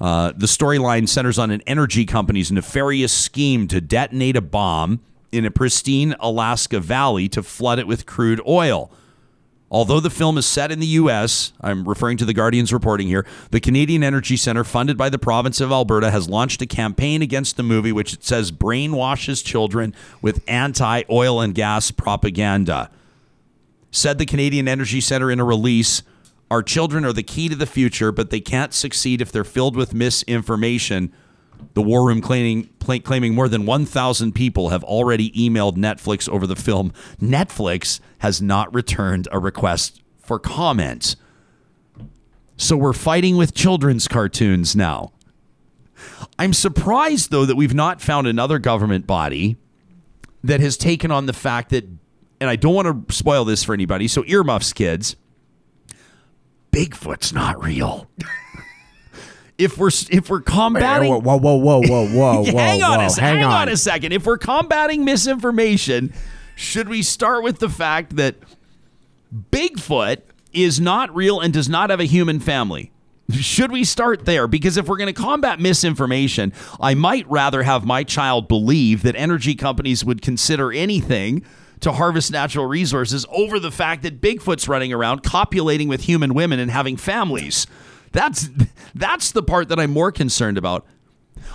Uh, 0.00 0.30
the 0.36 0.46
storyline 0.46 1.08
centers 1.08 1.40
on 1.40 1.50
an 1.50 1.60
energy 1.66 2.06
company's 2.06 2.52
nefarious 2.52 3.12
scheme 3.12 3.66
to 3.66 3.80
detonate 3.80 4.36
a 4.36 4.40
bomb 4.40 5.00
in 5.32 5.44
a 5.44 5.50
pristine 5.50 6.14
Alaska 6.20 6.78
valley 6.78 7.28
to 7.28 7.42
flood 7.42 7.80
it 7.80 7.88
with 7.88 8.06
crude 8.06 8.40
oil. 8.46 8.92
Although 9.70 10.00
the 10.00 10.10
film 10.10 10.38
is 10.38 10.46
set 10.46 10.72
in 10.72 10.80
the 10.80 10.86
U.S., 10.86 11.52
I'm 11.60 11.86
referring 11.86 12.16
to 12.18 12.24
the 12.24 12.32
Guardian's 12.32 12.72
reporting 12.72 13.06
here, 13.06 13.26
the 13.50 13.60
Canadian 13.60 14.02
Energy 14.02 14.36
Center, 14.36 14.64
funded 14.64 14.96
by 14.96 15.10
the 15.10 15.18
province 15.18 15.60
of 15.60 15.70
Alberta, 15.70 16.10
has 16.10 16.28
launched 16.28 16.62
a 16.62 16.66
campaign 16.66 17.20
against 17.20 17.58
the 17.58 17.62
movie, 17.62 17.92
which 17.92 18.14
it 18.14 18.24
says 18.24 18.50
brainwashes 18.50 19.44
children 19.44 19.94
with 20.22 20.42
anti 20.48 21.02
oil 21.10 21.40
and 21.40 21.54
gas 21.54 21.90
propaganda. 21.90 22.90
Said 23.90 24.18
the 24.18 24.26
Canadian 24.26 24.68
Energy 24.68 25.02
Center 25.02 25.30
in 25.30 25.40
a 25.40 25.44
release 25.44 26.02
Our 26.50 26.62
children 26.62 27.04
are 27.04 27.12
the 27.12 27.22
key 27.22 27.50
to 27.50 27.56
the 27.56 27.66
future, 27.66 28.10
but 28.10 28.30
they 28.30 28.40
can't 28.40 28.72
succeed 28.72 29.20
if 29.20 29.30
they're 29.30 29.44
filled 29.44 29.76
with 29.76 29.92
misinformation. 29.92 31.12
The 31.74 31.82
War 31.82 32.06
Room 32.06 32.22
claiming, 32.22 32.70
claiming 32.80 33.34
more 33.34 33.48
than 33.48 33.66
1,000 33.66 34.32
people 34.32 34.70
have 34.70 34.84
already 34.84 35.30
emailed 35.32 35.76
Netflix 35.76 36.26
over 36.28 36.46
the 36.46 36.56
film. 36.56 36.92
Netflix 37.20 38.00
has 38.18 38.42
not 38.42 38.72
returned 38.74 39.28
a 39.32 39.38
request 39.38 40.02
for 40.18 40.38
comment. 40.38 41.16
So 42.56 42.76
we're 42.76 42.92
fighting 42.92 43.36
with 43.36 43.54
children's 43.54 44.08
cartoons 44.08 44.74
now. 44.74 45.12
I'm 46.38 46.52
surprised, 46.52 47.30
though, 47.30 47.44
that 47.44 47.56
we've 47.56 47.74
not 47.74 48.00
found 48.00 48.26
another 48.26 48.58
government 48.58 49.06
body 49.06 49.56
that 50.44 50.60
has 50.60 50.76
taken 50.76 51.10
on 51.10 51.26
the 51.26 51.32
fact 51.32 51.70
that, 51.70 51.84
and 52.40 52.50
I 52.50 52.56
don't 52.56 52.74
want 52.74 53.08
to 53.08 53.14
spoil 53.14 53.44
this 53.44 53.64
for 53.64 53.74
anybody, 53.74 54.08
so 54.08 54.24
earmuffs, 54.26 54.72
kids. 54.72 55.16
Bigfoot's 56.72 57.32
not 57.32 57.62
real. 57.62 58.08
if 59.58 59.76
we're 59.78 59.90
if 60.10 60.30
we're 60.30 60.40
combating, 60.40 61.10
Whoa, 61.10 61.18
whoa, 61.18 61.36
whoa, 61.36 61.56
whoa, 61.56 61.80
whoa, 61.86 62.06
whoa, 62.06 62.42
whoa, 62.42 62.44
hang 62.44 62.82
on 62.82 62.98
whoa, 62.98 63.06
a 63.06 63.20
hang, 63.20 63.36
hang 63.36 63.44
on. 63.44 63.52
on. 63.52 63.68
a 63.68 63.76
second. 63.76 64.12
If 64.12 64.26
we're 64.26 64.38
combating 64.38 65.04
misinformation, 65.04 66.12
should 66.58 66.88
we 66.88 67.02
start 67.02 67.44
with 67.44 67.60
the 67.60 67.68
fact 67.68 68.16
that 68.16 68.34
Bigfoot 69.52 70.22
is 70.52 70.80
not 70.80 71.14
real 71.14 71.38
and 71.38 71.52
does 71.52 71.68
not 71.68 71.90
have 71.90 72.00
a 72.00 72.04
human 72.04 72.40
family? 72.40 72.90
Should 73.30 73.70
we 73.70 73.84
start 73.84 74.24
there? 74.24 74.48
Because 74.48 74.76
if 74.76 74.88
we're 74.88 74.96
going 74.96 75.14
to 75.14 75.22
combat 75.22 75.60
misinformation, 75.60 76.52
I 76.80 76.94
might 76.94 77.30
rather 77.30 77.62
have 77.62 77.84
my 77.84 78.02
child 78.02 78.48
believe 78.48 79.04
that 79.04 79.14
energy 79.14 79.54
companies 79.54 80.04
would 80.04 80.20
consider 80.20 80.72
anything 80.72 81.44
to 81.78 81.92
harvest 81.92 82.32
natural 82.32 82.66
resources 82.66 83.24
over 83.30 83.60
the 83.60 83.70
fact 83.70 84.02
that 84.02 84.20
Bigfoot's 84.20 84.66
running 84.66 84.92
around 84.92 85.22
copulating 85.22 85.86
with 85.86 86.02
human 86.02 86.34
women 86.34 86.58
and 86.58 86.72
having 86.72 86.96
families. 86.96 87.68
That's 88.10 88.50
that's 88.96 89.30
the 89.30 89.44
part 89.44 89.68
that 89.68 89.78
I'm 89.78 89.92
more 89.92 90.10
concerned 90.10 90.58
about. 90.58 90.84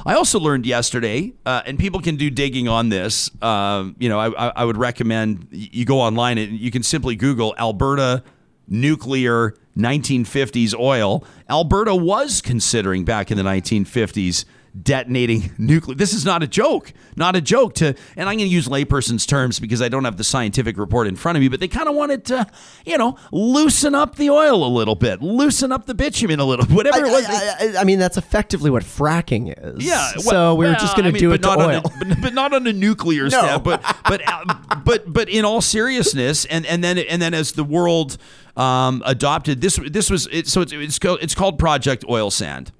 I 0.05 0.15
also 0.15 0.39
learned 0.39 0.65
yesterday, 0.65 1.33
uh, 1.45 1.61
and 1.65 1.79
people 1.79 1.99
can 1.99 2.15
do 2.15 2.29
digging 2.29 2.67
on 2.67 2.89
this. 2.89 3.29
Uh, 3.41 3.89
you 3.97 4.09
know, 4.09 4.19
I, 4.19 4.47
I, 4.47 4.51
I 4.57 4.65
would 4.65 4.77
recommend 4.77 5.47
you 5.51 5.85
go 5.85 5.99
online 5.99 6.37
and 6.37 6.59
you 6.59 6.71
can 6.71 6.83
simply 6.83 7.15
Google 7.15 7.55
Alberta 7.57 8.23
nuclear 8.67 9.55
1950s 9.77 10.77
oil. 10.77 11.23
Alberta 11.49 11.95
was 11.95 12.41
considering 12.41 13.05
back 13.05 13.31
in 13.31 13.37
the 13.37 13.43
1950s 13.43 14.45
detonating 14.81 15.51
nuclear. 15.57 15.95
This 15.95 16.13
is 16.13 16.25
not 16.25 16.41
a 16.43 16.47
joke, 16.47 16.93
not 17.15 17.35
a 17.35 17.41
joke. 17.41 17.75
To 17.75 17.87
and 18.17 18.29
I'm 18.29 18.37
going 18.37 18.49
to 18.49 18.53
use 18.53 18.67
layperson's 18.67 19.25
terms 19.25 19.59
because 19.59 19.81
I 19.81 19.89
don't 19.89 20.05
have 20.05 20.17
the 20.17 20.23
scientific 20.23 20.77
report 20.77 21.07
in 21.07 21.15
front 21.15 21.37
of 21.37 21.41
me. 21.41 21.47
But 21.47 21.59
they 21.59 21.67
kind 21.67 21.87
of 21.87 21.95
wanted 21.95 22.25
to, 22.25 22.47
you 22.85 22.97
know, 22.97 23.17
loosen 23.31 23.93
up 23.95 24.15
the 24.15 24.29
oil 24.29 24.65
a 24.65 24.67
little 24.67 24.95
bit, 24.95 25.21
loosen 25.21 25.71
up 25.71 25.85
the 25.85 25.93
bitumen 25.93 26.39
a 26.39 26.45
little, 26.45 26.65
whatever 26.67 27.05
I, 27.05 27.09
it 27.09 27.11
was. 27.11 27.25
I, 27.25 27.77
I- 27.77 27.81
I 27.81 27.83
mean, 27.85 27.99
that's 27.99 28.17
effectively 28.17 28.69
what 28.69 28.83
fracking 28.83 29.53
is. 29.57 29.85
Yeah. 29.85 30.07
So 30.13 30.55
we 30.55 30.65
were 30.65 30.71
well, 30.71 30.79
just 30.79 30.95
going 30.95 31.11
to 31.11 31.19
do 31.19 31.31
it 31.33 31.41
to 31.43 31.49
oil. 31.49 31.81
A, 31.85 32.05
but, 32.05 32.21
but 32.21 32.33
not 32.33 32.53
on 32.53 32.65
a 32.67 32.73
nuclear 32.73 33.29
step. 33.29 33.63
But 33.63 33.81
but 34.07 34.21
uh, 34.25 34.55
but 34.83 35.11
but 35.11 35.29
in 35.29 35.43
all 35.45 35.61
seriousness, 35.61 36.45
and 36.45 36.65
and 36.65 36.83
then 36.83 36.97
and 36.97 37.21
then 37.21 37.33
as 37.33 37.51
the 37.53 37.63
world 37.63 38.17
um, 38.55 39.01
adopted 39.05 39.61
this, 39.61 39.79
this 39.89 40.09
was 40.09 40.27
it, 40.31 40.47
so 40.47 40.61
it's 40.61 40.71
it's 40.73 40.99
called, 40.99 41.19
it's 41.21 41.35
called 41.35 41.59
Project 41.59 42.05
Oil 42.09 42.31
Sand, 42.31 42.71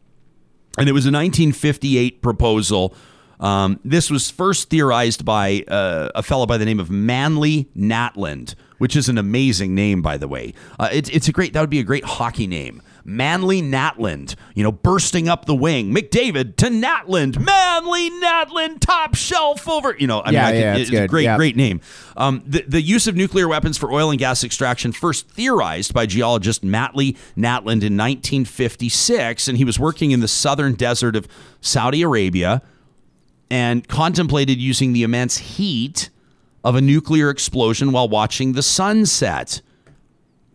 and 0.77 0.89
it 0.89 0.91
was 0.91 1.05
a 1.05 1.11
1958 1.11 2.21
proposal. 2.21 2.93
Um, 3.39 3.79
this 3.83 4.09
was 4.09 4.31
first 4.31 4.69
theorized 4.69 5.25
by 5.25 5.63
uh, 5.67 6.09
a 6.15 6.23
fellow 6.23 6.45
by 6.45 6.57
the 6.57 6.65
name 6.65 6.79
of 6.79 6.89
Manley 6.89 7.69
Natland, 7.77 8.55
which 8.77 8.95
is 8.95 9.09
an 9.09 9.17
amazing 9.17 9.75
name, 9.75 10.01
by 10.01 10.17
the 10.17 10.27
way. 10.27 10.53
Uh, 10.79 10.89
it's 10.91 11.09
it's 11.09 11.27
a 11.27 11.31
great 11.31 11.53
that 11.53 11.61
would 11.61 11.69
be 11.69 11.79
a 11.79 11.83
great 11.83 12.05
hockey 12.05 12.47
name. 12.47 12.81
Manley 13.05 13.61
Natland, 13.61 14.35
you 14.55 14.63
know, 14.63 14.71
bursting 14.71 15.27
up 15.27 15.45
the 15.45 15.53
wing. 15.55 15.93
McDavid 15.93 16.55
to 16.57 16.67
Natland, 16.67 17.37
Manley 17.39 18.09
Natland, 18.09 18.79
top 18.79 19.15
shelf 19.15 19.67
over. 19.67 19.95
You 19.99 20.07
know, 20.07 20.19
I 20.19 20.31
Yeah, 20.31 20.45
mean, 20.45 20.45
I 20.55 20.57
yeah, 20.57 20.73
can, 20.73 20.81
it's 20.81 20.89
it's 20.91 20.99
a 20.99 21.07
great, 21.07 21.23
Yeah. 21.23 21.35
great 21.37 21.55
name. 21.57 21.81
Um, 22.15 22.43
the, 22.45 22.63
the 22.67 22.81
use 22.81 23.07
of 23.07 23.15
nuclear 23.15 23.47
weapons 23.47 23.77
for 23.77 23.91
oil 23.91 24.09
and 24.09 24.17
gas 24.19 24.43
extraction 24.43 24.91
first 24.93 25.27
theorized 25.29 25.93
by 25.93 26.05
geologist 26.05 26.63
Matley 26.63 27.17
Natland 27.37 27.83
in 27.83 27.97
1956, 27.97 29.47
and 29.47 29.57
he 29.57 29.65
was 29.65 29.79
working 29.79 30.11
in 30.11 30.19
the 30.21 30.27
southern 30.27 30.73
desert 30.73 31.15
of 31.15 31.27
Saudi 31.61 32.01
Arabia 32.01 32.61
and 33.49 33.87
contemplated 33.87 34.57
using 34.59 34.93
the 34.93 35.03
immense 35.03 35.37
heat 35.37 36.09
of 36.63 36.75
a 36.75 36.81
nuclear 36.81 37.29
explosion 37.29 37.91
while 37.91 38.07
watching 38.07 38.53
the 38.53 38.63
sunset. 38.63 39.61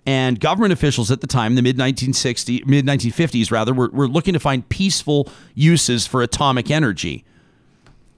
And 0.09 0.40
government 0.40 0.72
officials 0.72 1.10
at 1.10 1.20
the 1.20 1.26
time, 1.26 1.55
the 1.55 1.60
mid 1.60 1.76
1960s, 1.76 2.64
mid 2.64 2.86
1950s 2.86 3.51
rather, 3.52 3.74
were, 3.74 3.90
were 3.90 4.09
looking 4.09 4.32
to 4.32 4.40
find 4.40 4.66
peaceful 4.70 5.28
uses 5.55 6.06
for 6.06 6.22
atomic 6.22 6.70
energy. 6.70 7.26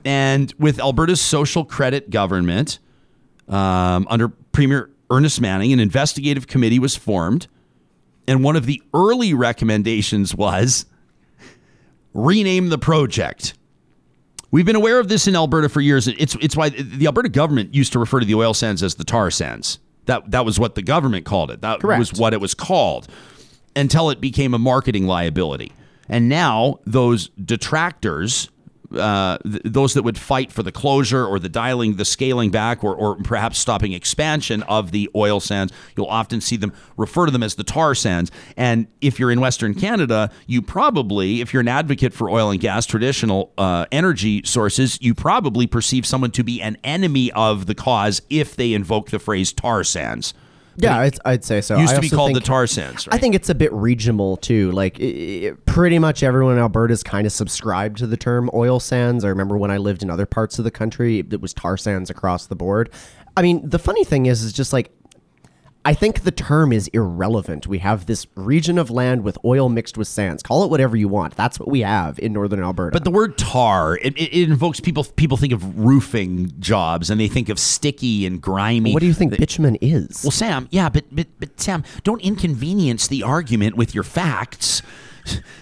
And 0.05 0.55
with 0.57 0.79
Alberta's 0.79 1.21
social 1.21 1.65
credit 1.65 2.11
government, 2.11 2.79
um, 3.49 4.07
under 4.09 4.29
Premier 4.29 4.89
Ernest 5.11 5.41
Manning, 5.41 5.73
an 5.73 5.81
investigative 5.81 6.47
committee 6.47 6.79
was 6.79 6.95
formed. 6.95 7.49
And 8.29 8.45
one 8.45 8.55
of 8.55 8.67
the 8.67 8.81
early 8.95 9.35
recommendations 9.35 10.33
was 10.33 10.87
rename 12.15 12.69
the 12.69 12.79
project. 12.79 13.55
We've 14.53 14.65
been 14.65 14.77
aware 14.77 15.01
of 15.01 15.09
this 15.09 15.27
in 15.27 15.35
Alberta 15.35 15.69
for 15.69 15.81
years. 15.81 16.07
It's 16.07 16.37
it's 16.41 16.55
why 16.55 16.69
the 16.69 17.07
Alberta 17.07 17.31
government 17.31 17.75
used 17.75 17.93
to 17.95 17.99
refer 17.99 18.21
to 18.21 18.27
the 18.27 18.37
oil 18.37 18.55
sands 18.55 18.81
as 18.85 18.95
the 18.95 19.05
tar 19.05 19.33
sands. 19.33 19.81
That 20.11 20.33
that 20.33 20.45
was 20.45 20.59
what 20.59 20.75
the 20.75 20.83
government 20.83 21.25
called 21.25 21.53
it. 21.53 21.61
That 21.61 21.79
Correct. 21.79 22.01
was 22.01 22.13
what 22.15 22.35
it 22.35 22.41
was 22.41 22.53
called 22.53 23.07
until 23.77 24.11
it 24.11 24.21
became 24.21 24.55
a 24.55 24.59
marketing 24.59 25.07
liability. 25.07 25.73
And 26.09 26.29
now 26.29 26.81
those 26.85 27.29
detractors, 27.29 28.51
uh, 28.95 29.39
th- 29.39 29.63
those 29.65 29.95
that 29.95 30.03
would 30.03 30.19
fight 30.19 30.53
for 30.53 30.63
the 30.63 30.73
closure 30.73 31.25
or 31.25 31.39
the 31.39 31.49
dialing, 31.49 31.97
the 31.97 32.05
scaling 32.05 32.51
back, 32.51 32.83
or, 32.83 32.95
or 32.95 33.17
perhaps 33.17 33.59
stopping 33.59 33.93
expansion 33.93 34.63
of 34.65 34.91
the 34.91 35.09
oil 35.15 35.41
sands, 35.41 35.73
you'll 35.97 36.07
often 36.07 36.41
see 36.41 36.57
them 36.57 36.73
refer 36.97 37.27
to 37.27 37.33
them 37.33 37.43
as 37.43 37.55
the 37.55 37.65
tar 37.65 37.95
sands. 37.95 38.31
And 38.57 38.87
if 39.01 39.19
you're 39.19 39.31
in 39.31 39.41
Western 39.41 39.75
Canada, 39.75 40.31
you 40.47 40.63
probably, 40.63 41.41
if 41.41 41.53
you're 41.53 41.61
an 41.61 41.69
advocate 41.69 42.13
for 42.13 42.31
oil 42.31 42.51
and 42.51 42.61
gas, 42.61 42.87
traditional 42.87 43.53
uh, 43.59 43.87
energy 43.93 44.43
sources, 44.45 44.99
you 45.01 45.15
probably 45.15 45.67
perceive 45.67 46.07
someone 46.07 46.31
to 46.33 46.45
be 46.45 46.61
an 46.61 46.77
enemy 46.85 47.31
of 47.33 47.67
the 47.67 47.75
cause 47.75 48.23
if 48.31 48.57
they 48.57 48.73
invoke 48.73 49.11
the 49.11 49.19
phrase 49.19 49.53
tar 49.53 49.85
sands. 49.85 50.35
Yeah, 50.77 50.99
I'd, 50.99 51.19
I'd 51.25 51.45
say 51.45 51.61
so. 51.61 51.79
Used 51.79 51.93
I 51.93 51.97
to 51.97 52.01
be 52.01 52.07
also 52.07 52.17
called 52.17 52.29
think- 52.29 52.39
the 52.39 52.47
tar 52.47 52.67
sands. 52.67 53.07
Right? 53.07 53.15
I 53.15 53.19
think 53.19 53.35
it's 53.35 53.49
a 53.49 53.55
bit 53.55 53.73
regional 53.73 54.37
too. 54.37 54.71
Like 54.73 54.99
i 55.01 55.05
i 55.05 55.53
pretty 55.67 55.99
much 55.99 56.23
everyone 56.23 56.55
in 56.55 56.59
Alberta 56.61 56.93
is 56.93 57.03
kind 57.03 57.27
of 57.27 57.33
subscribed 57.33 57.99
to 57.99 58.07
the 58.07 58.17
term 58.17 58.51
oil 58.55 58.81
sands. 58.81 59.25
I 59.25 59.29
remember 59.29 59.57
when 59.57 59.71
I 59.71 59.77
lived 59.77 60.03
in 60.03 60.11
other 60.11 60.27
parts 60.27 60.59
of 60.59 60.65
the 60.65 60.71
country, 60.71 61.19
it 61.19 61.41
was 61.41 61.53
tar 61.53 61.77
sands 61.77 62.11
across 62.11 62.47
the 62.47 62.57
board. 62.57 62.91
I 63.37 63.43
mean, 63.43 63.69
the 63.69 63.79
funny 63.79 64.05
thing 64.05 64.27
is, 64.27 64.43
is 64.43 64.53
just 64.53 64.73
like 64.73 64.91
I 65.85 65.95
think 65.95 66.23
the 66.23 66.31
term 66.31 66.73
is 66.73 66.89
irrelevant. 66.89 67.67
We 67.67 67.79
have 67.79 68.05
this 68.05 68.27
region 68.35 68.77
of 68.77 68.91
land 68.91 69.25
with 69.25 69.39
oil 69.45 69.71
mixed 69.71 69.97
with 69.97 70.09
sands. 70.09 70.43
Call 70.43 70.63
it 70.63 70.71
whatever 70.71 70.95
you 70.95 71.09
want. 71.09 71.37
That's 71.37 71.59
what 71.59 71.69
we 71.69 71.81
have 71.81 72.19
in 72.19 72.35
northern 72.35 72.63
Alberta. 72.63 72.93
But 72.93 73.05
the 73.05 73.11
word 73.11 73.39
tar, 73.39 73.97
it, 73.97 74.17
it, 74.19 74.35
it 74.35 74.51
invokes 74.51 74.79
people. 74.81 75.05
People 75.05 75.39
think 75.39 75.55
of 75.55 75.79
roofing 75.79 76.53
jobs, 76.61 77.09
and 77.09 77.19
they 77.19 77.29
think 77.29 77.49
of 77.49 77.59
sticky 77.59 78.27
and 78.27 78.43
grimy. 78.43 78.93
what 78.93 79.01
do 79.01 79.07
you 79.07 79.15
think 79.15 79.37
bitumen 79.39 79.77
is? 79.81 80.23
Well, 80.23 80.31
Sam, 80.31 80.69
yeah, 80.71 80.91
but 80.91 81.05
but 81.11 81.29
but 81.39 81.59
Sam, 81.59 81.83
don't 82.05 82.21
inconvenience 82.21 83.09
the 83.09 83.23
argument 83.23 83.77
with 83.77 83.95
your 83.95 84.05
facts. 84.05 84.83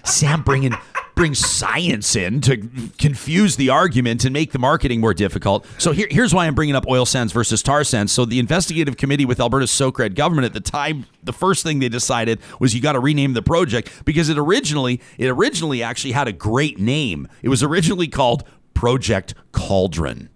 Sam 0.05 0.43
bringing 0.43 0.75
brings 1.19 1.41
science 1.41 2.15
in 2.15 2.41
to 2.41 2.57
confuse 2.97 3.57
the 3.57 3.71
argument 3.71 4.25
and 4.25 4.33
make 4.33 4.53
the 4.53 4.59
marketing 4.59 5.01
more 5.01 5.13
difficult. 5.13 5.67
So 5.77 5.91
here, 5.91 6.07
here's 6.09 6.33
why 6.33 6.47
I'm 6.47 6.55
bringing 6.55 6.77
up 6.77 6.87
oil 6.87 7.05
sands 7.05 7.33
versus 7.33 7.61
tar 7.61 7.83
sands. 7.83 8.13
So 8.13 8.25
the 8.25 8.39
investigative 8.39 8.97
committee 8.97 9.25
with 9.25 9.41
Alberta's 9.41 9.73
Socred 9.73 10.15
government 10.15 10.45
at 10.45 10.53
the 10.53 10.61
time, 10.61 11.07
the 11.25 11.33
first 11.33 11.65
thing 11.65 11.81
they 11.81 11.89
decided 11.89 12.39
was 12.61 12.73
you 12.73 12.81
got 12.81 12.93
to 12.93 13.01
rename 13.01 13.33
the 13.33 13.43
project 13.43 14.05
because 14.05 14.29
it 14.29 14.39
originally 14.39 15.01
it 15.19 15.27
originally 15.27 15.83
actually 15.83 16.13
had 16.13 16.29
a 16.29 16.33
great 16.33 16.79
name. 16.79 17.27
It 17.43 17.49
was 17.49 17.65
originally 17.65 18.07
called 18.07 18.45
Project 18.73 19.35
Cauldron. 19.51 20.31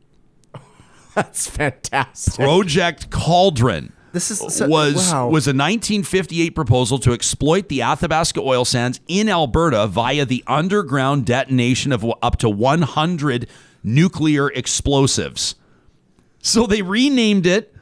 That's 1.15 1.49
fantastic. 1.49 2.45
Project 2.45 3.09
Cauldron. 3.09 3.93
This 4.13 4.31
is 4.31 4.39
so- 4.39 4.69
was 4.69 5.13
wow. 5.13 5.29
was 5.29 5.47
a 5.47 5.51
1958 5.51 6.51
proposal 6.51 6.99
to 7.01 7.13
exploit 7.13 7.69
the 7.69 7.83
Athabasca 7.83 8.41
oil 8.41 8.65
sands 8.65 9.01
in 9.09 9.29
Alberta 9.29 9.87
via 9.87 10.25
the 10.25 10.45
underground 10.47 11.25
detonation 11.25 11.93
of 11.93 12.05
up 12.23 12.37
to 12.39 12.49
100 12.49 13.49
nuclear 13.83 14.49
explosives. 14.51 15.55
So 16.41 16.67
they 16.67 16.83
renamed 16.83 17.47
it. 17.47 17.75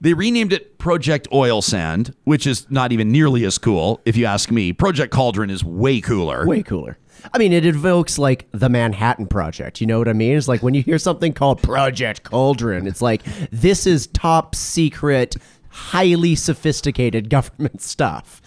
They 0.00 0.12
renamed 0.12 0.52
it 0.52 0.78
Project 0.78 1.26
Oil 1.32 1.62
Sand, 1.62 2.14
which 2.24 2.46
is 2.46 2.70
not 2.70 2.92
even 2.92 3.10
nearly 3.10 3.44
as 3.44 3.58
cool, 3.58 4.00
if 4.04 4.16
you 4.16 4.26
ask 4.26 4.50
me. 4.50 4.72
Project 4.72 5.12
Cauldron 5.12 5.50
is 5.50 5.64
way 5.64 6.00
cooler. 6.00 6.46
way 6.46 6.62
cooler. 6.62 6.98
I 7.32 7.38
mean, 7.38 7.52
it 7.52 7.66
evokes 7.66 8.18
like 8.18 8.46
the 8.52 8.68
Manhattan 8.68 9.26
Project. 9.26 9.80
You 9.80 9.86
know 9.86 9.98
what 9.98 10.06
I 10.08 10.12
mean? 10.12 10.36
It's 10.36 10.48
like 10.48 10.62
when 10.62 10.74
you 10.74 10.82
hear 10.82 10.98
something 10.98 11.32
called 11.32 11.62
Project 11.62 12.22
Cauldron, 12.22 12.86
it's 12.86 13.02
like 13.02 13.22
this 13.50 13.86
is 13.86 14.06
top 14.08 14.54
secret, 14.54 15.36
highly 15.76 16.34
sophisticated 16.34 17.30
government 17.30 17.82
stuff. 17.82 18.40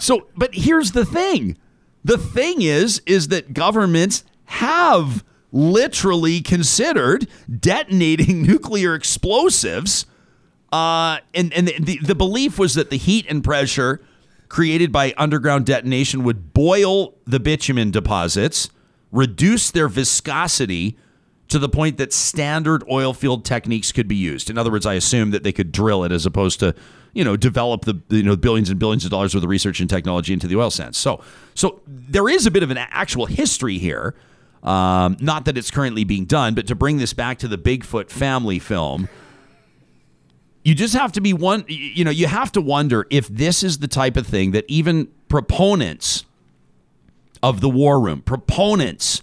So, 0.00 0.28
but 0.36 0.54
here's 0.54 0.92
the 0.92 1.04
thing. 1.04 1.56
The 2.04 2.18
thing 2.18 2.62
is 2.62 3.00
is 3.06 3.28
that 3.28 3.54
governments 3.54 4.24
have 4.46 5.24
literally 5.50 6.40
considered 6.40 7.26
detonating 7.60 8.42
nuclear 8.46 8.94
explosives 8.94 10.06
uh, 10.74 11.20
and 11.32 11.52
and 11.54 11.68
the, 11.68 11.98
the 11.98 12.16
belief 12.16 12.58
was 12.58 12.74
that 12.74 12.90
the 12.90 12.96
heat 12.96 13.26
and 13.28 13.44
pressure 13.44 14.00
created 14.48 14.90
by 14.90 15.14
underground 15.16 15.64
detonation 15.66 16.24
would 16.24 16.52
boil 16.52 17.14
the 17.24 17.38
bitumen 17.38 17.92
deposits, 17.92 18.70
reduce 19.12 19.70
their 19.70 19.86
viscosity 19.86 20.98
to 21.48 21.58
the 21.58 21.68
point 21.68 21.98
that 21.98 22.12
standard 22.12 22.82
oil 22.90 23.12
field 23.12 23.44
techniques 23.44 23.92
could 23.92 24.08
be 24.08 24.16
used. 24.16 24.50
In 24.50 24.58
other 24.58 24.70
words, 24.70 24.86
I 24.86 24.94
assume 24.94 25.30
that 25.32 25.42
they 25.42 25.52
could 25.52 25.72
drill 25.72 26.04
it 26.04 26.12
as 26.12 26.24
opposed 26.26 26.58
to, 26.60 26.74
you 27.12 27.24
know, 27.24 27.36
develop 27.36 27.84
the 27.84 28.00
you 28.08 28.22
know 28.22 28.36
billions 28.36 28.70
and 28.70 28.78
billions 28.78 29.04
of 29.04 29.10
dollars 29.10 29.34
worth 29.34 29.44
of 29.44 29.50
research 29.50 29.80
and 29.80 29.88
technology 29.88 30.32
into 30.32 30.46
the 30.46 30.56
oil 30.56 30.70
sands. 30.70 30.98
So, 30.98 31.22
so 31.54 31.80
there 31.86 32.28
is 32.28 32.46
a 32.46 32.50
bit 32.50 32.62
of 32.62 32.70
an 32.70 32.78
actual 32.78 33.26
history 33.26 33.78
here. 33.78 34.14
Um, 34.62 35.18
not 35.20 35.44
that 35.44 35.58
it's 35.58 35.70
currently 35.70 36.04
being 36.04 36.24
done, 36.24 36.54
but 36.54 36.66
to 36.68 36.74
bring 36.74 36.96
this 36.96 37.12
back 37.12 37.38
to 37.40 37.48
the 37.48 37.58
Bigfoot 37.58 38.08
family 38.08 38.58
film, 38.58 39.10
you 40.64 40.74
just 40.74 40.94
have 40.94 41.12
to 41.12 41.20
be 41.20 41.32
one 41.32 41.64
you 41.68 42.04
know 42.04 42.10
you 42.10 42.26
have 42.26 42.50
to 42.52 42.60
wonder 42.60 43.06
if 43.10 43.28
this 43.28 43.62
is 43.62 43.78
the 43.78 43.88
type 43.88 44.16
of 44.16 44.26
thing 44.26 44.52
that 44.52 44.64
even 44.66 45.08
proponents 45.28 46.24
of 47.42 47.60
the 47.60 47.68
war 47.68 48.00
room 48.00 48.22
proponents 48.22 49.22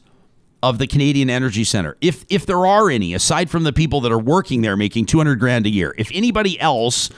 of 0.64 0.78
the 0.78 0.88
Canadian 0.88 1.30
Energy 1.30 1.64
Center. 1.64 1.98
If 2.02 2.26
if 2.30 2.46
there 2.46 2.66
are 2.66 2.90
any 2.90 3.14
aside 3.14 3.50
from 3.50 3.64
the 3.64 3.74
people 3.74 4.02
that 4.02 4.12
are 4.12 4.20
working 4.20 4.62
there 4.62 4.78
making 4.78 5.06
200 5.06 5.40
grand 5.40 5.66
a 5.66 5.70
year 5.70 5.94
if 5.98 6.10
anybody 6.14 6.60
else 6.60 7.10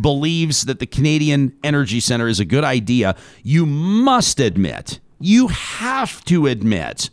believes 0.00 0.62
that 0.66 0.78
the 0.78 0.86
Canadian 0.86 1.56
Energy 1.64 2.00
Center 2.00 2.28
is 2.28 2.38
a 2.40 2.44
good 2.44 2.64
idea 2.64 3.16
you 3.42 3.64
must 3.66 4.40
admit 4.40 5.00
you 5.18 5.48
have 5.48 6.24
to 6.26 6.46
admit 6.46 7.10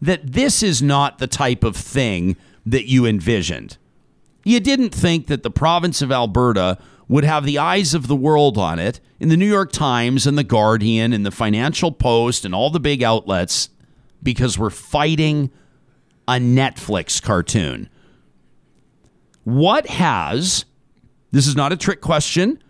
that 0.00 0.32
this 0.32 0.62
is 0.62 0.82
not 0.82 1.18
the 1.18 1.26
type 1.26 1.62
of 1.62 1.76
thing 1.76 2.36
that 2.66 2.88
you 2.88 3.06
envisioned. 3.06 3.76
You 4.44 4.58
didn't 4.60 4.94
think 4.94 5.28
that 5.28 5.42
the 5.42 5.50
province 5.50 6.02
of 6.02 6.10
Alberta 6.10 6.78
would 7.08 7.24
have 7.24 7.44
the 7.44 7.58
eyes 7.58 7.94
of 7.94 8.08
the 8.08 8.16
world 8.16 8.58
on 8.58 8.78
it 8.78 9.00
in 9.20 9.28
the 9.28 9.36
New 9.36 9.46
York 9.46 9.70
Times 9.70 10.26
and 10.26 10.36
the 10.36 10.44
Guardian 10.44 11.12
and 11.12 11.24
the 11.24 11.30
Financial 11.30 11.92
Post 11.92 12.44
and 12.44 12.54
all 12.54 12.70
the 12.70 12.80
big 12.80 13.02
outlets 13.02 13.68
because 14.22 14.58
we're 14.58 14.70
fighting 14.70 15.50
a 16.28 16.34
Netflix 16.34 17.20
cartoon. 17.22 17.88
What 19.44 19.86
has, 19.88 20.64
this 21.32 21.46
is 21.46 21.56
not 21.56 21.72
a 21.72 21.76
trick 21.76 22.00
question, 22.00 22.62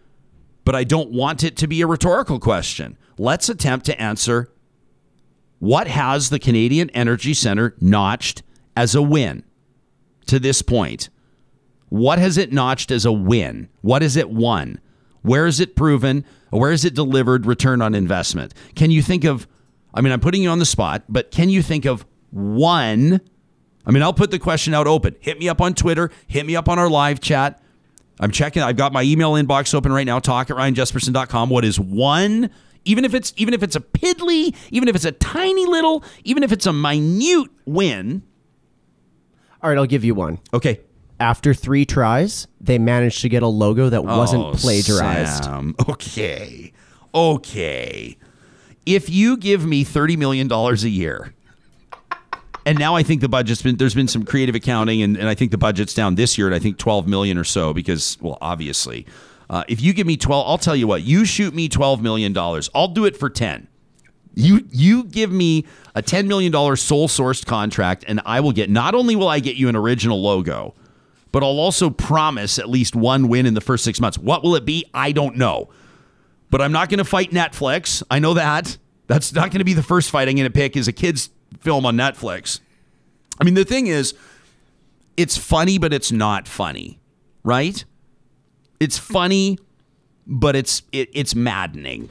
but 0.64 0.74
I 0.74 0.84
don't 0.84 1.10
want 1.10 1.44
it 1.44 1.56
to 1.58 1.66
be 1.66 1.82
a 1.82 1.86
rhetorical 1.86 2.38
question. 2.38 2.96
Let's 3.18 3.48
attempt 3.48 3.86
to 3.86 4.00
answer 4.00 4.50
what 5.58 5.86
has 5.86 6.30
the 6.30 6.38
Canadian 6.38 6.90
Energy 6.90 7.34
Center 7.34 7.74
notched 7.80 8.42
as 8.76 8.94
a 8.94 9.02
win 9.02 9.44
to 10.26 10.38
this 10.38 10.62
point? 10.62 11.08
What 11.88 12.18
has 12.18 12.38
it 12.38 12.52
notched 12.52 12.90
as 12.90 13.04
a 13.04 13.12
win? 13.12 13.68
What 13.82 14.02
has 14.02 14.16
it 14.16 14.30
won? 14.30 14.80
Where 15.22 15.46
is 15.46 15.60
it 15.60 15.76
proven? 15.76 16.24
Where 16.50 16.72
is 16.72 16.84
it 16.84 16.94
delivered 16.94 17.46
return 17.46 17.82
on 17.82 17.94
investment? 17.94 18.54
Can 18.74 18.90
you 18.90 19.02
think 19.02 19.24
of, 19.24 19.46
I 19.94 20.00
mean, 20.00 20.12
I'm 20.12 20.20
putting 20.20 20.42
you 20.42 20.48
on 20.50 20.58
the 20.58 20.64
spot, 20.66 21.04
but 21.08 21.30
can 21.30 21.48
you 21.50 21.62
think 21.62 21.84
of 21.84 22.04
one? 22.30 23.20
I 23.84 23.90
mean, 23.90 24.02
I'll 24.02 24.12
put 24.14 24.30
the 24.30 24.38
question 24.38 24.74
out 24.74 24.86
open. 24.86 25.16
Hit 25.20 25.38
me 25.38 25.48
up 25.48 25.60
on 25.60 25.74
Twitter, 25.74 26.10
hit 26.26 26.46
me 26.46 26.56
up 26.56 26.68
on 26.68 26.78
our 26.78 26.88
live 26.88 27.20
chat. 27.20 27.60
I'm 28.20 28.30
checking, 28.30 28.62
I've 28.62 28.76
got 28.76 28.92
my 28.92 29.02
email 29.02 29.32
inbox 29.32 29.74
open 29.74 29.92
right 29.92 30.06
now, 30.06 30.18
talk 30.20 30.50
at 30.50 30.56
ryanjesperson.com. 30.56 31.50
What 31.50 31.64
is 31.64 31.80
one? 31.80 32.50
Even 32.84 33.04
if 33.04 33.14
it's 33.14 33.32
even 33.36 33.54
if 33.54 33.62
it's 33.62 33.76
a 33.76 33.80
piddly, 33.80 34.54
even 34.70 34.88
if 34.88 34.96
it's 34.96 35.04
a 35.04 35.12
tiny 35.12 35.66
little, 35.66 36.04
even 36.24 36.42
if 36.42 36.52
it's 36.52 36.66
a 36.66 36.72
minute 36.72 37.48
win. 37.64 38.22
All 39.62 39.70
right, 39.70 39.78
I'll 39.78 39.86
give 39.86 40.04
you 40.04 40.14
one. 40.14 40.40
Okay, 40.52 40.80
After 41.20 41.54
three 41.54 41.84
tries, 41.84 42.48
they 42.60 42.78
managed 42.78 43.20
to 43.22 43.28
get 43.28 43.44
a 43.44 43.46
logo 43.46 43.88
that 43.88 44.04
wasn't 44.04 44.42
Oh, 44.44 44.52
plagiarized. 44.54 45.44
Sam. 45.44 45.74
Okay. 45.88 46.72
Okay. 47.14 48.16
If 48.84 49.08
you 49.08 49.36
give 49.36 49.64
me 49.64 49.84
$30 49.84 50.18
million 50.18 50.50
a 50.50 50.74
year, 50.88 51.34
and 52.64 52.78
now 52.78 52.94
I 52.94 53.02
think 53.02 53.20
the 53.20 53.28
budget's 53.28 53.62
been, 53.62 53.76
there's 53.76 53.94
been 53.94 54.08
some 54.08 54.24
creative 54.24 54.54
accounting, 54.54 55.02
and, 55.02 55.16
and 55.16 55.28
I 55.28 55.34
think 55.34 55.50
the 55.50 55.58
budget's 55.58 55.94
down 55.94 56.14
this 56.14 56.38
year 56.38 56.48
at 56.48 56.54
I 56.54 56.58
think 56.58 56.78
12 56.78 57.06
million 57.06 57.38
or 57.38 57.44
so 57.44 57.72
because, 57.72 58.18
well, 58.20 58.38
obviously. 58.40 59.06
Uh, 59.50 59.64
if 59.68 59.82
you 59.82 59.92
give 59.92 60.06
me 60.06 60.16
12, 60.16 60.48
I'll 60.48 60.58
tell 60.58 60.76
you 60.76 60.86
what, 60.86 61.02
you 61.02 61.24
shoot 61.24 61.54
me 61.54 61.68
$12 61.68 62.00
million. 62.00 62.36
I'll 62.74 62.88
do 62.88 63.04
it 63.04 63.16
for 63.16 63.28
10. 63.28 63.68
You 64.34 64.66
you 64.70 65.04
give 65.04 65.30
me 65.30 65.66
a 65.94 66.02
$10 66.02 66.26
million 66.26 66.52
sole 66.76 67.08
sourced 67.08 67.44
contract, 67.44 68.04
and 68.08 68.20
I 68.24 68.40
will 68.40 68.52
get 68.52 68.70
not 68.70 68.94
only 68.94 69.14
will 69.14 69.28
I 69.28 69.40
get 69.40 69.56
you 69.56 69.68
an 69.68 69.76
original 69.76 70.22
logo, 70.22 70.74
but 71.32 71.42
I'll 71.42 71.58
also 71.58 71.90
promise 71.90 72.58
at 72.58 72.68
least 72.68 72.96
one 72.96 73.28
win 73.28 73.44
in 73.44 73.52
the 73.52 73.60
first 73.60 73.84
six 73.84 74.00
months. 74.00 74.16
What 74.16 74.42
will 74.42 74.54
it 74.54 74.64
be? 74.64 74.86
I 74.94 75.12
don't 75.12 75.36
know. 75.36 75.68
But 76.52 76.60
I'm 76.60 76.70
not 76.70 76.90
going 76.90 76.98
to 76.98 77.04
fight 77.04 77.30
Netflix. 77.30 78.02
I 78.10 78.18
know 78.18 78.34
that. 78.34 78.76
That's 79.06 79.32
not 79.32 79.50
going 79.50 79.60
to 79.60 79.64
be 79.64 79.72
the 79.72 79.82
first 79.82 80.10
fight 80.10 80.28
I'm 80.28 80.36
going 80.36 80.44
to 80.44 80.50
pick 80.50 80.76
is 80.76 80.86
a 80.86 80.92
kid's 80.92 81.30
film 81.60 81.86
on 81.86 81.96
Netflix. 81.96 82.60
I 83.40 83.44
mean, 83.44 83.54
the 83.54 83.64
thing 83.64 83.86
is, 83.86 84.14
it's 85.16 85.38
funny, 85.38 85.78
but 85.78 85.94
it's 85.94 86.12
not 86.12 86.46
funny, 86.46 87.00
right? 87.42 87.82
It's 88.80 88.98
funny, 88.98 89.58
but 90.26 90.54
it's 90.54 90.82
it, 90.92 91.08
it's 91.14 91.34
maddening 91.34 92.10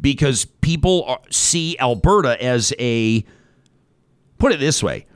because 0.00 0.44
people 0.44 1.02
are, 1.04 1.20
see 1.30 1.76
Alberta 1.80 2.40
as 2.40 2.72
a 2.78 3.24
put 4.38 4.52
it 4.52 4.60
this 4.60 4.80
way 4.80 5.06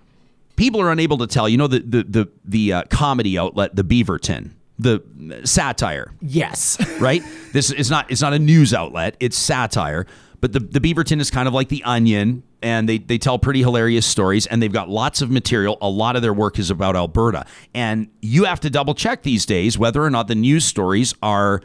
people 0.57 0.81
are 0.81 0.91
unable 0.91 1.19
to 1.19 1.27
tell. 1.27 1.49
You 1.49 1.59
know 1.59 1.69
the 1.69 1.81
the 1.81 2.03
the, 2.03 2.29
the 2.45 2.73
uh, 2.73 2.83
comedy 2.91 3.39
outlet, 3.39 3.77
the 3.77 3.85
Beaverton, 3.85 4.53
the 4.79 5.03
satire, 5.45 6.13
Yes. 6.21 6.79
right? 7.01 7.23
this 7.53 7.71
is 7.71 7.91
not 7.91 8.11
it's 8.11 8.21
not 8.21 8.33
a 8.35 8.39
news 8.39 8.75
outlet; 8.75 9.17
it's 9.21 9.37
satire. 9.37 10.07
But 10.41 10.53
the 10.53 10.61
the 10.61 10.81
Beaverton 10.81 11.19
is 11.21 11.31
kind 11.31 11.49
of 11.49 11.55
like 11.55 11.69
the 11.69 11.83
Onion, 11.85 12.43
and 12.63 12.87
they 12.87 12.99
they 12.99 13.17
tell 13.17 13.39
pretty 13.39 13.61
hilarious 13.61 14.05
stories, 14.05 14.47
and 14.47 14.63
they've 14.63 14.73
got 14.73 14.91
lots 14.91 15.23
of 15.23 15.31
material. 15.31 15.79
A 15.81 15.89
lot 15.89 16.15
of 16.15 16.21
their 16.21 16.35
work 16.35 16.59
is 16.59 16.71
about 16.71 16.95
Alberta, 16.95 17.47
and 17.75 18.09
you 18.21 18.45
have 18.45 18.61
to 18.61 18.69
double 18.71 18.95
check 18.95 19.23
these 19.23 19.47
days 19.47 19.79
whether 19.79 20.03
or 20.03 20.11
not 20.11 20.29
the 20.29 20.35
news 20.35 20.67
stories 20.67 21.15
are 21.23 21.63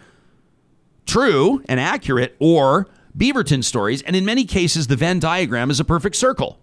true 1.06 1.62
and 1.68 1.82
accurate 1.82 2.38
or 2.40 2.88
Beaverton 3.18 3.62
stories. 3.62 4.02
And 4.04 4.16
in 4.16 4.24
many 4.24 4.46
cases, 4.46 4.88
the 4.88 4.96
Venn 4.96 5.20
diagram 5.20 5.70
is 5.70 5.82
a 5.82 5.86
perfect 5.86 6.16
circle. 6.16 6.61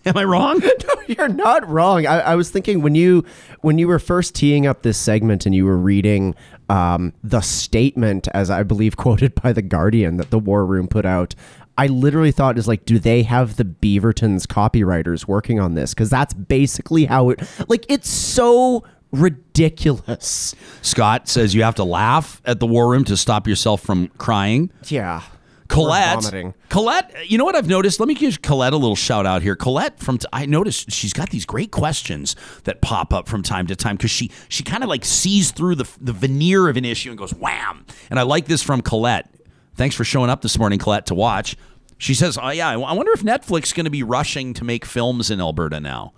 Am 0.06 0.16
I 0.16 0.24
wrong? 0.24 0.58
no, 0.86 0.94
You're 1.06 1.28
not 1.28 1.68
wrong. 1.68 2.06
I, 2.06 2.20
I 2.20 2.34
was 2.34 2.50
thinking 2.50 2.82
when 2.82 2.94
you 2.94 3.24
when 3.60 3.78
you 3.78 3.88
were 3.88 3.98
first 3.98 4.34
teeing 4.34 4.66
up 4.66 4.82
this 4.82 4.98
segment 4.98 5.44
and 5.46 5.54
you 5.54 5.64
were 5.64 5.76
reading 5.76 6.34
um, 6.68 7.12
the 7.24 7.40
statement, 7.40 8.28
as 8.34 8.50
I 8.50 8.62
believe 8.62 8.96
quoted 8.96 9.34
by 9.34 9.52
the 9.52 9.62
Guardian 9.62 10.16
that 10.18 10.30
the 10.30 10.38
War 10.38 10.64
Room 10.64 10.88
put 10.88 11.04
out. 11.04 11.34
I 11.76 11.86
literally 11.86 12.32
thought 12.32 12.58
is 12.58 12.66
like, 12.66 12.84
do 12.86 12.98
they 12.98 13.22
have 13.22 13.54
the 13.54 13.64
Beaverton's 13.64 14.48
copywriters 14.48 15.28
working 15.28 15.60
on 15.60 15.74
this? 15.74 15.94
Because 15.94 16.10
that's 16.10 16.34
basically 16.34 17.04
how 17.04 17.30
it. 17.30 17.40
Like, 17.68 17.86
it's 17.88 18.08
so 18.10 18.82
ridiculous. 19.12 20.56
Scott 20.82 21.28
says 21.28 21.54
you 21.54 21.62
have 21.62 21.76
to 21.76 21.84
laugh 21.84 22.42
at 22.44 22.58
the 22.60 22.66
war 22.66 22.90
room 22.90 23.04
to 23.04 23.16
stop 23.16 23.46
yourself 23.46 23.80
from 23.80 24.08
crying. 24.18 24.70
Yeah. 24.88 25.22
Colette. 25.68 26.22
Colette, 26.70 27.14
you 27.30 27.38
know 27.38 27.44
what 27.44 27.54
I've 27.54 27.68
noticed? 27.68 28.00
Let 28.00 28.08
me 28.08 28.14
give 28.14 28.40
Colette 28.42 28.72
a 28.72 28.76
little 28.76 28.96
shout 28.96 29.26
out 29.26 29.42
here. 29.42 29.54
Colette, 29.54 30.00
from 30.00 30.18
t- 30.18 30.26
I 30.32 30.46
noticed 30.46 30.90
she's 30.90 31.12
got 31.12 31.30
these 31.30 31.44
great 31.44 31.70
questions 31.70 32.34
that 32.64 32.80
pop 32.80 33.12
up 33.12 33.28
from 33.28 33.42
time 33.42 33.66
to 33.68 33.76
time 33.76 33.96
because 33.96 34.10
she 34.10 34.30
she 34.48 34.62
kind 34.62 34.82
of 34.82 34.88
like 34.88 35.04
sees 35.04 35.50
through 35.50 35.76
the 35.76 35.88
the 36.00 36.12
veneer 36.12 36.68
of 36.68 36.76
an 36.76 36.84
issue 36.84 37.10
and 37.10 37.18
goes 37.18 37.32
wham. 37.34 37.84
And 38.10 38.18
I 38.18 38.22
like 38.22 38.46
this 38.46 38.62
from 38.62 38.80
Colette. 38.82 39.28
Thanks 39.74 39.94
for 39.94 40.04
showing 40.04 40.30
up 40.30 40.42
this 40.42 40.58
morning, 40.58 40.78
Colette, 40.78 41.06
to 41.06 41.14
watch. 41.14 41.56
She 41.98 42.14
says, 42.14 42.38
"Oh 42.40 42.50
yeah, 42.50 42.68
I 42.70 42.76
wonder 42.76 43.12
if 43.12 43.22
Netflix 43.22 43.64
is 43.64 43.72
going 43.72 43.84
to 43.84 43.90
be 43.90 44.02
rushing 44.02 44.54
to 44.54 44.64
make 44.64 44.84
films 44.84 45.30
in 45.30 45.40
Alberta 45.40 45.80
now." 45.80 46.12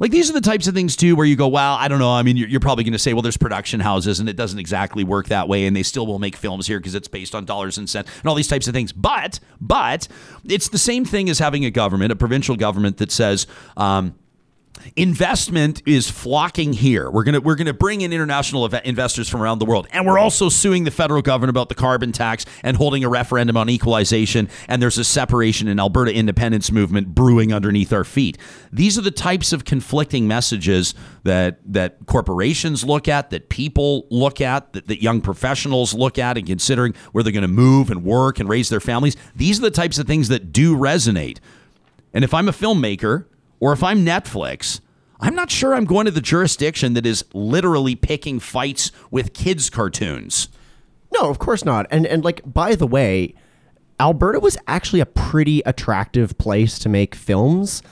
Like 0.00 0.10
these 0.10 0.30
are 0.30 0.32
the 0.32 0.40
types 0.40 0.66
of 0.66 0.74
things 0.74 0.96
too 0.96 1.14
where 1.14 1.26
you 1.26 1.36
go, 1.36 1.46
well, 1.46 1.74
I 1.74 1.86
don't 1.86 1.98
know. 1.98 2.10
I 2.10 2.22
mean, 2.22 2.36
you're, 2.36 2.48
you're 2.48 2.60
probably 2.60 2.84
going 2.84 2.94
to 2.94 2.98
say, 2.98 3.12
well, 3.12 3.22
there's 3.22 3.36
production 3.36 3.80
houses, 3.80 4.18
and 4.18 4.28
it 4.28 4.34
doesn't 4.34 4.58
exactly 4.58 5.04
work 5.04 5.28
that 5.28 5.46
way, 5.46 5.66
and 5.66 5.76
they 5.76 5.82
still 5.82 6.06
will 6.06 6.18
make 6.18 6.34
films 6.34 6.66
here 6.66 6.80
because 6.80 6.94
it's 6.94 7.06
based 7.06 7.34
on 7.34 7.44
dollars 7.44 7.78
and 7.78 7.88
cents 7.88 8.10
and 8.18 8.26
all 8.26 8.34
these 8.34 8.48
types 8.48 8.66
of 8.66 8.74
things. 8.74 8.92
But, 8.92 9.38
but 9.60 10.08
it's 10.44 10.68
the 10.70 10.78
same 10.78 11.04
thing 11.04 11.28
as 11.28 11.38
having 11.38 11.64
a 11.64 11.70
government, 11.70 12.10
a 12.10 12.16
provincial 12.16 12.56
government 12.56 12.96
that 12.96 13.12
says. 13.12 13.46
Um, 13.76 14.14
investment 14.96 15.82
is 15.86 16.10
flocking 16.10 16.72
here. 16.72 17.10
We're 17.10 17.24
gonna 17.24 17.40
we're 17.40 17.54
gonna 17.54 17.72
bring 17.72 18.00
in 18.00 18.12
international 18.12 18.64
ev- 18.64 18.82
investors 18.84 19.28
from 19.28 19.42
around 19.42 19.58
the 19.58 19.64
world, 19.64 19.86
and 19.92 20.06
we're 20.06 20.18
also 20.18 20.48
suing 20.48 20.84
the 20.84 20.90
federal 20.90 21.22
government 21.22 21.50
about 21.50 21.68
the 21.68 21.74
carbon 21.74 22.12
tax 22.12 22.44
and 22.62 22.76
holding 22.76 23.04
a 23.04 23.08
referendum 23.08 23.56
on 23.56 23.68
equalization. 23.68 24.48
And 24.68 24.82
there's 24.82 24.98
a 24.98 25.04
separation 25.04 25.68
and 25.68 25.80
Alberta 25.80 26.12
independence 26.14 26.70
movement 26.72 27.14
brewing 27.14 27.52
underneath 27.52 27.92
our 27.92 28.04
feet. 28.04 28.38
These 28.72 28.98
are 28.98 29.02
the 29.02 29.10
types 29.10 29.52
of 29.52 29.64
conflicting 29.64 30.26
messages 30.28 30.94
that 31.24 31.60
that 31.64 32.06
corporations 32.06 32.84
look 32.84 33.08
at, 33.08 33.30
that 33.30 33.48
people 33.48 34.06
look 34.10 34.40
at, 34.40 34.72
that, 34.72 34.86
that 34.88 35.02
young 35.02 35.20
professionals 35.20 35.94
look 35.94 36.18
at, 36.18 36.36
and 36.36 36.46
considering 36.46 36.94
where 37.12 37.22
they're 37.22 37.32
going 37.32 37.42
to 37.42 37.48
move 37.48 37.90
and 37.90 38.04
work 38.04 38.40
and 38.40 38.48
raise 38.48 38.68
their 38.68 38.80
families. 38.80 39.16
These 39.34 39.58
are 39.58 39.62
the 39.62 39.70
types 39.70 39.98
of 39.98 40.06
things 40.06 40.28
that 40.28 40.52
do 40.52 40.76
resonate. 40.76 41.38
And 42.12 42.24
if 42.24 42.34
I'm 42.34 42.48
a 42.48 42.52
filmmaker 42.52 43.26
or 43.60 43.72
if 43.72 43.84
I'm 43.84 44.04
Netflix, 44.04 44.80
I'm 45.20 45.34
not 45.34 45.50
sure 45.50 45.74
I'm 45.74 45.84
going 45.84 46.06
to 46.06 46.10
the 46.10 46.20
jurisdiction 46.20 46.94
that 46.94 47.06
is 47.06 47.24
literally 47.34 47.94
picking 47.94 48.40
fights 48.40 48.90
with 49.10 49.34
kids' 49.34 49.70
cartoons. 49.70 50.48
No, 51.12 51.28
of 51.28 51.38
course 51.38 51.64
not. 51.64 51.86
And 51.90 52.06
and 52.06 52.24
like 52.24 52.40
by 52.44 52.74
the 52.74 52.86
way, 52.86 53.34
Alberta 54.00 54.40
was 54.40 54.56
actually 54.66 55.00
a 55.00 55.06
pretty 55.06 55.60
attractive 55.66 56.38
place 56.38 56.78
to 56.80 56.88
make 56.88 57.14
films 57.14 57.82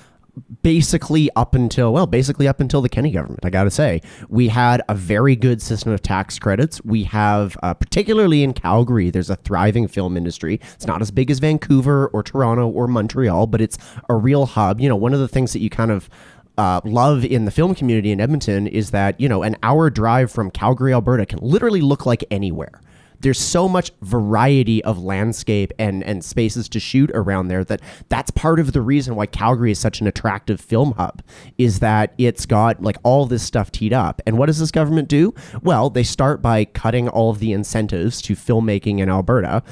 basically 0.63 1.31
up 1.37 1.55
until 1.55 1.93
well 1.93 2.07
basically 2.07 2.49
up 2.49 2.61
until 2.61 2.81
the 2.81 2.89
kenney 2.89 3.11
government 3.11 3.45
i 3.45 3.51
gotta 3.51 3.71
say. 3.71 4.01
We 4.29 4.49
had 4.49 4.83
a 4.89 4.95
very 4.95 5.37
good 5.37 5.63
system 5.63 5.93
of 5.93 6.03
tax 6.03 6.39
credits. 6.39 6.83
We 6.85 7.05
have 7.05 7.57
uh, 7.63 7.75
particularly 7.75 8.43
in 8.43 8.53
calgary 8.53 9.11
there's 9.11 9.31
a 9.31 9.37
thriving 9.37 9.89
film 9.89 10.17
industry. 10.17 10.61
It's 10.75 10.87
not 10.87 11.01
as 11.01 11.11
big 11.11 11.31
as 11.31 11.39
vancouver 11.39 12.09
or 12.09 12.23
toronto 12.23 12.69
or 12.69 12.89
montreal 12.89 13.47
but 13.47 13.61
it's 13.61 13.79
a 14.09 14.15
real 14.15 14.47
hub. 14.47 14.81
You 14.81 14.89
know 14.89 14.97
one 14.97 15.15
of 15.15 15.21
the 15.21 15.29
things 15.29 15.53
that 15.53 15.61
you 15.61 15.71
kind 15.71 15.91
of 15.91 16.09
uh, 16.57 16.81
love 16.85 17.25
in 17.25 17.45
the 17.45 17.53
film 17.53 17.73
community 17.73 18.11
in 18.11 18.21
edmonton 18.21 18.67
is 18.67 18.91
that 18.91 19.21
you 19.21 19.29
know 19.29 19.45
an 19.45 19.55
hour 19.63 19.89
drive 19.91 20.29
from 20.29 20.51
calgary 20.51 20.93
alberta 20.93 21.25
can 21.25 21.39
literally 21.41 21.81
look 21.81 22.05
like 22.05 22.25
anywhere 22.33 22.81
there's 23.21 23.39
so 23.39 23.69
much 23.69 23.91
variety 24.03 24.83
of 24.85 24.99
landscape 24.99 25.73
and 25.79 26.03
and 26.05 26.25
spaces 26.25 26.69
to 26.71 26.81
shoot 26.81 27.11
around 27.15 27.49
there 27.49 27.65
that 27.65 27.81
that's 28.09 28.31
part 28.31 28.61
of 28.61 28.73
the 28.73 28.81
reason 28.81 29.15
why 29.15 29.27
Calgary 29.27 29.71
is 29.71 29.79
such 29.79 30.01
an 30.01 30.07
attractive 30.07 30.61
film 30.61 30.93
hub 30.93 31.23
is 31.57 31.81
that 31.81 32.15
it's 32.19 32.47
got 32.47 32.83
like 32.83 32.97
all 33.03 33.27
this 33.27 33.43
stuff 33.43 33.71
teed 33.71 33.93
up. 33.93 34.21
And 34.27 34.39
what 34.39 34.47
does 34.47 34.59
this 34.59 34.71
government 34.71 35.09
do? 35.09 35.35
Well, 35.63 35.91
they 35.91 36.03
start 36.03 36.43
by 36.43 36.65
cutting 36.65 37.09
all 37.09 37.31
of 37.31 37.39
the 37.39 37.53
incentives 37.53 38.23
to 38.23 38.35
filmmaking 38.35 38.99
in 39.01 39.09
Alberta. 39.09 39.63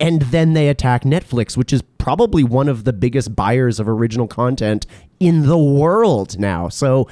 And 0.00 0.22
then 0.22 0.54
they 0.54 0.68
attack 0.68 1.04
Netflix, 1.04 1.56
which 1.56 1.72
is 1.72 1.80
probably 1.98 2.42
one 2.42 2.68
of 2.68 2.82
the 2.82 2.92
biggest 2.92 3.36
buyers 3.36 3.78
of 3.78 3.88
original 3.88 4.26
content 4.26 4.84
in 5.20 5.46
the 5.46 5.58
world 5.58 6.38
now. 6.40 6.68
So 6.68 7.08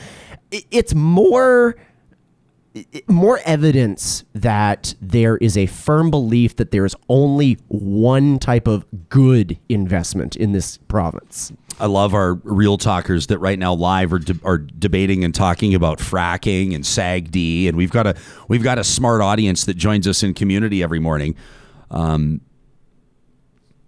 it's 0.51 0.95
more 0.95 1.77
more 3.09 3.41
evidence 3.45 4.25
that 4.35 4.95
there 5.01 5.37
is 5.39 5.57
a 5.57 5.67
firm 5.67 6.11
belief 6.11 6.57
that 6.57 6.71
there 6.71 6.85
is 6.85 6.95
only 7.09 7.59
one 7.69 8.39
type 8.39 8.69
of 8.69 8.85
good 9.09 9.59
investment 9.69 10.37
in 10.37 10.53
this 10.53 10.79
province. 10.89 11.53
I 11.81 11.87
love 11.87 12.15
our 12.15 12.35
real 12.35 12.77
talkers 12.79 13.27
that 13.29 13.39
right 13.39 13.59
now 13.59 13.73
live 13.75 14.13
are, 14.13 14.19
de- 14.19 14.39
are 14.45 14.59
debating 14.59 15.25
and 15.25 15.35
talking 15.35 15.75
about 15.75 15.99
fracking 15.99 16.75
and 16.75 16.85
SAGD, 16.85 17.69
and 17.69 17.77
we've 17.77 17.91
got 17.91 18.07
a 18.07 18.15
we've 18.49 18.63
got 18.63 18.79
a 18.79 18.85
smart 18.85 19.23
audience 19.23 19.65
that 19.65 19.77
joins 19.77 20.07
us 20.07 20.23
in 20.23 20.35
community 20.35 20.83
every 20.83 20.99
morning. 20.99 21.35
Um, 21.91 22.43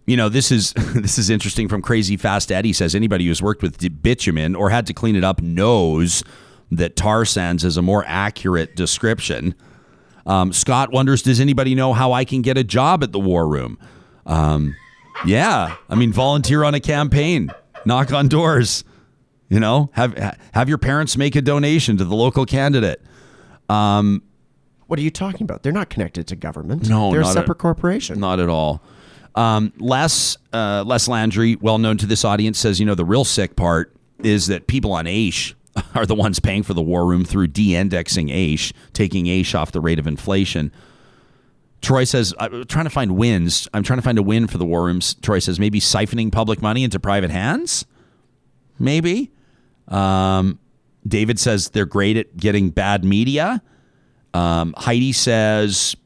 you 0.06 0.16
know, 0.16 0.28
this 0.28 0.50
is 0.50 0.72
this 0.94 1.18
is 1.18 1.28
interesting. 1.30 1.68
From 1.68 1.82
Crazy 1.82 2.16
Fast 2.16 2.50
Eddie 2.50 2.72
says 2.72 2.94
anybody 2.94 3.26
who's 3.26 3.42
worked 3.42 3.62
with 3.62 4.02
bitumen 4.02 4.56
or 4.56 4.70
had 4.70 4.86
to 4.86 4.94
clean 4.94 5.14
it 5.14 5.22
up 5.22 5.40
knows 5.42 6.24
that 6.76 6.96
tar 6.96 7.24
sands 7.24 7.64
is 7.64 7.76
a 7.76 7.82
more 7.82 8.04
accurate 8.06 8.76
description. 8.76 9.54
Um, 10.26 10.52
Scott 10.52 10.92
wonders, 10.92 11.22
does 11.22 11.40
anybody 11.40 11.74
know 11.74 11.92
how 11.92 12.12
I 12.12 12.24
can 12.24 12.42
get 12.42 12.56
a 12.56 12.64
job 12.64 13.02
at 13.02 13.12
the 13.12 13.20
War 13.20 13.46
Room? 13.48 13.78
Um, 14.26 14.76
yeah, 15.26 15.76
I 15.88 15.94
mean, 15.94 16.12
volunteer 16.12 16.64
on 16.64 16.74
a 16.74 16.80
campaign, 16.80 17.50
knock 17.84 18.12
on 18.12 18.28
doors. 18.28 18.84
You 19.48 19.60
know, 19.60 19.90
have 19.92 20.38
have 20.52 20.68
your 20.68 20.78
parents 20.78 21.16
make 21.18 21.36
a 21.36 21.42
donation 21.42 21.98
to 21.98 22.04
the 22.04 22.14
local 22.14 22.46
candidate. 22.46 23.02
What 24.92 24.98
are 24.98 25.02
you 25.02 25.10
talking 25.10 25.44
about? 25.44 25.62
They're 25.62 25.72
not 25.72 25.88
connected 25.88 26.26
to 26.26 26.36
government. 26.36 26.86
No, 26.86 27.10
they're 27.12 27.22
a 27.22 27.24
separate 27.24 27.56
corporation. 27.56 28.20
Not 28.20 28.40
at 28.40 28.50
all. 28.50 28.82
Um, 29.34 29.72
Les 29.78 30.36
uh, 30.52 30.84
Les 30.86 31.08
Landry, 31.08 31.56
well 31.56 31.78
known 31.78 31.96
to 31.96 32.04
this 32.04 32.26
audience, 32.26 32.58
says 32.58 32.78
you 32.78 32.84
know 32.84 32.94
the 32.94 33.04
real 33.04 33.24
sick 33.24 33.56
part 33.56 33.96
is 34.22 34.48
that 34.48 34.66
people 34.66 34.92
on 34.92 35.06
AISH 35.06 35.54
are 35.94 36.06
the 36.06 36.14
ones 36.14 36.40
paying 36.40 36.62
for 36.62 36.74
the 36.74 36.82
war 36.82 37.06
room 37.06 37.24
through 37.24 37.48
de-indexing 37.48 38.30
AISH, 38.30 38.72
taking 38.92 39.26
AISH 39.26 39.54
off 39.54 39.72
the 39.72 39.80
rate 39.80 39.98
of 39.98 40.06
inflation. 40.06 40.72
Troy 41.80 42.04
says, 42.04 42.32
I'm 42.38 42.64
trying 42.64 42.84
to 42.84 42.90
find 42.90 43.16
wins. 43.16 43.68
I'm 43.74 43.82
trying 43.82 43.98
to 43.98 44.02
find 44.02 44.18
a 44.18 44.22
win 44.22 44.46
for 44.46 44.56
the 44.56 44.64
war 44.64 44.84
rooms. 44.84 45.14
Troy 45.14 45.40
says, 45.40 45.58
maybe 45.58 45.80
siphoning 45.80 46.30
public 46.30 46.62
money 46.62 46.84
into 46.84 47.00
private 47.00 47.30
hands? 47.30 47.84
Maybe. 48.78 49.32
Um, 49.88 50.60
David 51.06 51.40
says 51.40 51.70
they're 51.70 51.84
great 51.84 52.16
at 52.16 52.36
getting 52.36 52.70
bad 52.70 53.04
media. 53.04 53.62
Um, 54.32 54.74
Heidi 54.78 55.12
says 55.12 55.96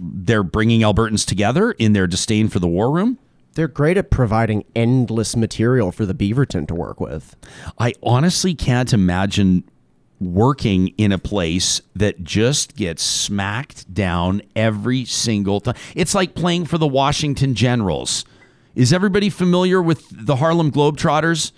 they're 0.00 0.44
bringing 0.44 0.80
Albertans 0.82 1.26
together 1.26 1.72
in 1.72 1.92
their 1.92 2.06
disdain 2.06 2.48
for 2.48 2.60
the 2.60 2.68
war 2.68 2.90
room. 2.92 3.18
They're 3.54 3.68
great 3.68 3.96
at 3.96 4.10
providing 4.10 4.64
endless 4.74 5.36
material 5.36 5.92
for 5.92 6.06
the 6.06 6.14
Beaverton 6.14 6.66
to 6.68 6.74
work 6.74 7.00
with. 7.00 7.36
I 7.78 7.94
honestly 8.02 8.54
can't 8.54 8.92
imagine 8.92 9.64
working 10.20 10.88
in 10.98 11.12
a 11.12 11.18
place 11.18 11.80
that 11.94 12.22
just 12.24 12.76
gets 12.76 13.02
smacked 13.02 13.92
down 13.92 14.42
every 14.56 15.04
single 15.04 15.60
time. 15.60 15.74
It's 15.94 16.14
like 16.14 16.34
playing 16.34 16.66
for 16.66 16.78
the 16.78 16.86
Washington 16.86 17.54
Generals. 17.54 18.24
Is 18.74 18.92
everybody 18.92 19.30
familiar 19.30 19.80
with 19.80 20.06
the 20.10 20.36
Harlem 20.36 20.70
Globetrotters? 20.70 21.52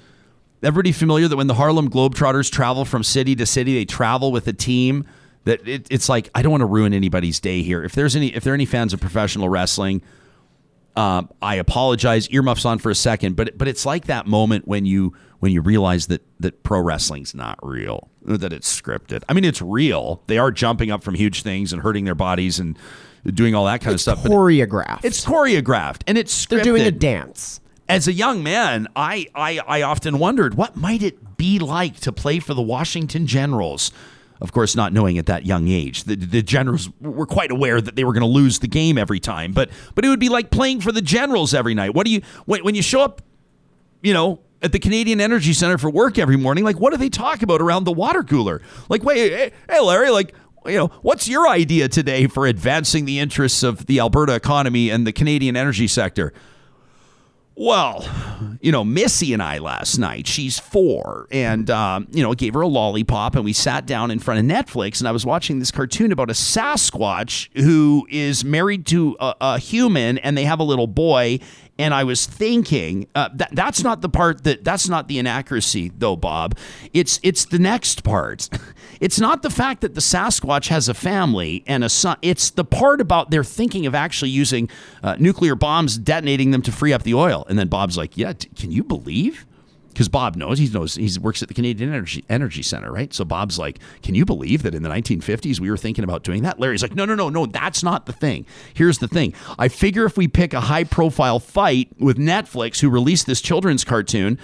Everybody 0.63 0.93
familiar 0.93 1.29
that 1.29 1.37
when 1.37 1.47
the 1.47 1.55
Harlem 1.55 1.91
Globetrotters 1.91 2.51
travel 2.51 2.85
from 2.85 3.03
city 3.03 3.35
to 3.37 3.47
city, 3.47 3.75
they 3.75 3.85
travel 3.85 4.33
with 4.33 4.49
a 4.49 4.53
team 4.53 5.07
that 5.45 5.67
it, 5.67 5.87
it's 5.91 6.09
like 6.09 6.29
I 6.35 6.43
don't 6.43 6.51
want 6.51 6.63
to 6.63 6.67
ruin 6.67 6.93
anybody's 6.93 7.41
day 7.41 7.63
here. 7.63 7.83
If 7.85 7.95
there's 7.95 8.17
any 8.17 8.35
if 8.35 8.43
there 8.45 8.53
are 8.53 8.55
any 8.55 8.67
fans 8.67 8.93
of 8.93 9.01
professional 9.01 9.49
wrestling, 9.49 10.03
um, 10.97 11.29
I 11.43 11.57
apologize. 11.57 12.29
Earmuffs 12.31 12.65
on 12.65 12.79
for 12.79 12.91
a 12.91 12.95
second, 12.95 13.37
but 13.37 13.57
but 13.59 13.69
it's 13.69 13.85
like 13.87 14.07
that 14.07 14.27
moment 14.27 14.67
when 14.67 14.87
you 14.87 15.13
when 15.41 15.53
you 15.53 15.61
realize 15.61 16.07
that 16.07 16.23
that 16.41 16.63
pro 16.63 16.81
wrestling's 16.81 17.35
not 17.35 17.59
real, 17.63 18.09
that 18.23 18.53
it's 18.53 18.81
scripted. 18.81 19.23
I 19.29 19.33
mean, 19.35 19.45
it's 19.45 19.61
real. 19.63 20.23
They 20.27 20.39
are 20.39 20.51
jumping 20.51 20.91
up 20.91 21.03
from 21.05 21.15
huge 21.15 21.43
things 21.43 21.73
and 21.73 21.83
hurting 21.83 22.05
their 22.05 22.15
bodies 22.15 22.59
and 22.59 22.79
doing 23.27 23.55
all 23.55 23.65
that 23.67 23.81
kind 23.81 23.95
It's 23.95 24.07
of 24.07 24.19
stuff. 24.19 24.23
but 24.25 24.33
choreographed. 24.33 25.05
it's 25.05 25.25
choreographed 25.25 26.03
and 26.07 26.17
it's 26.17 26.33
scripted. 26.47 26.49
they're 26.51 26.65
doing 26.65 26.83
a 26.83 26.91
dance. 26.93 27.61
As 27.89 28.09
a 28.09 28.13
young 28.13 28.43
man, 28.43 28.89
I, 28.97 29.27
I 29.35 29.59
I 29.67 29.83
often 29.83 30.19
wondered 30.19 30.55
what 30.55 30.77
might 30.77 31.03
it 31.03 31.37
be 31.37 31.59
like 31.59 31.97
to 32.01 32.11
play 32.13 32.41
for 32.41 32.55
the 32.55 32.63
Washington 32.63 33.27
Generals. 33.27 33.93
Of 34.41 34.53
course, 34.53 34.77
not 34.77 34.93
knowing 34.93 35.19
at 35.19 35.27
that 35.27 35.47
young 35.47 35.69
age, 35.69 36.05
the, 36.05 36.15
the 36.15 36.43
Generals 36.43 36.91
were 37.01 37.27
quite 37.27 37.51
aware 37.51 37.81
that 37.81 37.97
they 37.97 38.05
were 38.05 38.13
going 38.13 38.23
to 38.23 38.27
lose 38.27 38.59
the 38.59 38.69
game 38.69 38.99
every 38.99 39.21
time. 39.21 39.53
But 39.53 39.71
but 39.95 40.05
it 40.05 40.09
would 40.09 40.21
be 40.21 40.29
like 40.29 40.51
playing 40.51 40.81
for 40.81 40.93
the 40.93 41.03
Generals 41.03 41.55
every 41.55 41.75
night. 41.75 41.95
What 41.95 42.07
do 42.07 42.13
you 42.13 42.23
when, 42.45 42.63
when 42.65 42.75
you 42.75 42.83
show 42.83 43.01
up, 43.01 43.23
you 44.03 44.13
know, 44.13 44.41
at 44.63 44.73
the 44.73 44.79
Canadian 44.79 45.21
Energy 45.21 45.53
Center 45.53 45.79
for 45.79 45.89
work 45.91 46.19
every 46.19 46.37
morning? 46.37 46.65
Like, 46.65 46.79
what 46.79 46.93
do 46.93 46.99
they 46.99 47.09
talk 47.09 47.43
about 47.43 47.63
around 47.63 47.85
the 47.85 47.93
water 47.93 48.23
cooler? 48.23 48.61
Like, 48.89 49.03
wait, 49.03 49.33
hey, 49.33 49.53
hey 49.71 49.81
Larry, 49.81 50.11
like. 50.11 50.35
You 50.65 50.79
know, 50.79 50.87
what's 51.03 51.29
your 51.29 51.47
idea 51.47 51.87
today 51.89 52.27
for 52.27 52.45
advancing 52.45 53.05
the 53.05 53.21
interests 53.21 53.63
of 53.63 53.87
the 53.87 54.01
Alberta 54.01 54.35
economy 54.35 54.91
and 54.91 55.07
the 55.07 55.13
Canadian 55.13 55.55
energy 55.55 55.87
sector? 55.87 56.33
Well, 57.59 58.07
you 58.61 58.71
know, 58.71 58.85
Missy 58.85 59.33
and 59.33 59.43
I 59.43 59.59
last 59.59 59.97
night, 59.97 60.27
she's 60.27 60.59
four, 60.59 61.27
and, 61.31 61.71
um, 61.71 62.07
you 62.11 62.23
know, 62.23 62.35
gave 62.35 62.53
her 62.53 62.61
a 62.61 62.67
lollipop, 62.67 63.35
and 63.35 63.47
we 63.47 63.55
sat 63.55 63.87
down 63.87 64.11
in 64.11 64.19
front 64.19 64.41
of 64.41 64.45
Netflix, 64.45 65.01
and 65.01 65.09
I 65.09 65.11
was 65.11 65.25
watching 65.25 65.59
this 65.59 65.71
cartoon 65.71 66.13
about 66.13 66.29
a 66.29 66.35
Sasquatch 66.35 67.49
who 67.59 68.07
is 68.11 68.45
married 68.45 68.85
to 68.89 69.17
a, 69.21 69.35
a 69.41 69.59
human, 69.59 70.19
and 70.19 70.37
they 70.37 70.45
have 70.45 70.61
a 70.61 70.65
little 70.65 70.87
boy. 70.87 71.39
And 71.79 71.93
I 71.93 72.05
was 72.05 72.25
thinking 72.25 73.07
uh, 73.15 73.29
that 73.35 73.51
that's 73.53 73.83
not 73.83 74.01
the 74.01 74.09
part 74.09 74.45
that 74.45 74.65
that's 74.65 74.89
not 74.89 75.09
the 75.09 75.19
inaccuracy 75.19 75.93
though, 75.97 76.17
Bob. 76.17 76.57
It's 76.93 77.21
it's 77.23 77.45
the 77.45 77.59
next 77.59 78.05
part. 78.05 78.49
It's 78.99 79.21
not 79.21 79.43
the 79.43 79.51
fact 79.51 79.83
that 79.83 79.95
the 79.95 80.01
Sasquatch 80.01 80.69
has 80.69 80.89
a 80.89 80.95
family 80.95 81.63
and 81.67 81.85
a 81.85 81.89
son. 81.91 82.17
It's 82.23 82.49
the 82.49 82.65
part 82.65 83.03
about 83.03 83.31
they're 83.31 83.45
thinking 83.45 83.85
of 83.85 83.95
actually 83.95 84.31
using 84.31 84.71
uh, 85.03 85.17
nuclear 85.19 85.55
bombs, 85.55 85.99
detonating 85.99 86.51
them 86.51 86.63
to 86.63 86.73
free 86.73 86.95
up 86.95 87.03
the 87.03 87.13
oil. 87.13 87.45
And 87.47 87.59
then 87.59 87.69
Bob's 87.69 87.99
like, 87.99 88.17
"Yeah, 88.17 88.33
t- 88.33 88.49
can 88.57 88.71
you 88.73 88.83
believe?" 88.83 89.45
Because 89.97 90.11
Bob 90.11 90.37
knows 90.37 90.59
he 90.59 90.69
knows 90.69 90.97
he 90.97 91.11
works 91.19 91.41
at 91.41 91.49
the 91.49 91.55
Canadian 91.55 91.89
Energy 91.89 92.23
Energy 92.29 92.63
Center, 92.63 92.93
right? 92.93 93.15
So 93.15 93.25
Bob's 93.25 93.59
like, 93.59 93.79
"Can 94.03 94.15
you 94.15 94.27
believe 94.27 94.63
that 94.65 94.75
in 94.75 94.83
the 94.83 94.91
1950s 94.91 95.59
we 95.59 95.71
were 95.71 95.79
thinking 95.79 96.05
about 96.05 96.23
doing 96.23 96.43
that?" 96.43 96.61
Larry's 96.61 96.83
like, 96.83 96.95
"No, 96.95 97.07
no, 97.07 97.15
no, 97.15 97.31
no, 97.31 97.47
that's 97.47 97.83
not 97.83 98.05
the 98.05 98.13
thing. 98.13 98.45
Here's 98.75 98.99
the 98.99 99.09
thing. 99.09 99.33
I 99.59 99.69
figure 99.69 100.05
if 100.05 100.19
we 100.19 100.29
pick 100.29 100.53
a 100.53 100.61
high-profile 100.61 101.39
fight 101.39 101.89
with 101.99 102.19
Netflix, 102.19 102.81
who 102.81 102.91
released 102.91 103.27
this 103.27 103.41
children's 103.41 103.85
cartoon." 103.85 104.39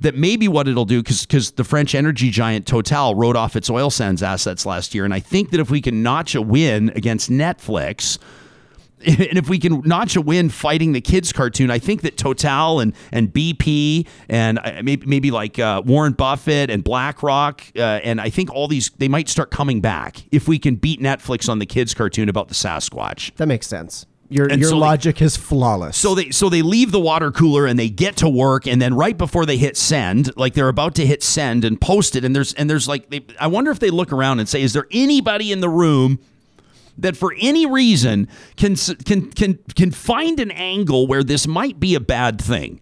that 0.00 0.14
maybe 0.14 0.46
what 0.46 0.68
it'll 0.68 0.84
do 0.84 1.02
because 1.02 1.50
the 1.52 1.64
French 1.64 1.92
energy 1.92 2.30
giant 2.30 2.66
Total 2.66 3.16
wrote 3.16 3.34
off 3.34 3.56
its 3.56 3.68
oil 3.68 3.90
sands 3.90 4.22
assets 4.22 4.64
last 4.64 4.94
year, 4.94 5.04
and 5.04 5.12
I 5.12 5.18
think 5.18 5.50
that 5.50 5.58
if 5.58 5.70
we 5.70 5.80
can 5.80 6.04
notch 6.04 6.36
a 6.36 6.42
win 6.42 6.92
against 6.94 7.30
Netflix. 7.30 8.18
And 9.28 9.38
if 9.38 9.48
we 9.48 9.58
can 9.58 9.80
notch 9.84 10.16
a 10.16 10.20
win 10.20 10.48
fighting 10.48 10.92
the 10.92 11.00
kids 11.00 11.32
cartoon, 11.32 11.70
I 11.70 11.78
think 11.78 12.02
that 12.02 12.16
Total 12.16 12.80
and 12.80 12.94
and 13.12 13.32
BP 13.32 14.06
and 14.28 14.58
uh, 14.58 14.80
maybe 14.82 15.06
maybe 15.06 15.30
like 15.30 15.58
uh, 15.58 15.82
Warren 15.84 16.12
Buffett 16.12 16.70
and 16.70 16.82
BlackRock 16.84 17.62
uh, 17.76 17.80
and 17.80 18.20
I 18.20 18.30
think 18.30 18.50
all 18.52 18.68
these 18.68 18.90
they 18.98 19.08
might 19.08 19.28
start 19.28 19.50
coming 19.50 19.80
back 19.80 20.24
if 20.32 20.48
we 20.48 20.58
can 20.58 20.76
beat 20.76 21.00
Netflix 21.00 21.48
on 21.48 21.58
the 21.58 21.66
kids 21.66 21.94
cartoon 21.94 22.28
about 22.28 22.48
the 22.48 22.54
Sasquatch. 22.54 23.34
That 23.36 23.46
makes 23.46 23.66
sense. 23.66 24.06
Your 24.30 24.46
And 24.46 24.60
your 24.60 24.68
so 24.70 24.74
they- 24.76 24.80
logic 24.80 25.22
is 25.22 25.36
flawless. 25.38 25.96
So 25.96 26.14
they 26.14 26.30
so 26.30 26.48
they 26.50 26.60
leave 26.62 26.92
the 26.92 27.00
water 27.00 27.30
cooler 27.30 27.64
and 27.66 27.78
they 27.78 27.88
get 27.88 28.16
to 28.16 28.28
work 28.28 28.66
and 28.66 28.80
then 28.82 28.94
right 28.94 29.16
before 29.16 29.46
they 29.46 29.56
hit 29.56 29.76
send, 29.76 30.36
like 30.36 30.52
they're 30.54 30.68
about 30.68 30.94
to 30.96 31.06
hit 31.06 31.22
send 31.22 31.64
and 31.64 31.80
post 31.80 32.14
it 32.14 32.24
and 32.24 32.36
there's 32.36 32.52
and 32.54 32.68
there's 32.68 32.86
like 32.88 33.08
they, 33.10 33.24
I 33.40 33.46
wonder 33.46 33.70
if 33.70 33.78
they 33.78 33.90
look 33.90 34.12
around 34.12 34.38
and 34.40 34.48
say 34.48 34.60
is 34.60 34.74
there 34.74 34.86
anybody 34.90 35.50
in 35.50 35.60
the 35.60 35.68
room 35.70 36.18
that 36.98 37.16
for 37.16 37.34
any 37.38 37.66
reason 37.66 38.28
can 38.56 38.76
can 38.76 39.30
can 39.30 39.58
can 39.74 39.90
find 39.90 40.40
an 40.40 40.50
angle 40.50 41.06
where 41.06 41.22
this 41.22 41.46
might 41.46 41.80
be 41.80 41.94
a 41.94 42.00
bad 42.00 42.40
thing? 42.40 42.80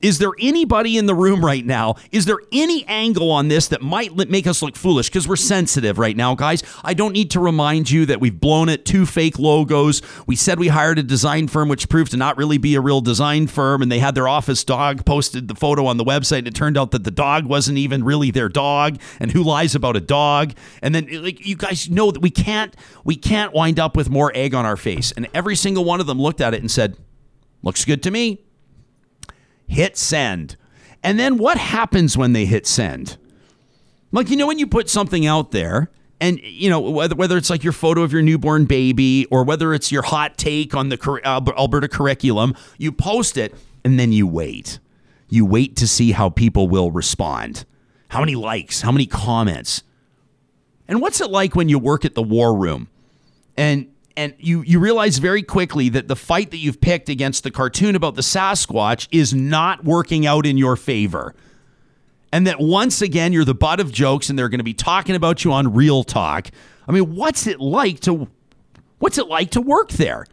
Is 0.00 0.18
there 0.18 0.32
anybody 0.38 0.96
in 0.96 1.06
the 1.06 1.14
room 1.14 1.44
right 1.44 1.64
now? 1.64 1.96
Is 2.10 2.24
there 2.24 2.38
any 2.52 2.86
angle 2.86 3.30
on 3.30 3.48
this 3.48 3.68
that 3.68 3.82
might 3.82 4.16
make 4.30 4.46
us 4.46 4.62
look 4.62 4.74
foolish? 4.76 5.08
Because 5.08 5.28
we're 5.28 5.36
sensitive 5.36 5.98
right 5.98 6.16
now, 6.16 6.34
guys. 6.34 6.62
I 6.82 6.94
don't 6.94 7.12
need 7.12 7.30
to 7.32 7.40
remind 7.40 7.90
you 7.90 8.06
that 8.06 8.18
we've 8.18 8.38
blown 8.38 8.70
it. 8.70 8.86
Two 8.86 9.04
fake 9.04 9.38
logos. 9.38 10.00
We 10.26 10.36
said 10.36 10.58
we 10.58 10.68
hired 10.68 10.98
a 10.98 11.02
design 11.02 11.48
firm, 11.48 11.68
which 11.68 11.88
proved 11.90 12.12
to 12.12 12.16
not 12.16 12.38
really 12.38 12.56
be 12.56 12.74
a 12.76 12.80
real 12.80 13.02
design 13.02 13.46
firm. 13.46 13.82
And 13.82 13.92
they 13.92 13.98
had 13.98 14.14
their 14.14 14.28
office 14.28 14.64
dog 14.64 15.04
posted 15.04 15.48
the 15.48 15.54
photo 15.54 15.84
on 15.84 15.98
the 15.98 16.04
website. 16.04 16.38
And 16.38 16.48
it 16.48 16.54
turned 16.54 16.78
out 16.78 16.92
that 16.92 17.04
the 17.04 17.10
dog 17.10 17.44
wasn't 17.44 17.76
even 17.76 18.02
really 18.02 18.30
their 18.30 18.48
dog. 18.48 18.98
And 19.18 19.30
who 19.30 19.42
lies 19.42 19.74
about 19.74 19.96
a 19.96 20.00
dog? 20.00 20.54
And 20.80 20.94
then, 20.94 21.08
like, 21.22 21.46
you 21.46 21.56
guys 21.56 21.90
know 21.90 22.10
that 22.10 22.20
we 22.20 22.30
can't 22.30 22.74
we 23.04 23.16
can't 23.16 23.52
wind 23.52 23.78
up 23.78 23.96
with 23.96 24.08
more 24.08 24.32
egg 24.34 24.54
on 24.54 24.64
our 24.64 24.76
face. 24.76 25.12
And 25.12 25.28
every 25.34 25.56
single 25.56 25.84
one 25.84 26.00
of 26.00 26.06
them 26.06 26.20
looked 26.20 26.40
at 26.40 26.54
it 26.54 26.60
and 26.60 26.70
said, 26.70 26.96
"Looks 27.62 27.84
good 27.84 28.02
to 28.04 28.10
me." 28.10 28.40
Hit 29.70 29.96
send. 29.96 30.56
And 31.02 31.18
then 31.18 31.38
what 31.38 31.56
happens 31.56 32.16
when 32.16 32.32
they 32.32 32.44
hit 32.44 32.66
send? 32.66 33.16
Like, 34.12 34.28
you 34.28 34.36
know, 34.36 34.46
when 34.46 34.58
you 34.58 34.66
put 34.66 34.90
something 34.90 35.26
out 35.26 35.52
there, 35.52 35.90
and 36.20 36.38
you 36.42 36.68
know 36.68 36.80
whether 36.80 37.14
whether 37.14 37.38
it's 37.38 37.48
like 37.48 37.64
your 37.64 37.72
photo 37.72 38.02
of 38.02 38.12
your 38.12 38.20
newborn 38.20 38.66
baby 38.66 39.26
or 39.30 39.42
whether 39.42 39.72
it's 39.72 39.90
your 39.90 40.02
hot 40.02 40.36
take 40.36 40.74
on 40.74 40.90
the 40.90 41.20
Alberta 41.24 41.88
curriculum, 41.88 42.54
you 42.76 42.92
post 42.92 43.38
it 43.38 43.54
and 43.84 43.98
then 43.98 44.12
you 44.12 44.26
wait. 44.26 44.80
You 45.30 45.46
wait 45.46 45.76
to 45.76 45.88
see 45.88 46.12
how 46.12 46.28
people 46.28 46.68
will 46.68 46.90
respond. 46.90 47.64
How 48.08 48.20
many 48.20 48.34
likes? 48.34 48.82
How 48.82 48.92
many 48.92 49.06
comments? 49.06 49.82
And 50.88 51.00
what's 51.00 51.20
it 51.22 51.30
like 51.30 51.54
when 51.54 51.70
you 51.70 51.78
work 51.78 52.04
at 52.04 52.14
the 52.14 52.22
war 52.22 52.54
room 52.54 52.88
and 53.56 53.86
and 54.16 54.34
you 54.38 54.62
you 54.62 54.78
realize 54.78 55.18
very 55.18 55.42
quickly 55.42 55.88
that 55.90 56.08
the 56.08 56.16
fight 56.16 56.50
that 56.50 56.58
you've 56.58 56.80
picked 56.80 57.08
against 57.08 57.44
the 57.44 57.50
cartoon 57.50 57.94
about 57.94 58.14
the 58.14 58.22
Sasquatch 58.22 59.08
is 59.10 59.32
not 59.34 59.84
working 59.84 60.26
out 60.26 60.46
in 60.46 60.58
your 60.58 60.76
favor. 60.76 61.34
And 62.32 62.46
that 62.46 62.60
once 62.60 63.02
again 63.02 63.32
you're 63.32 63.44
the 63.44 63.54
butt 63.54 63.80
of 63.80 63.92
jokes 63.92 64.30
and 64.30 64.38
they're 64.38 64.48
going 64.48 64.58
to 64.58 64.64
be 64.64 64.74
talking 64.74 65.16
about 65.16 65.44
you 65.44 65.52
on 65.52 65.74
Real 65.74 66.04
Talk. 66.04 66.50
I 66.86 66.92
mean, 66.92 67.14
what's 67.14 67.46
it 67.46 67.60
like 67.60 68.00
to 68.00 68.28
what's 68.98 69.18
it 69.18 69.28
like 69.28 69.50
to 69.52 69.60
work 69.60 69.90
there? 69.90 70.26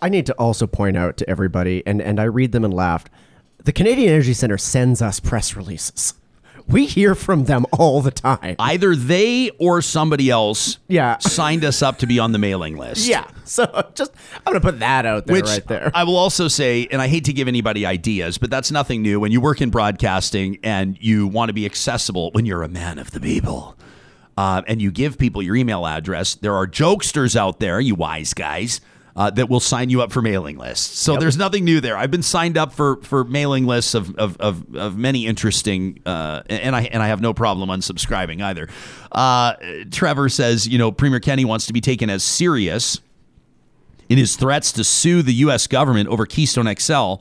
I 0.00 0.08
need 0.08 0.26
to 0.26 0.34
also 0.34 0.66
point 0.66 0.96
out 0.96 1.16
to 1.18 1.30
everybody, 1.30 1.82
and, 1.86 2.02
and 2.02 2.18
I 2.18 2.24
read 2.24 2.50
them 2.50 2.64
and 2.64 2.74
laughed. 2.74 3.08
The 3.62 3.72
Canadian 3.72 4.12
Energy 4.12 4.34
Center 4.34 4.58
sends 4.58 5.00
us 5.00 5.20
press 5.20 5.54
releases. 5.54 6.14
We 6.68 6.86
hear 6.86 7.14
from 7.14 7.44
them 7.44 7.66
all 7.78 8.00
the 8.02 8.10
time. 8.10 8.56
Either 8.58 8.94
they 8.96 9.50
or 9.58 9.82
somebody 9.82 10.30
else 10.30 10.78
Yeah. 10.88 11.18
signed 11.18 11.64
us 11.64 11.82
up 11.82 11.98
to 11.98 12.06
be 12.06 12.18
on 12.18 12.32
the 12.32 12.38
mailing 12.38 12.76
list. 12.76 13.06
yeah. 13.06 13.26
So 13.44 13.66
just 13.94 14.12
I'm 14.46 14.52
gonna 14.52 14.60
put 14.60 14.78
that 14.80 15.04
out 15.04 15.26
there 15.26 15.36
Which 15.36 15.46
right 15.46 15.66
there. 15.66 15.90
I 15.94 16.04
will 16.04 16.16
also 16.16 16.48
say, 16.48 16.86
and 16.90 17.02
I 17.02 17.08
hate 17.08 17.24
to 17.26 17.32
give 17.32 17.48
anybody 17.48 17.84
ideas, 17.84 18.38
but 18.38 18.50
that's 18.50 18.70
nothing 18.70 19.02
new. 19.02 19.20
When 19.20 19.32
you 19.32 19.40
work 19.40 19.60
in 19.60 19.68
broadcasting 19.70 20.58
and 20.62 20.96
you 21.00 21.26
want 21.26 21.48
to 21.50 21.52
be 21.52 21.66
accessible, 21.66 22.30
when 22.32 22.46
you're 22.46 22.62
a 22.62 22.68
man 22.68 22.98
of 22.98 23.10
the 23.10 23.20
people, 23.20 23.76
uh, 24.38 24.62
and 24.66 24.80
you 24.80 24.90
give 24.90 25.18
people 25.18 25.42
your 25.42 25.56
email 25.56 25.86
address, 25.86 26.34
there 26.36 26.54
are 26.54 26.66
jokesters 26.66 27.36
out 27.36 27.60
there, 27.60 27.78
you 27.80 27.94
wise 27.94 28.32
guys. 28.32 28.80
Uh, 29.14 29.28
that 29.28 29.50
will 29.50 29.60
sign 29.60 29.90
you 29.90 30.00
up 30.00 30.10
for 30.10 30.22
mailing 30.22 30.56
lists. 30.56 30.98
So 30.98 31.18
there's 31.18 31.36
nothing 31.36 31.66
new 31.66 31.82
there. 31.82 31.98
I've 31.98 32.10
been 32.10 32.22
signed 32.22 32.56
up 32.56 32.72
for 32.72 32.96
for 33.02 33.24
mailing 33.24 33.66
lists 33.66 33.94
of 33.94 34.16
of, 34.16 34.38
of, 34.38 34.74
of 34.74 34.96
many 34.96 35.26
interesting, 35.26 36.00
uh, 36.06 36.40
and 36.48 36.74
I 36.74 36.84
and 36.84 37.02
I 37.02 37.08
have 37.08 37.20
no 37.20 37.34
problem 37.34 37.68
unsubscribing 37.68 38.40
either. 38.42 38.68
Uh, 39.10 39.52
Trevor 39.90 40.30
says, 40.30 40.66
you 40.66 40.78
know, 40.78 40.90
Premier 40.90 41.20
Kenney 41.20 41.44
wants 41.44 41.66
to 41.66 41.74
be 41.74 41.82
taken 41.82 42.08
as 42.08 42.24
serious 42.24 43.02
in 44.08 44.18
his 44.18 44.36
threats 44.36 44.72
to 44.72 44.84
sue 44.84 45.22
the 45.22 45.32
U.S. 45.34 45.66
government 45.66 46.08
over 46.08 46.26
Keystone 46.26 46.72
XL, 46.74 47.14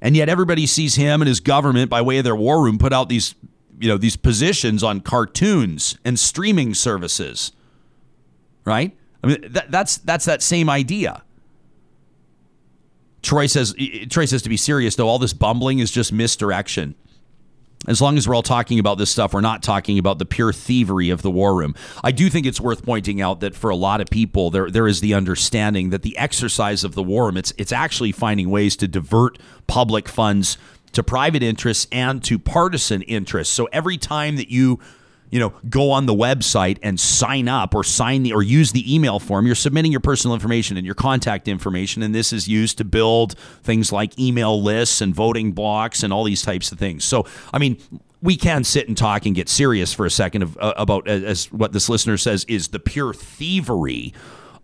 and 0.00 0.16
yet 0.16 0.28
everybody 0.28 0.66
sees 0.66 0.94
him 0.94 1.20
and 1.20 1.28
his 1.28 1.40
government, 1.40 1.90
by 1.90 2.00
way 2.00 2.18
of 2.18 2.24
their 2.24 2.36
war 2.36 2.62
room, 2.62 2.78
put 2.78 2.92
out 2.92 3.08
these, 3.08 3.34
you 3.78 3.88
know, 3.88 3.96
these 3.96 4.16
positions 4.16 4.82
on 4.82 5.00
cartoons 5.00 5.98
and 6.04 6.18
streaming 6.18 6.74
services. 6.74 7.52
Right? 8.64 8.96
I 9.22 9.26
mean, 9.26 9.44
that, 9.50 9.70
that's 9.70 9.98
that's 9.98 10.24
that 10.24 10.42
same 10.42 10.70
idea. 10.70 11.22
Troy 13.22 13.46
says 13.46 13.74
Troy 14.08 14.24
says 14.24 14.42
to 14.42 14.48
be 14.48 14.56
serious 14.56 14.96
though, 14.96 15.08
all 15.08 15.18
this 15.18 15.32
bumbling 15.32 15.78
is 15.78 15.90
just 15.90 16.12
misdirection. 16.12 16.94
As 17.88 18.02
long 18.02 18.18
as 18.18 18.28
we're 18.28 18.34
all 18.34 18.42
talking 18.42 18.78
about 18.78 18.98
this 18.98 19.10
stuff, 19.10 19.32
we're 19.32 19.40
not 19.40 19.62
talking 19.62 19.98
about 19.98 20.18
the 20.18 20.26
pure 20.26 20.52
thievery 20.52 21.08
of 21.08 21.22
the 21.22 21.30
war 21.30 21.54
room. 21.54 21.74
I 22.04 22.12
do 22.12 22.28
think 22.28 22.44
it's 22.44 22.60
worth 22.60 22.84
pointing 22.84 23.22
out 23.22 23.40
that 23.40 23.54
for 23.54 23.70
a 23.70 23.76
lot 23.76 24.02
of 24.02 24.10
people, 24.10 24.50
there 24.50 24.70
there 24.70 24.86
is 24.86 25.00
the 25.00 25.14
understanding 25.14 25.90
that 25.90 26.02
the 26.02 26.16
exercise 26.18 26.84
of 26.84 26.94
the 26.94 27.02
war 27.02 27.26
room, 27.26 27.36
it's 27.36 27.52
it's 27.56 27.72
actually 27.72 28.12
finding 28.12 28.50
ways 28.50 28.76
to 28.76 28.88
divert 28.88 29.38
public 29.66 30.08
funds 30.08 30.58
to 30.92 31.02
private 31.02 31.42
interests 31.42 31.86
and 31.92 32.22
to 32.24 32.38
partisan 32.38 33.02
interests. 33.02 33.54
So 33.54 33.66
every 33.72 33.96
time 33.96 34.36
that 34.36 34.50
you 34.50 34.80
you 35.30 35.38
know, 35.38 35.52
go 35.68 35.90
on 35.90 36.06
the 36.06 36.14
website 36.14 36.78
and 36.82 36.98
sign 36.98 37.48
up 37.48 37.74
or 37.74 37.84
sign 37.84 38.24
the 38.24 38.32
or 38.32 38.42
use 38.42 38.72
the 38.72 38.94
email 38.94 39.18
form, 39.18 39.46
you're 39.46 39.54
submitting 39.54 39.92
your 39.92 40.00
personal 40.00 40.34
information 40.34 40.76
and 40.76 40.84
your 40.84 40.94
contact 40.94 41.48
information, 41.48 42.02
and 42.02 42.14
this 42.14 42.32
is 42.32 42.48
used 42.48 42.78
to 42.78 42.84
build 42.84 43.38
things 43.62 43.92
like 43.92 44.18
email 44.18 44.60
lists 44.60 45.00
and 45.00 45.14
voting 45.14 45.52
blocks 45.52 46.02
and 46.02 46.12
all 46.12 46.24
these 46.24 46.42
types 46.42 46.72
of 46.72 46.78
things. 46.78 47.04
So, 47.04 47.26
I 47.52 47.58
mean, 47.58 47.78
we 48.22 48.36
can 48.36 48.64
sit 48.64 48.88
and 48.88 48.96
talk 48.96 49.24
and 49.24 49.34
get 49.34 49.48
serious 49.48 49.92
for 49.92 50.04
a 50.04 50.10
second 50.10 50.42
of, 50.42 50.58
uh, 50.58 50.74
about 50.76 51.08
as 51.08 51.50
what 51.52 51.72
this 51.72 51.88
listener 51.88 52.16
says 52.16 52.44
is 52.48 52.68
the 52.68 52.80
pure 52.80 53.14
thievery 53.14 54.12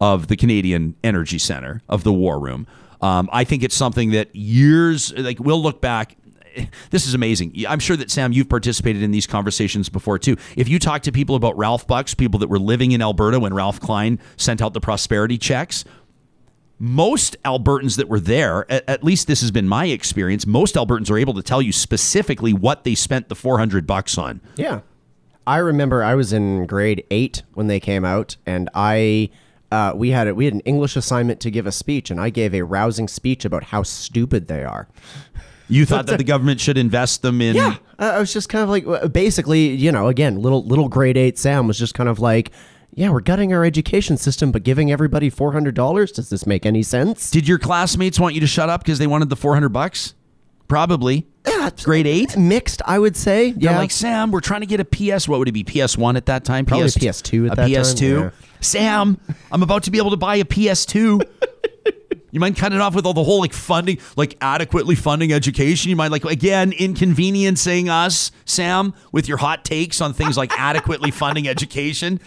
of 0.00 0.26
the 0.26 0.36
Canadian 0.36 0.94
Energy 1.02 1.38
Center 1.38 1.80
of 1.88 2.04
the 2.04 2.12
War 2.12 2.38
Room. 2.38 2.66
Um, 3.00 3.28
I 3.32 3.44
think 3.44 3.62
it's 3.62 3.74
something 3.74 4.10
that 4.10 4.34
years 4.34 5.12
like 5.16 5.38
we'll 5.38 5.62
look 5.62 5.80
back 5.80 6.16
this 6.90 7.06
is 7.06 7.14
amazing. 7.14 7.54
I'm 7.68 7.78
sure 7.78 7.96
that 7.96 8.10
Sam, 8.10 8.32
you've 8.32 8.48
participated 8.48 9.02
in 9.02 9.10
these 9.10 9.26
conversations 9.26 9.88
before 9.88 10.18
too. 10.18 10.36
If 10.56 10.68
you 10.68 10.78
talk 10.78 11.02
to 11.02 11.12
people 11.12 11.36
about 11.36 11.56
Ralph 11.56 11.86
Bucks, 11.86 12.14
people 12.14 12.40
that 12.40 12.48
were 12.48 12.58
living 12.58 12.92
in 12.92 13.02
Alberta 13.02 13.40
when 13.40 13.54
Ralph 13.54 13.80
Klein 13.80 14.18
sent 14.36 14.62
out 14.62 14.72
the 14.72 14.80
prosperity 14.80 15.38
checks, 15.38 15.84
most 16.78 17.36
Albertans 17.44 17.96
that 17.96 18.08
were 18.08 18.20
there, 18.20 18.70
at, 18.70 18.88
at, 18.88 19.04
least 19.04 19.26
this 19.26 19.40
has 19.40 19.50
been 19.50 19.66
my 19.66 19.86
experience, 19.86 20.46
most 20.46 20.74
Albertans 20.74 21.10
are 21.10 21.18
able 21.18 21.34
to 21.34 21.42
tell 21.42 21.62
you 21.62 21.72
specifically 21.72 22.52
what 22.52 22.84
they 22.84 22.94
spent 22.94 23.28
the 23.28 23.34
400 23.34 23.86
bucks 23.86 24.18
on. 24.18 24.40
Yeah. 24.56 24.80
I 25.46 25.58
remember 25.58 26.02
I 26.02 26.14
was 26.14 26.32
in 26.32 26.66
grade 26.66 27.04
8 27.10 27.44
when 27.54 27.68
they 27.68 27.80
came 27.80 28.04
out 28.04 28.36
and 28.44 28.68
I 28.74 29.30
uh, 29.70 29.92
we 29.96 30.10
had 30.10 30.28
a, 30.28 30.34
we 30.34 30.44
had 30.44 30.54
an 30.54 30.60
English 30.60 30.96
assignment 30.96 31.40
to 31.40 31.50
give 31.50 31.66
a 31.66 31.72
speech 31.72 32.10
and 32.10 32.20
I 32.20 32.30
gave 32.30 32.54
a 32.54 32.62
rousing 32.62 33.08
speech 33.08 33.44
about 33.44 33.64
how 33.64 33.82
stupid 33.82 34.48
they 34.48 34.64
are. 34.64 34.88
You 35.68 35.86
thought 35.86 36.06
that 36.06 36.18
the 36.18 36.24
government 36.24 36.60
should 36.60 36.78
invest 36.78 37.22
them 37.22 37.40
in? 37.40 37.56
Yeah, 37.56 37.76
I 37.98 38.18
was 38.18 38.32
just 38.32 38.48
kind 38.48 38.62
of 38.62 38.68
like, 38.68 39.12
basically, 39.12 39.68
you 39.68 39.90
know, 39.90 40.08
again, 40.08 40.40
little 40.40 40.64
little 40.64 40.88
grade 40.88 41.16
eight 41.16 41.38
Sam 41.38 41.66
was 41.66 41.78
just 41.78 41.94
kind 41.94 42.08
of 42.08 42.18
like, 42.20 42.52
yeah, 42.94 43.10
we're 43.10 43.20
gutting 43.20 43.52
our 43.52 43.64
education 43.64 44.16
system, 44.16 44.52
but 44.52 44.62
giving 44.62 44.92
everybody 44.92 45.28
four 45.28 45.52
hundred 45.52 45.74
dollars. 45.74 46.12
Does 46.12 46.30
this 46.30 46.46
make 46.46 46.64
any 46.64 46.82
sense? 46.82 47.30
Did 47.30 47.48
your 47.48 47.58
classmates 47.58 48.20
want 48.20 48.34
you 48.34 48.40
to 48.40 48.46
shut 48.46 48.68
up 48.68 48.82
because 48.82 48.98
they 48.98 49.06
wanted 49.06 49.28
the 49.28 49.36
four 49.36 49.54
hundred 49.54 49.70
bucks? 49.70 50.14
Probably. 50.68 51.26
Yeah, 51.46 51.70
grade 51.84 52.06
eight, 52.08 52.36
mixed, 52.36 52.82
I 52.84 52.98
would 52.98 53.16
say. 53.16 53.52
They're 53.52 53.70
yeah, 53.72 53.78
like 53.78 53.92
Sam, 53.92 54.32
we're 54.32 54.40
trying 54.40 54.62
to 54.62 54.66
get 54.66 54.80
a 54.80 54.84
PS. 54.84 55.28
What 55.28 55.38
would 55.38 55.48
it 55.48 55.52
be? 55.52 55.62
PS 55.62 55.96
one 55.96 56.16
at 56.16 56.26
that 56.26 56.44
time? 56.44 56.66
Probably 56.66 56.86
PS 56.86 56.96
PS2 56.96 57.46
at 57.46 57.52
a 57.52 57.56
that 57.56 57.70
PS2. 57.70 58.14
time, 58.14 58.24
yeah. 58.24 58.30
Sam, 58.60 59.20
I'm 59.52 59.62
about 59.62 59.84
to 59.84 59.90
be 59.90 59.98
able 59.98 60.10
to 60.10 60.16
buy 60.16 60.36
a 60.36 60.44
PS2. 60.44 61.22
You 62.36 62.40
mind 62.40 62.56
cutting 62.56 62.76
it 62.76 62.82
off 62.82 62.94
with 62.94 63.06
all 63.06 63.14
the 63.14 63.24
whole 63.24 63.40
like 63.40 63.54
funding, 63.54 63.98
like 64.14 64.36
adequately 64.42 64.94
funding 64.94 65.32
education? 65.32 65.88
You 65.88 65.96
mind 65.96 66.12
like 66.12 66.24
again 66.24 66.72
inconveniencing 66.72 67.88
us, 67.88 68.30
Sam, 68.44 68.92
with 69.10 69.26
your 69.26 69.38
hot 69.38 69.64
takes 69.64 70.02
on 70.02 70.12
things 70.12 70.36
like 70.36 70.52
adequately 70.58 71.10
funding 71.10 71.48
education? 71.48 72.20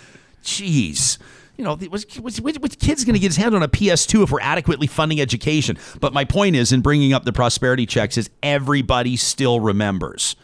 Jeez. 0.43 1.19
You 1.57 1.65
know, 1.65 1.77
was, 1.91 2.05
was, 2.19 2.41
was 2.41 2.75
kids 2.79 3.03
going 3.03 3.15
to 3.15 3.19
get 3.19 3.27
his 3.27 3.35
hand 3.35 3.53
on 3.53 3.61
a 3.61 3.67
PS2 3.67 4.23
if 4.23 4.31
we're 4.31 4.39
adequately 4.39 4.87
funding 4.87 5.19
education? 5.19 5.77
But 5.99 6.13
my 6.13 6.23
point 6.23 6.55
is, 6.55 6.71
in 6.71 6.81
bringing 6.81 7.11
up 7.11 7.25
the 7.25 7.33
prosperity 7.33 7.85
checks, 7.85 8.17
is 8.17 8.29
everybody 8.41 9.17
still 9.17 9.59
remembers. 9.59 10.37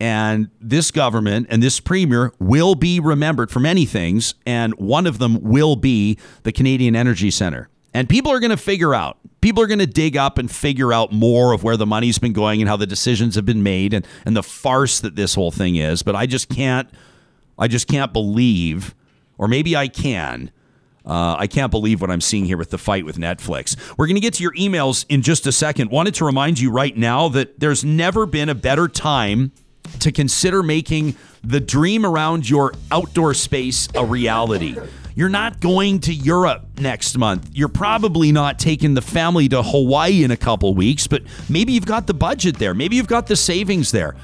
And 0.00 0.48
this 0.60 0.90
government 0.90 1.46
and 1.50 1.62
this 1.62 1.80
premier 1.80 2.32
will 2.40 2.74
be 2.74 2.98
remembered 2.98 3.50
for 3.50 3.60
many 3.60 3.84
things. 3.84 4.34
And 4.46 4.74
one 4.74 5.06
of 5.06 5.18
them 5.18 5.40
will 5.42 5.76
be 5.76 6.18
the 6.42 6.50
Canadian 6.50 6.96
Energy 6.96 7.30
Center. 7.30 7.68
And 7.94 8.08
people 8.08 8.32
are 8.32 8.40
going 8.40 8.50
to 8.50 8.56
figure 8.56 8.92
out, 8.92 9.18
people 9.40 9.62
are 9.62 9.68
going 9.68 9.78
to 9.78 9.86
dig 9.86 10.16
up 10.16 10.36
and 10.36 10.50
figure 10.50 10.92
out 10.92 11.12
more 11.12 11.52
of 11.52 11.62
where 11.62 11.76
the 11.76 11.86
money's 11.86 12.18
been 12.18 12.32
going 12.32 12.60
and 12.60 12.68
how 12.68 12.76
the 12.76 12.86
decisions 12.86 13.36
have 13.36 13.46
been 13.46 13.62
made 13.62 13.94
and, 13.94 14.06
and 14.26 14.36
the 14.36 14.42
farce 14.42 14.98
that 15.00 15.14
this 15.14 15.34
whole 15.36 15.52
thing 15.52 15.76
is. 15.76 16.02
But 16.02 16.16
I 16.16 16.26
just 16.26 16.48
can't, 16.48 16.88
I 17.56 17.68
just 17.68 17.86
can't 17.86 18.12
believe, 18.12 18.94
or 19.38 19.46
maybe 19.46 19.76
I 19.76 19.86
can. 19.86 20.50
Uh, 21.06 21.36
I 21.38 21.46
can't 21.46 21.70
believe 21.70 22.00
what 22.00 22.10
I'm 22.10 22.22
seeing 22.22 22.46
here 22.46 22.56
with 22.56 22.70
the 22.70 22.78
fight 22.78 23.04
with 23.04 23.16
Netflix. 23.16 23.76
We're 23.96 24.06
going 24.06 24.16
to 24.16 24.20
get 24.20 24.34
to 24.34 24.42
your 24.42 24.54
emails 24.54 25.04
in 25.08 25.22
just 25.22 25.46
a 25.46 25.52
second. 25.52 25.90
Wanted 25.90 26.14
to 26.14 26.24
remind 26.24 26.58
you 26.58 26.70
right 26.70 26.96
now 26.96 27.28
that 27.28 27.60
there's 27.60 27.84
never 27.84 28.26
been 28.26 28.48
a 28.48 28.54
better 28.54 28.88
time 28.88 29.52
to 30.00 30.10
consider 30.10 30.62
making 30.62 31.14
the 31.44 31.60
dream 31.60 32.06
around 32.06 32.48
your 32.48 32.72
outdoor 32.90 33.34
space 33.34 33.86
a 33.94 34.04
reality. 34.04 34.76
You're 35.16 35.28
not 35.28 35.60
going 35.60 36.00
to 36.00 36.12
Europe 36.12 36.80
next 36.80 37.16
month. 37.16 37.48
You're 37.52 37.68
probably 37.68 38.32
not 38.32 38.58
taking 38.58 38.94
the 38.94 39.02
family 39.02 39.48
to 39.48 39.62
Hawaii 39.62 40.24
in 40.24 40.32
a 40.32 40.36
couple 40.36 40.74
weeks, 40.74 41.06
but 41.06 41.22
maybe 41.48 41.72
you've 41.72 41.86
got 41.86 42.06
the 42.08 42.14
budget 42.14 42.58
there. 42.58 42.74
Maybe 42.74 42.96
you've 42.96 43.06
got 43.06 43.28
the 43.28 43.36
savings 43.36 43.92
there. 43.92 44.16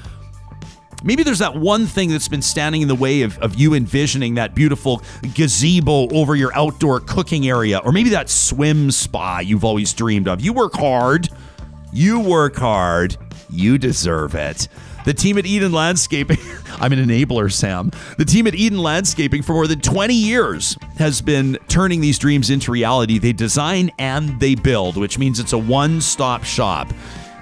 Maybe 1.03 1.23
there's 1.23 1.39
that 1.39 1.55
one 1.55 1.87
thing 1.87 2.09
that's 2.09 2.27
been 2.27 2.41
standing 2.41 2.81
in 2.81 2.87
the 2.87 2.95
way 2.95 3.21
of, 3.21 3.39
of 3.39 3.55
you 3.55 3.73
envisioning 3.73 4.35
that 4.35 4.53
beautiful 4.53 5.01
gazebo 5.33 6.07
over 6.09 6.35
your 6.35 6.53
outdoor 6.55 6.99
cooking 6.99 7.47
area, 7.47 7.79
or 7.79 7.91
maybe 7.91 8.09
that 8.09 8.29
swim 8.29 8.91
spa 8.91 9.39
you've 9.39 9.63
always 9.63 9.93
dreamed 9.93 10.27
of. 10.27 10.41
You 10.41 10.53
work 10.53 10.73
hard. 10.73 11.29
You 11.91 12.19
work 12.19 12.55
hard. 12.57 13.17
You 13.49 13.77
deserve 13.77 14.35
it. 14.35 14.67
The 15.03 15.13
team 15.13 15.37
at 15.37 15.45
Eden 15.45 15.71
Landscaping, 15.71 16.37
I'm 16.79 16.93
an 16.93 16.99
enabler, 16.99 17.51
Sam. 17.51 17.91
The 18.17 18.25
team 18.25 18.47
at 18.47 18.55
Eden 18.55 18.79
Landscaping 18.79 19.41
for 19.41 19.53
more 19.53 19.67
than 19.67 19.81
20 19.81 20.13
years 20.13 20.77
has 20.97 21.21
been 21.21 21.57
turning 21.67 22.01
these 22.01 22.19
dreams 22.19 22.49
into 22.49 22.71
reality. 22.71 23.17
They 23.17 23.33
design 23.33 23.91
and 23.97 24.39
they 24.39 24.55
build, 24.55 24.97
which 24.97 25.17
means 25.17 25.39
it's 25.39 25.53
a 25.53 25.57
one 25.57 26.01
stop 26.01 26.43
shop. 26.43 26.93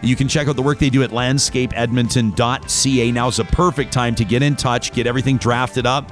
You 0.01 0.15
can 0.15 0.29
check 0.29 0.47
out 0.47 0.55
the 0.55 0.61
work 0.61 0.79
they 0.79 0.89
do 0.89 1.03
at 1.03 1.09
landscapeedmonton.ca. 1.09 3.11
Now 3.11 3.27
is 3.27 3.39
a 3.39 3.45
perfect 3.45 3.91
time 3.91 4.15
to 4.15 4.23
get 4.23 4.41
in 4.41 4.55
touch, 4.55 4.93
get 4.93 5.05
everything 5.05 5.37
drafted 5.37 5.85
up, 5.85 6.09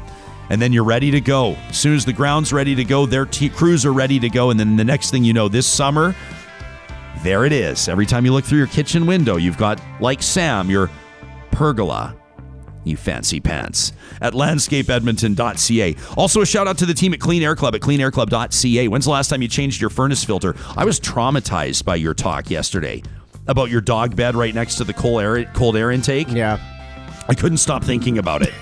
and 0.49 0.61
then 0.61 0.73
you're 0.73 0.83
ready 0.83 1.09
to 1.11 1.21
go. 1.21 1.53
As 1.69 1.77
soon 1.77 1.95
as 1.95 2.03
the 2.03 2.11
ground's 2.11 2.51
ready 2.51 2.75
to 2.75 2.83
go, 2.83 3.05
their 3.05 3.25
t- 3.25 3.47
crews 3.47 3.85
are 3.85 3.93
ready 3.93 4.19
to 4.19 4.29
go. 4.29 4.49
And 4.49 4.59
then 4.59 4.75
the 4.75 4.83
next 4.83 5.11
thing 5.11 5.23
you 5.23 5.31
know, 5.31 5.47
this 5.47 5.65
summer, 5.65 6.13
there 7.23 7.45
it 7.45 7.53
is. 7.53 7.87
Every 7.87 8.05
time 8.05 8.25
you 8.25 8.33
look 8.33 8.43
through 8.43 8.57
your 8.57 8.67
kitchen 8.67 9.05
window, 9.05 9.37
you've 9.37 9.57
got, 9.57 9.81
like 10.01 10.21
Sam, 10.21 10.69
your 10.69 10.89
pergola. 11.57 12.15
You 12.83 12.95
fancy 12.95 13.39
pants. 13.39 13.91
At 14.21 14.33
landscapeedmonton.ca. 14.33 15.95
Also, 16.15 16.41
a 16.41 16.45
shout 16.45 16.67
out 16.67 16.77
to 16.77 16.85
the 16.85 16.93
team 16.93 17.13
at 17.13 17.19
Clean 17.19 17.41
Air 17.41 17.55
Club 17.55 17.73
at 17.73 17.81
cleanairclub.ca. 17.81 18.87
When's 18.87 19.05
the 19.05 19.11
last 19.11 19.29
time 19.29 19.41
you 19.41 19.47
changed 19.47 19.81
your 19.81 19.89
furnace 19.89 20.23
filter? 20.23 20.55
I 20.77 20.85
was 20.85 20.99
traumatized 20.99 21.83
by 21.83 21.95
your 21.95 22.13
talk 22.13 22.51
yesterday 22.51 23.01
about 23.47 23.71
your 23.71 23.81
dog 23.81 24.15
bed 24.15 24.35
right 24.35 24.53
next 24.53 24.75
to 24.75 24.83
the 24.83 24.93
cold 24.93 25.21
air, 25.21 25.45
cold 25.55 25.75
air 25.75 25.89
intake. 25.89 26.29
Yeah. 26.29 26.59
I 27.27 27.33
couldn't 27.33 27.57
stop 27.57 27.83
thinking 27.83 28.19
about 28.19 28.43
it. 28.43 28.53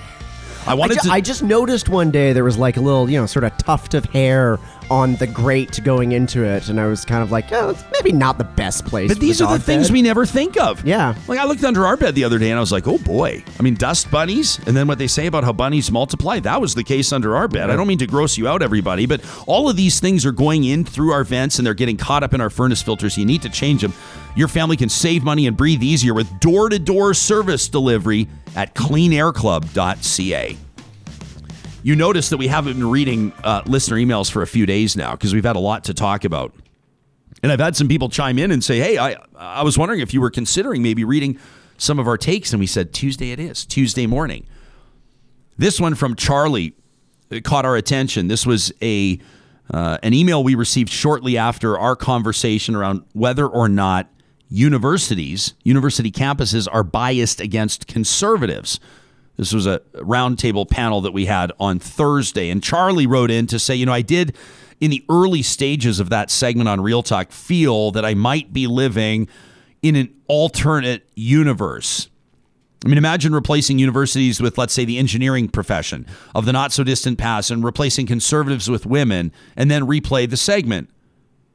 I 0.66 0.74
wanted 0.74 0.98
I, 0.98 1.02
ju- 1.02 1.08
to. 1.08 1.14
I 1.14 1.20
just 1.20 1.42
noticed 1.42 1.88
one 1.88 2.10
day 2.10 2.32
there 2.32 2.44
was 2.44 2.56
like 2.56 2.76
a 2.78 2.80
little, 2.80 3.08
you 3.10 3.20
know, 3.20 3.26
sort 3.26 3.44
of 3.44 3.56
tuft 3.58 3.94
of 3.94 4.06
hair 4.06 4.58
on 4.90 5.16
the 5.16 5.26
grate 5.26 5.82
going 5.84 6.12
into 6.12 6.44
it, 6.44 6.68
and 6.68 6.80
I 6.80 6.86
was 6.86 7.04
kind 7.04 7.22
of 7.22 7.30
like, 7.30 7.52
oh, 7.52 7.70
it's 7.70 7.84
maybe 7.92 8.12
not 8.12 8.38
the 8.38 8.44
best 8.44 8.84
place. 8.84 9.08
but 9.10 9.20
these 9.20 9.38
the 9.38 9.46
are 9.46 9.58
the 9.58 9.64
things 9.64 9.88
bed. 9.88 9.92
we 9.92 10.02
never 10.02 10.24
think 10.26 10.56
of. 10.58 10.84
Yeah. 10.84 11.14
Like 11.28 11.38
I 11.38 11.44
looked 11.44 11.64
under 11.64 11.86
our 11.86 11.96
bed 11.96 12.14
the 12.14 12.24
other 12.24 12.38
day 12.38 12.50
and 12.50 12.56
I 12.56 12.60
was 12.60 12.72
like, 12.72 12.86
oh 12.86 12.98
boy. 12.98 13.42
I 13.58 13.62
mean, 13.62 13.74
dust 13.74 14.10
bunnies, 14.10 14.58
and 14.66 14.76
then 14.76 14.86
what 14.86 14.98
they 14.98 15.06
say 15.06 15.26
about 15.26 15.44
how 15.44 15.52
bunnies 15.52 15.90
multiply, 15.90 16.40
that 16.40 16.60
was 16.60 16.74
the 16.74 16.84
case 16.84 17.12
under 17.12 17.36
our 17.36 17.48
bed. 17.48 17.70
I 17.70 17.76
don't 17.76 17.86
mean 17.88 17.98
to 17.98 18.06
gross 18.06 18.36
you 18.38 18.48
out, 18.48 18.62
everybody, 18.62 19.06
but 19.06 19.20
all 19.46 19.68
of 19.68 19.76
these 19.76 20.00
things 20.00 20.24
are 20.26 20.32
going 20.32 20.64
in 20.64 20.84
through 20.84 21.12
our 21.12 21.24
vents 21.24 21.58
and 21.58 21.66
they're 21.66 21.74
getting 21.74 21.96
caught 21.96 22.22
up 22.22 22.34
in 22.34 22.40
our 22.40 22.50
furnace 22.50 22.82
filters. 22.82 23.16
You 23.18 23.24
need 23.24 23.42
to 23.42 23.48
change 23.50 23.82
them. 23.82 23.92
Your 24.36 24.48
family 24.48 24.76
can 24.76 24.88
save 24.88 25.24
money 25.24 25.46
and 25.46 25.56
breathe 25.56 25.82
easier 25.82 26.12
with 26.14 26.40
door 26.40 26.68
to 26.68 26.78
door 26.78 27.14
service 27.14 27.68
delivery 27.68 28.28
at 28.54 28.74
cleanairclub.ca. 28.74 30.56
You 31.86 31.94
notice 31.94 32.30
that 32.30 32.38
we 32.38 32.48
haven't 32.48 32.72
been 32.72 32.90
reading 32.90 33.32
uh, 33.44 33.62
listener 33.64 33.96
emails 33.96 34.28
for 34.28 34.42
a 34.42 34.46
few 34.48 34.66
days 34.66 34.96
now 34.96 35.12
because 35.12 35.32
we've 35.32 35.44
had 35.44 35.54
a 35.54 35.60
lot 35.60 35.84
to 35.84 35.94
talk 35.94 36.24
about. 36.24 36.52
And 37.44 37.52
I've 37.52 37.60
had 37.60 37.76
some 37.76 37.86
people 37.86 38.08
chime 38.08 38.40
in 38.40 38.50
and 38.50 38.64
say, 38.64 38.80
"Hey, 38.80 38.98
I 38.98 39.14
I 39.36 39.62
was 39.62 39.78
wondering 39.78 40.00
if 40.00 40.12
you 40.12 40.20
were 40.20 40.32
considering 40.32 40.82
maybe 40.82 41.04
reading 41.04 41.38
some 41.78 42.00
of 42.00 42.08
our 42.08 42.18
takes." 42.18 42.52
And 42.52 42.58
we 42.58 42.66
said, 42.66 42.92
"Tuesday 42.92 43.30
it 43.30 43.38
is. 43.38 43.64
Tuesday 43.64 44.04
morning." 44.08 44.48
This 45.58 45.80
one 45.80 45.94
from 45.94 46.16
Charlie 46.16 46.74
caught 47.44 47.64
our 47.64 47.76
attention. 47.76 48.26
This 48.26 48.44
was 48.44 48.72
a 48.82 49.20
uh, 49.72 49.98
an 50.02 50.12
email 50.12 50.42
we 50.42 50.56
received 50.56 50.90
shortly 50.90 51.38
after 51.38 51.78
our 51.78 51.94
conversation 51.94 52.74
around 52.74 53.04
whether 53.12 53.46
or 53.46 53.68
not 53.68 54.10
universities, 54.48 55.54
university 55.62 56.10
campuses, 56.10 56.66
are 56.68 56.82
biased 56.82 57.40
against 57.40 57.86
conservatives. 57.86 58.80
This 59.36 59.52
was 59.52 59.66
a 59.66 59.80
roundtable 59.94 60.68
panel 60.68 61.00
that 61.02 61.12
we 61.12 61.26
had 61.26 61.52
on 61.60 61.78
Thursday. 61.78 62.50
And 62.50 62.62
Charlie 62.62 63.06
wrote 63.06 63.30
in 63.30 63.46
to 63.48 63.58
say, 63.58 63.74
you 63.74 63.86
know, 63.86 63.92
I 63.92 64.02
did 64.02 64.36
in 64.80 64.90
the 64.90 65.04
early 65.08 65.42
stages 65.42 66.00
of 66.00 66.10
that 66.10 66.30
segment 66.30 66.68
on 66.68 66.80
Real 66.80 67.02
Talk 67.02 67.32
feel 67.32 67.90
that 67.92 68.04
I 68.04 68.14
might 68.14 68.52
be 68.52 68.66
living 68.66 69.28
in 69.82 69.96
an 69.96 70.14
alternate 70.26 71.08
universe. 71.14 72.08
I 72.84 72.88
mean, 72.88 72.98
imagine 72.98 73.34
replacing 73.34 73.78
universities 73.78 74.40
with, 74.40 74.58
let's 74.58 74.72
say, 74.72 74.84
the 74.84 74.98
engineering 74.98 75.48
profession 75.48 76.06
of 76.34 76.44
the 76.44 76.52
not 76.52 76.72
so 76.72 76.84
distant 76.84 77.18
past 77.18 77.50
and 77.50 77.64
replacing 77.64 78.06
conservatives 78.06 78.70
with 78.70 78.86
women 78.86 79.32
and 79.56 79.70
then 79.70 79.82
replay 79.82 80.28
the 80.28 80.36
segment. 80.36 80.90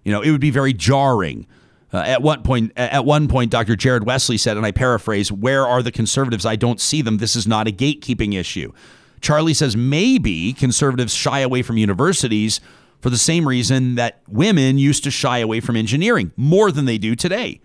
You 0.03 0.11
know, 0.11 0.21
it 0.21 0.31
would 0.31 0.41
be 0.41 0.49
very 0.49 0.73
jarring. 0.73 1.47
Uh, 1.93 1.97
at 1.97 2.21
one 2.21 2.41
point, 2.41 2.71
at 2.77 3.03
one 3.03 3.27
point, 3.27 3.51
Dr. 3.51 3.75
Jared 3.75 4.05
Wesley 4.05 4.37
said, 4.37 4.55
and 4.57 4.65
I 4.65 4.71
paraphrase, 4.71 5.31
"Where 5.31 5.67
are 5.67 5.83
the 5.83 5.91
conservatives? 5.91 6.45
I 6.45 6.55
don't 6.55 6.79
see 6.79 7.01
them. 7.01 7.17
This 7.17 7.35
is 7.35 7.47
not 7.47 7.67
a 7.67 7.71
gatekeeping 7.71 8.33
issue." 8.33 8.71
Charlie 9.19 9.53
says 9.53 9.77
maybe 9.77 10.53
conservatives 10.53 11.13
shy 11.13 11.39
away 11.39 11.61
from 11.61 11.77
universities 11.77 12.59
for 13.01 13.09
the 13.09 13.17
same 13.17 13.47
reason 13.47 13.95
that 13.95 14.21
women 14.27 14.77
used 14.77 15.03
to 15.03 15.11
shy 15.11 15.39
away 15.39 15.59
from 15.59 15.75
engineering 15.75 16.31
more 16.35 16.71
than 16.71 16.85
they 16.85 16.97
do 16.97 17.15
today. 17.15 17.61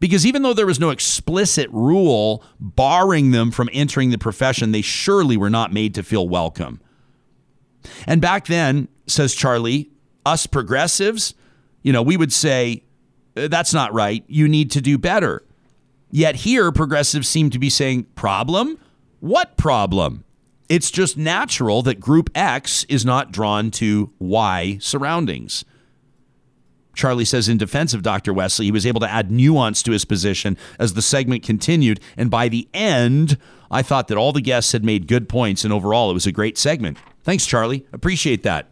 Because 0.00 0.26
even 0.26 0.42
though 0.42 0.54
there 0.54 0.66
was 0.66 0.80
no 0.80 0.90
explicit 0.90 1.68
rule 1.70 2.44
barring 2.58 3.30
them 3.30 3.52
from 3.52 3.70
entering 3.72 4.10
the 4.10 4.18
profession, 4.18 4.72
they 4.72 4.82
surely 4.82 5.36
were 5.36 5.50
not 5.50 5.72
made 5.72 5.94
to 5.94 6.02
feel 6.02 6.28
welcome. 6.28 6.80
And 8.06 8.20
back 8.20 8.46
then, 8.46 8.88
says 9.06 9.34
Charlie, 9.34 9.90
us 10.26 10.46
progressives, 10.46 11.34
you 11.82 11.92
know, 11.92 12.02
we 12.02 12.16
would 12.16 12.32
say, 12.32 12.82
Uh, 13.36 13.48
that's 13.48 13.72
not 13.72 13.92
right. 13.92 14.24
You 14.26 14.48
need 14.48 14.70
to 14.72 14.80
do 14.80 14.98
better. 14.98 15.42
Yet 16.10 16.36
here, 16.36 16.70
progressives 16.72 17.28
seem 17.28 17.50
to 17.50 17.58
be 17.58 17.70
saying, 17.70 18.04
problem? 18.14 18.78
What 19.20 19.56
problem? 19.56 20.24
It's 20.68 20.90
just 20.90 21.16
natural 21.16 21.82
that 21.82 22.00
group 22.00 22.30
X 22.34 22.84
is 22.84 23.04
not 23.04 23.32
drawn 23.32 23.70
to 23.72 24.10
Y 24.18 24.78
surroundings. 24.80 25.64
Charlie 26.94 27.24
says 27.24 27.48
in 27.48 27.56
defense 27.56 27.94
of 27.94 28.02
Dr. 28.02 28.34
Wesley, 28.34 28.66
he 28.66 28.72
was 28.72 28.86
able 28.86 29.00
to 29.00 29.10
add 29.10 29.30
nuance 29.30 29.82
to 29.84 29.92
his 29.92 30.04
position 30.04 30.58
as 30.78 30.94
the 30.94 31.02
segment 31.02 31.42
continued. 31.42 32.00
And 32.16 32.30
by 32.30 32.48
the 32.48 32.68
end, 32.74 33.38
I 33.70 33.82
thought 33.82 34.08
that 34.08 34.18
all 34.18 34.32
the 34.32 34.42
guests 34.42 34.72
had 34.72 34.84
made 34.84 35.08
good 35.08 35.28
points, 35.28 35.64
and 35.64 35.72
overall, 35.72 36.10
it 36.10 36.14
was 36.14 36.26
a 36.26 36.32
great 36.32 36.58
segment. 36.58 36.98
Thanks, 37.22 37.46
Charlie. 37.46 37.86
Appreciate 37.92 38.42
that. 38.42 38.68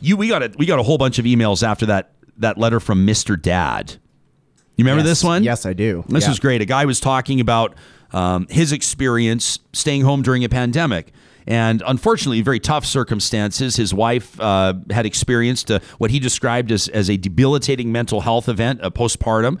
You, 0.00 0.16
we 0.16 0.28
got 0.28 0.42
a, 0.42 0.52
we 0.58 0.66
got 0.66 0.78
a 0.78 0.82
whole 0.82 0.98
bunch 0.98 1.18
of 1.18 1.24
emails 1.24 1.62
after 1.62 1.86
that 1.86 2.12
that 2.38 2.58
letter 2.58 2.80
from 2.80 3.06
Mr. 3.06 3.40
Dad. 3.40 3.96
You 4.76 4.84
remember 4.84 5.00
Yes. 5.00 5.08
this 5.20 5.24
one? 5.24 5.42
Yes, 5.42 5.66
I 5.66 5.72
do. 5.72 6.04
This 6.08 6.24
Yeah. 6.24 6.30
was 6.30 6.38
great. 6.38 6.60
A 6.60 6.64
guy 6.64 6.84
was 6.84 7.00
talking 7.00 7.40
about 7.40 7.74
um, 8.12 8.46
his 8.48 8.72
experience 8.72 9.58
staying 9.74 10.00
home 10.02 10.22
during 10.22 10.42
a 10.42 10.48
pandemic. 10.48 11.12
And 11.46 11.82
unfortunately, 11.86 12.40
very 12.42 12.60
tough 12.60 12.86
circumstances. 12.86 13.76
His 13.76 13.92
wife 13.92 14.38
uh, 14.40 14.74
had 14.90 15.04
experienced 15.04 15.70
uh, 15.70 15.80
what 15.98 16.10
he 16.10 16.18
described 16.18 16.70
as, 16.72 16.88
as 16.88 17.10
a 17.10 17.16
debilitating 17.18 17.90
mental 17.92 18.20
health 18.22 18.48
event, 18.48 18.80
a 18.82 18.90
postpartum. 18.90 19.58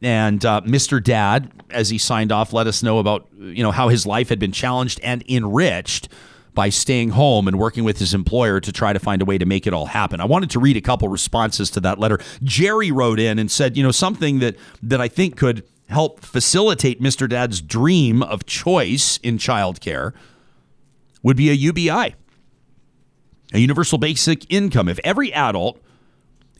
And 0.00 0.44
uh, 0.44 0.62
Mr. 0.64 1.02
Dad, 1.02 1.50
as 1.70 1.90
he 1.90 1.98
signed 1.98 2.32
off, 2.32 2.52
let 2.52 2.66
us 2.66 2.82
know 2.82 2.98
about 2.98 3.28
you 3.38 3.62
know 3.62 3.70
how 3.72 3.88
his 3.88 4.06
life 4.06 4.28
had 4.30 4.38
been 4.38 4.52
challenged 4.52 4.98
and 5.02 5.22
enriched 5.28 6.08
by 6.54 6.68
staying 6.68 7.10
home 7.10 7.48
and 7.48 7.58
working 7.58 7.82
with 7.84 7.98
his 7.98 8.12
employer 8.12 8.60
to 8.60 8.72
try 8.72 8.92
to 8.92 8.98
find 8.98 9.22
a 9.22 9.24
way 9.24 9.38
to 9.38 9.46
make 9.46 9.66
it 9.66 9.72
all 9.72 9.86
happen. 9.86 10.20
I 10.20 10.26
wanted 10.26 10.50
to 10.50 10.60
read 10.60 10.76
a 10.76 10.80
couple 10.80 11.08
responses 11.08 11.70
to 11.70 11.80
that 11.80 11.98
letter. 11.98 12.18
Jerry 12.42 12.90
wrote 12.90 13.18
in 13.18 13.38
and 13.38 13.50
said, 13.50 13.76
you 13.76 13.82
know, 13.82 13.90
something 13.90 14.38
that 14.40 14.56
that 14.82 15.00
I 15.00 15.08
think 15.08 15.36
could 15.36 15.64
help 15.88 16.20
facilitate 16.20 17.00
Mr. 17.00 17.28
Dad's 17.28 17.60
dream 17.60 18.22
of 18.22 18.46
choice 18.46 19.18
in 19.18 19.38
childcare 19.38 20.12
would 21.22 21.36
be 21.36 21.50
a 21.50 21.54
UBI, 21.54 22.14
a 23.52 23.58
universal 23.58 23.98
basic 23.98 24.50
income. 24.52 24.88
If 24.88 24.98
every 25.04 25.32
adult 25.32 25.80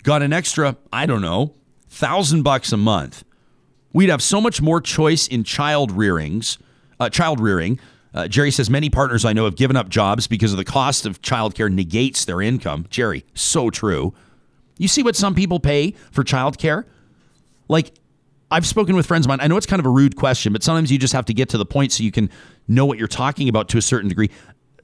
got 0.03 0.23
an 0.23 0.33
extra, 0.33 0.77
I 0.93 1.07
don't 1.07 1.23
know, 1.23 1.55
thousand 1.89 2.43
bucks 2.43 2.73
a 2.73 2.77
month, 2.77 3.25
we'd 3.93 4.09
have 4.11 4.23
so 4.23 4.41
much 4.41 4.63
more 4.63 4.81
choice 4.81 5.27
in 5.27 5.45
child 5.45 5.91
rearings, 5.93 6.59
uh, 7.01 7.09
child 7.09 7.41
rearing. 7.41 7.81
Uh, 8.15 8.29
Jerry 8.29 8.51
says 8.51 8.69
many 8.69 8.91
partners 8.91 9.25
I 9.25 9.33
know 9.33 9.45
have 9.47 9.57
given 9.57 9.77
up 9.77 9.89
jobs 9.89 10.27
because 10.27 10.53
of 10.53 10.59
the 10.59 10.65
cost 10.65 11.07
of 11.07 11.23
childcare 11.23 11.73
negates 11.73 12.25
their 12.25 12.43
income. 12.43 12.87
Jerry, 12.91 13.25
so 13.35 13.71
true. 13.71 14.13
You 14.79 14.89
see 14.89 15.03
what 15.03 15.17
some 15.17 15.35
people 15.35 15.61
pay 15.61 15.95
for 16.11 16.23
childcare? 16.23 16.85
Like, 17.69 17.93
I've 18.51 18.67
spoken 18.67 18.97
with 18.97 19.07
friends 19.07 19.25
of 19.25 19.29
mine. 19.29 19.41
I 19.41 19.47
know 19.47 19.57
it's 19.57 19.67
kind 19.67 19.81
of 19.81 19.87
a 19.87 19.91
rude 19.91 20.17
question, 20.17 20.53
but 20.53 20.63
sometimes 20.63 20.93
you 20.93 20.99
just 20.99 21.15
have 21.15 21.25
to 21.27 21.35
get 21.35 21.49
to 21.51 21.59
the 21.59 21.65
point 21.65 21.93
so 21.93 22.03
you 22.03 22.13
can 22.13 22.29
know 22.69 22.85
what 22.85 22.99
you're 22.99 23.09
talking 23.09 23.49
about 23.49 23.69
to 23.71 23.79
a 23.79 23.83
certain 23.83 24.09
degree. 24.09 24.31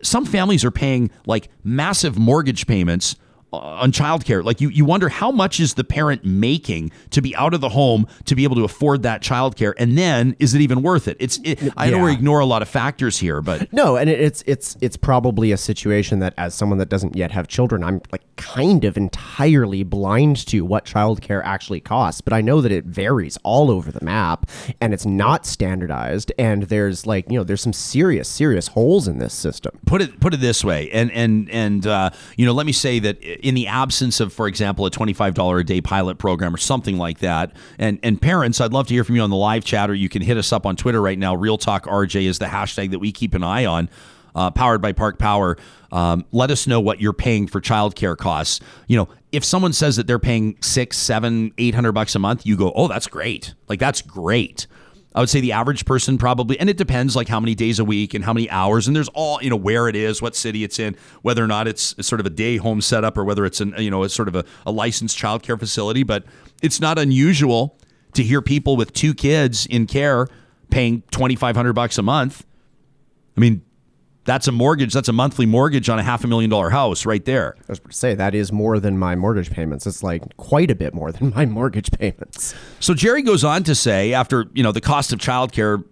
Some 0.03 0.25
families 0.25 0.65
are 0.65 0.71
paying 0.71 1.11
like 1.27 1.51
massive 1.65 2.19
mortgage 2.19 2.67
payments 2.67 3.17
on 3.53 3.93
childcare. 3.93 4.45
Like 4.45 4.61
you, 4.61 4.69
you 4.69 4.85
wonder 4.85 5.09
how 5.09 5.31
much 5.31 5.61
is 5.61 5.75
the 5.75 5.85
parent 5.85 6.25
making 6.25 6.91
to 7.11 7.23
be 7.23 7.35
out 7.37 7.55
of 7.55 7.61
the 7.61 7.71
home 7.71 8.07
to 8.27 8.35
be 8.35 8.45
able 8.45 8.57
to 8.57 8.65
afford 8.65 9.03
that 9.03 9.23
childcare, 9.23 9.75
and 9.79 9.97
then 9.97 10.37
is 10.39 10.55
it 10.55 10.61
even 10.61 10.83
worth 10.83 11.09
it? 11.09 11.17
It's. 11.21 11.39
It, 11.45 11.73
I 11.77 11.91
know 11.91 12.05
we 12.05 12.13
ignore 12.13 12.41
a 12.41 12.47
lot 12.47 12.63
of 12.63 12.69
factors 12.69 13.19
here, 13.19 13.41
but 13.41 13.73
No, 13.73 13.97
and 13.97 14.11
it's 14.11 14.43
it's 14.47 14.77
it's 14.81 14.97
probably 14.97 15.53
a 15.53 15.57
situation 15.57 16.19
that 16.21 16.35
as 16.37 16.55
someone 16.55 16.79
that 16.79 16.89
doesn't 16.89 17.17
yet 17.17 17.31
have 17.31 17.49
children, 17.49 17.85
I'm 17.85 18.01
like 18.13 18.23
kind 18.37 18.85
of 18.85 18.97
entirely 18.97 19.83
blind 19.83 20.47
to 20.47 20.65
what 20.65 20.85
childcare 20.85 21.43
actually 21.45 21.81
costs, 21.81 22.21
but 22.21 22.33
I 22.33 22.41
know 22.41 22.61
that 22.61 22.73
it 22.73 22.85
varies 22.85 23.39
all 23.43 23.71
over 23.71 23.91
the 23.91 24.05
map 24.05 24.49
and 24.81 24.95
it's 24.95 25.07
not 25.07 25.47
standardized 25.47 26.33
and 26.39 26.65
there's 26.65 27.07
like, 27.07 27.31
you 27.31 27.39
know, 27.39 27.45
there's 27.45 27.61
some 27.61 27.73
serious 27.73 28.29
serious 28.29 28.69
holes 28.69 29.09
in 29.09 29.19
this 29.19 29.35
system. 29.35 29.79
put 29.87 30.03
it 30.03 30.21
put 30.21 30.35
it 30.35 30.41
this 30.41 30.65
way, 30.65 30.91
and 30.91 31.11
and 31.13 31.51
and 31.51 31.87
uh, 31.87 32.11
you 32.37 32.47
know, 32.47 32.53
let 32.53 32.67
me 32.67 32.73
say 32.73 32.99
that 32.99 33.19
in 33.43 33.55
the 33.55 33.67
absence 33.67 34.21
of, 34.21 34.33
for 34.33 34.47
example, 34.49 34.87
a 34.87 34.91
twenty 34.91 35.13
five 35.13 35.35
dollar 35.35 35.59
a 35.59 35.65
day 35.65 35.81
pilot 35.81 36.19
program 36.19 36.55
or 36.55 36.59
something 36.59 36.99
like 36.99 37.19
that, 37.21 37.53
and 37.79 37.99
and 38.03 38.21
parents, 38.21 38.61
I'd 38.61 38.73
love 38.73 38.87
to 38.89 38.95
hear 38.95 39.05
from 39.05 39.17
you 39.17 39.23
on 39.23 39.31
the 39.31 39.37
live 39.37 39.65
chat, 39.65 39.91
or 39.91 39.95
you 39.95 40.09
can 40.09 40.23
hit 40.23 40.37
us 40.37 40.53
up 40.53 40.67
on 40.67 40.77
Twitter 40.77 41.01
right 41.01 41.19
now. 41.19 41.35
Real 41.35 41.59
Talk 41.59 41.85
RJ 41.87 42.23
is 42.23 42.39
the 42.39 42.47
hashtag 42.47 42.91
that 42.91 42.99
we 42.99 43.13
keep 43.13 43.35
an 43.35 43.43
eye 43.43 43.65
on. 43.65 43.89
Uh, 44.35 44.51
powered 44.51 44.81
by 44.81 44.93
Park 44.93 45.19
Power. 45.19 45.57
Um, 45.91 46.25
let 46.31 46.51
us 46.51 46.67
know 46.67 46.81
what 46.81 47.01
you're 47.01 47.13
paying 47.15 47.49
for 47.49 47.61
childcare 47.61 48.17
costs. 48.17 48.61
You 48.87 48.99
know, 48.99 49.09
if 49.33 49.45
someone 49.45 49.73
says 49.73 49.97
that 49.97 50.07
they're 50.07 50.21
paying 50.21 50.57
six, 50.61 50.97
seven, 50.97 51.53
eight 51.59 51.75
hundred 51.75 51.93
bucks 51.93 52.15
a 52.15 52.19
month, 52.19 52.47
you 52.47 52.57
go, 52.57 52.73
"Oh, 52.75 52.87
that's 52.87 53.07
great! 53.09 53.55
Like 53.69 53.81
that's 53.81 54.01
great." 54.03 54.67
I 55.19 55.21
would 55.21 55.29
say 55.29 55.41
the 55.41 55.51
average 55.51 55.85
person 55.85 56.17
probably, 56.17 56.61
and 56.61 56.71
it 56.71 56.77
depends 56.77 57.17
like 57.17 57.27
how 57.27 57.41
many 57.41 57.57
days 57.57 57.81
a 57.81 57.85
week 57.85 58.15
and 58.15 58.25
how 58.25 58.33
many 58.33 58.49
hours, 58.51 58.87
and 58.87 58.95
there's 58.95 59.09
all 59.09 59.43
you 59.43 59.51
know 59.51 59.57
where 59.57 59.89
it 59.89 59.97
is, 59.97 60.23
what 60.23 60.37
city 60.37 60.63
it's 60.63 60.79
in, 60.79 60.95
whether 61.23 61.43
or 61.43 61.49
not 61.49 61.67
it's 61.67 61.97
sort 62.07 62.21
of 62.21 62.27
a 62.27 62.31
day 62.31 62.57
home 62.57 62.81
setup 62.81 63.19
or 63.19 63.25
whether 63.25 63.45
it's 63.45 63.61
an 63.61 63.75
you 63.79 63.91
know 63.91 64.05
it's 64.05 64.15
sort 64.15 64.29
of 64.29 64.37
a, 64.37 64.45
a 64.65 64.71
licensed 64.71 65.19
childcare 65.19 65.59
facility. 65.59 66.05
But 66.05 66.25
it's 66.63 66.81
not 66.81 67.01
unusual 67.01 67.77
to 68.13 68.23
hear 68.23 68.41
people 68.41 68.77
with 68.77 68.93
two 68.93 69.13
kids 69.13 69.67
in 69.67 69.89
care 69.89 70.29
paying 70.71 71.03
twenty 71.11 71.35
five 71.35 71.57
hundred 71.57 71.73
bucks 71.73 71.99
a 71.99 72.03
month. 72.03 72.47
I 73.37 73.41
mean, 73.41 73.63
that's 74.29 74.47
a 74.47 74.53
mortgage. 74.53 74.93
That's 74.93 75.09
a 75.09 75.13
monthly 75.13 75.47
mortgage 75.47 75.89
on 75.89 75.99
a 75.99 76.03
half 76.03 76.23
a 76.23 76.27
million 76.27 76.51
dollar 76.51 76.69
house 76.69 77.07
right 77.07 77.25
there. 77.25 77.55
I 77.61 77.73
was 77.73 77.79
about 77.79 77.93
to 77.93 77.97
say 77.97 78.15
that 78.15 78.35
is 78.35 78.53
more 78.53 78.79
than 78.79 78.99
my 78.99 79.17
mortgage 79.17 79.51
payments. 79.51 79.87
It's 79.87 80.03
like 80.03 80.37
quite 80.37 80.71
a 80.71 80.75
bit 80.75 80.93
more 80.93 81.11
than 81.11 81.33
my 81.35 81.47
mortgage 81.59 81.91
payments. 81.91 82.55
So 82.79 82.93
Jerry 82.93 83.23
goes 83.23 83.43
on 83.43 83.65
to 83.65 83.75
say, 83.75 84.13
after 84.13 84.45
you 84.53 84.63
know 84.63 84.71
the 84.71 84.83
cost 84.83 85.15
of 85.15 85.19
childcare 85.19 85.83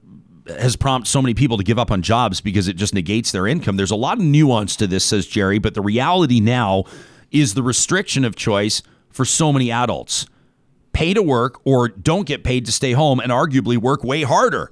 has 0.49 0.77
prompted 0.77 1.09
so 1.09 1.23
many 1.23 1.33
people 1.33 1.57
to 1.57 1.65
give 1.65 1.79
up 1.79 1.91
on 1.91 2.03
jobs 2.03 2.43
because 2.43 2.69
it 2.69 2.77
just 2.77 2.93
negates 2.93 3.33
their 3.33 3.47
income. 3.47 3.79
There's 3.79 3.91
a 3.91 3.97
lot 3.97 4.19
of 4.19 4.25
nuance 4.25 4.77
to 4.77 4.87
this, 4.87 5.05
says 5.05 5.27
Jerry, 5.27 5.59
but 5.59 5.73
the 5.73 5.81
reality 5.81 6.39
now 6.39 6.85
is 7.31 7.55
the 7.55 7.63
restriction 7.63 8.23
of 8.23 8.37
choice 8.37 8.83
for 9.09 9.25
so 9.25 9.51
many 9.51 9.73
adults. 9.73 10.27
Pay 10.93 11.15
to 11.15 11.23
work 11.23 11.59
or 11.65 11.89
don't 11.89 12.27
get 12.27 12.45
paid 12.45 12.67
to 12.67 12.73
stay 12.73 12.93
home 12.93 13.19
and 13.19 13.33
arguably 13.33 13.79
work 13.79 14.05
way 14.05 14.23
harder. 14.23 14.71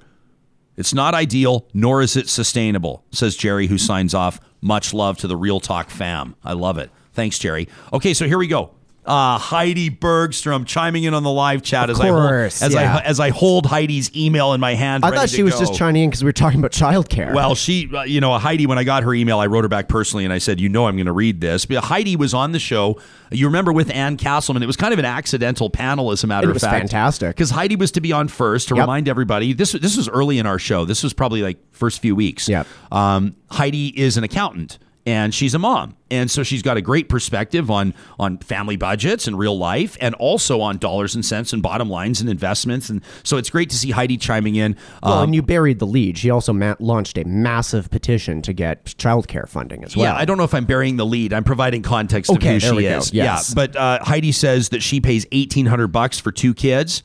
It's 0.77 0.95
not 0.95 1.15
ideal, 1.15 1.67
nor 1.73 2.03
is 2.03 2.17
it 2.17 2.29
sustainable, 2.29 3.05
says 3.11 3.37
Jerry, 3.37 3.69
who 3.69 3.79
signs 3.79 4.15
off. 4.15 4.41
Much 4.61 4.93
love 4.93 5.19
to 5.19 5.27
the 5.27 5.37
Real 5.37 5.61
Talk 5.61 5.91
fam. 5.91 6.35
I 6.45 6.55
love 6.55 6.79
it. 6.79 6.91
Thanks, 7.13 7.39
Jerry. 7.39 7.69
Okay, 7.93 8.13
so 8.15 8.27
here 8.27 8.39
we 8.39 8.49
go. 8.49 8.71
Uh, 9.07 9.37
Heidi 9.37 9.91
Bergstrom 9.91 10.65
chiming 10.65 11.05
in 11.05 11.13
on 11.13 11.23
the 11.25 11.31
live 11.31 11.63
chat 11.63 11.91
as 11.91 11.99
course, 11.99 12.07
I 12.07 12.11
hold, 12.11 12.73
as 12.73 12.75
yeah. 12.75 12.97
I 12.97 13.01
as 13.03 13.21
I 13.21 13.29
hold 13.31 13.67
Heidi's 13.67 14.15
email 14.17 14.55
in 14.55 14.61
my 14.61 14.75
hand. 14.75 15.05
I 15.05 15.11
thought 15.11 15.29
she 15.29 15.43
was 15.43 15.53
go. 15.55 15.61
just 15.61 15.75
chiming 15.75 16.05
in 16.05 16.11
because 16.11 16.23
we 16.25 16.29
were 16.29 16.33
talking 16.33 16.59
about 16.59 16.73
childcare. 16.73 17.35
Well, 17.35 17.55
she, 17.55 17.95
uh, 17.95 18.05
you 18.05 18.23
know, 18.23 18.39
Heidi, 18.39 18.67
when 18.67 18.79
I 18.79 18.85
got 18.85 19.03
her 19.03 19.13
email, 19.13 19.39
I 19.41 19.47
wrote 19.47 19.63
her 19.65 19.69
back 19.69 19.89
personally 19.89 20.25
and 20.25 20.33
I 20.33 20.39
said, 20.39 20.59
you 20.59 20.71
know, 20.71 20.87
I'm 20.87 20.97
going 20.97 21.05
to 21.05 21.13
read 21.13 21.43
this. 21.43 21.67
But 21.67 21.85
Heidi 21.85 22.17
was 22.17 22.33
on 22.33 22.53
the 22.53 22.59
show. 22.59 22.99
You 23.31 23.47
remember 23.47 23.73
with 23.75 23.91
Ann 23.91 24.17
Castleman. 24.17 24.63
It 24.63 24.67
was 24.67 24.77
kind 24.77 24.93
of 24.95 24.99
an 24.99 25.05
accidental 25.05 25.69
panel, 25.69 26.11
as 26.11 26.25
a 26.25 26.27
matter 26.27 26.47
It 26.47 26.51
of 26.51 26.55
was 26.55 26.63
fact. 26.63 26.79
fantastic. 26.79 27.37
Because 27.37 27.51
Heidi 27.51 27.77
was 27.77 27.91
to 27.93 28.01
be 28.01 28.13
on 28.13 28.29
first 28.29 28.69
to 28.69 28.75
Yep. 28.75 28.83
remind 28.85 29.09
everybody. 29.09 29.53
This, 29.53 29.73
this 29.73 29.97
was 29.99 30.09
early 30.09 30.39
in 30.39 30.47
our 30.47 30.59
show. 30.59 30.85
This 30.87 31.03
was 31.03 31.13
probably 31.13 31.43
like 31.43 31.59
first 31.73 32.01
few 32.01 32.15
weeks. 32.17 32.49
Yep. 32.49 32.67
Um, 32.91 33.37
Heidi 33.51 33.89
is 34.01 34.17
an 34.17 34.25
accountant. 34.25 34.79
And 35.07 35.35
she's 35.35 35.53
a 35.55 35.59
mom, 35.59 35.97
and 36.11 36.31
so 36.31 36.43
she's 36.43 36.63
got 36.63 36.79
a 36.79 36.81
great 36.81 37.11
perspective 37.11 37.71
on 37.71 37.93
on 38.19 38.39
family 38.39 38.77
budgets 38.77 39.27
and 39.27 39.37
real 39.39 39.59
life, 39.59 39.99
and 40.01 40.15
also 40.15 40.63
on 40.63 40.79
dollars 40.79 41.15
and 41.15 41.23
cents 41.23 41.53
and 41.53 41.63
bottom 41.63 41.91
lines 41.91 42.23
and 42.23 42.31
investments. 42.31 42.89
And 42.89 43.03
so 43.23 43.37
it's 43.37 43.51
great 43.51 43.69
to 43.69 43.77
see 43.77 43.91
Heidi 43.91 44.17
chiming 44.17 44.55
in. 44.55 44.77
Well, 45.03 45.13
Um, 45.19 45.25
and 45.25 45.35
you 45.35 45.43
buried 45.43 45.79
the 45.79 45.87
lead. 45.87 46.17
She 46.17 46.31
also 46.31 46.55
ma- 46.55 46.77
launched 46.81 47.19
a 47.19 47.25
massive 47.25 47.91
petition 47.91 48.41
to 48.43 48.55
get 48.55 48.87
childcare 48.87 49.47
funding 49.47 49.85
as 49.85 49.95
well. 49.95 50.07
Yeah, 50.07 50.17
I 50.19 50.25
don't 50.25 50.39
know 50.39 50.45
if 50.45 50.55
I'm 50.55 50.65
burying 50.65 50.97
the 50.97 51.05
lead. 51.05 51.35
I'm 51.35 51.45
providing 51.45 51.83
context 51.83 52.31
Okay, 52.31 52.57
of 52.57 52.63
who 52.63 52.81
she 52.81 52.87
is. 52.87 53.13
Yes. 53.13 53.51
Yeah, 53.51 53.55
but 53.55 53.77
uh, 53.77 53.99
Heidi 54.05 54.33
says 54.33 54.71
that 54.71 54.83
she 54.83 55.03
pays 55.03 55.27
eighteen 55.33 55.67
hundred 55.67 55.89
bucks 55.89 56.19
for 56.19 56.33
two 56.33 56.55
kids. 56.55 57.03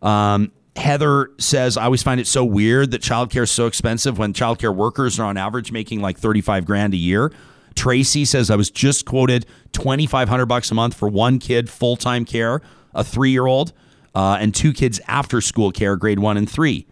Um, 0.00 0.52
Heather 0.76 1.30
says, 1.38 1.76
I 1.76 1.84
always 1.84 2.02
find 2.02 2.20
it 2.20 2.26
so 2.26 2.44
weird 2.44 2.90
that 2.90 3.02
childcare 3.02 3.44
is 3.44 3.50
so 3.50 3.66
expensive 3.66 4.18
when 4.18 4.32
childcare 4.32 4.74
workers 4.74 5.18
are 5.18 5.24
on 5.24 5.36
average 5.36 5.72
making 5.72 6.00
like 6.00 6.18
35 6.18 6.66
grand 6.66 6.94
a 6.94 6.98
year. 6.98 7.32
Tracy 7.74 8.24
says, 8.24 8.50
I 8.50 8.56
was 8.56 8.70
just 8.70 9.04
quoted 9.04 9.46
2,500 9.72 10.46
bucks 10.46 10.70
a 10.70 10.74
month 10.74 10.94
for 10.94 11.08
one 11.08 11.38
kid 11.38 11.68
full 11.70 11.96
time 11.96 12.24
care, 12.24 12.62
a 12.94 13.04
three 13.04 13.30
year 13.30 13.46
old, 13.46 13.72
uh, 14.14 14.38
and 14.40 14.54
two 14.54 14.72
kids 14.72 15.00
after 15.06 15.40
school 15.40 15.70
care, 15.70 15.96
grade 15.96 16.18
one 16.18 16.36
and 16.36 16.50
three. 16.50 16.86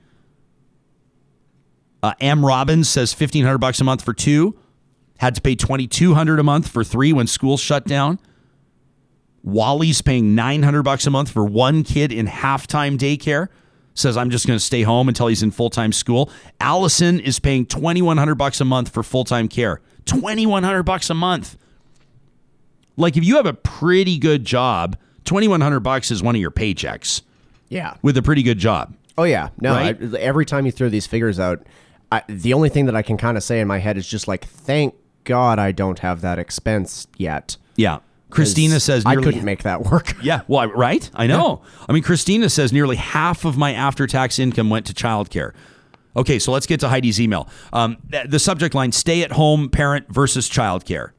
Uh, 2.02 2.12
M. 2.20 2.44
Robbins 2.44 2.88
says 2.88 3.12
1500 3.18 3.58
bucks 3.58 3.80
a 3.80 3.84
month 3.84 4.04
for 4.04 4.12
two. 4.12 4.58
Had 5.18 5.34
to 5.36 5.40
pay 5.40 5.54
2200 5.54 6.38
a 6.38 6.42
month 6.42 6.68
for 6.68 6.84
three 6.84 7.12
when 7.12 7.26
school 7.26 7.56
shut 7.56 7.86
down. 7.86 8.18
Wally's 9.42 10.02
paying 10.02 10.34
900 10.34 10.82
bucks 10.82 11.06
a 11.06 11.10
month 11.10 11.30
for 11.30 11.44
one 11.44 11.82
kid 11.82 12.12
in 12.12 12.26
halftime 12.26 12.98
daycare. 12.98 13.48
Says 13.94 14.16
I'm 14.16 14.30
just 14.30 14.46
going 14.46 14.58
to 14.58 14.64
stay 14.64 14.82
home 14.82 15.08
until 15.08 15.28
he's 15.28 15.42
in 15.42 15.50
full-time 15.52 15.92
school. 15.92 16.30
Allison 16.60 17.20
is 17.20 17.38
paying 17.38 17.64
2100 17.66 18.34
bucks 18.34 18.60
a 18.60 18.64
month 18.64 18.88
for 18.88 19.02
full-time 19.02 19.46
care. 19.48 19.80
2100 20.06 20.82
bucks 20.82 21.10
a 21.10 21.14
month. 21.14 21.56
Like 22.96 23.16
if 23.16 23.24
you 23.24 23.36
have 23.36 23.46
a 23.46 23.54
pretty 23.54 24.18
good 24.18 24.44
job, 24.44 24.96
2100 25.24 25.80
bucks 25.80 26.10
is 26.10 26.22
one 26.22 26.34
of 26.34 26.40
your 26.40 26.50
paychecks 26.50 27.22
Yeah. 27.68 27.94
with 28.02 28.16
a 28.16 28.22
pretty 28.22 28.42
good 28.42 28.58
job. 28.58 28.94
Oh 29.16 29.24
yeah. 29.24 29.50
No. 29.60 29.72
Right? 29.72 29.96
I, 30.00 30.18
every 30.18 30.44
time 30.44 30.66
you 30.66 30.72
throw 30.72 30.88
these 30.88 31.06
figures 31.06 31.38
out, 31.40 31.64
I, 32.12 32.22
the 32.28 32.52
only 32.52 32.68
thing 32.68 32.86
that 32.86 32.96
I 32.96 33.02
can 33.02 33.16
kind 33.16 33.36
of 33.36 33.42
say 33.42 33.60
in 33.60 33.68
my 33.68 33.78
head 33.78 33.96
is 33.96 34.06
just 34.08 34.28
like, 34.28 34.44
thank 34.44 34.94
God 35.24 35.58
I 35.58 35.72
don't 35.72 36.00
have 36.00 36.20
that 36.20 36.38
expense 36.38 37.06
yet. 37.16 37.56
Yeah. 37.76 37.98
Christina 38.34 38.80
says 38.80 39.04
I 39.06 39.16
couldn't 39.16 39.44
make 39.44 39.62
that 39.62 39.82
work. 39.82 40.12
Yeah, 40.22 40.42
well, 40.48 40.60
I- 40.60 40.66
right? 40.66 41.10
I 41.14 41.26
know. 41.26 41.62
I 41.88 41.92
mean, 41.92 42.02
Christina 42.02 42.48
says 42.48 42.72
nearly 42.72 42.96
half 42.96 43.44
of 43.44 43.56
my 43.56 43.72
after 43.72 44.06
tax 44.06 44.38
income 44.38 44.70
went 44.70 44.86
to 44.86 44.94
childcare. 44.94 45.52
Okay, 46.16 46.38
so 46.38 46.52
let's 46.52 46.66
get 46.66 46.80
to 46.80 46.88
Heidi's 46.88 47.20
email. 47.20 47.48
Um, 47.72 47.96
the 48.28 48.38
subject 48.38 48.74
line 48.74 48.92
stay 48.92 49.22
at 49.22 49.32
home 49.32 49.68
parent 49.68 50.06
versus 50.08 50.48
childcare. 50.48 51.10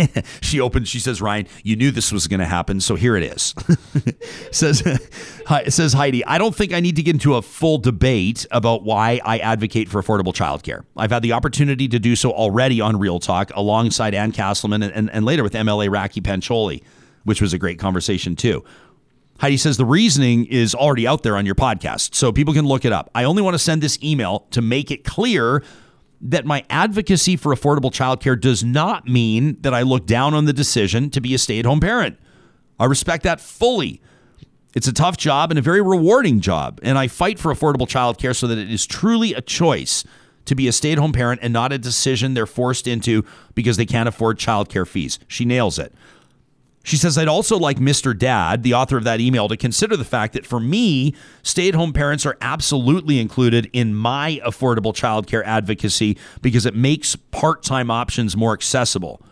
she 0.40 0.60
opens, 0.60 0.88
she 0.88 0.98
says, 0.98 1.20
Ryan, 1.20 1.46
you 1.62 1.76
knew 1.76 1.90
this 1.90 2.12
was 2.12 2.26
going 2.26 2.40
to 2.40 2.46
happen, 2.46 2.80
so 2.80 2.94
here 2.94 3.16
it 3.16 3.22
is. 3.22 3.54
says, 4.50 4.82
says 5.68 5.92
Heidi, 5.92 6.24
I 6.24 6.38
don't 6.38 6.54
think 6.54 6.72
I 6.72 6.80
need 6.80 6.96
to 6.96 7.02
get 7.02 7.14
into 7.14 7.34
a 7.34 7.42
full 7.42 7.78
debate 7.78 8.46
about 8.50 8.82
why 8.82 9.20
I 9.24 9.38
advocate 9.38 9.88
for 9.88 10.02
affordable 10.02 10.34
childcare. 10.34 10.84
I've 10.96 11.10
had 11.10 11.22
the 11.22 11.32
opportunity 11.32 11.88
to 11.88 11.98
do 11.98 12.16
so 12.16 12.32
already 12.32 12.80
on 12.80 12.98
Real 12.98 13.18
Talk 13.18 13.50
alongside 13.54 14.14
Ann 14.14 14.32
Castleman 14.32 14.82
and, 14.82 14.92
and, 14.92 15.10
and 15.10 15.24
later 15.24 15.42
with 15.42 15.52
MLA 15.52 15.88
Rakhi 15.88 16.22
Pancholi, 16.22 16.82
which 17.24 17.40
was 17.40 17.52
a 17.52 17.58
great 17.58 17.78
conversation 17.78 18.36
too. 18.36 18.64
Heidi 19.38 19.56
says 19.56 19.76
the 19.76 19.84
reasoning 19.84 20.44
is 20.46 20.74
already 20.74 21.06
out 21.06 21.24
there 21.24 21.36
on 21.36 21.46
your 21.46 21.56
podcast, 21.56 22.14
so 22.14 22.30
people 22.30 22.54
can 22.54 22.64
look 22.64 22.84
it 22.84 22.92
up. 22.92 23.10
I 23.14 23.24
only 23.24 23.42
want 23.42 23.54
to 23.54 23.58
send 23.58 23.82
this 23.82 23.98
email 24.02 24.46
to 24.52 24.62
make 24.62 24.90
it 24.92 25.04
clear 25.04 25.64
that 26.22 26.46
my 26.46 26.64
advocacy 26.70 27.36
for 27.36 27.52
affordable 27.52 27.90
childcare 27.90 28.40
does 28.40 28.62
not 28.62 29.08
mean 29.08 29.56
that 29.60 29.74
I 29.74 29.82
look 29.82 30.06
down 30.06 30.34
on 30.34 30.44
the 30.44 30.52
decision 30.52 31.10
to 31.10 31.20
be 31.20 31.34
a 31.34 31.38
stay 31.38 31.58
at 31.58 31.64
home 31.64 31.80
parent. 31.80 32.16
I 32.78 32.84
respect 32.84 33.24
that 33.24 33.40
fully. 33.40 34.00
It's 34.74 34.86
a 34.86 34.92
tough 34.92 35.16
job 35.16 35.50
and 35.50 35.58
a 35.58 35.62
very 35.62 35.82
rewarding 35.82 36.40
job, 36.40 36.80
and 36.82 36.96
I 36.96 37.08
fight 37.08 37.38
for 37.38 37.52
affordable 37.52 37.88
childcare 37.88 38.34
so 38.34 38.46
that 38.46 38.56
it 38.56 38.70
is 38.70 38.86
truly 38.86 39.34
a 39.34 39.42
choice 39.42 40.04
to 40.44 40.54
be 40.54 40.66
a 40.66 40.72
stay 40.72 40.92
at 40.92 40.98
home 40.98 41.12
parent 41.12 41.40
and 41.42 41.52
not 41.52 41.72
a 41.72 41.78
decision 41.78 42.34
they're 42.34 42.46
forced 42.46 42.86
into 42.86 43.24
because 43.54 43.76
they 43.76 43.86
can't 43.86 44.08
afford 44.08 44.38
childcare 44.38 44.86
fees. 44.86 45.18
She 45.28 45.44
nails 45.44 45.78
it. 45.78 45.92
She 46.82 46.96
says, 46.96 47.16
I'd 47.16 47.28
also 47.28 47.56
like 47.56 47.78
Mr. 47.78 48.16
Dad, 48.16 48.62
the 48.62 48.74
author 48.74 48.96
of 48.96 49.04
that 49.04 49.20
email, 49.20 49.48
to 49.48 49.56
consider 49.56 49.96
the 49.96 50.04
fact 50.04 50.34
that 50.34 50.44
for 50.44 50.58
me, 50.58 51.14
stay 51.42 51.68
at 51.68 51.74
home 51.74 51.92
parents 51.92 52.26
are 52.26 52.36
absolutely 52.40 53.20
included 53.20 53.70
in 53.72 53.94
my 53.94 54.40
affordable 54.44 54.92
childcare 54.92 55.44
advocacy 55.44 56.18
because 56.40 56.66
it 56.66 56.74
makes 56.74 57.14
part 57.16 57.62
time 57.62 57.90
options 57.90 58.36
more 58.36 58.52
accessible. 58.52 59.22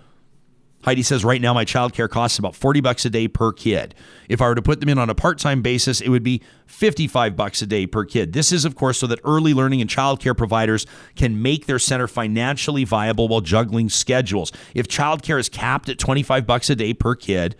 Heidi 0.82 1.02
says 1.02 1.24
right 1.24 1.40
now 1.40 1.52
my 1.52 1.64
childcare 1.64 2.08
costs 2.08 2.38
about 2.38 2.56
40 2.56 2.80
bucks 2.80 3.04
a 3.04 3.10
day 3.10 3.28
per 3.28 3.52
kid. 3.52 3.94
If 4.28 4.40
I 4.40 4.48
were 4.48 4.54
to 4.54 4.62
put 4.62 4.80
them 4.80 4.88
in 4.88 4.98
on 4.98 5.10
a 5.10 5.14
part-time 5.14 5.60
basis, 5.60 6.00
it 6.00 6.08
would 6.08 6.22
be 6.22 6.42
55 6.66 7.36
bucks 7.36 7.60
a 7.60 7.66
day 7.66 7.86
per 7.86 8.04
kid. 8.04 8.32
This 8.32 8.50
is 8.50 8.64
of 8.64 8.76
course 8.76 8.98
so 8.98 9.06
that 9.06 9.20
early 9.24 9.52
learning 9.52 9.82
and 9.82 9.90
childcare 9.90 10.36
providers 10.36 10.86
can 11.16 11.42
make 11.42 11.66
their 11.66 11.78
center 11.78 12.08
financially 12.08 12.84
viable 12.84 13.28
while 13.28 13.42
juggling 13.42 13.90
schedules. 13.90 14.52
If 14.74 14.88
childcare 14.88 15.38
is 15.38 15.48
capped 15.48 15.88
at 15.90 15.98
25 15.98 16.46
bucks 16.46 16.70
a 16.70 16.76
day 16.76 16.94
per 16.94 17.14
kid, 17.14 17.56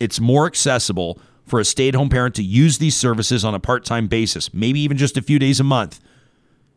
it's 0.00 0.20
more 0.20 0.46
accessible 0.46 1.20
for 1.44 1.60
a 1.60 1.64
stay-at-home 1.64 2.08
parent 2.10 2.34
to 2.36 2.42
use 2.42 2.78
these 2.78 2.96
services 2.96 3.44
on 3.44 3.54
a 3.54 3.60
part-time 3.60 4.06
basis, 4.06 4.52
maybe 4.54 4.80
even 4.80 4.96
just 4.96 5.16
a 5.16 5.22
few 5.22 5.38
days 5.38 5.60
a 5.60 5.64
month 5.64 6.00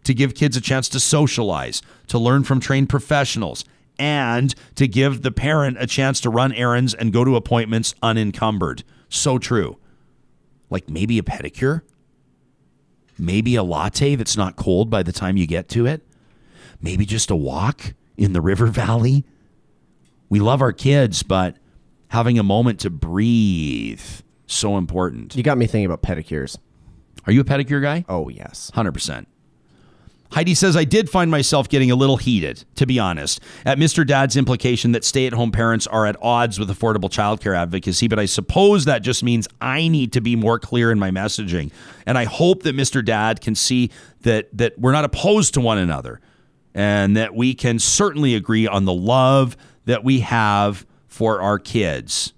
to 0.04 0.14
give 0.14 0.34
kids 0.34 0.58
a 0.58 0.62
chance 0.62 0.90
to 0.90 1.00
socialize, 1.00 1.82
to 2.08 2.18
learn 2.18 2.44
from 2.44 2.60
trained 2.60 2.90
professionals, 2.90 3.64
and 4.00 4.54
to 4.76 4.88
give 4.88 5.22
the 5.22 5.32
parent 5.32 5.78
a 5.80 5.88
chance 5.88 6.20
to 6.22 6.30
run 6.30 6.52
errands 6.54 6.94
and 6.94 7.14
go 7.14 7.24
to 7.24 7.36
appointments 7.36 7.94
unencumbered. 8.02 8.84
So 9.10 9.38
true. 9.38 9.78
Like 10.70 10.90
maybe 10.90 11.18
a 11.20 11.24
pedicure, 11.24 11.82
maybe 13.18 13.56
a 13.56 13.64
latte 13.64 14.16
that's 14.16 14.38
not 14.38 14.56
cold 14.56 14.90
by 14.90 15.04
the 15.04 15.12
time 15.12 15.38
you 15.38 15.46
get 15.46 15.68
to 15.70 15.86
it, 15.86 16.06
maybe 16.82 17.06
just 17.06 17.30
a 17.30 17.36
walk 17.36 17.94
in 18.18 18.34
the 18.34 18.42
river 18.42 18.68
valley. 18.68 19.26
We 20.30 20.40
love 20.40 20.62
our 20.62 20.72
kids, 20.72 21.24
but 21.24 21.58
having 22.08 22.40
a 22.40 22.44
moment 22.44 22.80
to 22.82 22.90
breathe 22.90 24.02
so 24.48 24.78
important. 24.78 25.36
You 25.36 25.44
got 25.44 25.58
me 25.58 25.68
thinking 25.68 25.86
about 25.86 26.02
pedicures. 26.02 26.58
Are 27.26 27.34
you 27.34 27.42
a 27.42 27.46
pedicure 27.46 27.82
guy? 27.82 28.06
Oh 28.10 28.30
yes. 28.30 28.72
100%. 28.74 29.26
Heidi 30.32 30.56
says, 30.56 30.78
I 30.78 30.86
did 30.86 31.10
find 31.10 31.30
myself 31.30 31.68
getting 31.68 31.92
a 31.92 31.96
little 31.96 32.16
heated, 32.16 32.64
to 32.76 32.86
be 32.86 33.00
honest, 33.00 33.42
at 33.66 33.78
Mr. 33.78 34.08
Dad's 34.08 34.38
implication 34.38 34.94
that 34.94 35.04
stay 35.04 35.28
at 35.28 35.34
home 35.34 35.52
parents 35.52 35.88
are 35.88 36.06
at 36.06 36.16
odds 36.22 36.58
with 36.58 36.70
affordable 36.70 37.10
childcare 37.10 37.56
advocacy, 37.56 38.08
but 38.08 38.18
I 38.18 38.26
suppose 38.26 38.86
that 38.86 39.02
just 39.02 39.24
means 39.24 39.48
I 39.60 39.90
need 39.90 40.14
to 40.14 40.22
be 40.22 40.38
more 40.38 40.58
clear 40.58 40.90
in 40.90 41.00
my 41.00 41.12
messaging. 41.12 41.72
And 42.06 42.18
I 42.18 42.24
hope 42.24 42.64
that 42.64 42.76
Mr. 42.76 43.04
Dad 43.04 43.42
can 43.42 43.56
see 43.56 43.92
that, 44.22 44.50
that 44.58 44.80
we're 44.80 44.94
not 44.94 45.04
opposed 45.04 45.54
to 45.56 45.62
one 45.62 45.78
another 45.78 46.22
and 46.74 47.18
that 47.18 47.36
we 47.36 47.54
can 47.54 47.78
certainly 47.78 48.34
agree 48.34 48.68
on 48.68 48.86
the 48.86 48.94
love 48.94 49.58
that 49.84 50.04
we 50.04 50.22
have 50.22 50.86
for 51.08 51.42
our 51.42 51.60
kids. 51.60 52.32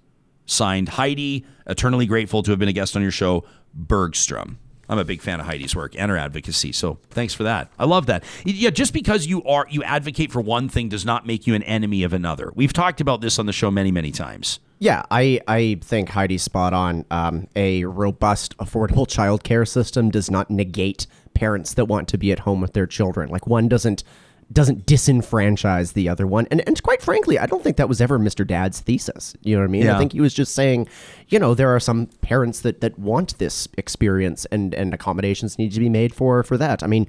Signed, 0.46 0.90
Heidi, 0.90 1.44
eternally 1.66 2.06
grateful 2.06 2.42
to 2.42 2.50
have 2.50 2.58
been 2.58 2.68
a 2.68 2.72
guest 2.72 2.96
on 2.96 3.02
your 3.02 3.12
show, 3.12 3.44
Bergstrom. 3.72 4.58
I'm 4.88 4.98
a 4.98 5.04
big 5.04 5.20
fan 5.20 5.40
of 5.40 5.46
Heidi's 5.46 5.74
work 5.74 5.94
and 5.98 6.10
her 6.10 6.16
advocacy, 6.16 6.72
so 6.72 6.98
thanks 7.10 7.34
for 7.34 7.42
that. 7.44 7.70
I 7.78 7.84
love 7.84 8.06
that. 8.06 8.24
Yeah, 8.44 8.70
just 8.70 8.92
because 8.92 9.26
you 9.26 9.42
are 9.44 9.66
you 9.70 9.82
advocate 9.82 10.32
for 10.32 10.40
one 10.40 10.68
thing 10.68 10.88
does 10.88 11.04
not 11.04 11.26
make 11.26 11.46
you 11.46 11.54
an 11.54 11.62
enemy 11.64 12.02
of 12.02 12.12
another. 12.12 12.52
We've 12.54 12.72
talked 12.72 13.00
about 13.00 13.20
this 13.20 13.38
on 13.38 13.46
the 13.46 13.52
show 13.52 13.70
many, 13.70 13.90
many 13.90 14.10
times. 14.10 14.60
Yeah, 14.78 15.04
I, 15.10 15.40
I 15.48 15.78
think 15.82 16.10
Heidi's 16.10 16.42
spot 16.42 16.74
on. 16.74 17.04
Um, 17.10 17.48
a 17.56 17.84
robust, 17.84 18.56
affordable 18.58 19.06
childcare 19.06 19.66
system 19.66 20.10
does 20.10 20.30
not 20.30 20.50
negate 20.50 21.06
parents 21.32 21.74
that 21.74 21.86
want 21.86 22.08
to 22.08 22.18
be 22.18 22.32
at 22.32 22.40
home 22.40 22.60
with 22.60 22.72
their 22.72 22.86
children. 22.86 23.30
Like 23.30 23.46
one 23.46 23.68
doesn't 23.68 24.04
doesn't 24.52 24.86
disenfranchise 24.86 25.92
the 25.94 26.08
other 26.08 26.26
one. 26.26 26.46
And 26.50 26.66
and 26.66 26.82
quite 26.82 27.02
frankly, 27.02 27.38
I 27.38 27.46
don't 27.46 27.62
think 27.62 27.76
that 27.76 27.88
was 27.88 28.00
ever 28.00 28.18
Mr. 28.18 28.46
Dad's 28.46 28.80
thesis. 28.80 29.34
You 29.42 29.56
know 29.56 29.62
what 29.62 29.68
I 29.68 29.72
mean? 29.72 29.82
Yeah. 29.84 29.96
I 29.96 29.98
think 29.98 30.12
he 30.12 30.20
was 30.20 30.34
just 30.34 30.54
saying, 30.54 30.88
you 31.28 31.38
know, 31.38 31.54
there 31.54 31.74
are 31.74 31.80
some 31.80 32.06
parents 32.20 32.60
that 32.60 32.80
that 32.80 32.98
want 32.98 33.38
this 33.38 33.68
experience 33.76 34.44
and 34.46 34.74
and 34.74 34.94
accommodations 34.94 35.58
need 35.58 35.72
to 35.72 35.80
be 35.80 35.88
made 35.88 36.14
for 36.14 36.42
for 36.42 36.56
that. 36.58 36.82
I 36.82 36.86
mean, 36.86 37.08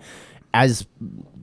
as 0.53 0.87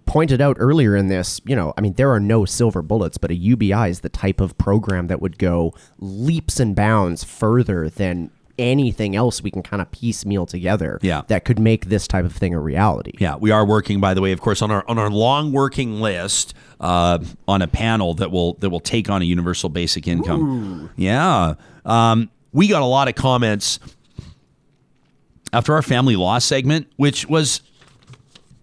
pointed 0.07 0.41
out 0.41 0.57
earlier 0.59 0.97
in 0.97 1.09
this, 1.09 1.41
you 1.45 1.55
know, 1.55 1.73
I 1.77 1.81
mean, 1.81 1.95
there 1.95 2.11
are 2.11 2.21
no 2.21 2.45
silver 2.45 2.83
bullets, 2.83 3.19
but 3.19 3.31
a 3.31 3.35
UBI 3.35 3.89
is 3.89 4.01
the 4.01 4.09
type 4.09 4.41
of 4.41 4.59
program 4.59 5.07
that 5.07 5.23
would 5.23 5.39
go 5.39 5.75
leaps 5.99 6.59
and 6.59 6.75
bounds 6.75 7.23
further 7.25 7.89
than 7.89 8.31
anything 8.59 9.17
else 9.17 9.43
we 9.43 9.51
can 9.51 9.63
kind 9.63 9.81
of 9.81 9.91
piecemeal 9.91 10.47
together 10.47 10.99
Yeah. 11.03 11.23
that 11.29 11.45
could 11.45 11.59
make 11.59 11.87
this 11.87 12.07
type 12.07 12.25
of 12.25 12.33
thing 12.35 12.55
a 12.55 12.61
reality. 12.61 13.13
Yeah, 13.19 13.37
we 13.37 13.51
are 13.51 13.65
working, 13.65 14.01
by 14.01 14.15
the 14.15 14.21
way, 14.21 14.33
of 14.33 14.41
course, 14.41 14.61
on 14.63 14.71
our 14.71 14.85
on 14.89 14.99
our 14.99 15.11
long 15.11 15.53
working 15.53 16.01
list 16.01 16.55
uh, 16.81 17.19
on 17.49 17.63
a 17.63 17.67
panel 17.69 18.15
that 18.15 18.31
will 18.31 18.55
that 18.55 18.71
will 18.71 18.81
take 18.81 19.09
on 19.11 19.23
a 19.23 19.25
universal 19.25 19.69
basic 19.69 20.07
income. 20.07 20.91
Yeah, 20.97 21.55
um, 21.85 22.31
we 22.53 22.69
got 22.69 22.83
a 22.83 22.87
lot 22.87 23.09
of 23.09 23.15
comments 23.15 23.79
after 25.53 25.75
our 25.75 25.83
family 25.83 26.17
law 26.17 26.39
segment, 26.39 26.87
which 26.97 27.27
was 27.29 27.63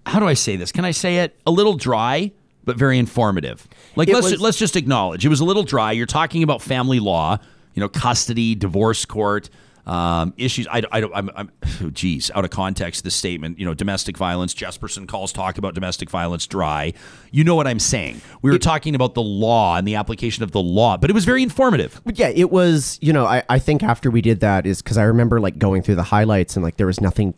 how 0.06 0.20
do 0.20 0.28
I 0.28 0.34
say 0.34 0.56
this? 0.56 0.72
Can 0.72 0.86
I 0.86 0.92
say 0.92 1.18
it 1.20 1.40
a 1.46 1.52
little 1.52 1.76
dry? 1.76 2.32
But 2.66 2.78
very 2.78 3.00
informative. 3.00 3.68
Like 3.96 4.10
It 4.10 4.14
let's 4.14 4.32
was- 4.32 4.42
let's 4.42 4.58
just 4.58 4.76
acknowledge 4.76 5.26
it 5.26 5.30
was 5.30 5.40
a 5.40 5.46
little 5.46 5.64
dry. 5.64 5.92
You're 5.92 6.06
talking 6.06 6.44
about 6.44 6.62
family 6.62 7.00
law, 7.00 7.38
you 7.74 7.80
know, 7.80 7.90
custody, 7.90 8.54
divorce 8.54 9.06
court, 9.06 9.50
um, 9.90 10.36
issues. 10.38 10.68
I, 10.68 10.84
I 10.92 11.02
don't. 11.02 11.14
I'm, 11.16 11.32
I'm. 11.36 11.52
Oh, 11.82 11.90
geez, 11.90 12.30
out 12.36 12.46
of 12.46 12.52
context, 12.52 13.04
this 13.04 13.16
statement. 13.16 13.58
You 13.58 13.66
know, 13.66 13.74
domestic 13.74 14.18
violence. 14.18 14.54
Jespersen 14.54 15.08
calls 15.08 15.34
talk 15.34 15.58
about 15.58 15.74
domestic 15.74 16.12
violence 16.12 16.46
dry. 16.46 16.94
You 17.32 17.44
know 17.44 17.56
what 17.56 17.66
I'm 17.66 17.80
saying? 17.80 18.22
We 18.44 18.52
were 18.52 18.60
talking 18.60 18.94
about 18.94 19.16
the 19.16 19.24
law 19.24 19.78
and 19.78 19.88
the 19.88 19.96
application 19.96 20.44
of 20.44 20.52
the 20.52 20.62
law, 20.62 20.98
but 20.98 21.10
it 21.10 21.14
was 21.14 21.26
very 21.26 21.42
informative. 21.42 22.02
But 22.06 22.20
yeah, 22.20 22.30
it 22.30 22.52
was, 22.52 23.00
you 23.02 23.12
know, 23.12 23.26
I, 23.26 23.42
I 23.50 23.58
think 23.58 23.82
after 23.82 24.12
we 24.12 24.22
did 24.22 24.42
that 24.42 24.68
is 24.68 24.82
because 24.82 24.98
I 24.98 25.04
remember 25.04 25.40
like 25.40 25.58
going 25.58 25.82
through 25.82 25.96
the 25.96 26.04
highlights 26.04 26.56
and 26.56 26.64
like 26.64 26.78
there 26.78 26.88
was 26.88 27.02
nothing 27.02 27.34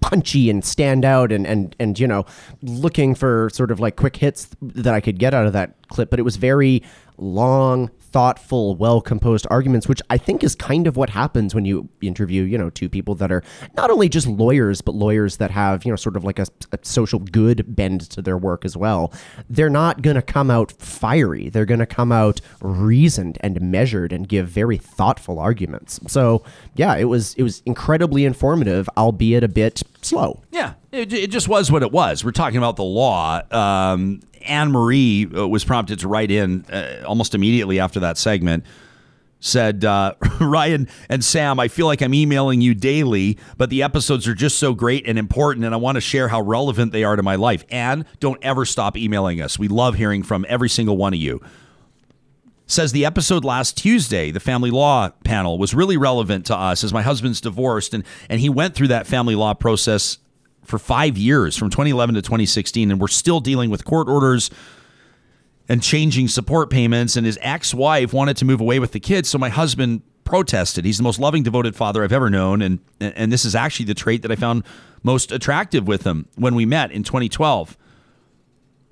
punchy 0.00 0.50
and 0.50 0.64
stand 0.64 1.04
out 1.04 1.32
and, 1.32 1.46
and, 1.46 1.74
and, 1.80 1.98
you 1.98 2.06
know, 2.06 2.26
looking 2.62 3.14
for 3.14 3.50
sort 3.52 3.70
of 3.72 3.80
like 3.80 3.96
quick 3.96 4.16
hits 4.16 4.48
that 4.60 4.94
I 4.94 5.00
could 5.00 5.18
get 5.18 5.34
out 5.34 5.46
of 5.46 5.52
that 5.54 5.74
clip. 5.88 6.10
But 6.10 6.20
it 6.20 6.22
was 6.22 6.36
very 6.36 6.82
long, 7.18 7.90
thoughtful, 8.12 8.76
well 8.76 9.00
composed 9.00 9.46
arguments, 9.50 9.88
which 9.88 10.02
I 10.10 10.18
think 10.18 10.44
is 10.44 10.54
kind 10.54 10.86
of 10.86 10.96
what 10.96 11.10
happens 11.10 11.54
when 11.54 11.64
you 11.64 11.88
interview, 12.00 12.42
you 12.42 12.58
know, 12.58 12.70
two 12.70 12.88
people 12.88 13.14
that 13.16 13.32
are 13.32 13.42
not 13.76 13.90
only 13.90 14.08
just 14.08 14.26
lawyers, 14.26 14.80
but 14.80 14.94
lawyers 14.94 15.38
that 15.38 15.50
have, 15.50 15.84
you 15.84 15.90
know, 15.90 15.96
sort 15.96 16.16
of 16.16 16.24
like 16.24 16.38
a, 16.38 16.46
a 16.72 16.78
social 16.82 17.18
good 17.18 17.74
bend 17.74 18.02
to 18.10 18.22
their 18.22 18.38
work 18.38 18.64
as 18.64 18.76
well. 18.76 19.12
They're 19.48 19.70
not 19.70 20.02
going 20.02 20.16
to 20.16 20.22
come 20.22 20.50
out 20.50 20.72
fiery. 20.72 21.48
They're 21.48 21.66
going 21.66 21.80
to 21.80 21.86
come 21.86 22.12
out 22.12 22.40
reasoned 22.60 23.38
and 23.40 23.60
measured 23.60 24.12
and 24.12 24.28
give 24.28 24.48
very 24.48 24.76
thoughtful 24.76 25.38
arguments. 25.38 25.98
So, 26.06 26.44
yeah, 26.74 26.96
it 26.96 27.04
was 27.04 27.34
it 27.34 27.42
was 27.42 27.62
incredibly 27.66 28.24
informative, 28.24 28.88
albeit 28.96 29.42
a 29.42 29.48
bit 29.48 29.82
slow. 30.02 30.42
Yeah, 30.50 30.74
it, 30.92 31.12
it 31.12 31.30
just 31.30 31.48
was 31.48 31.72
what 31.72 31.82
it 31.82 31.90
was. 31.90 32.24
We're 32.24 32.32
talking 32.32 32.58
about 32.58 32.76
the 32.76 32.84
law. 32.84 33.40
Um, 33.50 34.20
Anne 34.42 34.70
Marie 34.70 35.26
uh, 35.26 35.48
was 35.48 35.64
prompted 35.64 35.98
to 36.00 36.08
write 36.08 36.30
in 36.30 36.64
uh, 36.66 37.02
almost 37.06 37.34
immediately 37.34 37.80
after 37.80 38.00
that 38.00 38.18
segment. 38.18 38.64
Said 39.40 39.84
uh, 39.84 40.14
Ryan 40.40 40.86
and 41.08 41.24
Sam, 41.24 41.58
I 41.58 41.66
feel 41.66 41.86
like 41.86 42.00
I'm 42.00 42.14
emailing 42.14 42.60
you 42.60 42.74
daily, 42.74 43.38
but 43.56 43.70
the 43.70 43.82
episodes 43.82 44.28
are 44.28 44.34
just 44.34 44.58
so 44.58 44.72
great 44.72 45.04
and 45.08 45.18
important, 45.18 45.64
and 45.64 45.74
I 45.74 45.78
want 45.78 45.96
to 45.96 46.00
share 46.00 46.28
how 46.28 46.42
relevant 46.42 46.92
they 46.92 47.02
are 47.02 47.16
to 47.16 47.24
my 47.24 47.34
life. 47.34 47.64
Anne, 47.70 48.04
don't 48.20 48.38
ever 48.42 48.64
stop 48.64 48.96
emailing 48.96 49.40
us. 49.40 49.58
We 49.58 49.66
love 49.66 49.96
hearing 49.96 50.22
from 50.22 50.46
every 50.48 50.68
single 50.68 50.96
one 50.96 51.12
of 51.14 51.18
you 51.18 51.40
says 52.68 52.92
the 52.92 53.04
episode 53.04 53.44
last 53.44 53.76
Tuesday, 53.76 54.30
the 54.30 54.40
family 54.40 54.70
law 54.70 55.10
panel, 55.24 55.58
was 55.58 55.74
really 55.74 55.98
relevant 55.98 56.46
to 56.46 56.56
us 56.56 56.82
as 56.82 56.90
my 56.90 57.02
husband's 57.02 57.38
divorced 57.40 57.92
and 57.92 58.02
and 58.30 58.40
he 58.40 58.48
went 58.48 58.74
through 58.74 58.88
that 58.88 59.06
family 59.06 59.34
law 59.34 59.52
process 59.52 60.16
for 60.64 60.78
5 60.78 61.18
years 61.18 61.56
from 61.56 61.70
2011 61.70 62.14
to 62.14 62.22
2016 62.22 62.90
and 62.90 63.00
we're 63.00 63.08
still 63.08 63.40
dealing 63.40 63.70
with 63.70 63.84
court 63.84 64.08
orders 64.08 64.50
and 65.68 65.82
changing 65.82 66.28
support 66.28 66.70
payments 66.70 67.16
and 67.16 67.26
his 67.26 67.38
ex-wife 67.42 68.12
wanted 68.12 68.36
to 68.36 68.44
move 68.44 68.60
away 68.60 68.78
with 68.78 68.92
the 68.92 69.00
kids 69.00 69.28
so 69.28 69.38
my 69.38 69.48
husband 69.48 70.02
protested. 70.24 70.84
He's 70.84 70.98
the 70.98 71.02
most 71.02 71.18
loving 71.18 71.42
devoted 71.42 71.74
father 71.74 72.04
I've 72.04 72.12
ever 72.12 72.30
known 72.30 72.62
and 72.62 72.78
and 73.00 73.32
this 73.32 73.44
is 73.44 73.54
actually 73.54 73.86
the 73.86 73.94
trait 73.94 74.22
that 74.22 74.30
I 74.30 74.36
found 74.36 74.64
most 75.02 75.32
attractive 75.32 75.86
with 75.86 76.04
him 76.04 76.28
when 76.36 76.54
we 76.54 76.64
met 76.64 76.92
in 76.92 77.02
2012. 77.02 77.76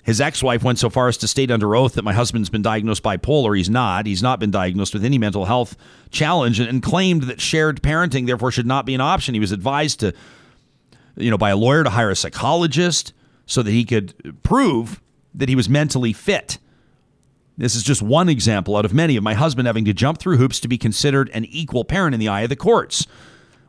His 0.03 0.21
ex 0.21 0.43
wife 0.43 0.63
went 0.63 0.79
so 0.79 0.89
far 0.89 1.09
as 1.09 1.17
to 1.19 1.29
state 1.29 1.51
under 1.51 1.77
oath 1.77 1.95
that 1.95 2.03
my 2.03 2.13
husband's 2.13 2.51
been 2.51 2.63
diagnosed 2.63 3.03
bipolar. 3.03 3.57
He's 3.57 3.69
not. 3.69 4.07
He's 4.07 4.23
not 4.23 4.41
been 4.41 4.51
diagnosed 4.51 4.95
with 4.95 5.05
any 5.05 5.19
mental 5.19 5.45
health 5.45 5.77
challenge 6.11 6.59
and, 6.59 6.69
and, 6.69 6.83
claimed 6.83 7.25
that 7.25 7.41
shared 7.41 7.83
parenting, 7.83 8.27
therefore, 8.27 8.51
should 8.51 8.67
not 8.67 8.87
be 8.87 8.95
an 8.95 9.01
option. 9.01 9.35
He 9.35 9.41
was 9.41 9.53
advised 9.53 10.01
to, 10.01 10.13
you 11.17 11.31
know, 11.31 11.39
by 11.39 11.51
a 11.51 11.57
lawyer 11.57 11.85
to 11.85 11.91
hire 11.91 12.11
a 12.11 12.17
psychologist 12.17 13.13
so 13.47 13.63
that 13.63 13.71
he 13.71 13.85
could 13.85 14.43
prove 14.43 15.01
that 15.35 15.49
he 15.49 15.57
was 15.57 15.69
mentally 15.69 16.13
fit. 16.13 16.59
This 17.57 17.75
is 17.75 17.83
just 17.83 18.01
one 18.01 18.29
example 18.29 18.77
out 18.77 18.85
of 18.85 18.95
many 18.95 19.17
of 19.17 19.23
my 19.23 19.35
husband 19.35 19.67
having 19.67 19.85
to 19.85 19.93
jump 19.93 20.19
through 20.19 20.39
hoops 20.39 20.61
to 20.61 20.69
be 20.69 20.79
considered 20.79 21.31
an 21.35 21.45
equal 21.45 21.85
parent 21.85 22.15
in 22.15 22.21
the 22.21 22.29
eye 22.29 22.43
of 22.43 22.49
the 22.49 22.57
courts. 22.57 23.07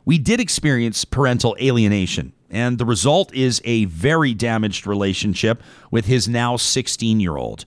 We 0.04 0.18
did 0.18 0.40
experience 0.40 1.04
parental 1.04 1.56
alienation 1.60 2.32
and 2.52 2.76
the 2.76 2.84
result 2.84 3.34
is 3.34 3.62
a 3.64 3.86
very 3.86 4.34
damaged 4.34 4.86
relationship 4.86 5.62
with 5.90 6.04
his 6.04 6.28
now 6.28 6.56
16 6.56 7.18
year 7.18 7.36
old. 7.36 7.64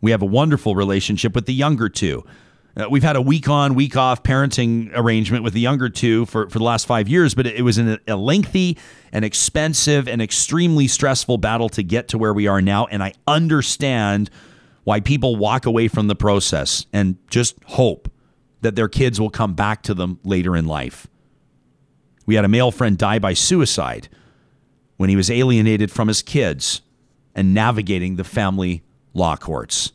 We 0.00 0.10
have 0.10 0.20
a 0.20 0.26
wonderful 0.26 0.74
relationship 0.74 1.34
with 1.34 1.46
the 1.46 1.54
younger 1.54 1.88
two. 1.88 2.24
Uh, 2.80 2.88
we've 2.88 3.02
had 3.02 3.16
a 3.16 3.20
week 3.20 3.46
on, 3.48 3.74
week 3.74 3.94
off 3.94 4.22
parenting 4.22 4.90
arrangement 4.94 5.44
with 5.44 5.52
the 5.52 5.60
younger 5.60 5.90
two 5.90 6.24
for, 6.24 6.48
for 6.48 6.58
the 6.58 6.64
last 6.64 6.86
five 6.86 7.08
years, 7.08 7.34
but 7.34 7.46
it, 7.46 7.56
it 7.56 7.62
was 7.62 7.76
an, 7.76 7.98
a 8.08 8.16
lengthy 8.16 8.78
and 9.12 9.22
expensive 9.22 10.08
and 10.08 10.22
extremely 10.22 10.86
stressful 10.86 11.36
battle 11.36 11.68
to 11.68 11.82
get 11.82 12.08
to 12.08 12.16
where 12.16 12.32
we 12.32 12.46
are 12.46 12.62
now. 12.62 12.86
And 12.86 13.02
I 13.02 13.12
understand 13.26 14.30
why 14.84 15.00
people 15.00 15.36
walk 15.36 15.66
away 15.66 15.88
from 15.88 16.06
the 16.06 16.14
process 16.14 16.86
and 16.90 17.18
just 17.28 17.56
hope 17.66 18.10
that 18.62 18.76
their 18.76 18.88
kids 18.88 19.20
will 19.20 19.30
come 19.30 19.52
back 19.52 19.82
to 19.82 19.92
them 19.92 20.18
later 20.24 20.56
in 20.56 20.66
life. 20.66 21.06
We 22.24 22.36
had 22.36 22.46
a 22.46 22.48
male 22.48 22.70
friend 22.70 22.96
die 22.96 23.18
by 23.18 23.34
suicide 23.34 24.08
when 24.96 25.10
he 25.10 25.16
was 25.16 25.30
alienated 25.30 25.90
from 25.90 26.08
his 26.08 26.22
kids 26.22 26.80
and 27.34 27.52
navigating 27.52 28.16
the 28.16 28.24
family 28.24 28.84
law 29.12 29.36
courts. 29.36 29.92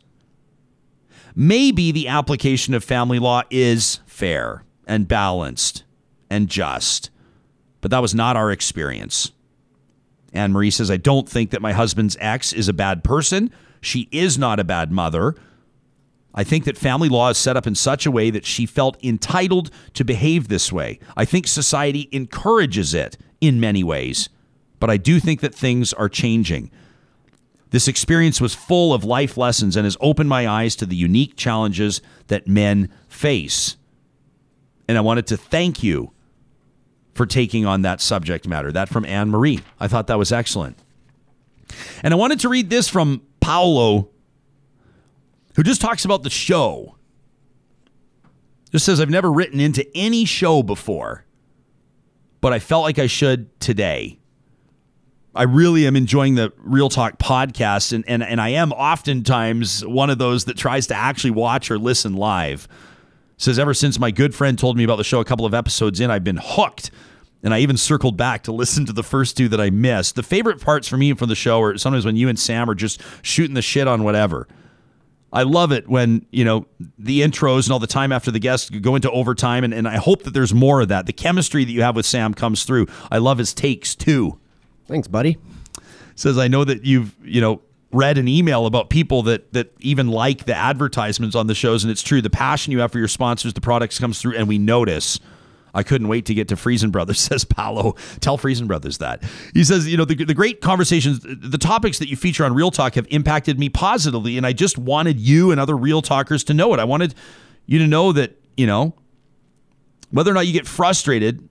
Maybe 1.38 1.92
the 1.92 2.08
application 2.08 2.72
of 2.72 2.82
family 2.82 3.18
law 3.18 3.42
is 3.50 4.00
fair 4.06 4.64
and 4.86 5.06
balanced 5.06 5.84
and 6.30 6.48
just, 6.48 7.10
but 7.82 7.90
that 7.90 8.00
was 8.00 8.14
not 8.14 8.36
our 8.36 8.50
experience. 8.50 9.32
Anne 10.32 10.52
Marie 10.52 10.70
says, 10.70 10.90
I 10.90 10.96
don't 10.96 11.28
think 11.28 11.50
that 11.50 11.60
my 11.60 11.72
husband's 11.72 12.16
ex 12.20 12.54
is 12.54 12.68
a 12.68 12.72
bad 12.72 13.04
person. 13.04 13.50
She 13.82 14.08
is 14.10 14.38
not 14.38 14.58
a 14.58 14.64
bad 14.64 14.90
mother. 14.90 15.34
I 16.34 16.42
think 16.42 16.64
that 16.64 16.78
family 16.78 17.10
law 17.10 17.28
is 17.28 17.38
set 17.38 17.56
up 17.56 17.66
in 17.66 17.74
such 17.74 18.06
a 18.06 18.10
way 18.10 18.30
that 18.30 18.46
she 18.46 18.64
felt 18.64 19.02
entitled 19.04 19.70
to 19.92 20.04
behave 20.04 20.48
this 20.48 20.72
way. 20.72 20.98
I 21.18 21.26
think 21.26 21.46
society 21.46 22.08
encourages 22.12 22.94
it 22.94 23.18
in 23.42 23.60
many 23.60 23.84
ways, 23.84 24.30
but 24.80 24.88
I 24.88 24.96
do 24.96 25.20
think 25.20 25.40
that 25.40 25.54
things 25.54 25.92
are 25.92 26.08
changing. 26.08 26.70
This 27.70 27.88
experience 27.88 28.40
was 28.40 28.54
full 28.54 28.94
of 28.94 29.04
life 29.04 29.36
lessons 29.36 29.76
and 29.76 29.84
has 29.84 29.96
opened 30.00 30.28
my 30.28 30.46
eyes 30.48 30.76
to 30.76 30.86
the 30.86 30.96
unique 30.96 31.36
challenges 31.36 32.00
that 32.28 32.46
men 32.46 32.90
face. 33.08 33.76
And 34.88 34.96
I 34.96 35.00
wanted 35.00 35.26
to 35.28 35.36
thank 35.36 35.82
you 35.82 36.12
for 37.14 37.26
taking 37.26 37.66
on 37.66 37.82
that 37.82 38.00
subject 38.00 38.46
matter. 38.46 38.70
That 38.70 38.88
from 38.88 39.04
Anne 39.04 39.30
Marie. 39.30 39.60
I 39.80 39.88
thought 39.88 40.06
that 40.06 40.18
was 40.18 40.30
excellent. 40.30 40.78
And 42.02 42.14
I 42.14 42.16
wanted 42.16 42.40
to 42.40 42.48
read 42.48 42.70
this 42.70 42.88
from 42.88 43.22
Paolo 43.40 44.10
who 45.56 45.62
just 45.62 45.80
talks 45.80 46.04
about 46.04 46.22
the 46.22 46.30
show. 46.30 46.96
Just 48.70 48.84
says, 48.84 49.00
I've 49.00 49.10
never 49.10 49.32
written 49.32 49.58
into 49.58 49.86
any 49.96 50.24
show 50.26 50.62
before, 50.62 51.24
but 52.40 52.52
I 52.52 52.58
felt 52.58 52.82
like 52.82 52.98
I 52.98 53.06
should 53.06 53.58
today. 53.58 54.18
I 55.36 55.42
really 55.42 55.86
am 55.86 55.96
enjoying 55.96 56.34
the 56.34 56.52
Real 56.56 56.88
Talk 56.88 57.18
podcast, 57.18 57.92
and, 57.92 58.08
and, 58.08 58.22
and 58.22 58.40
I 58.40 58.50
am 58.50 58.72
oftentimes 58.72 59.84
one 59.84 60.08
of 60.08 60.16
those 60.16 60.46
that 60.46 60.56
tries 60.56 60.86
to 60.86 60.94
actually 60.94 61.32
watch 61.32 61.70
or 61.70 61.78
listen 61.78 62.14
live. 62.14 62.66
Says, 63.36 63.58
ever 63.58 63.74
since 63.74 63.98
my 63.98 64.10
good 64.10 64.34
friend 64.34 64.58
told 64.58 64.78
me 64.78 64.84
about 64.84 64.96
the 64.96 65.04
show 65.04 65.20
a 65.20 65.24
couple 65.26 65.44
of 65.44 65.52
episodes 65.52 66.00
in, 66.00 66.10
I've 66.10 66.24
been 66.24 66.40
hooked. 66.42 66.90
And 67.42 67.52
I 67.52 67.58
even 67.60 67.76
circled 67.76 68.16
back 68.16 68.44
to 68.44 68.52
listen 68.52 68.86
to 68.86 68.94
the 68.94 69.02
first 69.02 69.36
two 69.36 69.48
that 69.48 69.60
I 69.60 69.68
missed. 69.68 70.16
The 70.16 70.22
favorite 70.22 70.60
parts 70.60 70.88
for 70.88 70.96
me 70.96 71.12
from 71.12 71.28
the 71.28 71.34
show 71.34 71.60
are 71.60 71.76
sometimes 71.76 72.06
when 72.06 72.16
you 72.16 72.30
and 72.30 72.38
Sam 72.38 72.68
are 72.70 72.74
just 72.74 73.02
shooting 73.20 73.54
the 73.54 73.62
shit 73.62 73.86
on 73.86 74.04
whatever. 74.04 74.48
I 75.34 75.42
love 75.42 75.70
it 75.70 75.86
when, 75.86 76.24
you 76.30 76.46
know, 76.46 76.66
the 76.98 77.20
intros 77.20 77.64
and 77.64 77.72
all 77.72 77.78
the 77.78 77.86
time 77.86 78.10
after 78.10 78.30
the 78.30 78.38
guests 78.38 78.70
go 78.70 78.94
into 78.94 79.10
overtime. 79.10 79.64
And, 79.64 79.74
and 79.74 79.86
I 79.86 79.96
hope 79.98 80.22
that 80.22 80.32
there's 80.32 80.54
more 80.54 80.80
of 80.80 80.88
that. 80.88 81.04
The 81.04 81.12
chemistry 81.12 81.64
that 81.66 81.72
you 81.72 81.82
have 81.82 81.94
with 81.94 82.06
Sam 82.06 82.32
comes 82.32 82.64
through. 82.64 82.86
I 83.10 83.18
love 83.18 83.36
his 83.36 83.52
takes 83.52 83.94
too. 83.94 84.40
Thanks, 84.86 85.08
buddy. 85.08 85.38
Says, 86.14 86.38
I 86.38 86.48
know 86.48 86.64
that 86.64 86.84
you've, 86.84 87.14
you 87.22 87.40
know, 87.40 87.60
read 87.92 88.18
an 88.18 88.28
email 88.28 88.66
about 88.66 88.90
people 88.90 89.22
that 89.22 89.52
that 89.52 89.72
even 89.80 90.08
like 90.08 90.44
the 90.44 90.54
advertisements 90.54 91.36
on 91.36 91.46
the 91.46 91.54
shows 91.54 91.84
and 91.84 91.90
it's 91.90 92.02
true 92.02 92.20
the 92.20 92.28
passion 92.28 92.72
you 92.72 92.80
have 92.80 92.90
for 92.90 92.98
your 92.98 93.08
sponsors 93.08 93.54
the 93.54 93.60
products 93.60 93.98
comes 93.98 94.20
through 94.20 94.36
and 94.36 94.48
we 94.48 94.58
notice 94.58 95.20
I 95.76 95.82
couldn't 95.82 96.08
wait 96.08 96.24
to 96.26 96.34
get 96.34 96.48
to 96.48 96.56
Freson 96.56 96.90
Brothers, 96.90 97.20
says 97.28 97.44
Paolo. 97.44 97.92
Tell 98.20 98.38
Freson 98.38 98.66
Brothers 98.66 98.98
that. 98.98 99.22
He 99.52 99.62
says, 99.62 99.86
you 99.86 99.98
know, 99.98 100.06
the, 100.06 100.24
the 100.24 100.34
great 100.34 100.62
conversations, 100.62 101.20
the 101.22 101.58
topics 101.58 101.98
that 101.98 102.08
you 102.08 102.16
feature 102.16 102.44
on 102.46 102.54
Real 102.54 102.70
Talk 102.70 102.94
have 102.94 103.06
impacted 103.10 103.58
me 103.58 103.68
positively. 103.68 104.38
And 104.38 104.46
I 104.46 104.54
just 104.54 104.78
wanted 104.78 105.20
you 105.20 105.50
and 105.50 105.60
other 105.60 105.76
Real 105.76 106.00
Talkers 106.00 106.44
to 106.44 106.54
know 106.54 106.72
it. 106.72 106.80
I 106.80 106.84
wanted 106.84 107.14
you 107.66 107.78
to 107.78 107.86
know 107.86 108.12
that, 108.12 108.40
you 108.56 108.66
know, 108.66 108.94
whether 110.10 110.30
or 110.30 110.34
not 110.34 110.46
you 110.46 110.54
get 110.54 110.66
frustrated, 110.66 111.46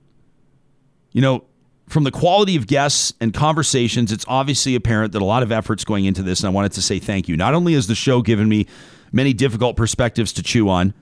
you 1.11 1.21
know, 1.21 1.43
from 1.87 2.03
the 2.03 2.11
quality 2.11 2.55
of 2.55 2.67
guests 2.67 3.13
and 3.21 3.33
conversations, 3.33 4.11
it's 4.11 4.25
obviously 4.27 4.75
apparent 4.75 5.13
that 5.13 5.21
a 5.21 5.25
lot 5.25 5.43
of 5.43 5.51
effort's 5.51 5.85
going 5.85 6.05
into 6.05 6.23
this. 6.23 6.41
And 6.41 6.47
I 6.47 6.51
wanted 6.51 6.71
to 6.73 6.81
say 6.81 6.99
thank 6.99 7.27
you. 7.27 7.37
Not 7.37 7.53
only 7.53 7.73
has 7.73 7.87
the 7.87 7.95
show 7.95 8.21
given 8.21 8.49
me 8.49 8.65
many 9.11 9.33
difficult 9.33 9.77
perspectives 9.77 10.33
to 10.33 10.43
chew 10.43 10.67
on, 10.69 10.93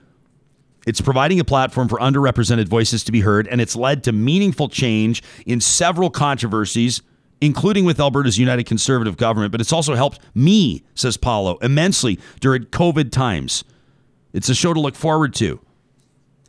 it's 0.86 1.00
providing 1.00 1.40
a 1.40 1.44
platform 1.44 1.88
for 1.88 1.98
underrepresented 1.98 2.68
voices 2.68 3.04
to 3.04 3.12
be 3.12 3.22
heard, 3.22 3.48
and 3.48 3.60
it's 3.60 3.74
led 3.74 4.04
to 4.04 4.12
meaningful 4.12 4.68
change 4.68 5.22
in 5.46 5.58
several 5.60 6.10
controversies, 6.10 7.00
including 7.40 7.86
with 7.86 7.98
Alberta's 7.98 8.38
United 8.38 8.64
Conservative 8.64 9.16
government. 9.16 9.50
But 9.50 9.62
it's 9.62 9.72
also 9.72 9.94
helped 9.94 10.18
me, 10.34 10.84
says 10.94 11.16
Paolo, 11.16 11.56
immensely 11.62 12.18
during 12.40 12.64
COVID 12.64 13.10
times. 13.10 13.64
It's 14.34 14.50
a 14.50 14.54
show 14.54 14.74
to 14.74 14.80
look 14.80 14.94
forward 14.94 15.32
to. 15.34 15.60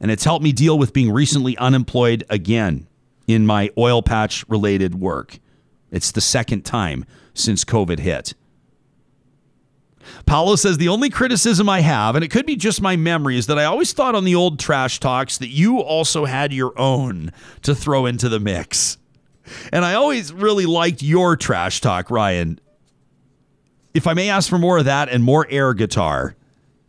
And 0.01 0.11
it's 0.11 0.25
helped 0.25 0.43
me 0.43 0.51
deal 0.51 0.77
with 0.77 0.91
being 0.91 1.09
recently 1.11 1.57
unemployed 1.57 2.25
again 2.29 2.87
in 3.27 3.45
my 3.45 3.69
oil 3.77 4.01
patch 4.01 4.47
related 4.47 4.95
work. 4.95 5.39
It's 5.91 6.11
the 6.11 6.21
second 6.21 6.63
time 6.63 7.05
since 7.33 7.63
COVID 7.63 7.99
hit. 7.99 8.33
Paolo 10.25 10.55
says 10.55 10.77
the 10.77 10.87
only 10.87 11.09
criticism 11.09 11.67
I 11.67 11.81
have, 11.81 12.15
and 12.15 12.23
it 12.23 12.29
could 12.29 12.45
be 12.45 12.55
just 12.55 12.81
my 12.81 12.95
memory, 12.95 13.37
is 13.37 13.47
that 13.47 13.57
I 13.57 13.65
always 13.65 13.91
thought 13.91 14.13
on 14.13 14.23
the 14.23 14.35
old 14.35 14.59
trash 14.59 14.99
talks 14.99 15.37
that 15.39 15.49
you 15.49 15.79
also 15.79 16.25
had 16.25 16.53
your 16.53 16.77
own 16.79 17.31
to 17.63 17.73
throw 17.73 18.05
into 18.05 18.29
the 18.29 18.39
mix. 18.39 18.97
And 19.71 19.83
I 19.83 19.95
always 19.95 20.31
really 20.31 20.65
liked 20.65 21.01
your 21.01 21.35
trash 21.35 21.81
talk, 21.81 22.11
Ryan. 22.11 22.59
If 23.93 24.05
I 24.05 24.13
may 24.13 24.29
ask 24.29 24.49
for 24.49 24.59
more 24.59 24.77
of 24.77 24.85
that 24.85 25.09
and 25.09 25.23
more 25.23 25.47
air 25.49 25.73
guitar 25.73 26.35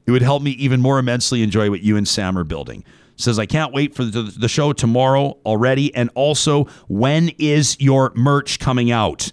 It 0.07 0.13
would 0.13 0.23
help 0.23 0.43
me 0.43 0.53
even 0.53 0.81
more 0.81 0.99
immensely 0.99 1.43
enjoy 1.43 1.69
what 1.69 1.83
you 1.83 1.97
and 1.97 2.07
Sam 2.07 2.39
are 2.39 2.45
building. 2.45 2.85
Says, 3.16 3.38
I 3.38 3.47
can't 3.47 3.72
wait 3.72 3.94
for 3.94 4.05
the, 4.05 4.22
the 4.22 4.48
show 4.48 4.72
tomorrow 4.72 5.38
already. 5.44 5.94
And 5.94 6.10
also, 6.14 6.64
when 6.88 7.30
is 7.38 7.76
your 7.80 8.12
merch 8.14 8.59
coming 8.59 8.90
out? 8.90 9.32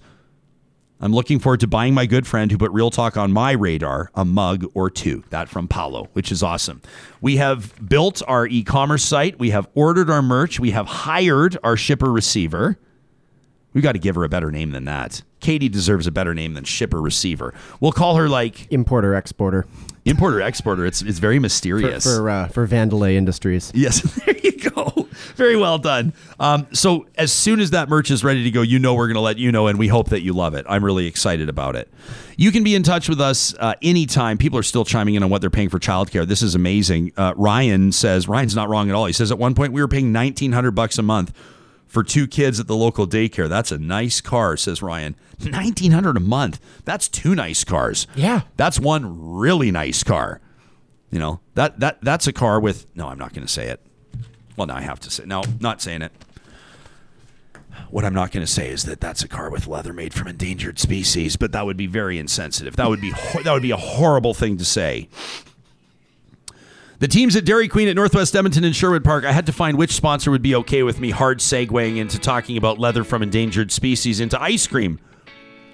I'm 1.03 1.11
looking 1.11 1.39
forward 1.39 1.59
to 1.59 1.67
buying 1.67 1.93
my 1.93 2.05
good 2.05 2.25
friend 2.25 2.49
who 2.49 2.57
put 2.57 2.71
Real 2.71 2.89
Talk 2.89 3.17
on 3.17 3.33
my 3.33 3.51
radar 3.51 4.09
a 4.15 4.23
mug 4.23 4.65
or 4.73 4.89
two. 4.89 5.25
That 5.31 5.49
from 5.49 5.67
Paulo, 5.67 6.07
which 6.13 6.31
is 6.31 6.41
awesome. 6.41 6.81
We 7.19 7.35
have 7.37 7.73
built 7.89 8.21
our 8.25 8.47
e 8.47 8.63
commerce 8.63 9.03
site. 9.03 9.37
We 9.37 9.49
have 9.49 9.67
ordered 9.73 10.09
our 10.09 10.21
merch. 10.21 10.61
We 10.61 10.71
have 10.71 10.87
hired 10.87 11.57
our 11.61 11.75
shipper 11.75 12.09
receiver. 12.09 12.79
We 13.73 13.81
got 13.81 13.93
to 13.93 13.99
give 13.99 14.15
her 14.15 14.23
a 14.23 14.29
better 14.29 14.49
name 14.49 14.71
than 14.71 14.85
that. 14.85 15.23
Katie 15.41 15.67
deserves 15.67 16.07
a 16.07 16.11
better 16.11 16.33
name 16.33 16.53
than 16.53 16.63
shipper 16.63 17.01
receiver. 17.01 17.53
We'll 17.81 17.91
call 17.91 18.15
her 18.15 18.29
like 18.29 18.71
Importer 18.71 19.13
exporter 19.13 19.65
importer 20.05 20.41
exporter. 20.41 20.85
It's 20.85 21.01
it's 21.01 21.19
very 21.19 21.37
for 21.37 21.41
mysterious. 21.41 22.03
for, 22.03 22.29
uh, 22.29 22.47
for 22.47 22.67
Vandelay 22.67 23.15
Industries. 23.15 23.71
Yes, 23.73 24.01
there 24.25 24.37
you 24.37 24.51
go. 24.69 25.07
Very 25.35 25.55
well 25.55 25.77
done. 25.77 26.13
Um, 26.39 26.67
so 26.73 27.05
as 27.15 27.31
soon 27.31 27.59
as 27.59 27.71
that 27.71 27.89
merch 27.89 28.11
is 28.11 28.23
ready 28.23 28.43
to 28.43 28.51
go, 28.51 28.61
you 28.61 28.79
know 28.79 28.93
we're 28.93 29.07
going 29.07 29.15
to 29.15 29.21
let 29.21 29.37
you 29.37 29.51
know, 29.51 29.67
and 29.67 29.79
we 29.79 29.87
hope 29.87 30.09
that 30.09 30.21
you 30.21 30.33
love 30.33 30.53
it. 30.53 30.65
I'm 30.67 30.83
really 30.83 31.07
excited 31.07 31.49
about 31.49 31.75
it. 31.75 31.89
You 32.37 32.51
can 32.51 32.63
be 32.63 32.75
in 32.75 32.83
touch 32.83 33.07
with 33.07 33.21
us 33.21 33.53
uh, 33.59 33.75
anytime. 33.81 34.37
People 34.37 34.59
are 34.59 34.63
still 34.63 34.85
chiming 34.85 35.15
in 35.15 35.23
on 35.23 35.29
what 35.29 35.41
they're 35.41 35.49
paying 35.49 35.69
for 35.69 35.79
childcare. 35.79 36.27
This 36.27 36.41
is 36.41 36.55
amazing. 36.55 37.11
Uh, 37.15 37.33
Ryan 37.37 37.91
says 37.91 38.27
Ryan's 38.27 38.55
not 38.55 38.69
wrong 38.69 38.89
at 38.89 38.95
all. 38.95 39.05
He 39.05 39.13
says 39.13 39.31
at 39.31 39.37
one 39.37 39.53
point 39.53 39.73
we 39.73 39.81
were 39.81 39.87
paying 39.87 40.11
1,900 40.11 40.71
bucks 40.71 40.97
a 40.97 41.03
month 41.03 41.33
for 41.87 42.03
two 42.03 42.27
kids 42.27 42.59
at 42.59 42.67
the 42.67 42.75
local 42.75 43.07
daycare. 43.07 43.47
That's 43.47 43.71
a 43.71 43.77
nice 43.77 44.21
car, 44.21 44.57
says 44.57 44.81
Ryan. 44.81 45.15
1900 45.39 46.17
a 46.17 46.19
month. 46.19 46.59
That's 46.85 47.07
two 47.07 47.35
nice 47.35 47.63
cars. 47.63 48.07
Yeah. 48.15 48.41
That's 48.57 48.79
one 48.79 49.35
really 49.35 49.71
nice 49.71 50.03
car. 50.03 50.39
You 51.11 51.19
know, 51.19 51.41
that 51.53 51.79
that 51.79 52.01
that's 52.01 52.25
a 52.25 52.33
car 52.33 52.59
with 52.59 52.87
no, 52.95 53.07
I'm 53.07 53.19
not 53.19 53.33
going 53.33 53.45
to 53.45 53.51
say 53.51 53.67
it. 53.67 53.79
Well, 54.57 54.67
now 54.67 54.75
I 54.75 54.81
have 54.81 54.99
to 55.01 55.11
say. 55.11 55.25
No, 55.25 55.43
not 55.59 55.81
saying 55.81 56.01
it. 56.01 56.11
What 57.89 58.03
I'm 58.03 58.13
not 58.13 58.31
going 58.31 58.45
to 58.45 58.51
say 58.51 58.69
is 58.69 58.85
that 58.85 58.99
that's 58.99 59.23
a 59.23 59.27
car 59.27 59.51
with 59.51 59.67
leather 59.67 59.93
made 59.93 60.13
from 60.13 60.27
endangered 60.27 60.79
species, 60.79 61.35
but 61.35 61.51
that 61.51 61.65
would 61.65 61.77
be 61.77 61.85
very 61.85 62.17
insensitive. 62.17 62.75
That 62.75 62.89
would 62.89 63.01
be 63.01 63.11
that 63.11 63.51
would 63.53 63.61
be 63.61 63.71
a 63.71 63.77
horrible 63.77 64.33
thing 64.33 64.57
to 64.57 64.65
say. 64.65 65.09
The 67.03 67.09
teams 67.09 67.35
at 67.35 67.43
Dairy 67.43 67.67
Queen 67.67 67.89
at 67.89 67.97
Northwest 67.97 68.33
Edmonton 68.33 68.63
and 68.63 68.73
Sherwood 68.73 69.03
Park, 69.03 69.25
I 69.25 69.33
had 69.33 69.45
to 69.47 69.51
find 69.51 69.77
which 69.77 69.91
sponsor 69.91 70.31
would 70.31 70.41
be 70.41 70.55
okay 70.55 70.83
with 70.83 71.01
me 71.01 71.09
hard 71.09 71.39
segueing 71.39 71.97
into 71.97 72.17
talking 72.17 72.55
about 72.55 72.79
leather 72.79 73.03
from 73.03 73.21
endangered 73.21 73.73
species 73.73 74.21
into 74.21 74.41
ice 74.41 74.65
cream. 74.65 75.01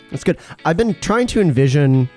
That's 0.09 0.23
good. 0.23 0.39
I've 0.65 0.75
been 0.75 0.95
trying 1.01 1.27
to 1.27 1.39
envision 1.39 2.09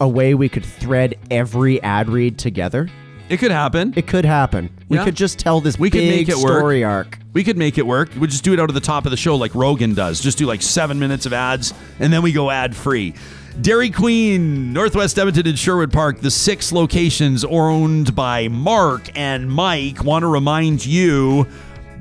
a 0.00 0.06
way 0.06 0.34
we 0.34 0.48
could 0.48 0.64
thread 0.64 1.16
every 1.28 1.82
ad 1.82 2.08
read 2.08 2.38
together. 2.38 2.88
It 3.28 3.38
could 3.38 3.50
happen. 3.50 3.92
It 3.96 4.06
could 4.06 4.24
happen. 4.24 4.70
We 4.88 4.98
Yeah. 4.98 5.06
could 5.06 5.16
just 5.16 5.40
tell 5.40 5.60
this 5.60 5.76
We 5.76 5.90
could 5.90 6.04
make 6.04 6.28
it 6.28 6.36
work. 6.36 6.58
story 6.58 6.84
arc. 6.84 7.18
We 7.32 7.42
could 7.42 7.58
make 7.58 7.78
it 7.78 7.86
work. 7.88 8.10
We'd 8.16 8.30
just 8.30 8.44
do 8.44 8.52
it 8.52 8.60
out 8.60 8.70
of 8.70 8.76
the 8.76 8.80
top 8.80 9.06
of 9.06 9.10
the 9.10 9.16
show 9.16 9.34
like 9.34 9.56
Rogan 9.56 9.92
does. 9.92 10.20
Just 10.20 10.38
do 10.38 10.46
like 10.46 10.62
seven 10.62 11.00
minutes 11.00 11.26
of 11.26 11.32
ads 11.32 11.74
and 11.98 12.12
then 12.12 12.22
we 12.22 12.30
go 12.30 12.48
ad 12.48 12.76
free. 12.76 13.12
Dairy 13.60 13.90
Queen, 13.90 14.74
Northwest 14.74 15.18
Edmonton 15.18 15.46
and 15.46 15.58
Sherwood 15.58 15.90
Park, 15.90 16.20
the 16.20 16.30
six 16.30 16.72
locations 16.72 17.42
owned 17.42 18.14
by 18.14 18.48
Mark 18.48 19.10
and 19.16 19.50
Mike, 19.50 20.04
want 20.04 20.22
to 20.24 20.26
remind 20.26 20.84
you 20.84 21.46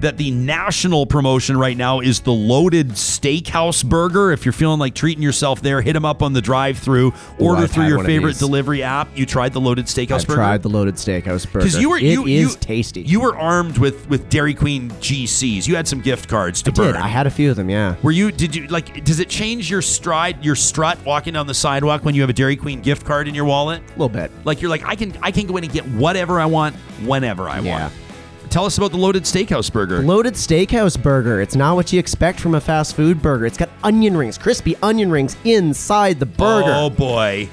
that 0.02 0.18
the 0.18 0.32
national 0.32 1.06
promotion 1.06 1.58
right 1.58 1.76
now 1.78 2.00
is 2.00 2.20
the 2.20 2.32
loaded 2.34 2.90
steakhouse 2.92 3.84
burger. 3.84 4.32
If 4.32 4.46
you're 4.46 4.52
feeling 4.54 4.80
like 4.80 4.94
treating 4.94 5.24
yourself 5.24 5.62
there, 5.62 5.82
hit 5.82 5.94
them 5.94 6.06
up 6.06 6.22
on 6.22 6.34
the 6.34 6.42
drive 6.42 6.78
through. 6.78 7.14
Order 7.40 7.68
through 7.68 7.88
your 7.88 8.04
favorite 8.04 8.38
delivery 8.38 8.84
app. 8.84 9.08
You 9.16 9.26
tried 9.26 9.54
the 9.54 9.62
loaded 9.62 9.86
steakhouse 9.86 10.08
burger? 10.08 10.14
I've 10.16 10.28
burger? 10.28 10.36
tried 10.36 10.62
the 10.64 10.70
loaded 10.70 10.96
steakhouse 10.96 11.46
burger. 11.52 11.66
Because 11.66 11.80
you 11.80 11.90
were 11.90 11.98
It 11.98 12.04
you, 12.04 12.26
is 12.28 12.54
you- 12.54 12.58
tasty. 12.60 13.02
You 13.02 13.20
were 13.22 13.36
armed 13.38 13.78
with 13.78 14.08
with 14.10 14.30
Dairy 14.30 14.54
Queen 14.54 14.90
GCs. 15.02 15.68
You 15.68 15.76
had 15.76 15.88
some 15.88 16.02
gift 16.02 16.28
cards 16.30 16.62
to 16.64 16.72
I 16.72 16.74
did. 16.74 16.96
I 16.96 17.08
had 17.08 17.28
a 17.28 17.32
few 17.32 17.50
of 17.50 17.56
them. 17.56 17.70
Yeah. 17.70 17.96
Were 18.04 18.12
you? 18.12 18.32
Did 18.32 18.56
you 18.56 18.68
like? 18.68 19.04
Does 19.06 19.20
it 19.20 19.30
change 19.30 19.70
your 19.70 19.82
stride, 19.82 20.44
your 20.44 20.56
strut 20.56 20.98
walking 21.06 21.34
down 21.34 21.48
the 21.48 21.54
sidewalk 21.54 22.04
when 22.06 22.16
you 22.16 22.22
have 22.22 22.30
a 22.30 22.34
Dairy 22.34 22.56
Queen 22.56 22.82
gift 22.82 23.06
card 23.06 23.28
in 23.28 23.36
your 23.36 23.46
wallet? 23.46 23.82
A 23.82 23.90
little 23.92 24.10
bit. 24.10 24.32
Like 24.44 24.62
you're 24.62 24.70
like, 24.70 24.84
I 24.86 24.96
can 24.96 25.14
I 25.22 25.32
can 25.32 25.48
go 25.48 25.58
in 25.58 25.64
and 25.64 25.72
get 25.74 25.86
whatever 25.88 26.40
I 26.40 26.46
want 26.46 26.76
whenever 27.06 27.50
I 27.50 27.60
Yeah. 27.60 27.80
want. 27.84 27.94
Tell 28.56 28.64
us 28.64 28.78
about 28.78 28.92
the 28.92 28.98
loaded 28.98 29.24
steakhouse 29.24 29.70
burger. 29.70 30.02
Loaded 30.02 30.36
steakhouse 30.36 30.96
burger. 31.04 31.42
It's 31.42 31.58
not 31.58 31.76
what 31.76 31.92
you 31.92 32.00
expect 32.00 32.40
from 32.40 32.56
a 32.56 32.62
fast 32.62 32.96
food 32.96 33.22
burger. 33.22 33.46
It's 33.46 33.58
got 33.58 33.68
onion 33.84 34.16
rings, 34.16 34.38
crispy 34.38 34.78
onion 34.78 35.12
rings 35.12 35.36
inside 35.44 36.22
the 36.22 36.26
burger. 36.26 36.72
Oh 36.74 36.90
boy. 36.90 37.50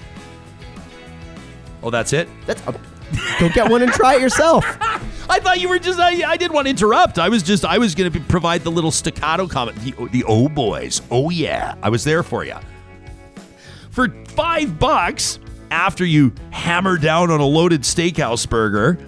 Oh, 1.83 1.91
that's 1.91 2.13
it. 2.13 2.29
That's 2.47 2.63
go 2.63 3.49
get 3.49 3.69
one 3.69 3.83
and 3.83 3.91
try 3.91 4.15
it 4.15 4.21
yourself. 4.21 4.65
I 5.29 5.41
thought 5.41 5.59
you 5.59 5.69
were 5.69 5.81
just. 5.81 5.99
I, 5.99 6.23
I 6.23 6.37
didn't 6.37 6.53
want 6.53 6.67
to 6.67 6.71
interrupt. 6.71 7.19
I 7.19 7.31
was 7.31 7.43
just. 7.43 7.65
I 7.65 7.79
was 7.79 7.97
going 7.97 8.13
to 8.13 8.21
provide 8.21 8.63
the 8.63 8.71
little 8.71 8.93
staccato 8.93 9.49
comment. 9.49 9.79
The, 9.79 10.09
the 10.13 10.23
oh 10.29 10.49
boys. 10.49 11.03
Oh 11.11 11.31
yeah. 11.31 11.75
I 11.83 11.89
was 11.89 12.05
there 12.05 12.23
for 12.23 12.45
you. 12.45 12.55
For 13.91 14.09
five 14.29 14.79
bucks, 14.79 15.41
after 15.73 16.05
you 16.05 16.33
hammer 16.53 16.97
down 16.97 17.33
on 17.33 17.41
a 17.41 17.45
loaded 17.45 17.81
steakhouse 17.81 18.49
burger, 18.49 19.05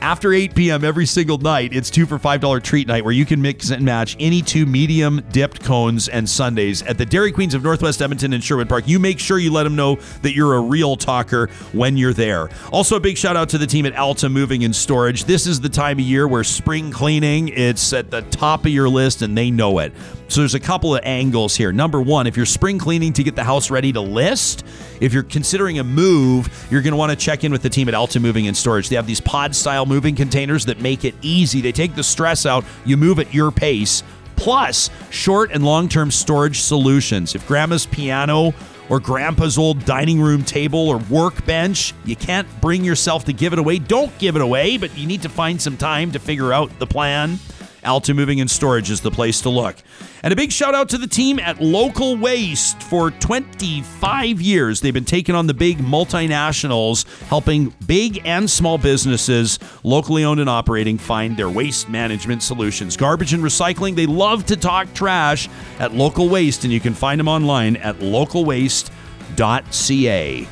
after 0.00 0.32
8 0.32 0.54
p.m. 0.54 0.84
every 0.84 1.06
single 1.06 1.38
night, 1.38 1.74
it's 1.74 1.90
two 1.90 2.06
for 2.06 2.18
$5 2.18 2.62
treat 2.62 2.86
night 2.86 3.04
where 3.04 3.12
you 3.12 3.24
can 3.24 3.40
mix 3.40 3.70
and 3.70 3.84
match 3.84 4.16
any 4.20 4.42
two 4.42 4.66
medium 4.66 5.22
dipped 5.32 5.64
cones 5.64 6.08
and 6.08 6.28
sundaes 6.28 6.82
at 6.82 6.98
the 6.98 7.06
Dairy 7.06 7.32
Queens 7.32 7.54
of 7.54 7.62
Northwest 7.62 8.02
Edmonton 8.02 8.32
and 8.32 8.44
Sherwood 8.44 8.68
Park. 8.68 8.86
You 8.86 8.98
make 8.98 9.18
sure 9.18 9.38
you 9.38 9.50
let 9.52 9.64
them 9.64 9.74
know 9.74 9.96
that 10.22 10.34
you're 10.34 10.54
a 10.54 10.60
real 10.60 10.96
talker 10.96 11.48
when 11.72 11.96
you're 11.96 12.12
there. 12.12 12.50
Also, 12.72 12.96
a 12.96 13.00
big 13.00 13.16
shout 13.16 13.36
out 13.36 13.48
to 13.50 13.58
the 13.58 13.66
team 13.66 13.86
at 13.86 13.96
Alta 13.96 14.28
Moving 14.28 14.64
and 14.64 14.76
Storage. 14.76 15.24
This 15.24 15.46
is 15.46 15.60
the 15.60 15.68
time 15.68 15.98
of 15.98 16.04
year 16.04 16.28
where 16.28 16.44
spring 16.44 16.90
cleaning, 16.90 17.48
it's 17.48 17.92
at 17.92 18.10
the 18.10 18.22
top 18.22 18.66
of 18.66 18.70
your 18.70 18.88
list 18.88 19.22
and 19.22 19.36
they 19.36 19.50
know 19.50 19.78
it. 19.78 19.92
So 20.28 20.40
there's 20.40 20.54
a 20.54 20.60
couple 20.60 20.94
of 20.94 21.02
angles 21.04 21.54
here. 21.56 21.72
Number 21.72 22.02
one, 22.02 22.26
if 22.26 22.36
you're 22.36 22.46
spring 22.46 22.78
cleaning 22.78 23.12
to 23.14 23.22
get 23.22 23.36
the 23.36 23.44
house 23.44 23.70
ready 23.70 23.92
to 23.92 24.00
list, 24.00 24.64
if 25.00 25.12
you're 25.12 25.22
considering 25.22 25.78
a 25.78 25.84
move, 25.84 26.66
you're 26.70 26.82
going 26.82 26.92
to 26.92 26.96
want 26.96 27.10
to 27.10 27.16
check 27.16 27.44
in 27.44 27.52
with 27.52 27.62
the 27.62 27.70
team 27.70 27.88
at 27.88 27.94
Alta 27.94 28.18
Moving 28.18 28.48
and 28.48 28.56
Storage. 28.56 28.88
They 28.88 28.96
have 28.96 29.06
these 29.06 29.20
pod 29.20 29.54
style 29.54 29.86
moving 29.86 30.16
containers 30.16 30.66
that 30.66 30.80
make 30.80 31.04
it 31.04 31.14
easy. 31.22 31.60
They 31.60 31.72
take 31.72 31.94
the 31.94 32.02
stress 32.02 32.44
out, 32.44 32.64
you 32.84 32.96
move 32.96 33.18
at 33.18 33.32
your 33.32 33.50
pace. 33.52 34.02
Plus, 34.34 34.90
short 35.10 35.50
and 35.52 35.64
long 35.64 35.88
term 35.88 36.10
storage 36.10 36.60
solutions. 36.60 37.34
If 37.34 37.46
grandma's 37.46 37.86
piano 37.86 38.52
or 38.88 39.00
grandpa's 39.00 39.58
old 39.58 39.84
dining 39.84 40.20
room 40.20 40.44
table 40.44 40.88
or 40.88 40.98
workbench, 40.98 41.94
you 42.04 42.16
can't 42.16 42.48
bring 42.60 42.84
yourself 42.84 43.24
to 43.24 43.32
give 43.32 43.52
it 43.52 43.58
away, 43.58 43.78
don't 43.78 44.16
give 44.18 44.36
it 44.36 44.42
away, 44.42 44.76
but 44.76 44.96
you 44.96 45.06
need 45.06 45.22
to 45.22 45.28
find 45.28 45.60
some 45.60 45.76
time 45.76 46.12
to 46.12 46.18
figure 46.18 46.52
out 46.52 46.78
the 46.78 46.86
plan. 46.86 47.38
Alta 47.86 48.12
Moving 48.12 48.40
and 48.40 48.50
Storage 48.50 48.90
is 48.90 49.00
the 49.00 49.10
place 49.10 49.40
to 49.42 49.48
look. 49.48 49.76
And 50.22 50.32
a 50.32 50.36
big 50.36 50.52
shout 50.52 50.74
out 50.74 50.88
to 50.90 50.98
the 50.98 51.06
team 51.06 51.38
at 51.38 51.62
Local 51.62 52.16
Waste. 52.16 52.82
For 52.82 53.12
25 53.12 54.40
years, 54.40 54.80
they've 54.80 54.92
been 54.92 55.04
taking 55.04 55.34
on 55.34 55.46
the 55.46 55.54
big 55.54 55.78
multinationals, 55.78 57.06
helping 57.28 57.72
big 57.86 58.20
and 58.24 58.50
small 58.50 58.78
businesses, 58.78 59.58
locally 59.84 60.24
owned 60.24 60.40
and 60.40 60.50
operating, 60.50 60.98
find 60.98 61.36
their 61.36 61.48
waste 61.48 61.88
management 61.88 62.42
solutions. 62.42 62.96
Garbage 62.96 63.32
and 63.32 63.42
recycling, 63.42 63.94
they 63.94 64.06
love 64.06 64.44
to 64.46 64.56
talk 64.56 64.92
trash 64.92 65.48
at 65.78 65.94
Local 65.94 66.28
Waste, 66.28 66.64
and 66.64 66.72
you 66.72 66.80
can 66.80 66.94
find 66.94 67.20
them 67.20 67.28
online 67.28 67.76
at 67.76 68.00
localwaste.ca. 68.00 70.48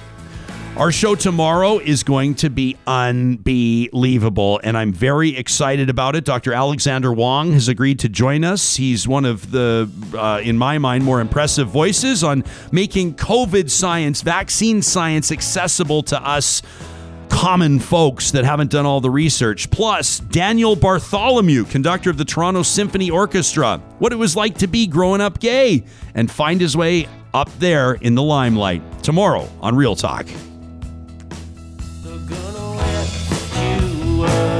Our 0.76 0.90
show 0.90 1.14
tomorrow 1.14 1.78
is 1.78 2.02
going 2.02 2.34
to 2.36 2.50
be 2.50 2.76
unbelievable, 2.84 4.60
and 4.64 4.76
I'm 4.76 4.92
very 4.92 5.36
excited 5.36 5.88
about 5.88 6.16
it. 6.16 6.24
Dr. 6.24 6.52
Alexander 6.52 7.12
Wong 7.12 7.52
has 7.52 7.68
agreed 7.68 8.00
to 8.00 8.08
join 8.08 8.42
us. 8.42 8.74
He's 8.74 9.06
one 9.06 9.24
of 9.24 9.52
the, 9.52 9.88
uh, 10.14 10.40
in 10.42 10.58
my 10.58 10.78
mind, 10.78 11.04
more 11.04 11.20
impressive 11.20 11.68
voices 11.68 12.24
on 12.24 12.42
making 12.72 13.14
COVID 13.14 13.70
science, 13.70 14.22
vaccine 14.22 14.82
science 14.82 15.30
accessible 15.30 16.02
to 16.02 16.20
us 16.20 16.60
common 17.28 17.78
folks 17.78 18.32
that 18.32 18.44
haven't 18.44 18.72
done 18.72 18.84
all 18.84 19.00
the 19.00 19.10
research. 19.10 19.70
Plus, 19.70 20.18
Daniel 20.18 20.74
Bartholomew, 20.74 21.66
conductor 21.66 22.10
of 22.10 22.16
the 22.18 22.24
Toronto 22.24 22.64
Symphony 22.64 23.10
Orchestra, 23.10 23.80
what 24.00 24.12
it 24.12 24.16
was 24.16 24.34
like 24.34 24.58
to 24.58 24.66
be 24.66 24.88
growing 24.88 25.20
up 25.20 25.38
gay 25.38 25.84
and 26.16 26.28
find 26.28 26.60
his 26.60 26.76
way 26.76 27.06
up 27.32 27.48
there 27.60 27.92
in 27.94 28.16
the 28.16 28.22
limelight 28.22 28.82
tomorrow 29.04 29.48
on 29.60 29.76
Real 29.76 29.94
Talk. 29.94 30.26
away. 34.14 34.53